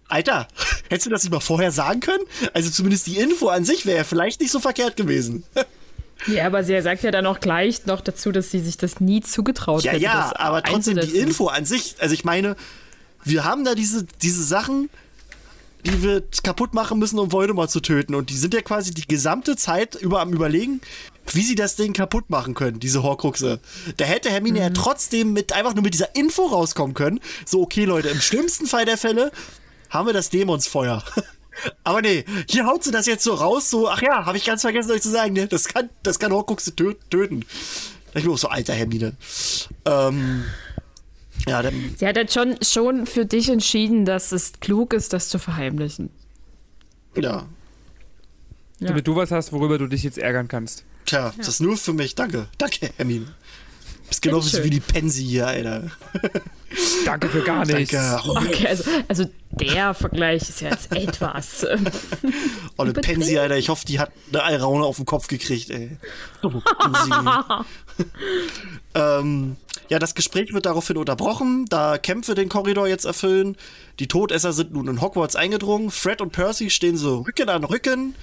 Alter, 0.08 0.46
hättest 0.88 1.06
du 1.06 1.10
das 1.10 1.22
nicht 1.24 1.32
mal 1.32 1.40
vorher 1.40 1.72
sagen 1.72 2.00
können? 2.00 2.24
Also 2.52 2.70
zumindest 2.70 3.06
die 3.06 3.18
Info 3.18 3.48
an 3.48 3.64
sich 3.64 3.86
wäre 3.86 4.04
vielleicht 4.04 4.40
nicht 4.40 4.50
so 4.50 4.60
verkehrt 4.60 4.96
gewesen. 4.96 5.44
Ja, 6.26 6.46
aber 6.46 6.64
sie 6.64 6.80
sagt 6.80 7.02
ja 7.02 7.10
dann 7.10 7.26
auch 7.26 7.40
gleich 7.40 7.84
noch 7.84 8.00
dazu, 8.00 8.32
dass 8.32 8.50
sie 8.50 8.60
sich 8.60 8.78
das 8.78 9.00
nie 9.00 9.20
zugetraut 9.20 9.82
Ja, 9.84 9.92
hätte. 9.92 10.02
ja, 10.02 10.30
das 10.30 10.32
aber 10.40 10.62
trotzdem 10.62 10.98
die. 10.98 11.14
Info 11.18 11.48
an 11.48 11.66
sich, 11.66 11.96
also 12.00 12.14
ich 12.14 12.24
meine, 12.24 12.56
wir 13.22 13.44
haben 13.44 13.66
da 13.66 13.74
diese, 13.74 14.06
diese 14.22 14.42
Sachen, 14.42 14.88
die 15.84 16.02
wir 16.02 16.22
kaputt 16.42 16.72
machen 16.72 16.98
müssen, 16.98 17.18
um 17.18 17.32
Voldemort 17.32 17.70
zu 17.70 17.80
töten. 17.80 18.14
Und 18.14 18.30
die 18.30 18.36
sind 18.38 18.54
ja 18.54 18.62
quasi 18.62 18.94
die 18.94 19.06
gesamte 19.06 19.56
Zeit 19.56 19.94
über 19.94 20.20
am 20.22 20.32
Überlegen, 20.32 20.80
wie 21.34 21.42
sie 21.42 21.54
das 21.54 21.76
Ding 21.76 21.92
kaputt 21.92 22.30
machen 22.30 22.54
können, 22.54 22.78
diese 22.80 23.02
Horcruxe. 23.02 23.60
Da 23.96 24.04
hätte 24.04 24.30
Hermine 24.30 24.58
Mhm. 24.58 24.64
ja 24.64 24.70
trotzdem 24.70 25.32
mit 25.32 25.52
einfach 25.52 25.74
nur 25.74 25.82
mit 25.82 25.94
dieser 25.94 26.14
Info 26.14 26.46
rauskommen 26.46 26.94
können. 26.94 27.20
So, 27.44 27.62
okay, 27.62 27.84
Leute, 27.84 28.08
im 28.08 28.20
schlimmsten 28.20 28.66
Fall 28.66 28.84
der 28.84 28.96
Fälle 28.96 29.32
haben 29.90 30.06
wir 30.06 30.12
das 30.12 30.30
Dämonsfeuer. 30.30 31.02
Aber 31.84 32.02
nee, 32.02 32.24
hier 32.48 32.66
haut 32.66 32.84
sie 32.84 32.90
das 32.90 33.06
jetzt 33.06 33.24
so 33.24 33.32
raus, 33.34 33.70
so, 33.70 33.88
ach 33.88 34.02
ja, 34.02 34.26
habe 34.26 34.36
ich 34.36 34.44
ganz 34.44 34.60
vergessen 34.60 34.90
euch 34.92 35.00
zu 35.02 35.10
sagen, 35.10 35.32
ne? 35.32 35.46
Das 35.48 35.68
kann, 35.68 35.88
das 36.02 36.18
kann 36.18 36.30
Horcruxe 36.32 36.76
tö 36.76 36.94
töten. 37.10 37.44
Ich 38.14 38.22
bin 38.24 38.32
auch 38.32 38.38
so, 38.38 38.48
alter 38.48 38.74
Hermine. 38.74 39.16
Ähm, 39.86 40.44
ja, 41.46 41.62
dann, 41.62 41.94
Sie 41.98 42.06
hat 42.06 42.16
halt 42.16 42.32
schon, 42.32 42.56
schon 42.62 43.06
für 43.06 43.24
dich 43.26 43.48
entschieden, 43.48 44.04
dass 44.04 44.32
es 44.32 44.52
klug 44.60 44.92
ist, 44.92 45.12
das 45.12 45.28
zu 45.28 45.38
verheimlichen. 45.38 46.10
ja. 47.14 47.46
Ja. 48.78 48.88
Damit 48.88 49.06
du 49.06 49.16
was 49.16 49.30
hast, 49.30 49.54
worüber 49.54 49.78
du 49.78 49.86
dich 49.86 50.02
jetzt 50.02 50.18
ärgern 50.18 50.48
kannst. 50.48 50.84
Tja, 51.06 51.32
das 51.38 51.48
ist 51.48 51.60
nur 51.60 51.76
für 51.76 51.92
mich. 51.92 52.14
Danke. 52.14 52.48
Danke, 52.58 52.90
Hermine. 52.96 53.26
Bist 54.08 54.22
genauso 54.22 54.62
wie 54.62 54.70
die 54.70 54.80
Pansy 54.80 55.24
hier, 55.24 55.46
Alter. 55.46 55.90
Danke 57.04 57.28
für 57.28 57.42
gar 57.42 57.64
nichts. 57.64 57.92
Danke. 57.92 58.28
Okay, 58.28 58.68
also, 58.68 58.84
also 59.08 59.24
der 59.50 59.94
Vergleich 59.94 60.42
ist 60.48 60.60
ja 60.60 60.70
jetzt 60.70 60.92
etwas. 60.94 61.64
Olle 62.76 62.90
Übertrieben. 62.90 63.20
Pansy, 63.20 63.38
Alter. 63.38 63.56
Ich 63.56 63.68
hoffe, 63.68 63.84
die 63.86 63.98
hat 63.98 64.12
eine 64.32 64.42
Alraune 64.42 64.84
auf 64.84 64.96
den 64.96 65.06
Kopf 65.06 65.26
gekriegt, 65.26 65.70
ey. 65.70 65.96
Oh, 66.42 66.52
ähm, 68.94 69.56
ja, 69.88 69.98
das 69.98 70.14
Gespräch 70.14 70.52
wird 70.52 70.66
daraufhin 70.66 70.96
unterbrochen, 70.96 71.64
da 71.68 71.98
Kämpfe 71.98 72.34
den 72.34 72.48
Korridor 72.48 72.86
jetzt 72.86 73.04
erfüllen. 73.04 73.56
Die 73.98 74.08
Todesser 74.08 74.52
sind 74.52 74.72
nun 74.72 74.88
in 74.88 75.00
Hogwarts 75.00 75.36
eingedrungen. 75.36 75.90
Fred 75.90 76.20
und 76.20 76.30
Percy 76.32 76.70
stehen 76.70 76.96
so 76.96 77.20
Rücken 77.20 77.48
an 77.48 77.64
Rücken 77.64 78.14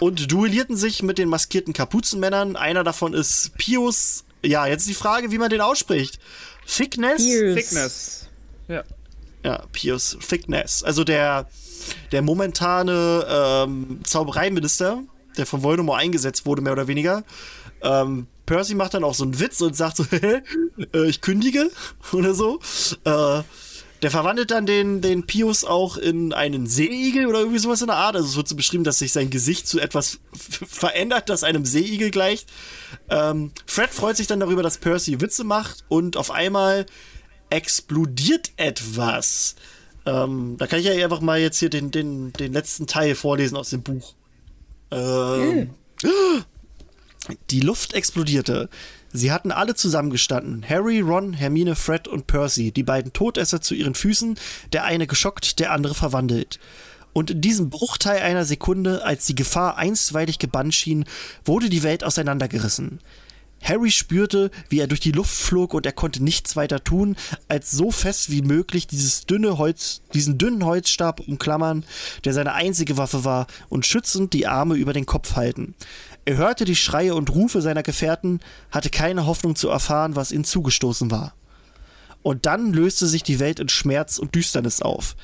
und 0.00 0.30
duellierten 0.30 0.76
sich 0.76 1.02
mit 1.02 1.18
den 1.18 1.28
maskierten 1.28 1.72
Kapuzenmännern. 1.72 2.56
Einer 2.56 2.84
davon 2.84 3.14
ist 3.14 3.56
Pius. 3.56 4.24
Ja, 4.44 4.66
jetzt 4.66 4.82
ist 4.82 4.88
die 4.88 4.94
Frage, 4.94 5.30
wie 5.30 5.38
man 5.38 5.50
den 5.50 5.60
ausspricht. 5.60 6.18
Thickness? 6.66 7.22
Pius. 7.22 7.54
Thickness. 7.54 8.28
Ja. 8.68 8.84
Ja, 9.44 9.62
Pius 9.72 10.16
Thickness. 10.26 10.82
Also 10.82 11.04
der, 11.04 11.48
der 12.12 12.22
momentane 12.22 13.26
ähm, 13.28 14.00
Zaubereiminister, 14.04 15.02
der 15.36 15.46
von 15.46 15.62
Voldemort 15.62 16.00
eingesetzt 16.00 16.46
wurde, 16.46 16.62
mehr 16.62 16.72
oder 16.72 16.88
weniger. 16.88 17.24
Ähm, 17.82 18.26
Percy 18.46 18.74
macht 18.74 18.94
dann 18.94 19.04
auch 19.04 19.14
so 19.14 19.24
einen 19.24 19.38
Witz 19.38 19.60
und 19.60 19.76
sagt 19.76 19.96
so, 19.96 20.04
äh, 20.12 20.42
ich 21.06 21.20
kündige 21.20 21.70
oder 22.12 22.34
so. 22.34 22.60
Äh, 23.04 23.42
der 24.04 24.10
verwandelt 24.10 24.50
dann 24.50 24.66
den, 24.66 25.00
den 25.00 25.24
Pius 25.24 25.64
auch 25.64 25.96
in 25.96 26.34
einen 26.34 26.66
Seeigel 26.66 27.26
oder 27.26 27.38
irgendwie 27.38 27.58
sowas 27.58 27.80
in 27.80 27.86
der 27.86 27.96
Art. 27.96 28.16
Also 28.16 28.28
es 28.28 28.36
wird 28.36 28.46
so 28.46 28.54
beschrieben, 28.54 28.84
dass 28.84 28.98
sich 28.98 29.12
sein 29.12 29.30
Gesicht 29.30 29.66
zu 29.66 29.80
etwas 29.80 30.20
verändert, 30.34 31.30
das 31.30 31.42
einem 31.42 31.64
Seeigel 31.64 32.10
gleicht. 32.10 32.52
Ähm, 33.08 33.52
Fred 33.64 33.88
freut 33.88 34.18
sich 34.18 34.26
dann 34.26 34.40
darüber, 34.40 34.62
dass 34.62 34.76
Percy 34.76 35.22
Witze 35.22 35.42
macht 35.42 35.86
und 35.88 36.18
auf 36.18 36.30
einmal 36.30 36.84
explodiert 37.48 38.52
etwas. 38.58 39.54
Ähm, 40.04 40.56
da 40.58 40.66
kann 40.66 40.80
ich 40.80 40.84
ja 40.84 40.92
einfach 41.02 41.22
mal 41.22 41.40
jetzt 41.40 41.58
hier 41.58 41.70
den, 41.70 41.90
den, 41.90 42.34
den 42.34 42.52
letzten 42.52 42.86
Teil 42.86 43.14
vorlesen 43.14 43.56
aus 43.56 43.70
dem 43.70 43.82
Buch. 43.82 44.12
Ähm, 44.90 45.70
Die 47.50 47.60
Luft 47.60 47.94
explodierte. 47.94 48.68
Sie 49.16 49.30
hatten 49.30 49.52
alle 49.52 49.76
zusammengestanden. 49.76 50.68
Harry, 50.68 50.98
Ron, 50.98 51.34
Hermine, 51.34 51.76
Fred 51.76 52.08
und 52.08 52.26
Percy, 52.26 52.72
die 52.72 52.82
beiden 52.82 53.12
Todesser 53.12 53.60
zu 53.60 53.76
ihren 53.76 53.94
Füßen, 53.94 54.36
der 54.72 54.82
eine 54.82 55.06
geschockt, 55.06 55.60
der 55.60 55.70
andere 55.70 55.94
verwandelt. 55.94 56.58
Und 57.12 57.30
in 57.30 57.40
diesem 57.40 57.70
Bruchteil 57.70 58.20
einer 58.20 58.44
Sekunde, 58.44 59.04
als 59.04 59.24
die 59.26 59.36
Gefahr 59.36 59.78
einstweilig 59.78 60.40
gebannt 60.40 60.74
schien, 60.74 61.04
wurde 61.44 61.68
die 61.68 61.84
Welt 61.84 62.02
auseinandergerissen. 62.02 62.98
Harry 63.62 63.92
spürte, 63.92 64.50
wie 64.68 64.80
er 64.80 64.88
durch 64.88 65.00
die 65.00 65.12
Luft 65.12 65.34
flog 65.34 65.74
und 65.74 65.86
er 65.86 65.92
konnte 65.92 66.22
nichts 66.22 66.56
weiter 66.56 66.82
tun, 66.82 67.16
als 67.48 67.70
so 67.70 67.92
fest 67.92 68.30
wie 68.30 68.42
möglich 68.42 68.88
dieses 68.88 69.26
dünne 69.26 69.58
Holz, 69.58 70.02
diesen 70.12 70.38
dünnen 70.38 70.64
Holzstab 70.64 71.20
umklammern, 71.20 71.84
der 72.24 72.34
seine 72.34 72.52
einzige 72.52 72.98
Waffe 72.98 73.24
war, 73.24 73.46
und 73.68 73.86
schützend 73.86 74.32
die 74.32 74.48
Arme 74.48 74.74
über 74.74 74.92
den 74.92 75.06
Kopf 75.06 75.36
halten. 75.36 75.74
Er 76.26 76.36
hörte 76.36 76.64
die 76.64 76.76
Schreie 76.76 77.14
und 77.14 77.30
Rufe 77.30 77.60
seiner 77.60 77.82
Gefährten, 77.82 78.40
hatte 78.70 78.88
keine 78.88 79.26
Hoffnung 79.26 79.56
zu 79.56 79.68
erfahren, 79.68 80.16
was 80.16 80.32
ihnen 80.32 80.44
zugestoßen 80.44 81.10
war. 81.10 81.34
Und 82.22 82.46
dann 82.46 82.72
löste 82.72 83.06
sich 83.06 83.22
die 83.22 83.40
Welt 83.40 83.60
in 83.60 83.68
Schmerz 83.68 84.18
und 84.18 84.34
Düsternis 84.34 84.80
auf. 84.80 85.16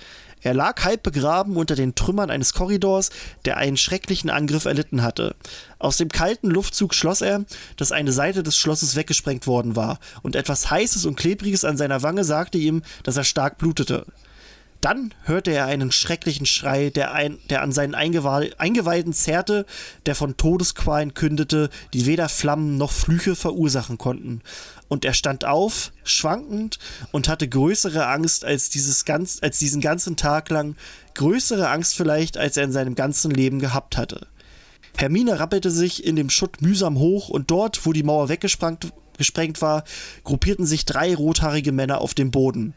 Er 0.43 0.55
lag 0.55 0.85
halb 0.85 1.03
begraben 1.03 1.57
unter 1.57 1.75
den 1.75 1.95
Trümmern 1.95 2.31
eines 2.31 2.55
Korridors, 2.55 3.11
der 3.45 3.57
einen 3.57 3.77
schrecklichen 3.77 4.31
Angriff 4.31 4.65
erlitten 4.65 5.03
hatte. 5.03 5.35
Aus 5.79 5.99
dem 5.99 6.09
kalten 6.09 6.51
Luftzug 6.51 6.95
schloss 6.95 7.21
er, 7.21 7.45
dass 7.77 7.93
eine 7.93 8.13
Seite 8.13 8.43
des 8.43 8.57
Schlosses 8.57 8.97
weggesprengt 8.97 9.47
worden 9.47 9.77
war, 9.77 9.99
und 10.23 10.37
etwas 10.37 10.71
Heißes 10.71 11.05
und 11.05 11.17
Klebriges 11.17 11.65
an 11.65 11.77
seiner 11.77 12.03
Wange 12.03 12.25
sagte 12.25 12.59
ihm, 12.59 12.83
dass 13.03 13.17
er 13.17 13.25
stark 13.25 13.59
blutete. 13.59 14.07
Dann 14.81 15.13
hörte 15.25 15.51
er 15.51 15.67
einen 15.67 15.93
schrecklichen 15.93 16.47
Schrei, 16.47 16.89
der, 16.89 17.13
ein, 17.13 17.39
der 17.51 17.61
an 17.61 17.71
seinen 17.71 17.95
Eingewe 17.95 18.51
Eingeweiden 18.57 19.13
zerrte, 19.13 19.67
der 20.07 20.15
von 20.15 20.39
Todesqualen 20.39 21.13
kündete, 21.13 21.69
die 21.93 22.07
weder 22.07 22.31
Flammen 22.31 22.79
noch 22.79 22.91
Flüche 22.91 23.37
verursachen 23.37 23.99
konnten. 23.99 24.41
Und 24.89 25.05
er 25.05 25.13
stand 25.13 25.45
auf, 25.45 25.93
schwankend, 26.03 26.79
und 27.13 27.29
hatte 27.29 27.47
größere 27.47 28.07
Angst 28.07 28.45
als, 28.45 28.71
dieses 28.71 29.05
ganz, 29.05 29.39
als 29.43 29.59
diesen 29.59 29.83
ganzen 29.83 30.17
Tag 30.17 30.49
lang, 30.49 30.77
größere 31.15 31.69
Angst 31.69 31.95
vielleicht, 31.95 32.39
als 32.39 32.57
er 32.57 32.65
in 32.65 32.73
seinem 32.73 32.95
ganzen 32.95 33.31
Leben 33.31 33.59
gehabt 33.59 33.99
hatte. 33.99 34.29
Hermine 34.97 35.39
rappelte 35.39 35.71
sich 35.71 36.05
in 36.05 36.17
dem 36.17 36.31
Schutt 36.31 36.63
mühsam 36.63 36.99
hoch 36.99 37.29
und 37.29 37.51
dort, 37.51 37.85
wo 37.85 37.93
die 37.93 38.03
Mauer 38.03 38.29
weggesprengt 38.29 38.93
gesprengt 39.19 39.61
war, 39.61 39.85
gruppierten 40.25 40.65
sich 40.65 40.87
drei 40.87 41.15
rothaarige 41.15 41.73
Männer 41.73 42.01
auf 42.01 42.15
dem 42.15 42.31
Boden. 42.31 42.75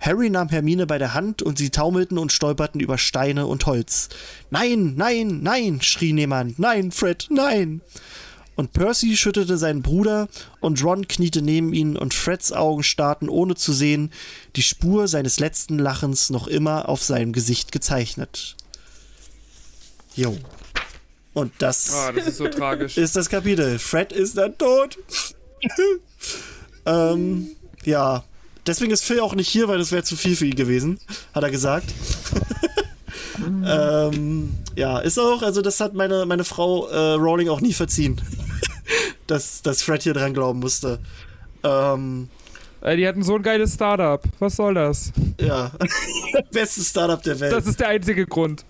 Harry 0.00 0.30
nahm 0.30 0.48
Hermine 0.48 0.86
bei 0.86 0.98
der 0.98 1.14
Hand 1.14 1.42
und 1.42 1.58
sie 1.58 1.70
taumelten 1.70 2.18
und 2.18 2.32
stolperten 2.32 2.80
über 2.80 2.96
Steine 2.96 3.46
und 3.46 3.66
Holz. 3.66 4.08
Nein, 4.50 4.94
nein, 4.96 5.40
nein, 5.42 5.82
schrie 5.82 6.14
jemand. 6.16 6.58
Nein, 6.58 6.90
Fred, 6.90 7.28
nein. 7.30 7.82
Und 8.56 8.72
Percy 8.72 9.16
schüttelte 9.16 9.56
seinen 9.56 9.82
Bruder 9.82 10.28
und 10.60 10.82
Ron 10.82 11.08
kniete 11.08 11.40
neben 11.40 11.72
ihn 11.72 11.96
und 11.96 12.12
Freds 12.12 12.52
Augen 12.52 12.82
starrten 12.82 13.28
ohne 13.28 13.54
zu 13.54 13.72
sehen, 13.72 14.12
die 14.56 14.62
Spur 14.62 15.08
seines 15.08 15.38
letzten 15.38 15.78
Lachens 15.78 16.30
noch 16.30 16.46
immer 16.46 16.88
auf 16.88 17.02
seinem 17.02 17.32
Gesicht 17.32 17.72
gezeichnet. 17.72 18.56
Jo. 20.14 20.36
Und 21.32 21.52
das 21.58 21.94
Ah, 21.94 22.12
das 22.12 22.26
ist 22.26 22.38
so 22.38 22.48
tragisch. 22.48 22.96
ist 22.98 23.16
das 23.16 23.28
Kapitel. 23.28 23.78
Fred 23.78 24.12
ist 24.12 24.36
dann 24.36 24.58
tot. 24.58 24.98
ähm, 26.86 27.48
ja. 27.84 28.24
Deswegen 28.70 28.92
ist 28.92 29.04
Phil 29.04 29.18
auch 29.18 29.34
nicht 29.34 29.48
hier, 29.48 29.66
weil 29.66 29.78
das 29.78 29.90
wäre 29.90 30.04
zu 30.04 30.14
viel 30.14 30.36
für 30.36 30.46
ihn 30.46 30.54
gewesen, 30.54 31.00
hat 31.34 31.42
er 31.42 31.50
gesagt. 31.50 31.86
ähm, 33.66 34.52
ja, 34.76 35.00
ist 35.00 35.18
auch, 35.18 35.42
also 35.42 35.60
das 35.60 35.80
hat 35.80 35.92
meine, 35.94 36.24
meine 36.24 36.44
Frau 36.44 36.86
äh, 36.86 37.14
Rowling 37.14 37.48
auch 37.48 37.60
nie 37.60 37.72
verziehen. 37.72 38.20
dass, 39.26 39.62
dass 39.62 39.82
Fred 39.82 40.04
hier 40.04 40.14
dran 40.14 40.34
glauben 40.34 40.60
musste. 40.60 41.00
Ähm, 41.64 42.28
Äh, 42.80 42.96
Die 42.96 43.08
hatten 43.08 43.24
so 43.24 43.34
ein 43.34 43.42
geiles 43.42 43.74
Startup. 43.74 44.22
Was 44.38 44.54
soll 44.54 44.74
das? 44.74 45.12
ja. 45.40 45.72
Bestes 46.52 46.90
Startup 46.90 47.20
der 47.22 47.40
Welt. 47.40 47.52
Das 47.52 47.66
ist 47.66 47.80
der 47.80 47.88
einzige 47.88 48.24
Grund. 48.26 48.64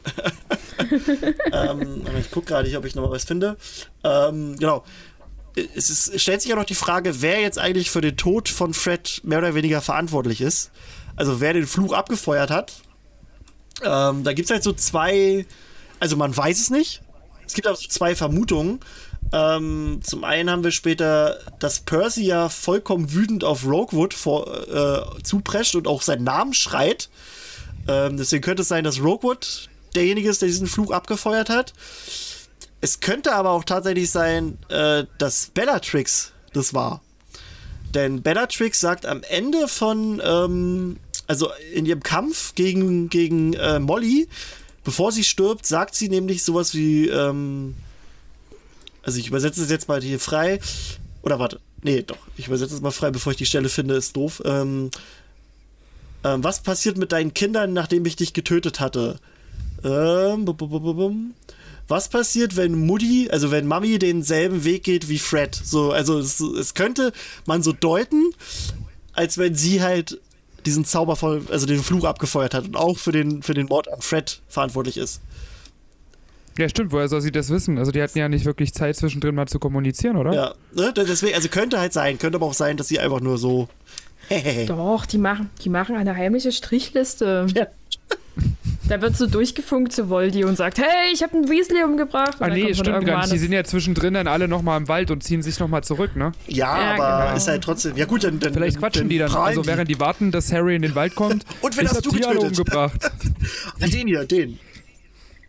ähm, 1.52 2.02
ich 2.18 2.30
gucke 2.30 2.46
gerade, 2.46 2.74
ob 2.78 2.86
ich 2.86 2.94
noch 2.94 3.02
mal 3.04 3.10
was 3.10 3.24
finde. 3.24 3.56
Ähm, 4.02 4.56
genau. 4.58 4.82
Es, 5.56 5.90
ist, 5.90 6.20
stellt 6.20 6.42
sich 6.42 6.50
ja 6.50 6.56
noch 6.56 6.64
die 6.64 6.74
Frage, 6.74 7.22
wer 7.22 7.40
jetzt 7.40 7.58
eigentlich 7.58 7.90
für 7.90 8.00
den 8.00 8.16
Tod 8.16 8.48
von 8.48 8.74
Fred 8.74 9.20
mehr 9.24 9.38
oder 9.38 9.54
weniger 9.54 9.80
verantwortlich 9.80 10.40
ist. 10.40 10.70
Also 11.16 11.40
wer 11.40 11.52
den 11.52 11.66
Fluch 11.66 11.92
abgefeuert 11.92 12.50
hat. 12.50 12.74
Ähm, 13.82 14.24
da 14.24 14.32
gibt 14.32 14.46
es 14.46 14.50
halt 14.50 14.62
so 14.62 14.72
zwei, 14.72 15.46
also 15.98 16.16
man 16.16 16.36
weiß 16.36 16.60
es 16.60 16.70
nicht. 16.70 17.02
Es 17.46 17.54
gibt 17.54 17.66
aber 17.66 17.76
so 17.76 17.88
zwei 17.88 18.14
Vermutungen. 18.14 18.80
Ähm, 19.32 20.00
zum 20.02 20.24
einen 20.24 20.50
haben 20.50 20.64
wir 20.64 20.70
später, 20.70 21.38
dass 21.58 21.80
Percy 21.80 22.24
ja 22.24 22.48
vollkommen 22.48 23.12
wütend 23.12 23.44
auf 23.44 23.64
Roguewood 23.64 24.14
vor, 24.14 24.68
äh, 24.68 25.22
zuprescht 25.22 25.74
und 25.74 25.86
auch 25.86 26.02
seinen 26.02 26.24
Namen 26.24 26.52
schreit. 26.52 27.08
Ähm, 27.86 28.16
deswegen 28.16 28.42
könnte 28.42 28.62
es 28.62 28.68
sein, 28.68 28.84
dass 28.84 29.00
Roguewood 29.00 29.68
derjenige 29.94 30.28
ist, 30.28 30.42
der 30.42 30.48
diesen 30.48 30.66
Fluch 30.66 30.90
abgefeuert 30.90 31.48
hat. 31.48 31.72
Es 32.80 33.00
könnte 33.00 33.34
aber 33.34 33.50
auch 33.50 33.64
tatsächlich 33.64 34.10
sein, 34.10 34.58
äh, 34.68 35.04
dass 35.18 35.50
Bellatrix 35.52 36.32
das 36.52 36.72
war. 36.74 37.02
Denn 37.94 38.22
Bellatrix 38.22 38.80
sagt 38.80 39.04
am 39.04 39.22
Ende 39.24 39.68
von, 39.68 40.22
ähm, 40.24 40.96
also 41.26 41.50
in 41.74 41.86
ihrem 41.86 42.02
Kampf 42.02 42.54
gegen, 42.54 43.08
gegen 43.08 43.52
äh, 43.54 43.78
Molly, 43.78 44.28
bevor 44.84 45.12
sie 45.12 45.24
stirbt, 45.24 45.66
sagt 45.66 45.94
sie 45.94 46.08
nämlich 46.08 46.42
sowas 46.42 46.74
wie, 46.74 47.08
ähm, 47.08 47.74
also 49.02 49.18
ich 49.18 49.28
übersetze 49.28 49.62
es 49.62 49.70
jetzt 49.70 49.88
mal 49.88 50.00
hier 50.00 50.20
frei. 50.20 50.60
Oder 51.22 51.38
warte, 51.38 51.60
nee, 51.82 52.02
doch, 52.02 52.18
ich 52.36 52.46
übersetze 52.46 52.74
es 52.74 52.80
mal 52.80 52.90
frei, 52.90 53.10
bevor 53.10 53.32
ich 53.32 53.38
die 53.38 53.46
Stelle 53.46 53.68
finde, 53.68 53.94
ist 53.94 54.16
doof. 54.16 54.40
Ähm, 54.44 54.90
ähm, 56.24 56.44
was 56.44 56.62
passiert 56.62 56.96
mit 56.96 57.12
deinen 57.12 57.34
Kindern, 57.34 57.72
nachdem 57.72 58.06
ich 58.06 58.16
dich 58.16 58.32
getötet 58.32 58.80
hatte? 58.80 59.18
Ähm, 59.82 60.44
bum, 60.44 60.56
bum, 60.56 60.70
bum, 60.70 60.96
bum. 60.96 61.34
Was 61.90 62.08
passiert, 62.08 62.56
wenn 62.56 62.86
Mutti, 62.86 63.28
also 63.32 63.50
wenn 63.50 63.66
Mami 63.66 63.98
denselben 63.98 64.62
Weg 64.62 64.84
geht 64.84 65.08
wie 65.08 65.18
Fred? 65.18 65.52
So, 65.52 65.90
also 65.90 66.20
es, 66.20 66.38
es 66.38 66.74
könnte 66.74 67.12
man 67.46 67.64
so 67.64 67.72
deuten, 67.72 68.30
als 69.12 69.38
wenn 69.38 69.56
sie 69.56 69.82
halt 69.82 70.20
diesen 70.64 70.84
Zauber 70.84 71.16
voll, 71.16 71.42
also 71.50 71.66
den 71.66 71.82
Fluch 71.82 72.04
abgefeuert 72.04 72.54
hat 72.54 72.66
und 72.66 72.76
auch 72.76 72.96
für 72.96 73.10
den, 73.10 73.42
für 73.42 73.54
den 73.54 73.66
Mord 73.66 73.92
an 73.92 74.00
Fred 74.02 74.40
verantwortlich 74.46 74.98
ist. 74.98 75.20
Ja, 76.58 76.68
stimmt, 76.68 76.92
woher 76.92 77.08
soll 77.08 77.22
sie 77.22 77.32
das 77.32 77.50
wissen? 77.50 77.76
Also 77.76 77.90
die 77.90 78.00
hatten 78.00 78.18
ja 78.18 78.28
nicht 78.28 78.44
wirklich 78.44 78.72
Zeit 78.72 78.94
zwischendrin 78.94 79.34
mal 79.34 79.48
zu 79.48 79.58
kommunizieren, 79.58 80.16
oder? 80.16 80.32
Ja, 80.32 80.54
ne? 80.72 80.92
deswegen, 80.94 81.34
also 81.34 81.48
könnte 81.48 81.80
halt 81.80 81.92
sein, 81.92 82.18
könnte 82.18 82.36
aber 82.36 82.46
auch 82.46 82.54
sein, 82.54 82.76
dass 82.76 82.86
sie 82.86 83.00
einfach 83.00 83.20
nur 83.20 83.36
so. 83.36 83.68
Doch, 84.68 85.06
die 85.06 85.18
machen, 85.18 85.50
die 85.64 85.70
machen 85.70 85.96
eine 85.96 86.14
heimliche 86.14 86.52
Strichliste. 86.52 87.48
Ja. 87.52 87.66
Da 88.90 89.00
wird 89.00 89.16
so 89.16 89.28
durchgefunkt 89.28 89.92
zu 89.92 90.08
Voldy 90.08 90.42
und 90.42 90.56
sagt, 90.56 90.78
hey, 90.78 91.12
ich 91.12 91.22
habe 91.22 91.34
einen 91.34 91.48
Weasley 91.48 91.84
umgebracht. 91.84 92.40
Und 92.40 92.46
Ah 92.46 92.48
dann 92.48 92.58
nee, 92.58 92.74
stimmt 92.74 93.06
gar 93.06 93.20
nicht. 93.20 93.32
Die 93.32 93.38
sind 93.38 93.52
ja 93.52 93.62
zwischendrin 93.62 94.14
dann 94.14 94.26
alle 94.26 94.48
nochmal 94.48 94.80
im 94.80 94.88
Wald 94.88 95.12
und 95.12 95.22
ziehen 95.22 95.42
sich 95.42 95.60
nochmal 95.60 95.84
zurück, 95.84 96.16
ne? 96.16 96.32
Ja, 96.48 96.76
Ja, 96.76 96.94
aber 96.94 97.24
genau. 97.26 97.36
ist 97.36 97.46
halt 97.46 97.62
trotzdem. 97.62 97.96
Ja, 97.96 98.06
gut, 98.06 98.24
dann. 98.24 98.40
dann 98.40 98.52
Vielleicht 98.52 98.78
quatschen 98.78 99.08
die 99.08 99.18
dann, 99.18 99.32
also 99.32 99.64
während 99.64 99.88
die 99.88 100.00
warten, 100.00 100.32
dass 100.32 100.52
Harry 100.52 100.74
in 100.74 100.82
den 100.82 100.96
Wald 100.96 101.14
kommt. 101.14 101.44
Und 101.60 101.76
wen 101.76 101.84
ich 101.84 101.90
hast 101.90 101.98
hab 101.98 102.02
du 102.02 102.10
die 102.10 102.24
alle 102.24 102.34
getötet? 102.40 102.58
umgebracht. 102.58 103.12
Den 103.80 104.08
hier, 104.08 104.24
den. 104.24 104.58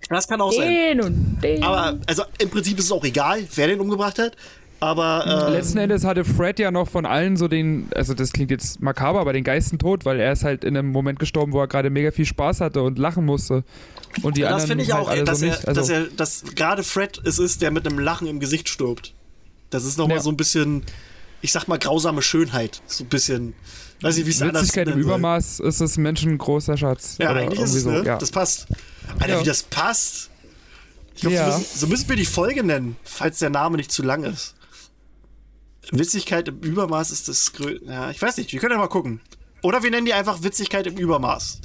Das 0.07 0.27
kann 0.27 0.39
auch 0.39 0.51
sein. 0.51 0.67
den 0.69 1.01
und 1.01 1.39
den. 1.41 1.63
Aber, 1.63 1.97
also 2.05 2.23
im 2.37 2.49
Prinzip 2.49 2.77
ist 2.77 2.85
es 2.85 2.91
auch 2.91 3.03
egal, 3.05 3.43
wer 3.55 3.67
den 3.67 3.79
umgebracht 3.79 4.19
hat. 4.19 4.35
Aber. 4.81 5.47
Äh, 5.47 5.51
Letzten 5.51 5.77
Endes 5.77 6.03
hatte 6.03 6.25
Fred 6.25 6.59
ja 6.59 6.71
noch 6.71 6.89
von 6.89 7.05
allen 7.05 7.37
so 7.37 7.47
den, 7.47 7.87
also 7.95 8.13
das 8.15 8.33
klingt 8.33 8.49
jetzt 8.51 8.81
makaber, 8.81 9.19
aber 9.21 9.31
den 9.31 9.43
Geistentod, 9.43 10.03
weil 10.05 10.19
er 10.19 10.33
ist 10.33 10.43
halt 10.43 10.63
in 10.63 10.75
einem 10.75 10.91
Moment 10.91 11.19
gestorben, 11.19 11.53
wo 11.53 11.59
er 11.61 11.67
gerade 11.67 11.89
mega 11.91 12.11
viel 12.11 12.25
Spaß 12.25 12.61
hatte 12.61 12.81
und 12.81 12.97
lachen 12.97 13.23
musste. 13.23 13.63
Und 14.23 14.37
die 14.37 14.41
das 14.41 14.65
finde 14.65 14.83
ich 14.83 14.91
halt 14.91 15.07
auch, 15.07 15.23
dass, 15.23 15.39
so 15.39 15.45
er. 15.45 15.53
Also, 15.67 15.73
dass 15.81 15.89
er, 15.89 16.03
dass 16.07 16.43
gerade 16.55 16.83
Fred 16.83 17.21
es 17.25 17.37
ist, 17.39 17.61
der 17.61 17.71
mit 17.71 17.87
einem 17.87 17.99
Lachen 17.99 18.27
im 18.27 18.39
Gesicht 18.39 18.67
stirbt. 18.69 19.13
Das 19.69 19.85
ist 19.85 19.97
nochmal 19.97 20.17
Ja. 20.17 20.23
so 20.23 20.31
ein 20.31 20.35
bisschen, 20.37 20.81
ich 21.41 21.51
sag 21.51 21.67
mal, 21.67 21.77
grausame 21.77 22.21
Schönheit. 22.23 22.81
So 22.87 23.03
ein 23.03 23.07
bisschen, 23.07 23.53
weiß 24.01 24.17
ich, 24.17 24.25
wie 24.25 24.31
es 24.31 24.41
anders 24.41 24.75
im. 24.75 24.99
Übermaß 24.99 25.59
ist 25.59 25.79
es 25.79 25.97
Menschen 25.97 26.35
großer 26.39 26.75
Schatz. 26.75 27.17
Ja, 27.19 27.29
eigentlich 27.33 27.59
ist 27.61 27.75
es, 27.75 27.83
so, 27.83 27.91
ne? 27.91 28.03
ja. 28.03 28.17
Das 28.17 28.31
passt. 28.31 28.65
Alter, 29.19 29.35
Ja. 29.35 29.39
wie 29.41 29.45
das 29.45 29.61
passt. 29.63 30.31
Ich 31.13 31.21
glaube, 31.21 31.35
Ja. 31.35 31.51
so, 31.51 31.57
müssen, 31.59 31.79
so 31.79 31.87
müssen 31.87 32.09
wir 32.09 32.15
die 32.15 32.25
Folge 32.25 32.63
nennen, 32.63 32.95
falls 33.03 33.37
der 33.39 33.51
Name 33.51 33.77
nicht 33.77 33.91
zu 33.91 34.01
lang 34.01 34.23
ist. 34.23 34.55
Witzigkeit 35.91 36.47
im 36.47 36.59
Übermaß 36.59 37.11
ist 37.11 37.27
das 37.27 37.53
grö 37.53 37.77
Ja, 37.85 38.11
ich 38.11 38.21
weiß 38.21 38.37
nicht, 38.37 38.51
wir 38.53 38.59
können 38.59 38.73
ja 38.73 38.77
mal 38.77 38.87
gucken. 38.87 39.19
Oder 39.63 39.83
wir 39.83 39.91
nennen 39.91 40.05
die 40.05 40.13
einfach 40.13 40.43
Witzigkeit 40.43 40.87
im 40.87 40.97
Übermaß. 40.97 41.59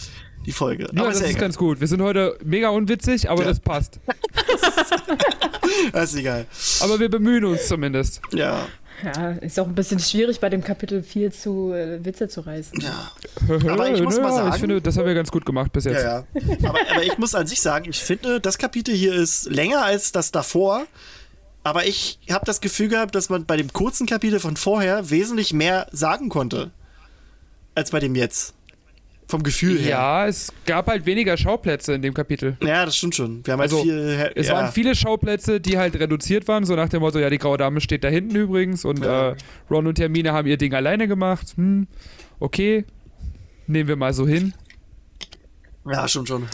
Die 0.44 0.52
Folge. 0.52 0.84
Ja, 0.84 0.90
Aber 1.01 1.09
das 1.09 1.16
ist 1.16 1.22
ja 1.22 1.28
ist 1.28 1.38
ganz 1.38 1.56
gut. 1.56 1.80
Wir 1.80 1.88
sind 1.88 2.01
heute 2.02 2.38
mega 2.44 2.68
unwitzig, 2.68 3.28
aber 3.28 3.43
Ja. 3.43 3.48
das 3.48 3.59
passt. 3.60 3.98
Das 5.93 6.10
ist 6.12 6.18
egal. 6.18 6.47
Aber 6.80 7.01
wir 7.01 7.09
bemühen 7.09 7.44
uns 7.44 7.66
zumindest. 7.68 8.20
Ja, 8.32 8.66
ja, 9.05 9.30
ist 9.32 9.59
auch 9.60 9.66
ein 9.66 9.74
bisschen 9.74 9.98
schwierig, 9.98 10.40
bei 10.40 10.48
dem 10.48 10.62
Kapitel 10.62 11.02
viel 11.02 11.30
zu 11.32 11.72
äh, 11.72 12.02
Witze 12.05 12.28
zu 12.28 12.40
reißen. 12.43 12.80
ja. 12.80 13.10
Aber 13.72 13.90
ich 13.90 14.02
muss 14.02 14.18
mal 14.20 14.32
sagen- 14.32 14.51
Ich 14.55 14.60
finde, 14.60 14.80
das 14.80 14.97
haben 14.97 15.06
wir 15.06 15.14
ganz 15.14 15.30
gut 15.30 15.44
gemacht 15.44 15.72
bis 15.72 15.84
jetzt. 15.84 16.02
Ja, 16.02 16.20
ja. 16.20 16.68
Aber, 16.68 16.78
aber 16.93 17.02
ich 17.02 17.18
muss 17.18 17.34
an 17.34 17.47
sich 17.47 17.60
sagen, 17.60 17.86
ich 17.90 17.98
finde, 18.01 18.40
das 18.40 18.56
Kapitel 18.59 18.94
hier 18.94 19.14
ist 19.14 19.51
länger 19.51 19.84
als 19.84 20.12
das 20.12 20.30
davor. 20.32 20.86
Aber 21.66 21.84
ich 21.84 22.20
habe 22.30 22.44
das 22.44 22.60
Gefühl 22.60 22.86
gehabt, 22.86 23.16
dass 23.16 23.28
man 23.28 23.44
bei 23.44 23.56
dem 23.56 23.72
kurzen 23.72 24.06
Kapitel 24.06 24.38
von 24.38 24.56
vorher 24.56 25.10
wesentlich 25.10 25.52
mehr 25.52 25.88
sagen 25.90 26.28
konnte. 26.28 26.70
Als 27.74 27.90
bei 27.90 27.98
dem 27.98 28.14
jetzt. 28.14 28.55
Vom 29.26 29.43
Gefühl 29.43 29.76
her. 29.80 29.88
Ja, 29.90 30.26
es 30.28 30.52
gab 30.64 30.86
halt 30.86 31.06
weniger 31.06 31.36
Schauplätze 31.36 31.93
in 31.94 32.02
dem 32.02 32.14
Kapitel. 32.14 32.56
Ja, 32.62 32.84
das 32.86 32.97
stimmt 32.97 33.16
schon. 33.16 33.44
Wir 33.44 33.55
haben 33.55 33.60
Also, 33.60 33.78
halt 33.78 33.84
viel. 33.84 34.32
Es 34.36 34.47
ja. 34.47 34.55
waren 34.55 34.70
viele 34.70 34.94
Schauplätze, 34.94 35.60
die 35.60 35.76
halt 35.76 35.97
reduziert 35.98 36.47
waren, 36.47 36.64
so 36.64 36.76
nach 36.76 36.88
dem 36.88 37.01
Motto, 37.01 37.18
ja, 37.18 37.30
die 37.30 37.38
graue 37.38 37.56
Dame 37.59 37.80
steht 37.80 38.05
da 38.05 38.09
hinten 38.10 38.36
übrigens 38.36 38.84
und 38.84 39.05
Ja. 39.05 39.30
äh, 39.32 39.36
Ron 39.68 39.88
und 39.88 39.98
Hermine 39.98 40.32
haben 40.32 40.47
ihr 40.47 40.59
Ding 40.59 40.72
alleine 40.72 41.09
gemacht. 41.09 41.55
Hm, 41.56 41.88
okay, 42.38 42.84
nehmen 43.66 43.88
wir 43.88 43.97
mal 43.97 44.12
so 44.12 44.24
hin. 44.28 44.55
Ja, 45.84 46.06
schon, 46.06 46.26
schon. 46.28 46.47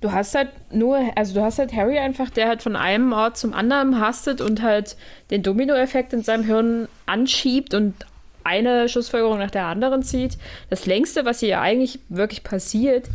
Du 0.00 0.12
hast 0.12 0.34
halt 0.34 0.48
nur, 0.72 0.98
also 1.14 1.34
du 1.34 1.42
hast 1.42 1.58
halt 1.58 1.74
Harry 1.74 1.98
einfach, 1.98 2.30
der 2.30 2.48
halt 2.48 2.62
von 2.62 2.74
einem 2.74 3.12
Ort 3.12 3.36
zum 3.36 3.52
anderen 3.52 4.00
hastet 4.00 4.40
und 4.40 4.62
halt 4.62 4.96
den 5.30 5.42
Dominoeffekt 5.42 6.12
in 6.12 6.22
seinem 6.22 6.44
Hirn 6.44 6.88
anschiebt 7.06 7.74
und 7.74 7.94
eine 8.42 8.88
Schlussfolgerung 8.88 9.38
nach 9.38 9.50
der 9.50 9.66
anderen 9.66 10.02
zieht. 10.02 10.38
Das 10.70 10.86
längste, 10.86 11.24
was 11.26 11.40
hier 11.40 11.60
eigentlich 11.60 11.98
wirklich 12.08 12.42
passiert, 12.42 13.08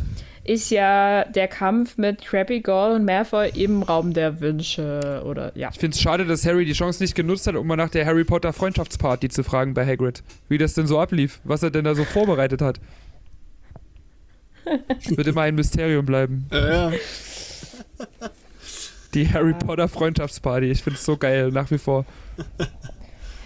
ist 0.46 0.70
ja 0.70 1.24
der 1.24 1.48
Kampf 1.48 1.98
mit 1.98 2.24
Krabby, 2.24 2.60
Goyle 2.60 2.94
und 2.94 3.04
Malfoy 3.04 3.50
im 3.54 3.82
Raum 3.82 4.12
der 4.12 4.40
Wünsche 4.40 5.22
oder 5.26 5.50
ja. 5.56 5.70
Ich 5.72 5.78
finde 5.78 5.96
es 5.96 6.00
schade, 6.00 6.24
dass 6.24 6.46
Harry 6.46 6.64
die 6.64 6.72
Chance 6.72 7.02
nicht 7.02 7.14
genutzt 7.14 7.46
hat, 7.46 7.56
um 7.56 7.66
mal 7.66 7.76
nach 7.76 7.90
der 7.90 8.06
Harry 8.06 8.24
Potter 8.24 8.52
Freundschaftsparty 8.52 9.28
zu 9.28 9.42
fragen 9.42 9.74
bei 9.74 9.84
Hagrid. 9.84 10.22
Wie 10.48 10.58
das 10.58 10.74
denn 10.74 10.86
so 10.86 11.00
ablief, 11.00 11.40
was 11.42 11.62
er 11.62 11.70
denn 11.70 11.84
da 11.84 11.94
so 11.94 12.04
vorbereitet 12.04 12.62
hat. 12.62 12.78
Wird 15.08 15.26
immer 15.26 15.42
ein 15.42 15.54
Mysterium 15.54 16.04
bleiben. 16.06 16.46
Ja, 16.52 16.90
ja. 16.90 16.98
Die 19.14 19.32
Harry 19.32 19.54
Potter 19.54 19.88
Freundschaftsparty. 19.88 20.70
Ich 20.70 20.82
finde 20.82 20.98
es 20.98 21.04
so 21.04 21.16
geil, 21.16 21.50
nach 21.50 21.70
wie 21.70 21.78
vor. 21.78 22.04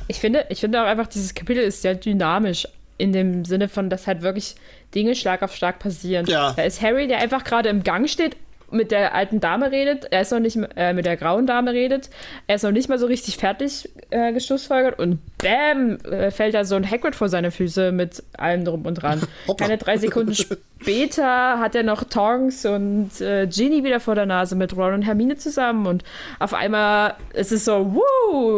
Ich 0.08 0.18
finde, 0.18 0.46
ich 0.48 0.60
finde 0.60 0.82
auch 0.82 0.86
einfach, 0.86 1.06
dieses 1.06 1.34
Kapitel 1.34 1.62
ist 1.62 1.82
sehr 1.82 1.94
dynamisch 1.94 2.66
in 2.98 3.12
dem 3.12 3.44
Sinne 3.44 3.68
von, 3.68 3.88
dass 3.88 4.06
halt 4.06 4.22
wirklich 4.22 4.56
Dinge 4.94 5.14
Schlag 5.14 5.42
auf 5.42 5.54
Schlag 5.54 5.78
passieren. 5.78 6.26
Ja. 6.26 6.52
Da 6.52 6.62
ist 6.62 6.82
Harry, 6.82 7.06
der 7.06 7.18
einfach 7.18 7.44
gerade 7.44 7.68
im 7.68 7.82
Gang 7.82 8.08
steht, 8.08 8.36
mit 8.70 8.90
der 8.90 9.14
alten 9.14 9.40
Dame 9.40 9.70
redet, 9.70 10.06
er 10.10 10.22
ist 10.22 10.32
noch 10.32 10.40
nicht 10.40 10.58
äh, 10.76 10.92
mit 10.92 11.06
der 11.06 11.16
grauen 11.16 11.46
Dame 11.46 11.72
redet, 11.72 12.10
er 12.46 12.56
ist 12.56 12.62
noch 12.62 12.72
nicht 12.72 12.88
mal 12.88 12.98
so 12.98 13.06
richtig 13.06 13.36
fertig 13.36 13.88
äh, 14.10 14.32
geschlussfolgert 14.32 14.98
und 14.98 15.18
bam, 15.38 15.98
äh, 16.10 16.30
fällt 16.30 16.54
da 16.54 16.64
so 16.64 16.74
ein 16.74 16.88
Hagrid 16.88 17.14
vor 17.14 17.28
seine 17.28 17.50
Füße 17.50 17.92
mit 17.92 18.22
allem 18.36 18.64
drum 18.64 18.86
und 18.86 18.94
dran. 18.94 19.20
Hoppla. 19.48 19.66
Keine 19.66 19.78
drei 19.78 19.96
Sekunden 19.96 20.34
später 20.80 21.58
hat 21.58 21.74
er 21.74 21.82
noch 21.82 22.04
Tonks 22.04 22.64
und 22.66 23.20
äh, 23.20 23.46
Ginny 23.46 23.84
wieder 23.84 24.00
vor 24.00 24.14
der 24.14 24.26
Nase 24.26 24.56
mit 24.56 24.76
Ron 24.76 24.94
und 24.94 25.02
Hermine 25.02 25.36
zusammen 25.36 25.86
und 25.86 26.04
auf 26.38 26.54
einmal 26.54 27.14
ist 27.34 27.52
es 27.52 27.64
so, 27.64 28.02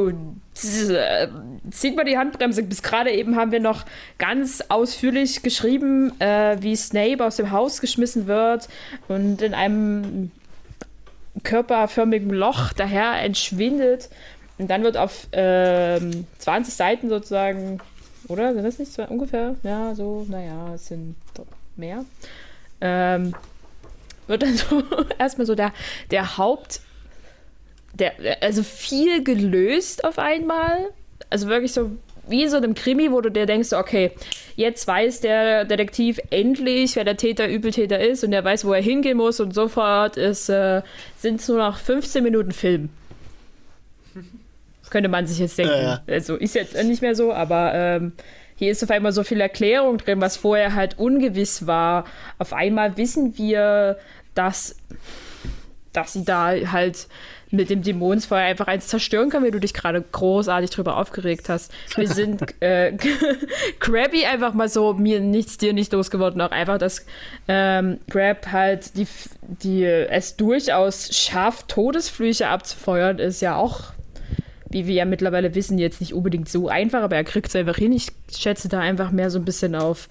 äh, 0.08 0.14
zieht 0.54 1.96
mal 1.96 2.04
die 2.04 2.18
Handbremse. 2.18 2.62
Bis 2.62 2.82
gerade 2.82 3.10
eben 3.10 3.36
haben 3.36 3.52
wir 3.52 3.60
noch 3.60 3.84
ganz 4.18 4.62
ausführlich 4.68 5.42
geschrieben, 5.42 6.18
äh, 6.20 6.56
wie 6.60 6.76
Snape 6.76 7.24
aus 7.24 7.36
dem 7.36 7.50
Haus 7.50 7.80
geschmissen 7.80 8.26
wird 8.26 8.68
und 9.08 9.42
in 9.42 9.54
einem 9.54 10.30
körperförmigen 11.42 12.30
Loch 12.30 12.72
daher 12.72 13.22
entschwindet. 13.22 14.10
Und 14.58 14.68
dann 14.70 14.82
wird 14.82 14.96
auf 14.96 15.26
ähm, 15.32 16.26
20 16.38 16.74
Seiten 16.74 17.08
sozusagen, 17.08 17.80
oder? 18.28 18.52
Sind 18.52 18.64
das 18.64 18.78
nicht 18.78 18.92
so 18.92 19.02
ungefähr? 19.04 19.56
Ja, 19.62 19.94
so, 19.94 20.26
naja, 20.28 20.74
es 20.74 20.86
sind 20.88 21.16
mehr. 21.76 22.04
Ähm, 22.80 23.34
wird 24.26 24.42
dann 24.42 24.56
so 24.56 24.82
erstmal 25.18 25.46
so 25.46 25.54
der, 25.54 25.72
der 26.10 26.36
Haupt, 26.36 26.80
der, 27.94 28.12
also 28.40 28.62
viel 28.62 29.22
gelöst 29.22 30.04
auf 30.04 30.18
einmal. 30.18 30.90
Also 31.30 31.48
wirklich 31.48 31.72
so 31.72 31.90
wie 32.28 32.44
in 32.44 32.50
so 32.50 32.56
einem 32.56 32.74
Krimi, 32.74 33.10
wo 33.10 33.20
du 33.20 33.30
dir 33.30 33.46
denkst, 33.46 33.72
okay, 33.72 34.12
jetzt 34.56 34.86
weiß 34.86 35.20
der 35.20 35.64
Detektiv 35.64 36.20
endlich, 36.30 36.94
wer 36.96 37.04
der 37.04 37.16
Täter, 37.16 37.48
Übeltäter 37.48 37.98
ist 38.00 38.22
und 38.22 38.32
er 38.32 38.44
weiß, 38.44 38.64
wo 38.64 38.72
er 38.72 38.82
hingehen 38.82 39.16
muss 39.16 39.40
und 39.40 39.54
sofort 39.54 40.16
ist, 40.16 40.48
äh, 40.48 40.82
sind 41.18 41.40
es 41.40 41.48
nur 41.48 41.58
noch 41.58 41.78
15 41.78 42.22
Minuten 42.22 42.52
Film. 42.52 42.90
Das 44.82 44.90
könnte 44.90 45.08
man 45.08 45.26
sich 45.26 45.38
jetzt 45.38 45.58
denken. 45.58 45.74
Ja, 45.74 45.82
ja. 45.82 46.02
Also 46.06 46.36
ist 46.36 46.54
jetzt 46.54 46.80
nicht 46.84 47.02
mehr 47.02 47.14
so, 47.14 47.32
aber 47.32 47.72
ähm, 47.74 48.12
hier 48.56 48.70
ist 48.70 48.82
auf 48.84 48.90
einmal 48.90 49.12
so 49.12 49.24
viel 49.24 49.40
Erklärung 49.40 49.98
drin, 49.98 50.20
was 50.20 50.36
vorher 50.36 50.74
halt 50.74 50.98
ungewiss 50.98 51.66
war. 51.66 52.04
Auf 52.38 52.52
einmal 52.52 52.96
wissen 52.96 53.36
wir, 53.36 53.98
dass, 54.34 54.76
dass 55.92 56.12
sie 56.12 56.24
da 56.24 56.52
halt 56.70 57.08
mit 57.52 57.68
dem 57.68 57.82
Dämonsfeuer 57.82 58.40
einfach 58.40 58.66
eins 58.66 58.88
zerstören 58.88 59.28
kann, 59.28 59.44
wie 59.44 59.50
du 59.50 59.60
dich 59.60 59.74
gerade 59.74 60.02
großartig 60.02 60.70
drüber 60.70 60.96
aufgeregt 60.96 61.50
hast. 61.50 61.70
Wir 61.94 62.08
sind 62.08 62.42
äh, 62.60 62.96
Krabby 63.78 64.24
einfach 64.24 64.54
mal 64.54 64.70
so, 64.70 64.94
mir 64.94 65.20
nichts, 65.20 65.58
dir 65.58 65.74
nicht 65.74 65.92
losgeworden. 65.92 66.40
Auch 66.40 66.50
einfach, 66.50 66.78
dass 66.78 67.04
ähm, 67.48 68.00
Grab 68.08 68.50
halt 68.50 68.96
die, 68.96 69.06
die 69.42 69.84
es 69.84 70.36
durchaus 70.36 71.14
schafft, 71.14 71.68
Todesflüche 71.68 72.48
abzufeuern, 72.48 73.18
ist 73.18 73.42
ja 73.42 73.56
auch, 73.56 73.92
wie 74.70 74.86
wir 74.86 74.94
ja 74.94 75.04
mittlerweile 75.04 75.54
wissen, 75.54 75.78
jetzt 75.78 76.00
nicht 76.00 76.14
unbedingt 76.14 76.48
so 76.48 76.68
einfach, 76.68 77.02
aber 77.02 77.16
er 77.16 77.24
kriegt 77.24 77.48
es 77.48 77.56
einfach 77.56 77.76
hin. 77.76 77.92
Ich 77.92 78.08
schätze 78.34 78.70
da 78.70 78.80
einfach 78.80 79.10
mehr 79.10 79.30
so 79.30 79.38
ein 79.38 79.44
bisschen 79.44 79.74
auf, 79.74 80.08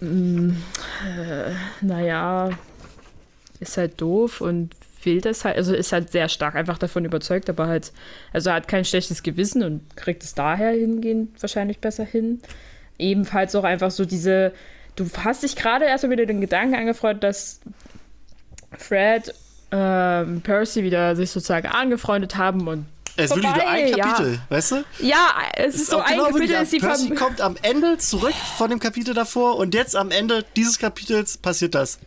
mh, 0.00 0.54
äh, 1.06 1.50
naja, 1.82 2.48
ist 3.60 3.76
halt 3.76 4.00
doof 4.00 4.40
und 4.40 4.70
will 5.04 5.20
das 5.20 5.44
halt, 5.44 5.56
also 5.56 5.74
ist 5.74 5.92
halt 5.92 6.10
sehr 6.10 6.28
stark 6.28 6.54
einfach 6.54 6.78
davon 6.78 7.04
überzeugt, 7.04 7.48
aber 7.48 7.66
halt, 7.66 7.92
also 8.32 8.50
er 8.50 8.56
hat 8.56 8.68
kein 8.68 8.84
schlechtes 8.84 9.22
Gewissen 9.22 9.62
und 9.62 9.96
kriegt 9.96 10.22
es 10.22 10.34
daher 10.34 10.70
hingehend 10.70 11.40
wahrscheinlich 11.42 11.78
besser 11.78 12.04
hin. 12.04 12.40
Ebenfalls 12.98 13.54
auch 13.54 13.64
einfach 13.64 13.90
so 13.90 14.04
diese, 14.04 14.52
du 14.96 15.06
hast 15.22 15.42
dich 15.42 15.56
gerade 15.56 15.84
erst 15.84 16.08
wieder 16.08 16.26
den 16.26 16.40
Gedanken 16.40 16.74
angefreut, 16.74 17.22
dass 17.22 17.60
Fred 18.76 19.34
ähm, 19.70 20.40
Percy 20.40 20.82
wieder 20.82 21.14
sich 21.16 21.30
sozusagen 21.30 21.68
angefreundet 21.68 22.36
haben 22.36 22.66
und 22.66 22.86
Es 23.16 23.30
wird 23.30 23.40
wieder 23.40 23.68
ein 23.68 23.92
Kapitel, 23.92 24.34
ja. 24.34 24.40
weißt 24.48 24.72
du? 24.72 24.84
ja, 25.00 25.34
es 25.54 25.74
ist, 25.74 25.90
so 25.90 25.98
auch 25.98 26.04
ein 26.04 26.14
genau 26.14 26.30
Kapitel, 26.30 26.62
ist 26.62 26.72
die 26.72 26.78
Percy 26.78 27.10
kommt 27.10 27.40
am 27.40 27.56
Ende 27.62 27.98
zurück 27.98 28.34
von 28.56 28.70
dem 28.70 28.80
Kapitel 28.80 29.14
davor 29.14 29.56
und 29.56 29.74
jetzt 29.74 29.94
am 29.96 30.10
Ende 30.10 30.44
dieses 30.56 30.78
Kapitels 30.78 31.36
passiert 31.36 31.74
das. 31.74 31.98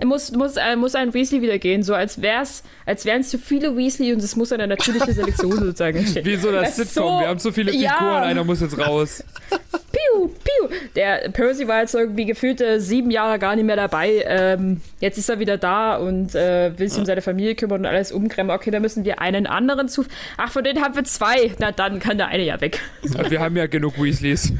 Er 0.00 0.06
muss, 0.06 0.30
muss, 0.30 0.56
äh, 0.56 0.76
muss 0.76 0.94
ein 0.94 1.12
Weasley 1.12 1.42
wieder 1.42 1.58
gehen, 1.58 1.82
so 1.82 1.92
als 1.92 2.22
wär's, 2.22 2.62
als 2.86 3.04
wären 3.04 3.20
es 3.22 3.30
zu 3.30 3.38
viele 3.38 3.76
Weasley 3.76 4.12
und 4.12 4.22
es 4.22 4.36
muss 4.36 4.52
eine 4.52 4.68
natürliche 4.68 5.12
Selektion 5.12 5.52
sozusagen 5.58 5.98
entstehen. 5.98 6.24
Wie 6.24 6.36
so 6.36 6.52
das 6.52 6.76
Das 6.76 6.92
Sitcom. 6.94 7.14
so- 7.14 7.20
Wir 7.20 7.26
haben 7.28 7.38
zu 7.40 7.52
viele 7.52 7.72
Ja. 7.74 7.94
Figuren, 7.94 8.22
einer 8.22 8.44
muss 8.44 8.60
jetzt 8.60 8.78
raus. 8.78 9.24
Piu, 9.90 10.28
piu. 10.28 10.76
Der 10.94 11.28
Percy 11.30 11.66
war 11.66 11.80
jetzt 11.80 11.94
irgendwie 11.94 12.26
gefühlte 12.26 12.80
sieben 12.80 13.10
Jahre 13.10 13.40
gar 13.40 13.56
nicht 13.56 13.64
mehr 13.64 13.74
dabei. 13.74 14.22
Ähm, 14.24 14.80
jetzt 15.00 15.18
ist 15.18 15.28
er 15.28 15.40
wieder 15.40 15.58
da 15.58 15.96
und 15.96 16.32
äh, 16.36 16.78
will 16.78 16.88
sich 16.88 16.98
um 17.00 17.04
seine 17.04 17.20
Familie 17.22 17.56
kümmern 17.56 17.80
und 17.80 17.86
alles 17.86 18.12
umkremmen. 18.12 18.54
Okay, 18.54 18.70
dann 18.70 18.82
müssen 18.82 19.04
wir 19.04 19.20
einen 19.20 19.48
anderen 19.48 19.88
zu. 19.88 20.04
Ach, 20.36 20.52
von 20.52 20.62
denen 20.62 20.80
haben 20.80 20.94
wir 20.94 21.02
zwei. 21.04 21.50
Na 21.58 21.72
dann 21.72 21.98
kann 21.98 22.18
der 22.18 22.28
eine 22.28 22.44
ja 22.44 22.60
weg. 22.60 22.78
Aber 23.14 23.28
Wir 23.30 23.40
haben 23.40 23.56
ja 23.56 23.66
genug 23.66 24.00
Weasleys. 24.00 24.52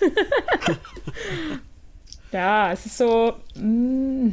Ja, 2.32 2.72
es 2.72 2.84
ist 2.86 2.98
so. 2.98 3.34
mm. 3.54 4.30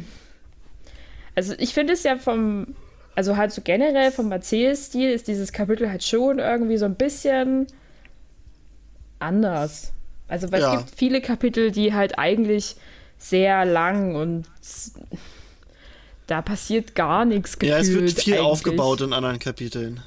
Also 1.36 1.54
ich 1.58 1.72
finde 1.74 1.92
es 1.92 2.02
ja 2.02 2.18
vom, 2.18 2.74
also 3.14 3.36
halt 3.36 3.52
so 3.52 3.62
generell 3.62 4.10
vom 4.10 4.32
Erzählstil 4.32 5.10
ist 5.10 5.28
dieses 5.28 5.52
Kapitel 5.52 5.88
halt 5.88 6.02
schon 6.02 6.38
irgendwie 6.40 6.76
so 6.78 6.86
ein 6.86 6.96
bisschen 6.96 7.68
anders. 9.18 9.92
Also 10.28 10.50
weil 10.50 10.60
Ja. 10.60 10.72
es 10.74 10.78
gibt 10.86 10.98
viele 10.98 11.20
Kapitel, 11.20 11.70
die 11.70 11.94
halt 11.94 12.18
eigentlich 12.18 12.76
sehr 13.18 13.64
lang 13.64 14.16
und 14.16 14.46
da 16.26 16.42
passiert 16.42 16.94
gar 16.94 17.24
nichts 17.24 17.58
gefühlt. 17.58 17.70
Ja, 17.76 17.80
es 17.80 17.92
wird 17.92 18.12
viel 18.12 18.34
eigentlich. 18.34 18.46
aufgebaut 18.46 19.00
in 19.02 19.12
anderen 19.12 19.38
Kapiteln. 19.38 20.00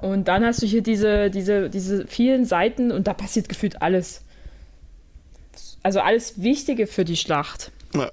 Und 0.00 0.26
dann 0.26 0.44
hast 0.44 0.62
du 0.62 0.66
hier 0.66 0.82
diese, 0.82 1.30
diese, 1.30 1.68
diese 1.70 2.06
vielen 2.06 2.44
Seiten 2.44 2.90
und 2.90 3.06
da 3.06 3.14
passiert 3.14 3.48
gefühlt 3.48 3.82
alles. 3.82 4.22
Also 5.82 6.00
alles 6.00 6.42
Wichtige 6.42 6.86
für 6.86 7.04
die 7.04 7.16
Schlacht. 7.16 7.70
Ja. 7.94 8.10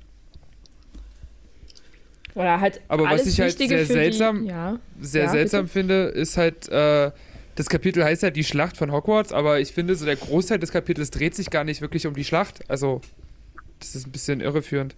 Oder 2.35 2.60
halt 2.61 2.80
Aber 2.88 3.03
was 3.06 3.11
alles 3.11 3.27
ich 3.27 3.39
halt 3.39 3.49
Wichtige 3.60 3.85
sehr 3.85 3.95
seltsam- 4.11 4.41
die, 4.43 4.49
ja. 4.49 4.80
Sehr 5.01 5.23
Ja, 5.26 5.30
seltsam 5.30 5.61
bitte? 5.64 5.73
finde, 5.73 6.03
ist 6.06 6.38
halt, 6.38 6.69
äh, 6.69 7.11
das 7.56 7.68
Kapitel 7.69 8.03
heißt 8.03 8.23
ja 8.23 8.30
die 8.30 8.43
Schlacht 8.43 8.77
von 8.77 8.91
Hogwarts, 8.91 9.34
aber 9.34 9.60
ich 9.60 9.72
finde, 9.73 9.95
so 9.95 10.06
der 10.06 10.15
Großteil 10.15 10.60
des 10.60 10.72
Kapitels 10.72 11.11
dreht 11.11 11.35
sich 11.35 11.49
gar 11.49 11.64
nicht 11.64 11.81
wirklich 11.81 12.07
um 12.07 12.14
die 12.14 12.23
Schlacht. 12.23 12.60
Also, 12.69 13.01
das 13.80 13.95
ist 13.95 14.07
ein 14.07 14.11
bisschen 14.11 14.39
irreführend. 14.41 14.95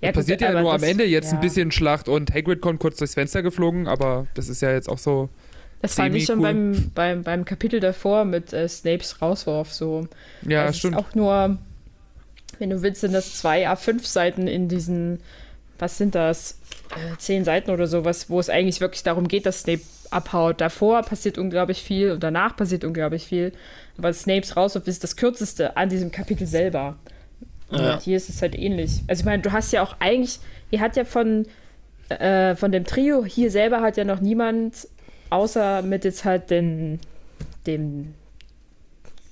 Ja, 0.00 0.08
Da 0.08 0.08
gut, 0.08 0.14
passiert 0.14 0.40
ja 0.40 0.60
nur 0.60 0.72
am 0.72 0.80
das- 0.80 0.90
Ende 0.90 1.04
jetzt 1.04 1.30
ja. 1.30 1.38
ein 1.38 1.40
bisschen 1.40 1.70
Schlacht 1.70 2.08
und 2.08 2.32
Hagrid 2.34 2.60
kommt 2.60 2.80
kurz 2.80 2.96
durchs 2.96 3.14
Fenster 3.14 3.42
geflogen, 3.42 3.86
aber 3.86 4.26
das 4.34 4.48
ist 4.48 4.62
ja 4.62 4.72
jetzt 4.72 4.88
auch 4.88 4.98
so. 4.98 5.28
Das 5.82 5.94
fand 5.94 6.14
ich 6.14 6.24
schon 6.26 6.42
beim, 6.42 6.90
beim, 6.94 7.22
beim 7.22 7.44
Kapitel 7.44 7.80
davor 7.80 8.24
mit 8.24 8.52
äh, 8.52 8.68
Snapes 8.68 9.22
Rauswurf 9.22 9.72
so. 9.72 10.08
Ja, 10.42 10.64
das 10.66 10.78
stimmt. 10.78 10.94
ist 10.96 11.00
auch 11.02 11.14
nur, 11.14 11.58
wenn 12.58 12.70
du 12.70 12.82
willst, 12.82 13.00
sind 13.02 13.12
das 13.14 13.36
zwei 13.38 13.66
A5-Seiten 13.68 14.46
in 14.46 14.68
diesen, 14.68 15.20
was 15.80 15.98
sind 15.98 16.14
das, 16.14 16.58
äh, 16.90 17.16
zehn 17.18 17.44
Seiten 17.44 17.70
oder 17.70 17.86
sowas, 17.86 18.30
wo 18.30 18.40
es 18.40 18.50
eigentlich 18.50 18.80
wirklich 18.80 19.02
darum 19.02 19.28
geht, 19.28 19.46
dass 19.46 19.60
Snape 19.60 19.82
abhaut. 20.10 20.60
Davor 20.60 21.02
passiert 21.02 21.38
unglaublich 21.38 21.82
viel 21.82 22.12
und 22.12 22.22
danach 22.22 22.56
passiert 22.56 22.84
unglaublich 22.84 23.26
viel. 23.26 23.52
Aber 23.96 24.12
Snapes 24.12 24.56
Rauswurf 24.56 24.86
ist 24.86 25.04
das 25.04 25.16
kürzeste 25.16 25.76
an 25.76 25.88
diesem 25.88 26.10
Kapitel 26.10 26.46
selber. 26.46 26.96
Ja. 27.70 28.00
Hier 28.00 28.16
ist 28.16 28.28
es 28.28 28.42
halt 28.42 28.58
ähnlich. 28.58 29.02
Also 29.06 29.20
ich 29.20 29.24
meine, 29.24 29.42
du 29.42 29.52
hast 29.52 29.72
ja 29.72 29.82
auch 29.82 29.96
eigentlich, 30.00 30.40
ihr 30.70 30.80
hat 30.80 30.96
ja 30.96 31.04
von, 31.04 31.46
äh, 32.08 32.56
von 32.56 32.72
dem 32.72 32.84
Trio 32.84 33.24
hier 33.24 33.50
selber 33.50 33.80
hat 33.80 33.96
ja 33.96 34.04
noch 34.04 34.20
niemand, 34.20 34.88
außer 35.30 35.82
mit 35.82 36.04
jetzt 36.04 36.24
halt 36.24 36.50
den, 36.50 36.98
dem 37.66 38.14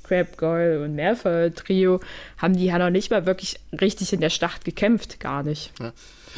Crab, 0.05 0.37
Goyle 0.37 0.85
und 0.85 0.95
Malfoy 0.95 1.51
Trio, 1.51 2.01
haben 2.39 2.57
die 2.57 2.67
ja 2.67 2.79
noch 2.79 2.91
nicht 2.91 3.11
mal 3.11 3.27
wirklich 3.27 3.59
richtig 3.73 4.13
in 4.13 4.21
der 4.21 4.31
Schlacht 4.31 4.65
gekämpft, 4.65 5.19
gar 5.19 5.43
nicht. 5.43 5.73
Ja, 5.81 5.93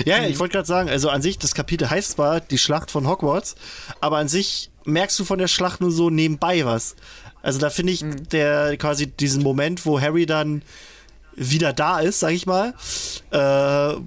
ja, 0.05 0.25
ich 0.25 0.39
wollte 0.39 0.53
gerade 0.55 0.67
sagen, 0.67 0.89
also 0.89 1.09
an 1.11 1.23
sich, 1.23 1.39
das 1.39 1.55
Kapitel 1.55 1.89
heißt 1.91 2.13
zwar 2.13 2.41
die 2.41 2.59
Schlacht 2.59 2.91
von 2.91 3.07
Hogwarts, 3.09 3.55
aber 4.01 4.19
an 4.19 4.29
sich 4.29 4.71
merkst 4.85 5.19
du 5.19 5.25
von 5.25 5.39
der 5.39 5.49
Schlacht 5.49 5.81
nur 5.81 5.91
so 5.91 6.11
nebenbei 6.11 6.65
was. 6.65 6.97
Also 7.43 7.59
da 7.59 7.71
finde 7.71 7.93
ich 7.93 8.05
der 8.31 8.77
quasi 8.77 9.07
diesen 9.07 9.43
Moment, 9.43 9.87
wo 9.87 10.01
Harry 10.01 10.27
dann 10.27 10.63
wieder 11.37 11.73
da 11.73 12.01
ist, 12.01 12.21
sag 12.21 12.33
ich 12.33 12.47
mal, 12.47 12.75
äh, 13.31 14.01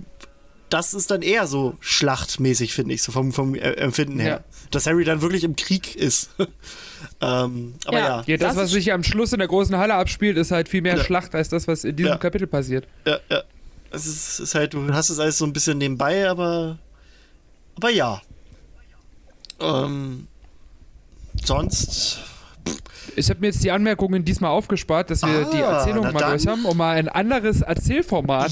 das 0.70 0.94
ist 0.96 1.12
dann 1.12 1.22
eher 1.22 1.46
so 1.46 1.76
schlachtmäßig, 1.82 2.74
finde 2.74 2.96
ich, 2.96 3.04
so 3.04 3.12
vom, 3.12 3.32
vom 3.32 3.54
Empfinden 3.56 4.20
her. 4.20 4.44
Ja. 4.50 4.58
Dass 4.72 4.88
Harry 4.88 5.04
dann 5.04 5.22
wirklich 5.22 5.44
im 5.44 5.56
Krieg 5.56 5.96
ist. 5.96 6.32
ähm, 7.22 7.76
aber 7.86 8.00
Ja. 8.00 8.06
ja. 8.08 8.24
Ja, 8.26 8.38
das, 8.38 8.56
Das 8.56 8.64
was 8.64 8.72
sich 8.72 8.92
am 8.92 9.04
Schluss 9.04 9.34
in 9.34 9.40
der 9.40 9.48
großen 9.48 9.78
Halle 9.78 9.94
abspielt, 9.94 10.36
ist 10.38 10.50
halt 10.52 10.68
viel 10.70 10.82
mehr 10.82 10.98
Ja. 10.98 11.04
Schlacht 11.04 11.36
als 11.36 11.50
das, 11.50 11.68
was 11.68 11.84
in 11.84 11.96
diesem 11.96 12.14
Ja. 12.14 12.18
Kapitel 12.18 12.48
passiert. 12.48 12.88
ja, 13.06 13.20
ja. 13.30 13.44
Es 13.94 14.40
ist, 14.40 14.56
halt, 14.56 14.74
du 14.74 14.92
hast 14.94 15.10
es 15.10 15.20
alles 15.20 15.38
so 15.38 15.46
ein 15.46 15.54
bisschen 15.54 15.78
nebenbei, 15.78 16.28
aber. 16.28 16.80
Aber 17.76 17.90
ja. 17.90 18.22
Ähm, 19.60 20.28
sonst. 21.44 22.20
Ich 23.16 23.30
habe 23.30 23.42
mir 23.42 23.48
jetzt 23.48 23.64
die 23.64 23.70
Anmerkungen 23.72 24.26
diesmal 24.26 24.50
aufgespart, 24.52 25.12
dass 25.12 25.22
wir 25.22 25.46
Ah, 25.48 25.52
die 25.52 25.60
Erzählung 25.60 26.04
mal 26.12 26.14
dann. 26.14 26.32
durch 26.32 26.48
haben, 26.48 26.66
um 26.66 26.76
mal 26.76 26.96
ein 26.96 27.08
anderes 27.10 27.62
Erzählformat 27.62 28.52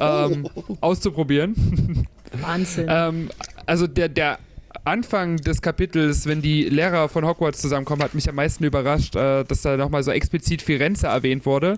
ähm, 0.00 0.48
auszuprobieren. 0.80 2.06
Wahnsinn. 2.40 2.86
ähm, 2.88 3.28
also 3.66 3.86
der, 3.86 4.08
der 4.08 4.38
Anfang 4.84 5.36
des 5.38 5.60
Kapitels, 5.60 6.26
wenn 6.26 6.40
die 6.40 6.64
Lehrer 6.64 7.08
von 7.08 7.26
Hogwarts 7.26 7.60
zusammenkommen, 7.60 8.02
hat 8.02 8.14
mich 8.14 8.28
am 8.28 8.36
meisten 8.36 8.64
überrascht, 8.64 9.16
äh, 9.16 9.44
dass 9.44 9.62
da 9.62 9.76
nochmal 9.76 10.02
so 10.02 10.12
explizit 10.12 10.62
Firenze 10.62 11.08
erwähnt 11.08 11.44
wurde. 11.44 11.76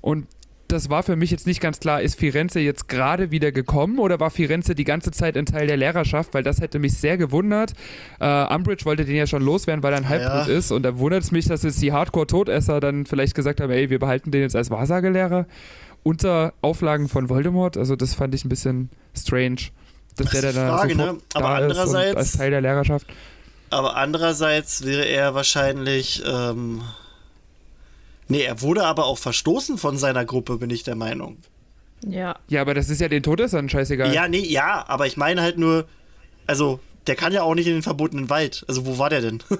Und 0.00 0.26
das 0.74 0.90
war 0.90 1.02
für 1.02 1.16
mich 1.16 1.30
jetzt 1.30 1.46
nicht 1.46 1.60
ganz 1.60 1.80
klar, 1.80 2.02
ist 2.02 2.18
Firenze 2.18 2.60
jetzt 2.60 2.88
gerade 2.88 3.30
wieder 3.30 3.52
gekommen 3.52 3.98
oder 3.98 4.20
war 4.20 4.30
Firenze 4.30 4.74
die 4.74 4.84
ganze 4.84 5.10
Zeit 5.12 5.36
ein 5.36 5.46
Teil 5.46 5.66
der 5.66 5.76
Lehrerschaft? 5.78 6.34
Weil 6.34 6.42
das 6.42 6.60
hätte 6.60 6.78
mich 6.78 6.94
sehr 6.98 7.16
gewundert. 7.16 7.72
Äh, 8.20 8.54
Umbridge 8.54 8.84
wollte 8.84 9.04
den 9.06 9.16
ja 9.16 9.26
schon 9.26 9.42
loswerden, 9.42 9.82
weil 9.82 9.92
er 9.94 9.98
ein 10.00 10.08
Halbblut 10.08 10.48
Ja. 10.48 10.58
ist. 10.58 10.70
Und 10.72 10.82
da 10.82 10.98
wundert 10.98 11.22
es 11.22 11.30
mich, 11.30 11.46
dass 11.46 11.62
jetzt 11.62 11.80
die 11.80 11.92
Hardcore-Todesser 11.92 12.80
dann 12.80 13.06
vielleicht 13.06 13.34
gesagt 13.34 13.60
haben, 13.62 13.70
ey, 13.70 13.88
wir 13.88 13.98
behalten 13.98 14.30
den 14.30 14.42
jetzt 14.42 14.56
als 14.56 14.70
Wahrsagelehrer 14.70 15.46
unter 16.02 16.52
Auflagen 16.60 17.08
von 17.08 17.28
Voldemort. 17.30 17.76
Also 17.78 17.96
das 17.96 18.12
fand 18.14 18.34
ich 18.34 18.44
ein 18.44 18.48
bisschen 18.50 18.90
strange. 19.16 19.56
Dass 20.16 20.30
Das 20.30 20.40
der 20.42 20.52
da 20.52 20.76
Frage, 20.76 20.96
ne? 20.96 21.16
Aber 21.34 21.48
da 21.48 21.54
andererseits- 21.54 22.16
als 22.16 22.32
Teil 22.32 22.50
der 22.50 22.60
Lehrerschaft. 22.60 23.06
Aber 23.70 23.96
andererseits 23.96 24.84
wäre 24.84 25.04
er 25.06 25.34
wahrscheinlich. 25.34 26.22
Ähm, 26.26 26.82
nee, 28.28 28.42
er 28.42 28.60
wurde 28.62 28.84
aber 28.84 29.06
auch 29.06 29.18
verstoßen 29.18 29.78
von 29.78 29.96
seiner 29.96 30.24
Gruppe, 30.24 30.58
bin 30.58 30.70
ich 30.70 30.82
der 30.82 30.96
Meinung. 30.96 31.38
ja. 32.06 32.36
Ja, 32.48 32.60
aber 32.60 32.74
das 32.74 32.88
ist 32.90 33.00
ja 33.00 33.08
den 33.08 33.22
Todessern 33.22 33.68
scheißegal. 33.68 34.12
Ja, 34.14 34.28
nee, 34.28 34.38
ja, 34.46 34.84
aber 34.88 35.06
ich 35.06 35.16
meine 35.16 35.42
halt 35.42 35.58
nur. 35.58 35.86
Also, 36.46 36.80
der 37.06 37.14
kann 37.16 37.32
ja 37.32 37.42
auch 37.42 37.54
nicht 37.54 37.66
in 37.66 37.72
den 37.74 37.82
verbotenen 37.82 38.28
Wald. 38.30 38.64
Also 38.68 38.84
wo 38.86 38.98
war 38.98 39.10
der 39.10 39.20
denn? 39.22 39.42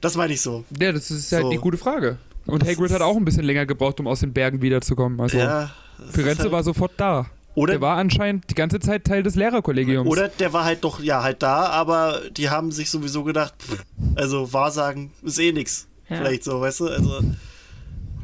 Das 0.00 0.14
meine 0.16 0.32
ich 0.32 0.40
so. 0.40 0.64
Ja, 0.78 0.92
das 0.92 1.10
ist 1.10 1.32
halt 1.32 1.42
So. 1.44 1.50
die 1.50 1.56
gute 1.56 1.76
Frage. 1.76 2.18
Und 2.46 2.62
Das 2.62 2.68
Hagrid 2.68 2.92
hat 2.92 3.00
auch 3.02 3.16
ein 3.16 3.24
bisschen 3.24 3.42
länger 3.44 3.66
gebraucht, 3.66 3.98
um 3.98 4.06
aus 4.06 4.20
den 4.20 4.32
Bergen 4.32 4.62
wiederzukommen. 4.62 5.20
Also 5.20 5.38
Ja. 5.38 5.70
Firenze 6.12 6.44
halt- 6.44 6.52
war 6.52 6.62
sofort 6.62 6.92
da. 6.96 7.26
Oder- 7.56 7.72
der 7.72 7.80
war 7.80 7.96
anscheinend 7.96 8.48
die 8.50 8.54
ganze 8.54 8.78
Zeit 8.78 9.04
Teil 9.04 9.24
des 9.24 9.34
Lehrerkollegiums. 9.34 10.08
Oder 10.08 10.28
der 10.28 10.52
war 10.52 10.64
halt 10.64 10.84
doch, 10.84 11.00
ja, 11.00 11.22
halt 11.24 11.42
da, 11.42 11.66
aber 11.66 12.20
die 12.30 12.48
haben 12.50 12.70
sich 12.70 12.90
sowieso 12.90 13.24
gedacht, 13.24 13.54
pff, 13.60 13.84
also 14.14 14.52
Wahrsagen 14.52 15.10
ist 15.22 15.38
eh 15.40 15.50
nix. 15.52 15.88
Ja. 16.08 16.18
Vielleicht 16.18 16.44
so, 16.44 16.60
weißt 16.60 16.80
du? 16.80 16.86
Also. 16.88 17.20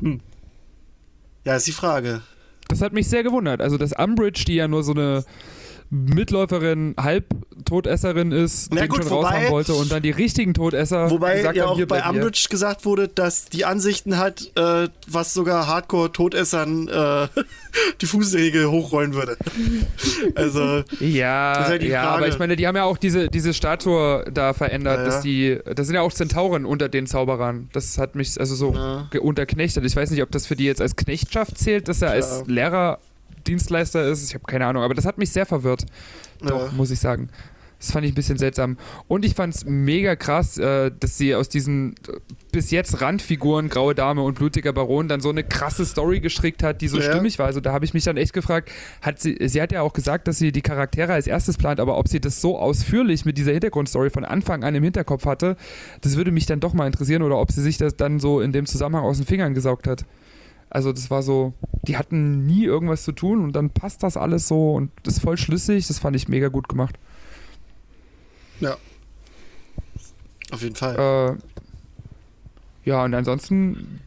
Hm. 0.02 0.20
Ja, 1.44 1.56
ist 1.56 1.66
die 1.66 1.72
Frage. 1.72 2.22
Das 2.68 2.82
hat 2.82 2.92
mich 2.92 3.08
sehr 3.08 3.22
gewundert. 3.22 3.60
Also, 3.60 3.78
dass 3.78 3.92
Umbridge, 3.92 4.44
die 4.46 4.54
ja 4.54 4.68
nur 4.68 4.82
so 4.82 4.92
eine 4.92 5.24
Mitläuferin, 5.94 6.94
Halbtodesserin 6.98 8.32
ist, 8.32 8.72
Na 8.72 8.80
den 8.80 8.88
gut, 8.88 9.02
schon 9.02 9.10
wobei- 9.12 9.26
raushaben 9.28 9.50
wollte 9.50 9.74
und 9.74 9.92
dann 9.92 10.02
die 10.02 10.10
richtigen 10.10 10.54
Todesser 10.54 11.10
Wobei 11.10 11.36
gesagt 11.36 11.56
ja 11.56 11.66
auch 11.66 11.76
hier 11.76 11.86
bei. 11.86 12.02
Umbridge 12.08 12.46
gesagt 12.48 12.86
wurde, 12.86 13.08
dass 13.08 13.44
die 13.46 13.66
Ansichten 13.66 14.16
hat, 14.16 14.50
äh, 14.56 14.88
was 15.06 15.34
sogar 15.34 15.66
Hardcore-Todessern 15.66 16.88
äh, 16.88 17.28
die 18.00 18.06
Fußregel 18.06 18.70
hochrollen 18.70 19.12
würde. 19.12 19.36
also, 20.34 20.82
Ja, 21.00 21.64
halt 21.66 21.82
ja, 21.82 22.02
Frage. 22.04 22.16
aber 22.16 22.28
ich 22.28 22.38
meine, 22.38 22.56
die 22.56 22.66
haben 22.66 22.76
ja 22.76 22.84
auch 22.84 22.96
diese, 22.96 23.28
diese 23.28 23.52
Statue 23.52 24.24
da 24.32 24.54
verändert, 24.54 25.00
Ja, 25.00 25.04
dass 25.04 25.20
die, 25.20 25.58
das 25.76 25.86
sind 25.88 25.94
ja 25.96 26.00
auch 26.00 26.12
Zentauren 26.12 26.64
unter 26.64 26.88
den 26.88 27.06
Zauberern. 27.06 27.68
Das 27.74 27.98
hat 27.98 28.14
mich 28.14 28.40
also 28.40 28.54
so 28.54 28.72
Ja. 28.74 29.08
unterknechtet. 29.20 29.84
Ich 29.84 29.94
weiß 29.94 30.10
nicht, 30.10 30.22
ob 30.22 30.30
das 30.30 30.46
für 30.46 30.56
die 30.56 30.64
jetzt 30.64 30.80
als 30.80 30.96
Knechtschaft 30.96 31.58
zählt, 31.58 31.88
dass 31.88 32.00
er 32.00 32.12
als 32.12 32.44
Lehrer 32.46 32.98
Dienstleister 33.46 34.06
ist. 34.08 34.28
Ich 34.28 34.34
habe 34.34 34.44
keine 34.44 34.66
Ahnung, 34.66 34.82
aber 34.82 34.94
das 34.94 35.04
hat 35.06 35.18
mich 35.18 35.30
sehr 35.30 35.46
verwirrt. 35.46 35.84
Doch, 36.40 36.66
Ja. 36.66 36.72
muss 36.72 36.90
ich 36.90 37.00
sagen. 37.00 37.28
Das 37.78 37.90
fand 37.90 38.06
ich 38.06 38.12
ein 38.12 38.14
bisschen 38.14 38.38
seltsam. 38.38 38.76
Und 39.08 39.24
ich 39.24 39.34
fand 39.34 39.56
es 39.56 39.64
mega 39.64 40.14
krass, 40.14 40.56
äh, 40.56 40.92
dass 41.00 41.18
sie 41.18 41.34
aus 41.34 41.48
diesen 41.48 41.94
äh, 42.06 42.12
bis 42.52 42.70
jetzt 42.70 43.00
Randfiguren, 43.00 43.68
Graue 43.68 43.92
Dame 43.96 44.22
und 44.22 44.34
Blutiger 44.38 44.72
Baron, 44.72 45.08
dann 45.08 45.20
so 45.20 45.30
eine 45.30 45.42
krasse 45.42 45.84
Story 45.84 46.20
gestrickt 46.20 46.62
hat, 46.62 46.80
die 46.80 46.86
so 46.86 46.98
Ja. 46.98 47.10
stimmig 47.10 47.40
war. 47.40 47.46
Also 47.46 47.58
da 47.58 47.72
habe 47.72 47.84
ich 47.84 47.92
mich 47.92 48.04
dann 48.04 48.16
echt 48.16 48.34
gefragt, 48.34 48.70
hat 49.00 49.18
sie, 49.20 49.36
sie 49.48 49.60
hat 49.60 49.72
ja 49.72 49.82
auch 49.82 49.94
gesagt, 49.94 50.28
dass 50.28 50.38
sie 50.38 50.52
die 50.52 50.62
Charaktere 50.62 51.12
als 51.12 51.26
erstes 51.26 51.56
plant, 51.58 51.80
aber 51.80 51.98
ob 51.98 52.06
sie 52.06 52.20
das 52.20 52.40
so 52.40 52.56
ausführlich 52.56 53.24
mit 53.24 53.36
dieser 53.36 53.50
Hintergrundstory 53.50 54.10
von 54.10 54.24
Anfang 54.24 54.62
an 54.62 54.76
im 54.76 54.84
Hinterkopf 54.84 55.26
hatte, 55.26 55.56
das 56.02 56.16
würde 56.16 56.30
mich 56.30 56.46
dann 56.46 56.60
doch 56.60 56.74
mal 56.74 56.86
interessieren 56.86 57.22
oder 57.22 57.36
ob 57.38 57.50
sie 57.50 57.62
sich 57.62 57.78
das 57.78 57.96
dann 57.96 58.20
so 58.20 58.40
in 58.40 58.52
dem 58.52 58.66
Zusammenhang 58.66 59.02
aus 59.04 59.16
den 59.16 59.26
Fingern 59.26 59.54
gesaugt 59.54 59.88
hat. 59.88 60.04
Also 60.72 60.90
das 60.90 61.10
war 61.10 61.22
so, 61.22 61.52
die 61.86 61.98
hatten 61.98 62.46
nie 62.46 62.64
irgendwas 62.64 63.04
zu 63.04 63.12
tun 63.12 63.44
und 63.44 63.52
dann 63.52 63.68
passt 63.68 64.02
das 64.02 64.16
alles 64.16 64.48
so 64.48 64.72
und 64.72 64.90
das 65.02 65.16
ist 65.16 65.22
voll 65.22 65.36
schlüssig, 65.36 65.86
das 65.86 65.98
fand 65.98 66.16
ich 66.16 66.28
mega 66.28 66.48
gut 66.48 66.66
gemacht. 66.66 66.98
ja. 68.60 68.76
Auf 70.50 70.62
jeden 70.62 70.74
Fall. 70.74 71.36
Äh, 71.36 72.88
ja, 72.88 73.04
und 73.04 73.14
ansonsten 73.14 74.00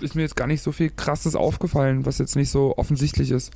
ist 0.00 0.16
mir 0.16 0.22
jetzt 0.22 0.36
gar 0.36 0.46
nicht 0.48 0.62
so 0.62 0.72
viel 0.72 0.90
Krasses 0.90 1.36
aufgefallen, 1.36 2.04
was 2.04 2.18
jetzt 2.18 2.34
nicht 2.34 2.50
so 2.50 2.76
offensichtlich 2.76 3.30
ist. 3.30 3.52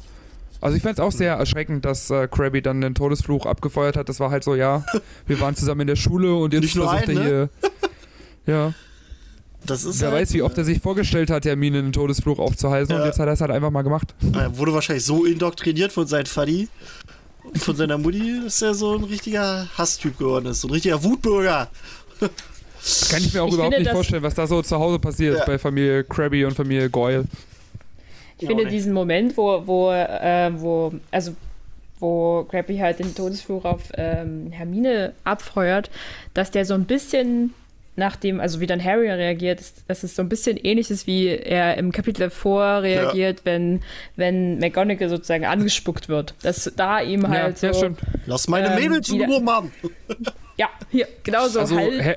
Also 0.61 0.77
ich 0.77 0.82
fand 0.82 0.99
es 0.99 1.01
auch 1.01 1.12
sehr 1.12 1.35
erschreckend, 1.35 1.85
dass 1.85 2.11
äh, 2.11 2.28
Krabby 2.28 2.62
dann 2.62 2.81
den 2.81 2.95
Todesfluch 2.95 3.45
abgefeuert 3.45 3.97
hat. 3.97 4.09
Das 4.09 4.20
war 4.20 4.31
halt 4.31 4.45
so, 4.45 4.55
ja, 4.55 4.85
wir 5.27 5.41
waren 5.41 5.57
zusammen 5.57 5.82
in 5.82 5.86
der 5.89 5.97
Schule 5.97 6.35
und 6.36 6.53
jetzt 6.53 6.62
Nicht 6.62 6.77
nur 6.77 6.89
versucht 6.89 7.09
er 7.09 7.23
hier... 7.23 7.49
Ja, 8.47 8.74
Das 9.66 9.85
ist 9.85 10.01
wer 10.01 10.11
halt, 10.11 10.20
weiß, 10.23 10.32
wie 10.35 10.43
oft 10.43 10.57
er 10.59 10.65
sich 10.65 10.81
vorgestellt 10.81 11.31
hat, 11.31 11.45
Hermine 11.45 11.78
einen 11.78 11.93
Todesfluch 11.93 12.39
aufzuhalsen 12.39 12.95
und 12.95 13.01
Ja. 13.01 13.07
jetzt 13.07 13.19
hat 13.19 13.27
er 13.28 13.32
es 13.32 13.41
halt 13.41 13.51
einfach 13.51 13.70
mal 13.70 13.82
gemacht. 13.82 14.15
Er 14.35 14.57
wurde 14.59 14.74
wahrscheinlich 14.74 15.05
so 15.05 15.24
indoktriniert 15.24 15.93
von 15.93 16.07
seinem 16.07 16.27
Faddy 16.27 16.69
und 17.45 17.59
von 17.59 17.74
seiner 17.77 17.97
Mutti, 17.99 18.41
dass 18.45 18.61
er 18.62 18.74
so 18.74 18.95
ein 18.97 19.05
richtiger 19.05 19.69
Hasstyp 19.78 20.19
geworden 20.19 20.47
ist. 20.47 20.61
So 20.61 20.69
ein 20.69 20.73
richtiger 20.73 21.03
Wutbürger. 21.03 21.69
Kann 22.20 23.23
ich 23.23 23.32
mir 23.32 23.43
auch 23.43 23.49
Ich 23.49 23.55
überhaupt 23.55 23.74
finde, 23.74 23.89
nicht 23.89 23.91
vorstellen, 23.95 24.23
was 24.23 24.35
da 24.35 24.47
so 24.47 24.61
zu 24.61 24.78
Hause 24.78 24.99
passiert 24.99 25.39
Ja. 25.39 25.45
bei 25.47 25.59
Familie 25.59 26.05
Krabby 26.05 26.45
und 26.45 26.55
Familie 26.55 26.91
Goyle. 26.91 27.24
Ich 28.39 28.47
finde 28.47 28.66
diesen 28.66 28.93
Moment, 28.93 29.36
wo, 29.39 29.62
wo, 29.66 29.91
äh, 29.91 30.51
wo, 30.57 30.93
also 31.11 31.35
wo 32.01 32.45
Krabby 32.51 32.77
halt 32.77 32.99
den 32.99 33.15
Todesfluch 33.15 33.65
auf 33.65 33.81
ähm, 33.97 34.49
Hermine 34.51 35.15
abfeuert, 35.24 35.89
dass 36.35 36.51
der 36.51 36.66
so 36.66 36.74
ein 36.74 36.85
bisschen 36.85 37.55
nach 37.97 38.16
dem, 38.16 38.41
also 38.41 38.59
wie 38.61 38.66
dann 38.66 38.83
Harry 38.83 39.09
reagiert, 39.11 39.61
ist, 39.61 39.85
dass 39.87 40.03
es 40.03 40.16
so 40.16 40.23
ein 40.23 40.29
bisschen 40.29 40.57
ähnlich 40.57 40.91
ist, 40.91 41.07
wie 41.07 41.29
er 41.29 41.77
im 41.79 41.93
Kapitel 41.93 42.23
davor 42.23 42.83
reagiert, 42.83 43.43
wenn, 43.45 43.83
wenn 44.16 44.59
McGonagall 44.59 45.09
sozusagen 45.09 45.45
angespuckt 45.45 46.09
wird. 46.09 46.35
Dass 46.43 46.71
da 46.77 47.01
ihm 47.01 47.29
halt 47.29 47.62
ja, 47.62 47.73
so, 47.73 47.79
stimmt. 47.79 48.01
Lass 48.27 48.49
meine 48.49 48.69
Ähm, 48.77 48.83
Mädels 48.83 49.09
in 49.11 49.23
Ruhe, 49.23 49.41
Mann. 49.41 49.71
ja, 50.57 50.69
hier, 50.91 51.07
genau 51.23 51.47
so, 51.47 51.61
Also 51.61 51.77
halt, 51.77 52.01
Ha 52.03 52.15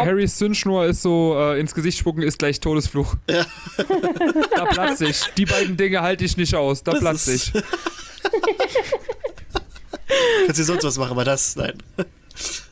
ha. 0.00 0.06
Harrys 0.06 0.36
Zündschnur 0.36 0.86
ist 0.86 1.02
so, 1.02 1.36
äh, 1.38 1.60
ins 1.60 1.74
Gesicht 1.74 1.98
spucken 1.98 2.22
ist 2.22 2.38
gleich 2.38 2.60
Todesfluch. 2.60 3.14
da 3.26 4.64
platzt 4.64 5.02
ich. 5.02 5.20
Die 5.36 5.44
beiden 5.44 5.76
Dinge 5.76 6.00
halte 6.00 6.24
ich 6.24 6.36
nicht 6.38 6.54
aus. 6.54 6.82
Da 6.82 6.92
Das 6.92 7.00
platzt 7.00 7.28
ist- 7.28 7.54
ich. 7.54 7.62
Kannst 10.46 10.58
du 10.60 10.64
sonst 10.64 10.84
was 10.84 10.96
machen, 10.98 11.12
aber 11.12 11.24
das, 11.24 11.54
nein. 11.56 11.74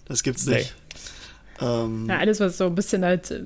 Das 0.09 0.23
gibt's 0.23 0.47
nicht. 0.47 0.75
Ähm, 1.61 2.07
Ja, 2.09 2.19
alles, 2.19 2.41
was 2.41 2.59
so 2.59 2.67
ein 2.67 2.75
bisschen 2.75 3.05
halt, 3.05 3.31
äh, 3.31 3.43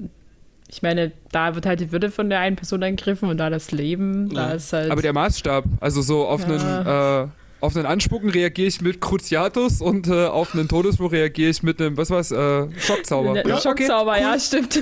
ich 0.69 0.83
meine, 0.83 1.13
da 1.33 1.55
wird 1.55 1.67
halt 1.67 1.81
die 1.81 1.91
Würde 1.93 2.11
von 2.11 2.31
der 2.31 2.41
einen 2.41 2.57
Person 2.57 2.83
angegriffen 2.83 3.29
und 3.29 3.39
da 3.39 3.51
das 3.51 3.71
Leben, 3.73 4.29
da 4.35 4.51
Ja. 4.51 4.55
ist 4.55 4.73
halt. 4.73 4.91
Aber 4.91 5.03
der 5.03 5.13
Maßstab, 5.13 5.65
also 5.81 6.01
so 6.03 6.27
auf 6.27 6.45
einen, 6.45 6.87
äh, 6.87 7.27
auf 7.61 7.77
einen 7.77 7.87
Anspucken 7.87 8.31
reagiere 8.31 8.69
ich 8.69 8.81
mit 8.81 9.01
Cruciatus 9.01 9.81
und 9.83 10.07
äh, 10.09 10.27
auf 10.27 10.55
einen 10.55 10.67
Todesfluch 10.69 11.13
reagiere 11.13 11.51
ich 11.51 11.63
mit 11.63 11.81
einem, 11.81 11.97
was 11.97 12.09
war's, 12.11 12.31
äh, 12.31 12.69
Schockzauber. 12.79 13.35
Ne, 13.35 13.43
Ja, 13.47 13.61
Schockzauber, 13.61 14.13
okay, 14.13 14.21
ja, 14.23 14.39
stimmt. 14.39 14.81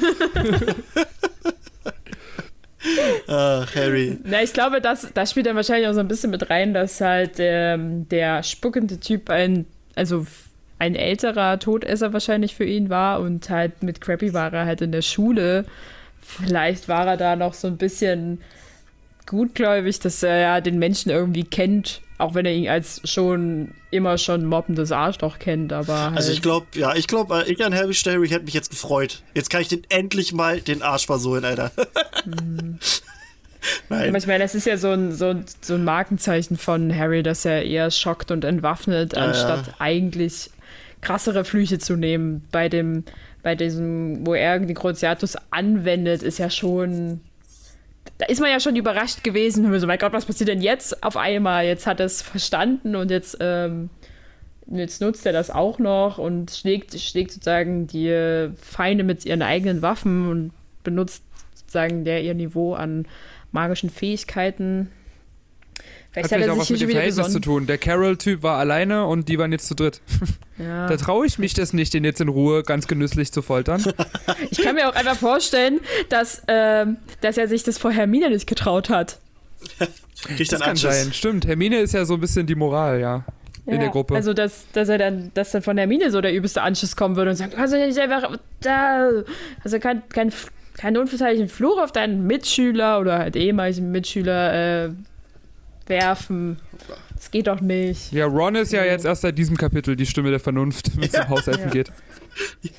Ach, 3.26 3.66
Harry. 3.74 4.18
Na, 4.24 4.42
ich 4.42 4.52
glaube, 4.52 4.80
das, 4.80 5.09
das 5.12 5.30
spielt 5.30 5.46
dann 5.46 5.56
wahrscheinlich 5.56 5.88
auch 5.88 5.94
so 5.94 6.00
ein 6.00 6.09
bisschen 6.09 6.30
mit 6.30 6.48
rein, 6.50 6.72
dass 6.74 7.00
halt 7.00 7.32
ähm, 7.38 8.09
der 8.09 8.42
spuckende 8.42 9.00
Typ 9.00 9.30
ein, 9.30 9.66
also 9.96 10.26
ein 10.78 10.94
älterer 10.94 11.59
Todesser 11.59 12.12
wahrscheinlich 12.12 12.55
für 12.55 12.64
ihn 12.64 12.88
war 12.88 13.20
und 13.20 13.50
halt 13.50 13.82
mit 13.82 14.00
Crappy 14.00 14.32
war 14.32 14.52
er 14.52 14.64
halt 14.66 14.80
in 14.80 14.92
der 14.92 15.02
Schule. 15.02 15.64
Vielleicht 16.20 16.88
war 16.88 17.06
er 17.06 17.16
da 17.16 17.36
noch 17.36 17.55
so 17.55 17.66
ein 17.66 17.76
bisschen 17.76 18.40
gutgläubig, 19.26 19.98
dass 20.00 20.22
er 20.22 20.38
ja 20.38 20.60
den 20.60 20.78
Menschen 20.78 21.10
irgendwie 21.10 21.44
kennt, 21.44 22.00
auch 22.16 22.34
wenn 22.34 22.46
er 22.46 22.52
ihn 22.55 22.68
als 22.68 23.00
schon 23.05 23.72
immer 23.90 24.18
schon 24.18 24.44
mobbendes 24.44 24.92
Arschloch 24.92 25.38
kennt, 25.38 25.72
aber 25.72 25.98
halt, 26.06 26.16
Also 26.16 26.32
ich 26.32 26.42
glaube, 26.42 26.66
ja, 26.74 26.94
ich 26.94 27.06
glaube, 27.06 27.44
ich 27.46 27.64
an 27.64 27.74
Harry 27.74 27.94
Sterry 27.94 28.28
hätte 28.28 28.44
mich 28.44 28.55
jetzt 28.55 28.70
gefreut. 28.70 29.22
Jetzt 29.34 29.50
kann 29.50 29.60
ich 29.62 29.68
den 29.68 29.82
endlich 29.88 30.32
mal 30.32 30.60
den 30.60 30.82
Arsch 30.82 31.06
versohlen, 31.06 31.44
Alter. 31.44 31.70
Nein. 33.88 34.09
Aber 34.09 34.18
ich 34.18 34.26
meine, 34.26 34.44
das 34.44 34.55
ist 34.55 34.66
ja 34.66 34.76
so 34.76 34.90
ein, 34.90 35.12
so, 35.12 35.26
ein, 35.26 35.44
so 35.60 35.74
ein 35.74 35.84
Markenzeichen 35.84 36.56
von 36.56 36.94
Harry, 36.96 37.22
dass 37.22 37.44
er 37.44 37.64
eher 37.64 37.90
schockt 37.90 38.30
und 38.30 38.44
entwaffnet, 38.44 39.14
Ja, 39.14 39.24
anstatt 39.26 39.66
ja. 39.66 39.74
eigentlich 39.78 40.50
krassere 41.00 41.44
Flüche 41.44 41.78
zu 41.78 41.96
nehmen. 41.96 42.44
Bei 42.50 42.68
dem, 42.68 43.04
bei 43.42 43.54
diesem, 43.54 44.26
wo 44.26 44.34
er 44.34 44.58
den 44.58 44.74
Cruciatus 44.74 45.36
anwendet, 45.50 46.22
ist 46.22 46.38
ja 46.38 46.50
schon. 46.50 47.20
Da 48.16 48.26
ist 48.26 48.40
man 48.40 48.50
ja 48.50 48.58
schon 48.58 48.76
überrascht 48.76 49.22
gewesen. 49.22 49.78
So, 49.78 49.86
mein 49.86 49.98
Gott, 49.98 50.12
was 50.12 50.24
passiert 50.26 50.48
denn 50.48 50.62
jetzt 50.62 51.02
auf 51.02 51.16
einmal? 51.16 51.66
Jetzt 51.66 51.86
hat 51.86 52.00
er 52.00 52.06
es 52.06 52.22
verstanden 52.22 52.96
und 52.96 53.10
jetzt, 53.10 53.36
ähm, 53.40 53.90
jetzt 54.66 55.00
nutzt 55.00 55.26
er 55.26 55.32
das 55.32 55.50
auch 55.50 55.78
noch 55.78 56.18
und 56.18 56.50
schlägt, 56.50 56.98
schlägt 56.98 57.32
sozusagen 57.32 57.86
die 57.86 58.48
Feinde 58.56 59.04
mit 59.04 59.24
ihren 59.24 59.42
eigenen 59.42 59.82
Waffen 59.82 60.28
und 60.28 60.52
benutzt 60.82 61.22
sozusagen 61.54 62.04
der 62.04 62.22
ihr 62.22 62.34
Niveau 62.34 62.74
an 62.74 63.06
magischen 63.52 63.90
Fähigkeiten. 63.90 64.90
Hat 66.16 66.26
Vielleicht 66.26 66.32
hat, 66.32 66.39
vielleicht 66.39 66.48
er 66.48 66.52
auch 66.52 66.56
sich 66.56 66.62
was 66.62 66.70
mit 66.70 66.80
dem 66.80 66.90
Verhältnis 66.90 67.32
zu 67.32 67.40
tun. 67.40 67.66
Der 67.66 67.78
Carol-Typ 67.78 68.43
war 68.43 68.59
alleine 68.59 69.06
und 69.06 69.28
die 69.28 69.39
waren 69.39 69.52
jetzt 69.52 69.68
zu 69.68 69.74
dritt. 69.74 70.01
Ja. 70.59 70.86
Da 70.89 70.97
traue 70.97 71.26
ich 71.26 71.39
mich 71.39 71.55
das 71.55 71.72
nicht, 71.72 71.94
den 71.94 72.02
jetzt 72.05 72.20
in 72.20 72.28
Ruhe 72.28 72.62
ganz 72.62 72.89
genüsslich 72.89 73.30
zu 73.30 73.43
foltern. 73.43 73.85
Ich 74.51 74.62
kann 74.62 74.74
mir 74.74 74.89
auch 74.89 74.94
einfach 74.94 75.16
vorstellen, 75.16 75.80
dass, 76.09 76.43
ähm, 76.48 76.97
dass 77.20 77.36
er 77.36 77.47
sich 77.48 77.62
das 77.62 77.78
vor 77.78 77.93
Hermine 77.93 78.30
nicht 78.30 78.47
getraut 78.47 78.89
hat. 78.89 79.18
Krieg 80.24 80.39
Das 80.39 80.59
dann 80.59 80.60
kann 80.60 80.76
sein. 80.76 81.12
Stimmt, 81.12 81.47
Hermine 81.47 81.78
ist 81.80 81.93
ja 81.94 82.05
so 82.05 82.14
ein 82.14 82.20
bisschen 82.20 82.47
die 82.47 82.55
Moral, 82.55 83.01
ja. 83.01 83.24
In 83.66 83.74
Ja, 83.74 83.80
der 83.80 83.89
Gruppe. 83.90 84.14
Also, 84.14 84.32
dass, 84.32 84.66
dass 84.72 84.89
er 84.89 84.98
dann, 84.98 85.30
dass 85.35 85.51
dann 85.51 85.62
von 85.62 85.76
Hermine 85.76 86.10
so 86.10 86.20
der 86.20 86.32
übelste 86.32 86.62
Anschiss 86.62 86.97
kommen 86.97 87.16
würde 87.16 87.30
und 87.30 87.36
sagt, 87.36 87.56
also 87.56 87.76
nicht 87.76 87.98
einfach 87.98 88.39
da, 88.60 89.10
also 89.62 89.78
kein, 89.78 90.02
kein, 90.09 90.32
keinen 90.76 90.97
unverteidigten 90.97 91.48
Fluch 91.48 91.78
auf 91.78 91.93
deinen 91.93 92.26
Mitschüler 92.26 92.98
oder 92.98 93.18
halt 93.18 93.36
ehemaligen 93.36 93.90
Mitschüler 93.90 94.86
äh, 94.86 94.90
werfen. 95.89 96.59
Das 97.15 97.31
geht 97.31 97.47
doch 97.47 97.60
nicht. 97.60 98.12
Ja, 98.12 98.27
Ron 98.27 98.55
ist 98.55 98.73
ja 98.73 98.85
jetzt 98.85 99.05
erst 99.05 99.23
seit 99.23 99.36
diesem 99.39 99.56
Kapitel 99.56 99.97
die 99.97 100.06
Stimme 100.06 100.31
der 100.31 100.40
Vernunft, 100.40 100.97
wenn 100.97 101.09
es 101.09 101.15
um 101.15 101.28
Hauselfen 101.28 101.65
Ja. 101.65 101.70
geht. 101.70 101.93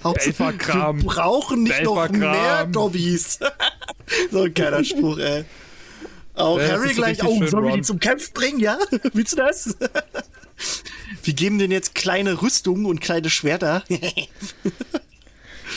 Belferkram. 0.04 1.02
Wir 1.02 1.06
brauchen 1.10 1.64
nicht 1.64 1.84
noch 1.84 2.10
mehr 2.10 2.66
Dobbys. 2.66 3.40
so 4.32 4.44
ein 4.44 4.54
geiler 4.54 4.84
Spruch, 4.84 5.18
ey. 5.18 5.44
Auch 6.36 6.58
Ja, 6.58 6.70
Harry 6.70 6.94
gleich, 6.94 7.22
oh, 7.24 7.46
sollen 7.46 7.66
wir 7.66 7.76
die 7.76 7.82
zum 7.82 8.00
Kämpfen 8.00 8.34
bringen, 8.34 8.60
ja? 8.60 8.78
Willst 9.14 9.34
du 9.34 9.38
das? 9.38 9.76
wir 11.24 11.34
geben 11.34 11.60
denen 11.60 11.72
jetzt 11.72 11.96
kleine 11.96 12.42
Rüstungen 12.42 12.86
und 12.86 13.02
kleine 13.02 13.30
Schwerter. 13.30 13.84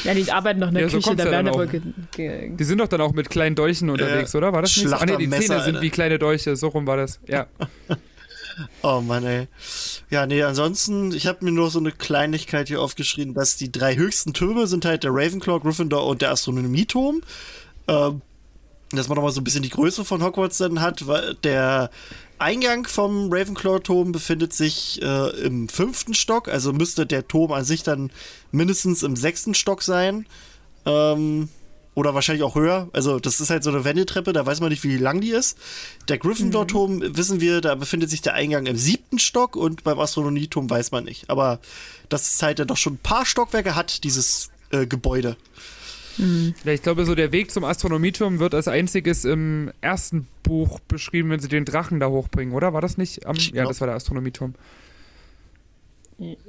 Ja, 0.05 0.15
die 0.15 0.31
arbeiten 0.31 0.61
noch 0.61 0.69
in 0.69 0.75
der 0.75 0.83
Ja, 0.85 0.89
so 0.89 0.97
Küche, 0.99 1.09
kommt's 1.09 1.23
da 1.25 1.31
ja 1.31 1.45
werden 1.45 1.49
aber 1.49 1.67
Die 1.67 2.65
sind 2.65 2.79
doch 2.79 2.89
dann 2.89 3.01
auch 3.01 3.13
mit 3.13 3.31
kleinen 3.31 3.55
Dolchen 3.55 3.91
unterwegs, 3.91 4.35
oder? 4.35 4.53
War 4.53 4.63
das 4.63 4.77
nicht 4.77 4.89
so? 4.89 4.95
Ah, 4.95 5.01
nee, 5.07 5.17
die 5.17 5.27
Schlachtermesser, 5.27 5.47
Zähne 5.47 5.65
sind 5.65 5.75
Alter. 5.77 5.83
wie 5.83 5.91
kleine 5.91 6.19
Dolche, 6.19 6.57
so 6.57 6.69
rum 6.69 6.87
war 6.87 6.97
das. 6.97 7.21
Ja. 7.27 7.47
Oh 8.83 9.01
Mann, 9.01 9.25
ey. 9.25 9.49
Ja, 10.11 10.27
nee, 10.27 10.43
ansonsten, 10.43 11.13
ich 11.13 11.27
habe 11.27 11.43
mir 11.43 11.53
nur 11.53 11.71
so 11.71 11.79
eine 11.79 11.91
Kleinigkeit 11.91 12.69
hier 12.69 12.83
aufgeschrieben, 12.83 13.33
dass 13.33 13.57
die 13.57 13.73
drei 13.73 13.97
höchsten 13.97 14.35
Türme 14.35 14.67
sind 14.67 14.85
halt 14.85 15.05
der 15.05 15.11
Ravenclaw, 15.13 15.61
Gryffindor 15.61 16.07
und 16.07 16.21
der 16.21 16.33
Astronomieturm. 16.33 17.23
Ähm, 17.89 18.21
dass 18.97 19.09
man 19.09 19.17
nochmal 19.17 19.33
so 19.33 19.41
ein 19.41 19.45
bisschen 19.45 19.63
die 19.63 19.71
Größe 19.71 20.05
von 20.05 20.23
Hogwarts 20.23 20.59
dann 20.59 20.81
hat, 20.81 21.07
weil 21.07 21.35
der 21.43 21.91
Eingang 22.39 22.87
vom 22.87 23.33
Ravenclaw-Turm 23.33 24.13
befindet 24.13 24.53
sich 24.53 25.01
äh, 25.03 25.31
im 25.45 25.69
fünften 25.69 26.15
Stock, 26.15 26.49
also 26.49 26.73
müsste 26.73 27.07
der 27.07 27.29
Turm 27.29 27.53
an 27.53 27.65
sich 27.65 27.83
dann 27.83 28.11
mindestens 28.51 29.03
im 29.03 29.17
sechsten 29.17 29.55
Stock 29.55 29.83
sein. 29.83 30.27
Ähm, 30.85 31.49
oder 31.95 32.15
wahrscheinlich 32.15 32.43
auch 32.43 32.55
höher. 32.55 32.89
Also, 32.93 33.21
das 33.21 33.41
ist 33.41 33.51
halt 33.51 33.63
so 33.65 33.71
eine 33.71 33.85
Wendeltreppe, 33.85 34.33
da 34.33 34.47
weiß 34.47 34.61
man 34.61 34.71
nicht, 34.71 34.83
wie 34.83 34.97
lang 34.97 35.21
die 35.21 35.31
ist. 35.31 35.59
Der 36.09 36.19
Gryffindor-Turm, 36.19 37.17
wissen 37.17 37.41
wir, 37.41 37.61
da 37.61 37.75
befindet 37.75 38.09
sich 38.09 38.23
der 38.23 38.35
Eingang 38.35 38.67
im 38.67 38.77
siebten 38.77 39.19
Stock 39.19 39.57
und 39.57 39.85
beim 39.85 39.99
Astronomieturm 39.99 40.71
weiß 40.71 40.91
man 40.91 41.05
nicht. 41.05 41.29
Aber 41.29 41.61
das 42.09 42.33
ist 42.33 42.43
halt 42.43 42.59
ja 42.59 42.65
doch 42.65 42.79
schon 42.79 42.95
ein 42.95 42.99
paar 43.03 43.27
Stockwerke 43.27 43.75
hat, 43.75 44.05
dieses 44.05 44.51
äh, 44.71 44.87
Gebäude. 44.87 45.37
Ja. 46.19 46.73
Ich 46.73 46.83
glaube, 46.83 47.05
so 47.05 47.15
der 47.15 47.33
Weg 47.33 47.51
zum 47.51 47.65
Astronomieturm 47.65 48.39
wird 48.39 48.55
als 48.55 48.69
einziges 48.69 49.25
im 49.25 49.71
ersten 49.81 50.27
Buch 50.43 50.79
beschrieben, 50.81 51.31
wenn 51.31 51.41
sie 51.41 51.49
den 51.49 51.65
Drachen 51.65 52.01
da 52.01 52.09
hochbringen, 52.09 52.55
oder? 52.55 52.73
War 52.73 52.81
das 52.81 52.99
nicht? 52.99 53.27
Am, 53.27 53.37
Ich 53.37 53.49
ja, 53.49 53.53
glaub- 53.63 53.69
das 53.69 53.81
war 53.81 53.87
der 53.87 53.97
Astronomieturm. 53.97 54.55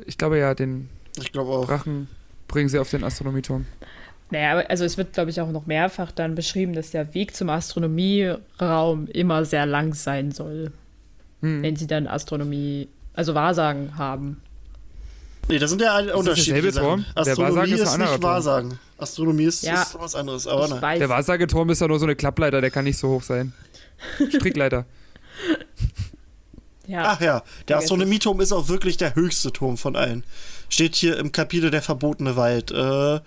Ich 0.05 0.17
glaube 0.17 0.37
ja, 0.37 0.53
den 0.53 0.89
auch. 1.35 1.65
Drachen 1.65 2.07
bringen 2.47 2.69
sie 2.69 2.79
auf 2.79 2.89
den 2.89 3.03
Astronomieturm. 3.03 3.65
Naja, 4.29 4.51
aber- 4.53 4.69
also 4.69 4.83
es 4.85 4.97
wird, 4.97 5.13
glaube 5.13 5.29
ich, 5.31 5.41
auch 5.41 5.51
noch 5.51 5.65
mehrfach 5.65 6.11
dann 6.11 6.35
beschrieben, 6.35 6.73
dass 6.73 6.91
der 6.91 7.13
Weg 7.13 7.35
zum 7.35 7.49
Astronomieraum 7.49 9.07
immer 9.07 9.45
sehr 9.45 9.65
lang 9.65 9.93
sein 9.93 10.31
soll, 10.31 10.71
Hm. 11.41 11.61
wenn 11.63 11.75
sie 11.75 11.87
dann 11.87 12.07
Astronomie, 12.07 12.87
also 13.13 13.33
Wahrsagen 13.35 13.97
haben. 13.97 14.41
Nee, 15.49 15.59
das 15.59 15.69
sind 15.69 15.81
ja 15.81 15.93
alle 15.93 16.07
das 16.07 16.15
unterschiedliche? 16.15 16.71
Sachen. 16.71 17.05
Der 17.15 17.21
Astronomie 17.27 17.55
Wahrsagen 17.57 17.73
ist 17.73 17.79
ein 17.79 17.83
ist 17.85 17.89
anderer 17.93 18.09
nicht 18.11 18.21
Turm. 18.21 18.31
Wahrsagen. 18.31 18.79
Astronomie 18.97 19.43
ist, 19.43 19.63
Ja. 19.63 19.81
ist 19.81 19.99
was 19.99 20.15
anderes. 20.15 20.47
Aber 20.47 20.67
ne. 20.67 20.81
weiß. 20.81 20.99
Der 20.99 21.09
Wahrsageturm 21.09 21.69
ist 21.69 21.81
ja 21.81 21.87
nur 21.87 21.99
so 21.99 22.05
eine 22.05 22.15
Klappleiter, 22.15 22.61
der 22.61 22.71
kann 22.71 22.85
nicht 22.85 22.97
so 22.97 23.09
hoch 23.09 23.23
sein. 23.23 23.53
Strickleiter. 24.29 24.85
ja. 26.87 27.03
Ach 27.07 27.21
ja, 27.21 27.43
der 27.67 27.77
Astronomieturm 27.77 28.39
ist 28.41 28.51
auch 28.51 28.67
wirklich 28.69 28.97
der 28.97 29.15
höchste 29.15 29.51
Turm 29.51 29.77
von 29.77 29.95
allen. 29.95 30.23
Steht 30.69 30.95
hier 30.95 31.17
im 31.17 31.31
Kapitel 31.31 31.71
der 31.71 31.81
verbotene 31.81 32.35
Wald. 32.35 32.71
Äh, 32.71 32.75
ba, 32.75 33.21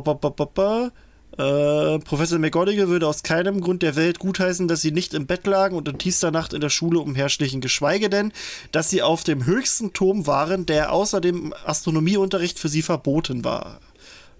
ba, 0.00 0.14
ba, 0.14 0.28
ba, 0.30 0.44
ba. 0.44 0.90
Äh, 1.38 1.98
Professor 2.00 2.38
McGonagall 2.38 2.88
würde 2.88 3.06
aus 3.06 3.22
keinem 3.22 3.60
Grund 3.62 3.82
der 3.82 3.96
Welt 3.96 4.18
gutheißen, 4.18 4.68
dass 4.68 4.82
sie 4.82 4.90
nicht 4.92 5.14
im 5.14 5.26
Bett 5.26 5.46
lagen 5.46 5.76
und 5.76 5.88
in 5.88 5.96
tiefster 5.98 6.30
Nacht 6.30 6.52
in 6.52 6.60
der 6.60 6.68
Schule 6.68 6.98
umherschlichen, 6.98 7.60
geschweige 7.62 8.10
denn, 8.10 8.32
dass 8.70 8.90
sie 8.90 9.00
auf 9.02 9.24
dem 9.24 9.46
höchsten 9.46 9.94
Turm 9.94 10.26
waren, 10.26 10.66
der 10.66 10.92
außer 10.92 11.20
dem 11.22 11.54
Astronomieunterricht 11.64 12.58
für 12.58 12.68
sie 12.68 12.82
verboten 12.82 13.44
war. 13.44 13.80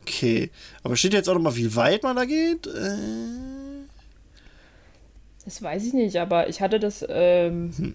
Okay, 0.02 0.50
aber 0.82 0.96
steht 0.96 1.14
jetzt 1.14 1.28
auch 1.28 1.34
nochmal, 1.34 1.56
wie 1.56 1.74
weit 1.76 2.02
man 2.02 2.16
da 2.16 2.24
geht? 2.26 2.66
Äh, 2.66 2.96
Das 5.44 5.60
weiß 5.62 5.84
ich 5.86 5.92
nicht, 5.94 6.16
aber 6.18 6.48
ich 6.48 6.60
hatte 6.60 6.78
das, 6.78 7.04
ähm, 7.08 7.72
Hm. 7.76 7.94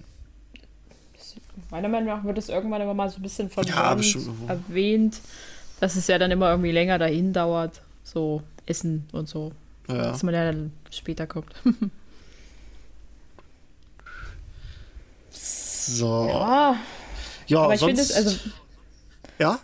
das- 1.15 1.35
meiner 1.69 1.87
Meinung 1.87 2.07
nach 2.09 2.23
wird 2.23 2.37
das 2.37 2.49
irgendwann 2.49 2.81
immer 2.81 2.93
mal 2.93 3.09
so 3.09 3.17
ein 3.17 3.21
bisschen 3.21 3.49
von 3.49 3.65
Ja, 3.65 3.95
erwähnt, 4.47 5.21
dass 5.79 5.95
es 5.95 6.07
ja 6.07 6.17
dann 6.17 6.31
immer 6.31 6.49
irgendwie 6.49 6.71
länger 6.71 6.97
dahin 6.97 7.31
dauert, 7.31 7.81
so 8.03 8.41
Essen 8.67 9.07
und 9.11 9.27
so, 9.27 9.51
ja. 9.87 9.95
dass 9.95 10.23
man 10.23 10.33
ja 10.33 10.45
dann 10.45 10.71
später 10.91 11.25
kommt. 11.25 11.53
So. 15.87 16.29
Ah, 16.33 16.75
Ja, 17.47 17.61
aber 17.61 17.75
ich 17.75 17.79
finde 17.79 18.03
sonst. 18.03 18.09
es, 18.11 18.17
also 18.17 18.37
ja? 19.39 19.59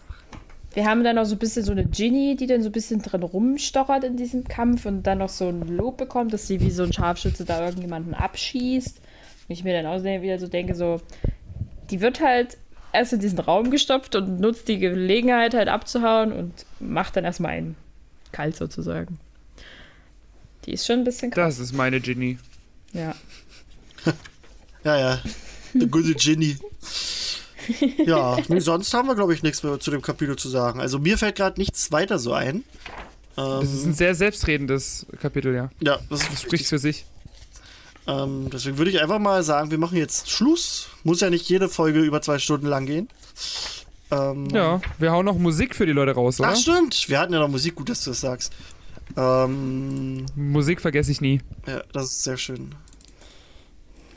wir 0.73 0.85
haben 0.85 1.03
dann 1.03 1.17
noch 1.17 1.25
so 1.25 1.35
ein 1.35 1.39
bisschen 1.39 1.63
so 1.63 1.71
eine 1.71 1.85
Ginny, 1.85 2.35
die 2.35 2.47
dann 2.47 2.61
so 2.61 2.69
ein 2.69 2.71
bisschen 2.71 3.01
drin 3.01 3.23
rumstochert 3.23 4.05
in 4.05 4.15
diesem 4.15 4.45
Kampf 4.45 4.85
und 4.85 5.03
dann 5.03 5.17
noch 5.17 5.29
so 5.29 5.49
ein 5.49 5.67
Lob 5.67 5.97
bekommt, 5.97 6.33
dass 6.33 6.47
sie 6.47 6.61
wie 6.61 6.71
so 6.71 6.83
ein 6.83 6.93
Scharfschütze 6.93 7.43
da 7.45 7.63
irgendjemanden 7.65 8.13
abschießt. 8.13 8.97
Und 8.97 9.53
ich 9.53 9.63
mir 9.63 9.81
dann 9.81 9.85
auch 9.85 10.03
wieder 10.03 10.39
so 10.39 10.47
denke, 10.47 10.75
so, 10.75 11.01
die 11.89 11.99
wird 11.99 12.21
halt 12.21 12.57
erst 12.93 13.13
in 13.13 13.19
diesen 13.19 13.39
Raum 13.39 13.69
gestopft 13.69 14.15
und 14.15 14.39
nutzt 14.39 14.67
die 14.67 14.79
Gelegenheit 14.79 15.53
halt 15.53 15.67
abzuhauen 15.67 16.31
und 16.31 16.53
macht 16.79 17.17
dann 17.17 17.25
erstmal 17.25 17.51
einen 17.51 17.75
kalt 18.33 18.57
sozusagen. 18.57 19.17
Die 20.65 20.73
ist 20.73 20.85
schon 20.85 20.99
ein 20.99 21.03
bisschen 21.05 21.31
krass. 21.31 21.57
Das 21.57 21.67
ist 21.67 21.73
meine 21.73 21.99
Ginny. 22.01 22.37
Ja. 22.93 23.15
Ja, 24.83 24.97
ja. 24.99 25.21
Der 25.73 25.87
gute 25.87 26.13
Ginny. 26.13 26.57
Ja, 28.05 28.37
nee, 28.49 28.59
sonst 28.59 28.93
haben 28.93 29.07
wir, 29.07 29.15
glaube 29.15 29.33
ich, 29.33 29.41
nichts 29.41 29.63
mehr 29.63 29.79
zu 29.79 29.91
dem 29.91 30.01
Kapitel 30.01 30.35
zu 30.35 30.49
sagen. 30.49 30.81
Also 30.81 30.99
mir 30.99 31.17
fällt 31.17 31.37
gerade 31.37 31.57
nichts 31.57 31.89
weiter 31.93 32.19
so 32.19 32.33
ein. 32.33 32.65
Das 33.37 33.71
ist 33.71 33.83
Ähm, 33.85 33.91
ein 33.91 33.93
sehr 33.93 34.13
selbstredendes 34.13 35.05
Kapitel, 35.21 35.55
ja. 35.55 35.69
ja, 35.79 35.99
das 36.09 36.19
Das 36.19 36.33
ist 36.33 36.41
spricht 36.41 36.67
für 36.67 36.79
sich. 36.79 37.05
ähm, 38.07 38.49
Deswegen 38.51 38.77
würde 38.77 38.91
ich 38.91 39.01
einfach 39.01 39.19
mal 39.19 39.41
sagen, 39.43 39.71
wir 39.71 39.77
machen 39.77 39.97
jetzt 39.97 40.29
Schluss. 40.29 40.89
Muss 41.05 41.21
ja 41.21 41.29
nicht 41.29 41.47
jede 41.47 41.69
Folge 41.69 42.01
über 42.01 42.21
zwei 42.21 42.39
Stunden 42.39 42.67
lang 42.67 42.85
gehen. 42.85 43.07
Ähm, 44.13 44.47
Ja, 44.51 44.81
wir 44.99 45.11
hauen 45.11 45.25
noch 45.25 45.37
Musik 45.37 45.75
für 45.75 45.85
die 45.85 45.91
Leute 45.91 46.11
raus, 46.13 46.39
oder? 46.39 46.49
Ach, 46.49 46.55
stimmt. 46.55 47.09
Wir 47.09 47.19
hatten 47.19 47.33
ja 47.33 47.39
noch 47.39 47.49
Musik. 47.49 47.75
Gut, 47.75 47.89
dass 47.89 48.03
du 48.03 48.11
das 48.11 48.21
sagst. 48.21 48.53
Ähm, 49.17 50.25
Musik 50.35 50.81
vergesse 50.81 51.11
ich 51.11 51.21
nie. 51.21 51.41
ja, 51.67 51.81
das 51.91 52.05
ist 52.05 52.23
sehr 52.23 52.37
schön. 52.37 52.73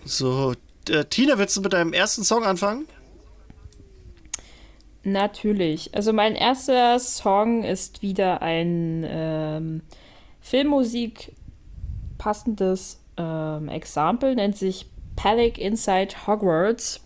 So, 0.05 0.55
äh, 0.89 1.05
Tina, 1.05 1.39
willst 1.39 1.57
du 1.57 1.61
mit 1.61 1.73
deinem 1.73 1.93
ersten 1.93 2.23
Song 2.25 2.45
anfangen? 2.45 2.87
Natürlich. 5.03 5.95
Also 5.95 6.13
mein 6.13 6.35
erster 6.35 6.99
Song 6.99 7.63
ist 7.63 8.03
wieder 8.03 8.43
ein 8.43 9.05
ähm, 9.09 9.83
Filmmusik 10.41 11.33
passendes 12.19 13.01
ähm, 13.17 13.69
Example, 13.69 14.35
nennt 14.35 14.57
sich 14.57 14.87
Panic 15.15 15.59
Inside 15.59 16.27
Hogwarts. 16.27 17.01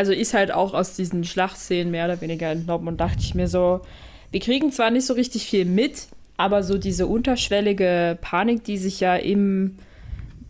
Also 0.00 0.12
ist 0.12 0.32
halt 0.32 0.50
auch 0.50 0.72
aus 0.72 0.96
diesen 0.96 1.24
Schlachtszenen 1.24 1.90
mehr 1.90 2.06
oder 2.06 2.22
weniger 2.22 2.50
entnommen 2.50 2.88
und 2.88 2.96
dachte 3.02 3.18
ich 3.20 3.34
mir 3.34 3.48
so, 3.48 3.82
wir 4.30 4.40
kriegen 4.40 4.72
zwar 4.72 4.90
nicht 4.90 5.04
so 5.04 5.12
richtig 5.12 5.44
viel 5.44 5.66
mit, 5.66 6.08
aber 6.38 6.62
so 6.62 6.78
diese 6.78 7.06
unterschwellige 7.06 8.16
Panik, 8.22 8.64
die 8.64 8.78
sich 8.78 9.00
ja 9.00 9.16
im 9.16 9.76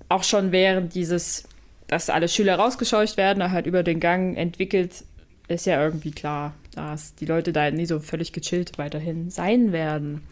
auch 0.09 0.22
schon 0.22 0.52
während 0.52 0.94
dieses, 0.94 1.48
dass 1.89 2.10
alle 2.10 2.28
Schüler 2.28 2.60
rausgescheucht 2.60 3.16
werden, 3.16 3.51
halt 3.51 3.66
über 3.66 3.82
den 3.82 3.98
Gang 3.98 4.36
entwickelt, 4.36 5.02
ist 5.48 5.66
ja 5.66 5.82
irgendwie 5.82 6.12
klar, 6.12 6.55
dass 6.77 7.16
die 7.16 7.27
Leute 7.27 7.52
da 7.52 7.72
nie 7.72 7.86
so 7.86 7.98
völlig 7.98 8.32
gechillt 8.32 8.78
weiterhin 8.78 9.31
sein 9.31 9.72
werden, 9.72 10.22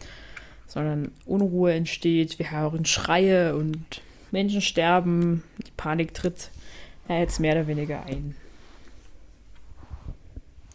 sondern 0.65 1.11
Unruhe 1.25 1.73
entsteht, 1.73 2.39
wir 2.39 2.51
hören 2.51 2.85
Schreie 2.85 3.53
und 3.57 4.01
Menschen 4.31 4.61
sterben, 4.61 5.43
die 5.57 5.71
Panik 5.75 6.13
tritt 6.13 6.51
ja 7.09 7.19
jetzt 7.19 7.41
mehr 7.41 7.55
oder 7.55 7.67
weniger 7.67 8.05
ein. 8.05 8.33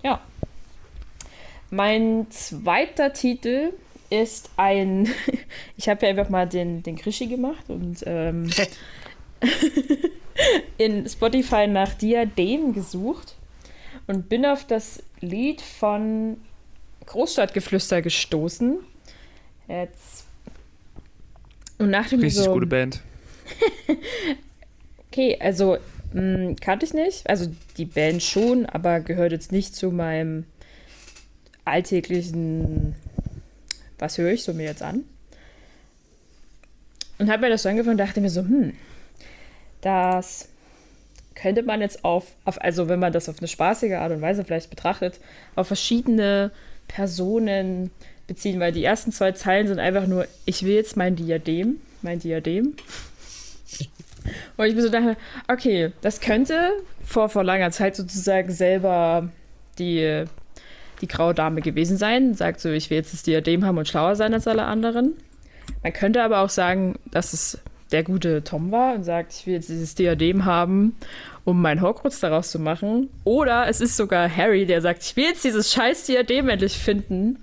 Ja. 0.05 0.21
Mein 1.71 2.31
zweiter 2.31 3.13
Titel 3.13 3.73
ist 4.11 4.51
ein, 4.57 5.09
ich 5.77 5.89
habe 5.89 6.05
ja 6.07 6.11
einfach 6.11 6.29
mal 6.29 6.47
den, 6.47 6.83
den 6.83 6.97
Krischi 6.97 7.27
gemacht 7.27 7.65
und 7.69 8.05
ähm, 8.07 8.51
in 10.79 11.09
Spotify 11.09 11.67
nach 11.67 11.95
Diadem 11.95 12.75
gesucht 12.75 13.35
und 14.07 14.29
bin 14.29 14.47
auf 14.47 14.67
das 14.67 15.03
Lied 15.21 15.63
von 15.63 16.37
Großstadtgeflüster 17.07 18.03
gestoßen. 18.03 18.79
Jetzt. 19.69 20.27
Und 21.79 21.93
dachte 21.93 22.17
mir 22.17 22.25
Richtig 22.25 22.45
so, 22.45 22.53
gute 22.53 22.67
Band. 22.67 23.01
okay, 25.11 25.39
also 25.41 25.79
mh, 26.15 26.55
kannte 26.61 26.87
ich 26.87 26.95
nicht. 26.95 27.29
Also 27.29 27.51
die 27.77 27.85
Band 27.85 28.23
schon, 28.23 28.67
aber 28.67 29.01
gehört 29.01 29.33
jetzt 29.33 29.53
nicht 29.53 29.75
zu 29.75 29.91
meinem 29.91 30.45
alltäglichen, 31.65 32.95
was 33.99 34.19
höre 34.19 34.33
ich 34.33 34.45
so 34.45 34.55
mir 34.55 34.65
jetzt 34.65 34.83
an? 34.83 35.05
Und 37.19 37.31
habe 37.31 37.43
mir 37.43 37.51
das 37.51 37.63
so 37.63 37.69
angefangen 37.69 37.93
und 37.93 38.07
dachte 38.07 38.21
mir 38.21 38.31
so, 38.31 38.41
hm, 38.41 38.73
das 39.83 40.49
könnte 41.35 41.63
man 41.63 41.81
jetzt 41.81 42.05
auf, 42.05 42.27
auf, 42.45 42.61
also 42.63 42.89
wenn 42.89 43.01
man 43.01 43.13
das 43.13 43.29
auf 43.29 43.39
eine 43.39 43.49
spaßige 43.49 43.95
Art 43.95 44.13
und 44.13 44.21
Weise 44.21 44.45
vielleicht 44.45 44.71
betrachtet, 44.71 45.21
auf 45.57 45.67
verschiedene 45.67 46.51
Personen 46.89 47.91
beziehen, 48.27 48.61
weil 48.61 48.73
die 48.73 48.85
ersten 48.85 49.13
zwei 49.13 49.33
Zeilen 49.33 49.67
sind 49.67 49.79
einfach 49.79 50.07
nur, 50.07 50.27
ich 50.45 50.65
will 50.65 50.75
jetzt 50.75 50.97
mein 50.97 51.17
Diadem, 51.17 51.81
mein 52.03 52.19
Diadem. 52.19 52.75
Und 54.57 54.67
ich 54.67 54.75
mir 54.75 54.83
so 54.83 54.89
dachte, 54.89 55.17
okay, 55.49 55.93
das 56.01 56.21
könnte 56.21 56.73
vor, 57.03 57.29
vor 57.29 57.45
langer 57.45 57.71
Zeit 57.71 57.97
sozusagen 57.97 58.53
selber 58.53 59.29
die, 59.79 60.25
die 61.01 61.09
graue 61.09 61.35
Dame 61.35 61.61
gewesen 61.61 61.97
sein. 61.97 62.35
Sagt 62.35 62.61
so, 62.61 62.71
ich 62.71 62.91
will 62.91 62.99
jetzt 62.99 63.13
das 63.13 63.23
Diadem 63.23 63.65
haben 63.65 63.79
und 63.79 63.89
schlauer 63.89 64.17
sein 64.17 64.33
als 64.33 64.47
alle 64.47 64.65
anderen. 64.65 65.15
Man 65.83 65.93
könnte 65.93 66.23
aber 66.23 66.41
auch 66.41 66.51
sagen, 66.51 66.99
dass 67.11 67.33
es 67.33 67.59
der 67.91 68.03
gute 68.03 68.43
Tom 68.43 68.71
war 68.73 68.95
und 68.95 69.05
sagt, 69.05 69.33
ich 69.33 69.47
will 69.47 69.55
jetzt 69.55 69.69
dieses 69.69 69.95
Diadem 69.95 70.45
haben, 70.45 70.97
um 71.45 71.61
meinen 71.61 71.81
Horcrux 71.81 72.21
daraus 72.21 72.51
zu 72.51 72.59
machen. 72.59 73.09
Oder 73.25 73.69
es 73.69 73.81
ist 73.81 73.97
sogar 73.97 74.35
Harry, 74.35 74.67
der 74.67 74.81
sagt, 74.81 75.03
ich 75.03 75.17
will 75.17 75.25
jetzt 75.25 75.45
dieses 75.45 75.73
scheiß 75.73 76.07
Diadem 76.07 76.49
endlich 76.49 76.79
finden, 76.79 77.39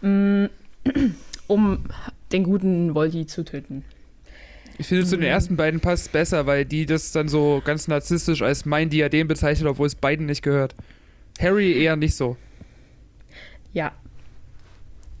mm, 0.00 0.46
um 1.46 1.84
den 2.32 2.44
guten 2.44 2.94
Voldy 2.94 3.26
zu 3.26 3.44
töten. 3.44 3.84
Ich 4.80 4.86
finde 4.86 5.04
zu 5.04 5.18
den 5.18 5.26
ersten 5.26 5.56
beiden 5.56 5.80
passt 5.80 6.10
besser, 6.10 6.46
weil 6.46 6.64
die 6.64 6.86
das 6.86 7.12
dann 7.12 7.28
so 7.28 7.60
ganz 7.62 7.86
narzisstisch 7.86 8.40
als 8.40 8.64
mein 8.64 8.88
Diadem 8.88 9.28
bezeichnet, 9.28 9.68
obwohl 9.68 9.86
es 9.86 9.94
beiden 9.94 10.24
nicht 10.24 10.40
gehört. 10.40 10.74
Harry 11.38 11.78
eher 11.78 11.96
nicht 11.96 12.16
so. 12.16 12.38
Ja. 13.74 13.92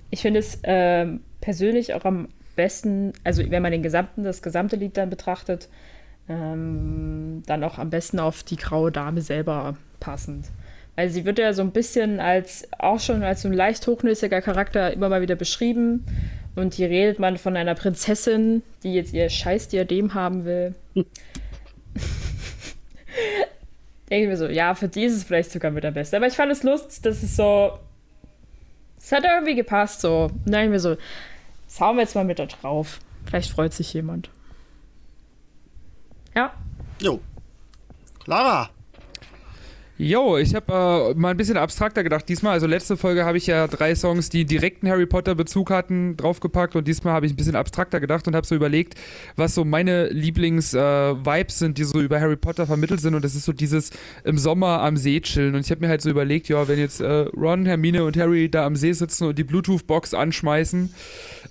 Ich 0.08 0.22
finde 0.22 0.40
es 0.40 0.58
ähm, 0.62 1.20
persönlich 1.42 1.92
auch 1.92 2.06
am 2.06 2.28
besten, 2.56 3.12
also 3.22 3.42
wenn 3.50 3.60
man 3.60 3.70
den 3.70 3.82
gesamten, 3.82 4.24
das 4.24 4.40
gesamte 4.40 4.76
Lied 4.76 4.96
dann 4.96 5.10
betrachtet, 5.10 5.68
ähm, 6.30 7.42
dann 7.44 7.62
auch 7.62 7.76
am 7.76 7.90
besten 7.90 8.18
auf 8.18 8.42
die 8.42 8.56
graue 8.56 8.90
Dame 8.90 9.20
selber 9.20 9.76
passend. 10.00 10.46
Weil 10.96 11.10
sie 11.10 11.26
wird 11.26 11.38
ja 11.38 11.52
so 11.52 11.60
ein 11.60 11.72
bisschen 11.72 12.18
als, 12.18 12.66
auch 12.78 12.98
schon 12.98 13.22
als 13.22 13.42
so 13.42 13.48
ein 13.48 13.54
leicht 13.54 13.86
hochnäsiger 13.86 14.40
Charakter 14.40 14.90
immer 14.90 15.10
mal 15.10 15.20
wieder 15.20 15.36
beschrieben. 15.36 16.06
Und 16.56 16.74
hier 16.74 16.90
redet 16.90 17.18
man 17.18 17.38
von 17.38 17.56
einer 17.56 17.74
Prinzessin, 17.74 18.62
die 18.82 18.94
jetzt 18.94 19.12
ihr 19.12 19.28
scheiß 19.28 19.68
Diadem 19.68 20.14
haben 20.14 20.44
will. 20.44 20.74
Denke 24.10 24.24
ich 24.24 24.28
mir 24.28 24.36
so, 24.36 24.46
ja, 24.48 24.74
für 24.74 24.88
die 24.88 25.04
ist 25.04 25.14
es 25.14 25.24
vielleicht 25.24 25.52
sogar 25.52 25.70
mit 25.70 25.84
am 25.84 25.94
besten. 25.94 26.16
Aber 26.16 26.26
ich 26.26 26.34
fand 26.34 26.50
es 26.50 26.64
lustig, 26.64 27.02
dass 27.02 27.22
es 27.22 27.36
so. 27.36 27.78
Es 28.98 29.12
hat 29.12 29.24
irgendwie 29.24 29.54
gepasst, 29.54 30.00
so. 30.00 30.24
Und 30.24 30.46
dann 30.46 30.52
denke 30.52 30.70
mir 30.70 30.80
so, 30.80 30.96
das 31.66 31.80
hauen 31.80 31.96
wir 31.96 32.02
jetzt 32.02 32.14
mal 32.16 32.24
mit 32.24 32.38
da 32.40 32.46
drauf. 32.46 32.98
Vielleicht 33.26 33.50
freut 33.50 33.72
sich 33.72 33.92
jemand. 33.94 34.28
Ja. 36.34 36.52
Jo. 37.00 37.20
Lara. 38.26 38.70
Jo, 40.02 40.38
ich 40.38 40.54
habe 40.54 41.12
äh, 41.12 41.20
mal 41.20 41.28
ein 41.28 41.36
bisschen 41.36 41.58
abstrakter 41.58 42.02
gedacht 42.02 42.26
diesmal. 42.26 42.54
Also 42.54 42.66
letzte 42.66 42.96
Folge 42.96 43.26
habe 43.26 43.36
ich 43.36 43.46
ja 43.46 43.66
drei 43.66 43.94
Songs, 43.94 44.30
die 44.30 44.46
direkten 44.46 44.88
Harry 44.88 45.04
Potter 45.04 45.34
Bezug 45.34 45.70
hatten, 45.70 46.16
draufgepackt 46.16 46.74
und 46.74 46.88
diesmal 46.88 47.12
habe 47.12 47.26
ich 47.26 47.34
ein 47.34 47.36
bisschen 47.36 47.54
abstrakter 47.54 48.00
gedacht 48.00 48.26
und 48.26 48.34
habe 48.34 48.46
so 48.46 48.54
überlegt, 48.54 48.94
was 49.36 49.54
so 49.54 49.62
meine 49.62 50.08
Lieblings-Vibes 50.08 51.54
äh, 51.54 51.58
sind, 51.58 51.76
die 51.76 51.84
so 51.84 52.00
über 52.00 52.18
Harry 52.18 52.36
Potter 52.36 52.66
vermittelt 52.66 53.02
sind 53.02 53.14
und 53.14 53.22
das 53.22 53.34
ist 53.34 53.44
so 53.44 53.52
dieses 53.52 53.90
im 54.24 54.38
Sommer 54.38 54.80
am 54.80 54.96
See 54.96 55.20
chillen 55.20 55.54
und 55.54 55.66
ich 55.66 55.70
habe 55.70 55.82
mir 55.82 55.88
halt 55.90 56.00
so 56.00 56.08
überlegt, 56.08 56.48
ja, 56.48 56.66
wenn 56.66 56.78
jetzt 56.78 57.02
äh, 57.02 57.26
Ron, 57.36 57.66
Hermine 57.66 58.02
und 58.04 58.16
Harry 58.16 58.48
da 58.48 58.64
am 58.64 58.76
See 58.76 58.94
sitzen 58.94 59.26
und 59.26 59.38
die 59.38 59.44
Bluetooth-Box 59.44 60.14
anschmeißen, 60.14 60.94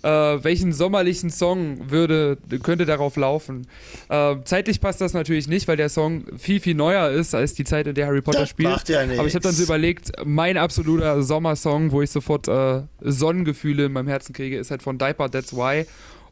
äh, 0.01 0.07
welchen 0.07 0.73
sommerlichen 0.73 1.29
Song 1.29 1.91
würde, 1.91 2.39
könnte 2.63 2.87
darauf 2.87 3.15
laufen? 3.15 3.67
Äh, 4.09 4.37
zeitlich 4.45 4.81
passt 4.81 5.01
das 5.01 5.13
natürlich 5.13 5.47
nicht, 5.47 5.67
weil 5.67 5.77
der 5.77 5.89
Song 5.89 6.23
viel, 6.39 6.59
viel 6.59 6.73
neuer 6.73 7.11
ist 7.11 7.35
als 7.35 7.53
die 7.53 7.63
Zeit, 7.63 7.85
in 7.85 7.93
der 7.93 8.07
Harry 8.07 8.21
Potter 8.21 8.38
Das 8.39 8.49
spielt. 8.49 8.69
macht 8.69 8.89
ja 8.89 9.05
nichts. 9.05 9.19
Aber 9.19 9.27
ich 9.27 9.35
habe 9.35 9.43
dann 9.43 9.53
so 9.53 9.63
überlegt, 9.63 10.11
mein 10.25 10.57
absoluter 10.57 11.21
Sommersong, 11.23 11.91
wo 11.91 12.01
ich 12.01 12.09
sofort 12.11 12.47
äh, 12.47 12.83
Sonnengefühle 13.01 13.85
in 13.85 13.91
meinem 13.93 14.07
Herzen 14.07 14.33
kriege, 14.33 14.57
ist 14.57 14.71
halt 14.71 14.81
von 14.83 14.97
Diaper, 14.97 15.29
That's 15.29 15.53
Why. 15.55 15.85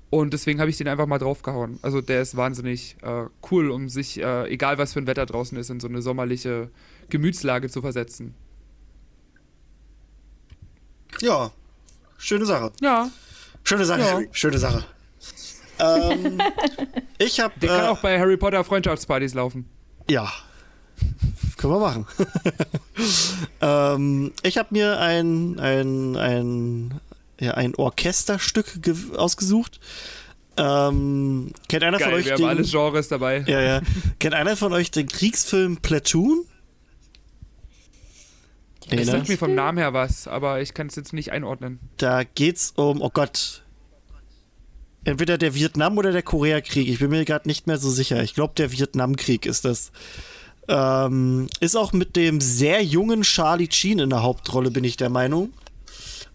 Und 0.09 0.31
deswegen 0.33 0.59
habe 0.61 0.69
ich 0.69 0.77
den 0.77 0.87
einfach 0.87 1.05
mal 1.05 1.17
draufgehauen. 1.17 1.79
Also 1.81 1.99
der 2.01 2.21
ist 2.21 2.37
wahnsinnig 2.37 2.95
äh, 3.01 3.25
cool, 3.51 3.71
um 3.71 3.89
sich, 3.89 4.21
äh, 4.21 4.47
egal 4.47 4.77
was 4.77 4.93
für 4.93 4.99
ein 4.99 5.07
Wetter 5.07 5.25
draußen 5.25 5.57
ist, 5.57 5.69
in 5.69 5.79
so 5.81 5.87
eine 5.89 6.01
sommerliche 6.01 6.69
Gemütslage 7.09 7.69
zu 7.69 7.81
versetzen. 7.81 8.33
Ja. 11.21 11.51
Schöne 12.17 12.45
Sache. 12.45 12.71
Ja, 12.81 13.09
Schöne 13.63 13.83
Sache, 13.85 13.99
Ja. 13.99 14.05
Harry. 14.11 14.29
Schöne 14.31 14.57
Sache. 14.59 14.85
ähm, 15.79 16.37
ich 17.17 17.39
habe. 17.41 17.53
der 17.59 17.69
kann 17.69 17.85
auch 17.87 17.99
bei 17.99 18.17
Harry 18.17 18.37
Potter 18.37 18.63
Freundschaftspartys 18.63 19.33
laufen. 19.33 19.67
Ja. 20.09 20.31
Können 21.57 21.73
wir 21.73 21.79
machen. 21.79 22.05
ähm, 23.61 24.31
ich 24.43 24.57
habe 24.57 24.69
mir 24.71 24.99
ein, 24.99 25.59
ein, 25.59 26.15
ein, 26.15 26.99
ja, 27.39 27.55
ein 27.55 27.73
Orchesterstück 27.75 28.81
ge- 28.81 29.15
ausgesucht. 29.17 29.79
Ähm, 30.55 31.51
kennt 31.67 31.83
einer 31.83 31.99
von 31.99 32.09
Geil, 32.09 32.17
euch 32.19 32.25
wir 32.25 32.31
haben 32.33 32.39
den, 32.41 32.49
alle 32.49 32.63
Genres 32.63 33.07
dabei. 33.09 33.43
ja, 33.47 33.61
ja. 33.61 33.81
Kennt 34.19 34.33
einer 34.33 34.55
von 34.55 34.73
euch 34.73 34.89
den 34.91 35.07
Kriegsfilm 35.07 35.77
Platoon? 35.77 36.45
Nee, 38.89 39.01
Ich 39.01 39.05
ne? 39.07 39.11
sag 39.11 39.27
mir 39.27 39.37
vom 39.37 39.53
Namen 39.53 39.77
her 39.77 39.93
was, 39.93 40.27
aber 40.27 40.61
ich 40.61 40.73
kann 40.73 40.87
es 40.87 40.95
jetzt 40.95 41.13
nicht 41.13 41.31
einordnen. 41.31 41.79
Da 41.97 42.23
geht's 42.23 42.71
um, 42.75 43.01
oh 43.01 43.09
Gott, 43.09 43.63
entweder 45.03 45.37
der 45.37 45.53
Vietnam- 45.55 45.97
oder 45.97 46.11
der 46.11 46.23
Koreakrieg. 46.23 46.87
Ich 46.87 46.99
bin 46.99 47.09
mir 47.09 47.25
gerade 47.25 47.47
nicht 47.47 47.67
mehr 47.67 47.77
so 47.77 47.89
sicher. 47.89 48.23
Ich 48.23 48.33
glaube, 48.33 48.53
der 48.55 48.71
Vietnamkrieg 48.71 49.45
ist 49.45 49.65
das. 49.65 49.91
Ähm, 50.67 51.49
ist 51.59 51.75
auch 51.77 51.93
mit 51.93 52.15
dem 52.15 52.41
sehr 52.41 52.83
jungen 52.83 53.21
Charlie 53.21 53.69
Sheen 53.71 53.99
in 53.99 54.09
der 54.09 54.23
Hauptrolle, 54.23 54.71
bin 54.71 54.83
ich 54.83 54.97
der 54.97 55.09
Meinung. 55.09 55.53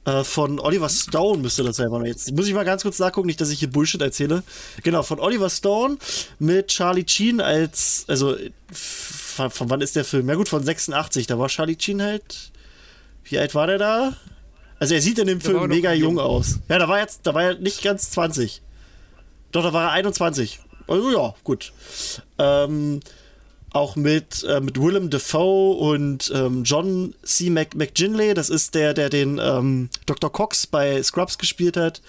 Äh, 0.04 0.24
von 0.24 0.58
Oliver 0.58 0.88
Stone 0.88 1.42
müsste 1.42 1.62
das 1.62 1.76
sein. 1.76 1.90
Jetzt 2.04 2.32
muss 2.32 2.48
ich 2.48 2.54
mal 2.54 2.64
ganz 2.64 2.82
kurz 2.82 2.98
nachgucken, 2.98 3.26
nicht, 3.26 3.40
dass 3.40 3.50
ich 3.50 3.60
hier 3.60 3.70
Bullshit 3.70 4.00
erzähle. 4.00 4.42
Genau, 4.82 5.02
von 5.02 5.20
Oliver 5.20 5.50
Stone 5.50 5.98
mit 6.38 6.68
Charlie 6.68 7.04
Sheen 7.06 7.40
als, 7.40 8.04
also, 8.08 8.36
von, 8.72 9.50
von 9.50 9.70
wann 9.70 9.80
ist 9.80 9.94
der 9.94 10.04
Film? 10.04 10.28
Ja 10.28 10.34
gut, 10.34 10.48
von 10.48 10.64
86. 10.64 11.26
Da 11.26 11.38
war 11.38 11.48
Charlie 11.48 11.76
Sheen 11.78 12.02
halt, 12.02 12.50
wie 13.24 13.38
alt 13.38 13.54
war 13.54 13.66
der 13.66 13.78
da? 13.78 14.16
Also 14.80 14.94
er 14.94 15.00
sieht 15.00 15.20
in 15.20 15.28
dem 15.28 15.38
Da 15.38 15.50
Film 15.50 15.68
mega 15.68 15.92
jung. 15.92 16.16
jung 16.16 16.18
aus. 16.18 16.58
Ja, 16.68 16.78
da 16.78 16.88
war 16.88 16.98
jetzt, 16.98 17.20
da 17.22 17.34
war 17.34 17.44
er 17.44 17.54
nicht 17.54 17.82
ganz 17.82 18.10
20. 18.10 18.60
Doch, 19.52 19.62
da 19.62 19.72
war 19.72 19.84
er 19.84 19.90
21. 19.92 20.58
Also 20.88 21.12
ja, 21.12 21.34
gut. 21.44 21.72
Ähm, 22.38 22.98
auch 23.72 23.96
mit, 23.96 24.44
äh, 24.44 24.60
mit 24.60 24.80
Willem 24.80 25.10
Dafoe 25.10 25.76
und 25.76 26.30
ähm, 26.34 26.64
John 26.64 27.14
C. 27.22 27.50
Mc 27.50 27.74
McGinley. 27.74 28.34
Das 28.34 28.50
ist 28.50 28.74
der, 28.74 28.94
der 28.94 29.08
den 29.08 29.40
ähm, 29.42 29.88
Dr. 30.06 30.30
Cox 30.30 30.66
bei 30.66 31.02
Scrubs 31.02 31.38
gespielt 31.38 31.76
hat. 31.76 32.02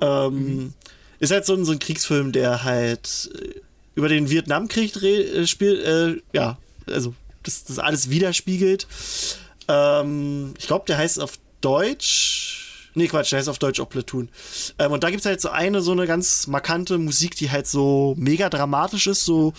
Ähm, 0.00 0.74
Ist 1.20 1.32
halt 1.32 1.46
so 1.46 1.54
ein, 1.54 1.64
so 1.64 1.72
ein 1.72 1.78
Kriegsfilm, 1.78 2.32
der 2.32 2.64
halt 2.64 3.30
äh, 3.34 3.60
über 3.94 4.08
den 4.08 4.30
Vietnamkrieg 4.30 4.96
äh, 5.02 5.46
spielt. 5.46 5.84
Äh, 5.84 6.20
ja, 6.32 6.58
also 6.86 7.14
das, 7.42 7.64
das 7.64 7.78
alles 7.78 8.10
widerspiegelt. 8.10 8.86
Ähm, 9.68 10.54
ich 10.58 10.66
glaube, 10.66 10.84
der 10.86 10.98
heißt 10.98 11.20
auf 11.20 11.38
Deutsch. 11.60 12.90
Nee, 12.94 13.08
Quatsch, 13.08 13.30
der 13.32 13.38
heißt 13.38 13.48
auf 13.48 13.58
Deutsch 13.58 13.80
auch 13.80 13.88
Platoon. 13.88 14.28
Ähm, 14.78 14.92
und 14.92 15.04
da 15.04 15.10
gibt 15.10 15.20
es 15.20 15.26
halt 15.26 15.40
so 15.40 15.50
eine, 15.50 15.80
so 15.82 15.92
eine 15.92 16.06
ganz 16.06 16.46
markante 16.46 16.98
Musik, 16.98 17.36
die 17.36 17.50
halt 17.50 17.66
so 17.66 18.14
mega 18.18 18.48
dramatisch 18.48 19.06
ist, 19.06 19.24
so 19.24 19.52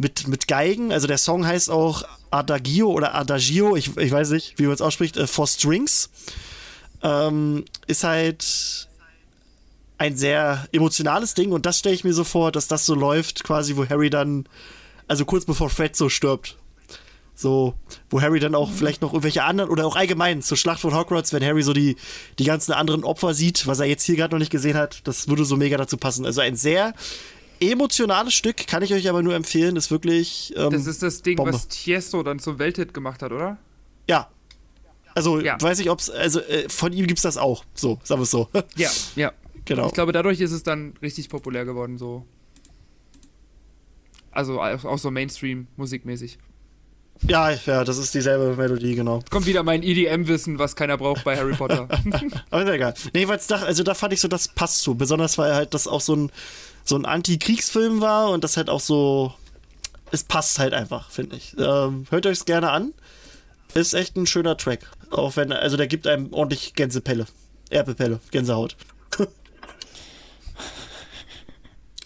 mit, 0.00 0.28
mit 0.28 0.48
Geigen. 0.48 0.92
Also 0.92 1.06
der 1.06 1.18
Song 1.18 1.46
heißt 1.46 1.70
auch 1.70 2.04
Adagio 2.30 2.90
oder 2.90 3.14
Adagio, 3.14 3.76
ich, 3.76 3.96
ich 3.98 4.10
weiß 4.10 4.30
nicht, 4.30 4.58
wie 4.58 4.62
man 4.62 4.72
es 4.72 4.80
ausspricht, 4.80 5.18
äh, 5.18 5.26
For 5.26 5.46
Strings. 5.46 6.08
Ähm, 7.02 7.66
ist 7.86 8.02
halt 8.02 8.88
ein 9.98 10.16
sehr 10.16 10.66
emotionales 10.72 11.34
Ding 11.34 11.52
und 11.52 11.66
das 11.66 11.78
stelle 11.78 11.94
ich 11.94 12.04
mir 12.04 12.14
so 12.14 12.24
vor, 12.24 12.50
dass 12.50 12.66
das 12.66 12.86
so 12.86 12.94
läuft, 12.94 13.44
quasi, 13.44 13.76
wo 13.76 13.86
Harry 13.86 14.08
dann, 14.08 14.46
also 15.06 15.26
kurz 15.26 15.44
bevor 15.44 15.68
Fred 15.68 15.94
so 15.94 16.08
stirbt. 16.08 16.56
So, 17.34 17.74
wo 18.08 18.20
Harry 18.20 18.40
dann 18.40 18.54
auch 18.54 18.70
vielleicht 18.70 19.02
noch 19.02 19.12
irgendwelche 19.12 19.44
anderen 19.44 19.70
oder 19.70 19.86
auch 19.86 19.96
allgemein 19.96 20.42
zur 20.42 20.56
Schlacht 20.56 20.80
von 20.80 20.94
Hogwarts, 20.94 21.32
wenn 21.32 21.44
Harry 21.44 21.62
so 21.62 21.72
die, 21.74 21.96
die 22.38 22.44
ganzen 22.44 22.72
anderen 22.72 23.04
Opfer 23.04 23.34
sieht, 23.34 23.66
was 23.66 23.80
er 23.80 23.86
jetzt 23.86 24.04
hier 24.04 24.16
gerade 24.16 24.34
noch 24.34 24.40
nicht 24.40 24.52
gesehen 24.52 24.76
hat, 24.76 25.06
das 25.06 25.28
würde 25.28 25.44
so 25.44 25.56
mega 25.56 25.76
dazu 25.78 25.96
passen. 25.96 26.26
Also 26.26 26.40
ein 26.42 26.56
sehr 26.56 26.94
emotionales 27.60 28.34
Stück, 28.34 28.66
kann 28.66 28.82
ich 28.82 28.92
euch 28.94 29.08
aber 29.08 29.22
nur 29.22 29.34
empfehlen, 29.34 29.76
ist 29.76 29.90
wirklich. 29.90 30.52
Ähm, 30.56 30.70
Das 30.70 30.86
ist 30.86 31.02
das 31.02 31.22
Ding, 31.22 31.36
Bombe. 31.36 31.52
was 31.52 31.68
Tiesto 31.68 32.22
dann 32.22 32.38
zum 32.38 32.58
Welthit 32.58 32.94
gemacht 32.94 33.22
hat, 33.22 33.32
oder? 33.32 33.58
Ja. 34.08 34.28
Also, 35.14 35.40
Ja. 35.40 35.60
weiß 35.60 35.78
ich, 35.80 35.90
ob 35.90 35.98
es, 36.00 36.08
also 36.10 36.40
äh, 36.40 36.68
von 36.68 36.92
ihm 36.92 37.06
gibt's 37.06 37.22
das 37.22 37.36
auch. 37.36 37.64
So, 37.74 37.98
sagen 38.04 38.20
wir 38.20 38.24
es 38.24 38.30
so. 38.30 38.48
Ja, 38.76 38.90
ja. 39.16 39.32
genau. 39.64 39.86
Ich 39.88 39.92
glaube, 39.94 40.12
dadurch 40.12 40.40
ist 40.40 40.52
es 40.52 40.62
dann 40.62 40.94
richtig 41.02 41.28
populär 41.28 41.64
geworden, 41.64 41.98
so. 41.98 42.24
Also 44.30 44.60
auch 44.60 44.98
so 44.98 45.10
Mainstream-musikmäßig. 45.10 46.38
Ja, 47.28 47.50
ja, 47.50 47.84
das 47.84 47.98
ist 47.98 48.14
dieselbe 48.14 48.56
Melodie, 48.56 48.94
genau. 48.94 49.20
Kommt 49.28 49.44
wieder 49.46 49.62
mein 49.62 49.82
EDM-Wissen, 49.82 50.58
was 50.58 50.74
keiner 50.74 50.96
braucht 50.96 51.24
bei 51.24 51.36
Harry 51.36 51.54
Potter. 51.54 51.86
Aber 52.50 52.62
ist 52.62 52.68
ja 52.68 52.74
egal. 52.74 52.94
Nee, 53.12 53.20
jedenfalls 53.20 53.46
da, 53.46 53.56
also 53.56 53.82
da 53.82 53.92
fand 53.94 54.14
ich 54.14 54.20
so, 54.20 54.28
das 54.28 54.48
passt 54.48 54.80
so. 54.82 54.94
Besonders 54.94 55.36
weil 55.36 55.54
halt 55.54 55.74
das 55.74 55.86
auch 55.86 56.00
so 56.00 56.16
ein, 56.16 56.32
so 56.84 56.96
ein 56.96 57.04
Anti-Kriegsfilm 57.04 58.00
war 58.00 58.30
und 58.30 58.44
das 58.44 58.56
halt 58.56 58.68
auch 58.68 58.80
so. 58.80 59.34
Es 60.12 60.24
passt 60.24 60.58
halt 60.58 60.74
einfach, 60.74 61.10
finde 61.10 61.36
ich. 61.36 61.54
Ähm, 61.56 62.06
hört 62.10 62.26
euch 62.26 62.38
es 62.38 62.44
gerne 62.44 62.70
an. 62.70 62.92
Ist 63.74 63.94
echt 63.94 64.16
ein 64.16 64.26
schöner 64.26 64.56
Track. 64.56 64.90
Auch 65.10 65.36
wenn, 65.36 65.52
also 65.52 65.76
der 65.76 65.86
gibt 65.86 66.06
einem 66.08 66.32
ordentlich 66.32 66.74
Gänsepelle. 66.74 67.26
Erpepelle, 67.68 68.18
Gänsehaut. 68.32 68.76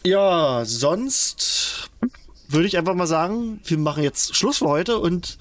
ja, 0.04 0.64
sonst 0.66 1.88
würde 2.48 2.66
ich 2.66 2.76
einfach 2.76 2.94
mal 2.94 3.06
sagen, 3.06 3.60
wir 3.64 3.78
machen 3.78 4.02
jetzt 4.02 4.36
Schluss 4.36 4.58
für 4.58 4.68
heute 4.68 4.98
und 4.98 5.38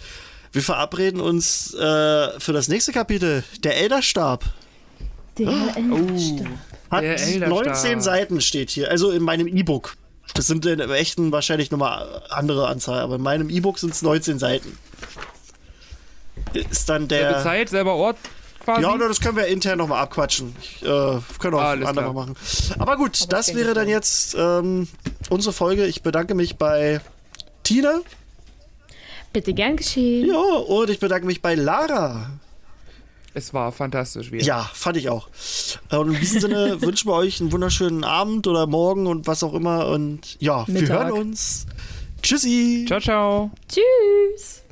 wir 0.54 0.62
verabreden 0.62 1.20
uns 1.20 1.74
äh, 1.74 2.40
für 2.40 2.54
das 2.54 2.68
nächste 2.68 2.92
Kapitel. 2.92 3.44
Der 3.64 3.78
Elderstab. 3.78 4.46
Der 5.38 5.48
Oh. 5.50 6.46
Hat 6.92 7.04
Der 7.04 7.20
Elderstab. 7.20 7.50
19 7.66 8.02
Seiten 8.02 8.42
steht 8.42 8.70
hier, 8.70 8.92
also 8.92 9.12
in 9.12 9.24
meinem 9.24 9.48
E-Book. 9.48 9.96
Das 10.36 10.48
sind 10.48 10.66
in 10.66 10.80
echten 10.80 11.32
wahrscheinlich 11.32 11.72
nochmal 11.72 12.24
andere 12.30 12.68
Anzahl, 12.68 13.00
aber 13.00 13.16
in 13.16 13.22
meinem 13.22 13.50
E-Book 13.50 13.80
sind 13.80 13.94
es 13.94 14.02
19 14.02 14.40
Seiten. 14.40 14.78
Ist 16.54 16.90
dann 16.90 17.10
Selbe 17.10 17.34
der. 17.34 17.44
Zeit, 17.44 17.70
selber 17.70 17.96
Ort 17.96 18.18
quasi. 18.64 18.82
Ja, 18.84 18.94
oder 18.94 19.08
das 19.08 19.20
können 19.20 19.38
wir 19.38 19.48
intern 19.48 19.78
nochmal 19.78 20.02
abquatschen. 20.02 20.56
Ich, 20.62 20.84
äh, 20.84 20.86
können 21.40 21.56
auch 21.56 21.62
Alles 21.62 21.88
andermal 21.88 22.14
klar. 22.14 22.26
machen. 22.28 22.36
Aber 22.80 22.98
gut, 22.98 23.32
das 23.32 23.48
denke 23.48 23.62
wäre 23.62 23.74
dann 23.74 23.88
jetzt 23.90 24.36
ähm, 24.38 24.88
unsere 25.30 25.54
Folge. 25.54 25.86
Ich 25.86 26.02
bedanke 26.04 26.36
mich 26.36 26.58
bei 26.58 27.02
Tina. 27.64 28.00
Bitte 29.32 29.54
gern 29.54 29.78
geschehen. 29.78 30.28
Ja, 30.28 30.58
und 30.58 30.90
ich 30.90 31.00
bedanke 31.00 31.26
mich 31.26 31.42
bei 31.42 31.56
Lara. 31.56 32.32
Es 33.34 33.54
war 33.54 33.72
fantastisch 33.72 34.32
wieder. 34.32 34.46
Ja, 34.46 34.70
fand 34.74 34.98
ich 34.98 35.10
auch. 35.10 35.28
Und 35.92 36.14
in 36.14 36.20
diesem 36.20 36.42
Sinne 36.42 36.82
wünschen 36.82 37.10
wir 37.10 37.16
euch 37.16 37.42
einen 37.42 37.52
wunderschönen 37.52 38.04
Abend 38.04 38.48
oder 38.48 38.68
Morgen 38.68 39.08
und 39.08 39.28
was 39.28 39.44
auch 39.44 39.54
immer. 39.54 39.88
Und 39.88 40.38
ja, 40.40 40.66
wir 40.68 40.82
Mittag. 40.82 41.08
hören 41.08 41.12
uns. 41.14 41.66
Tschüssi. 42.22 42.86
Ciao, 42.88 43.00
ciao. 43.00 43.52
Tschüss. 43.68 44.63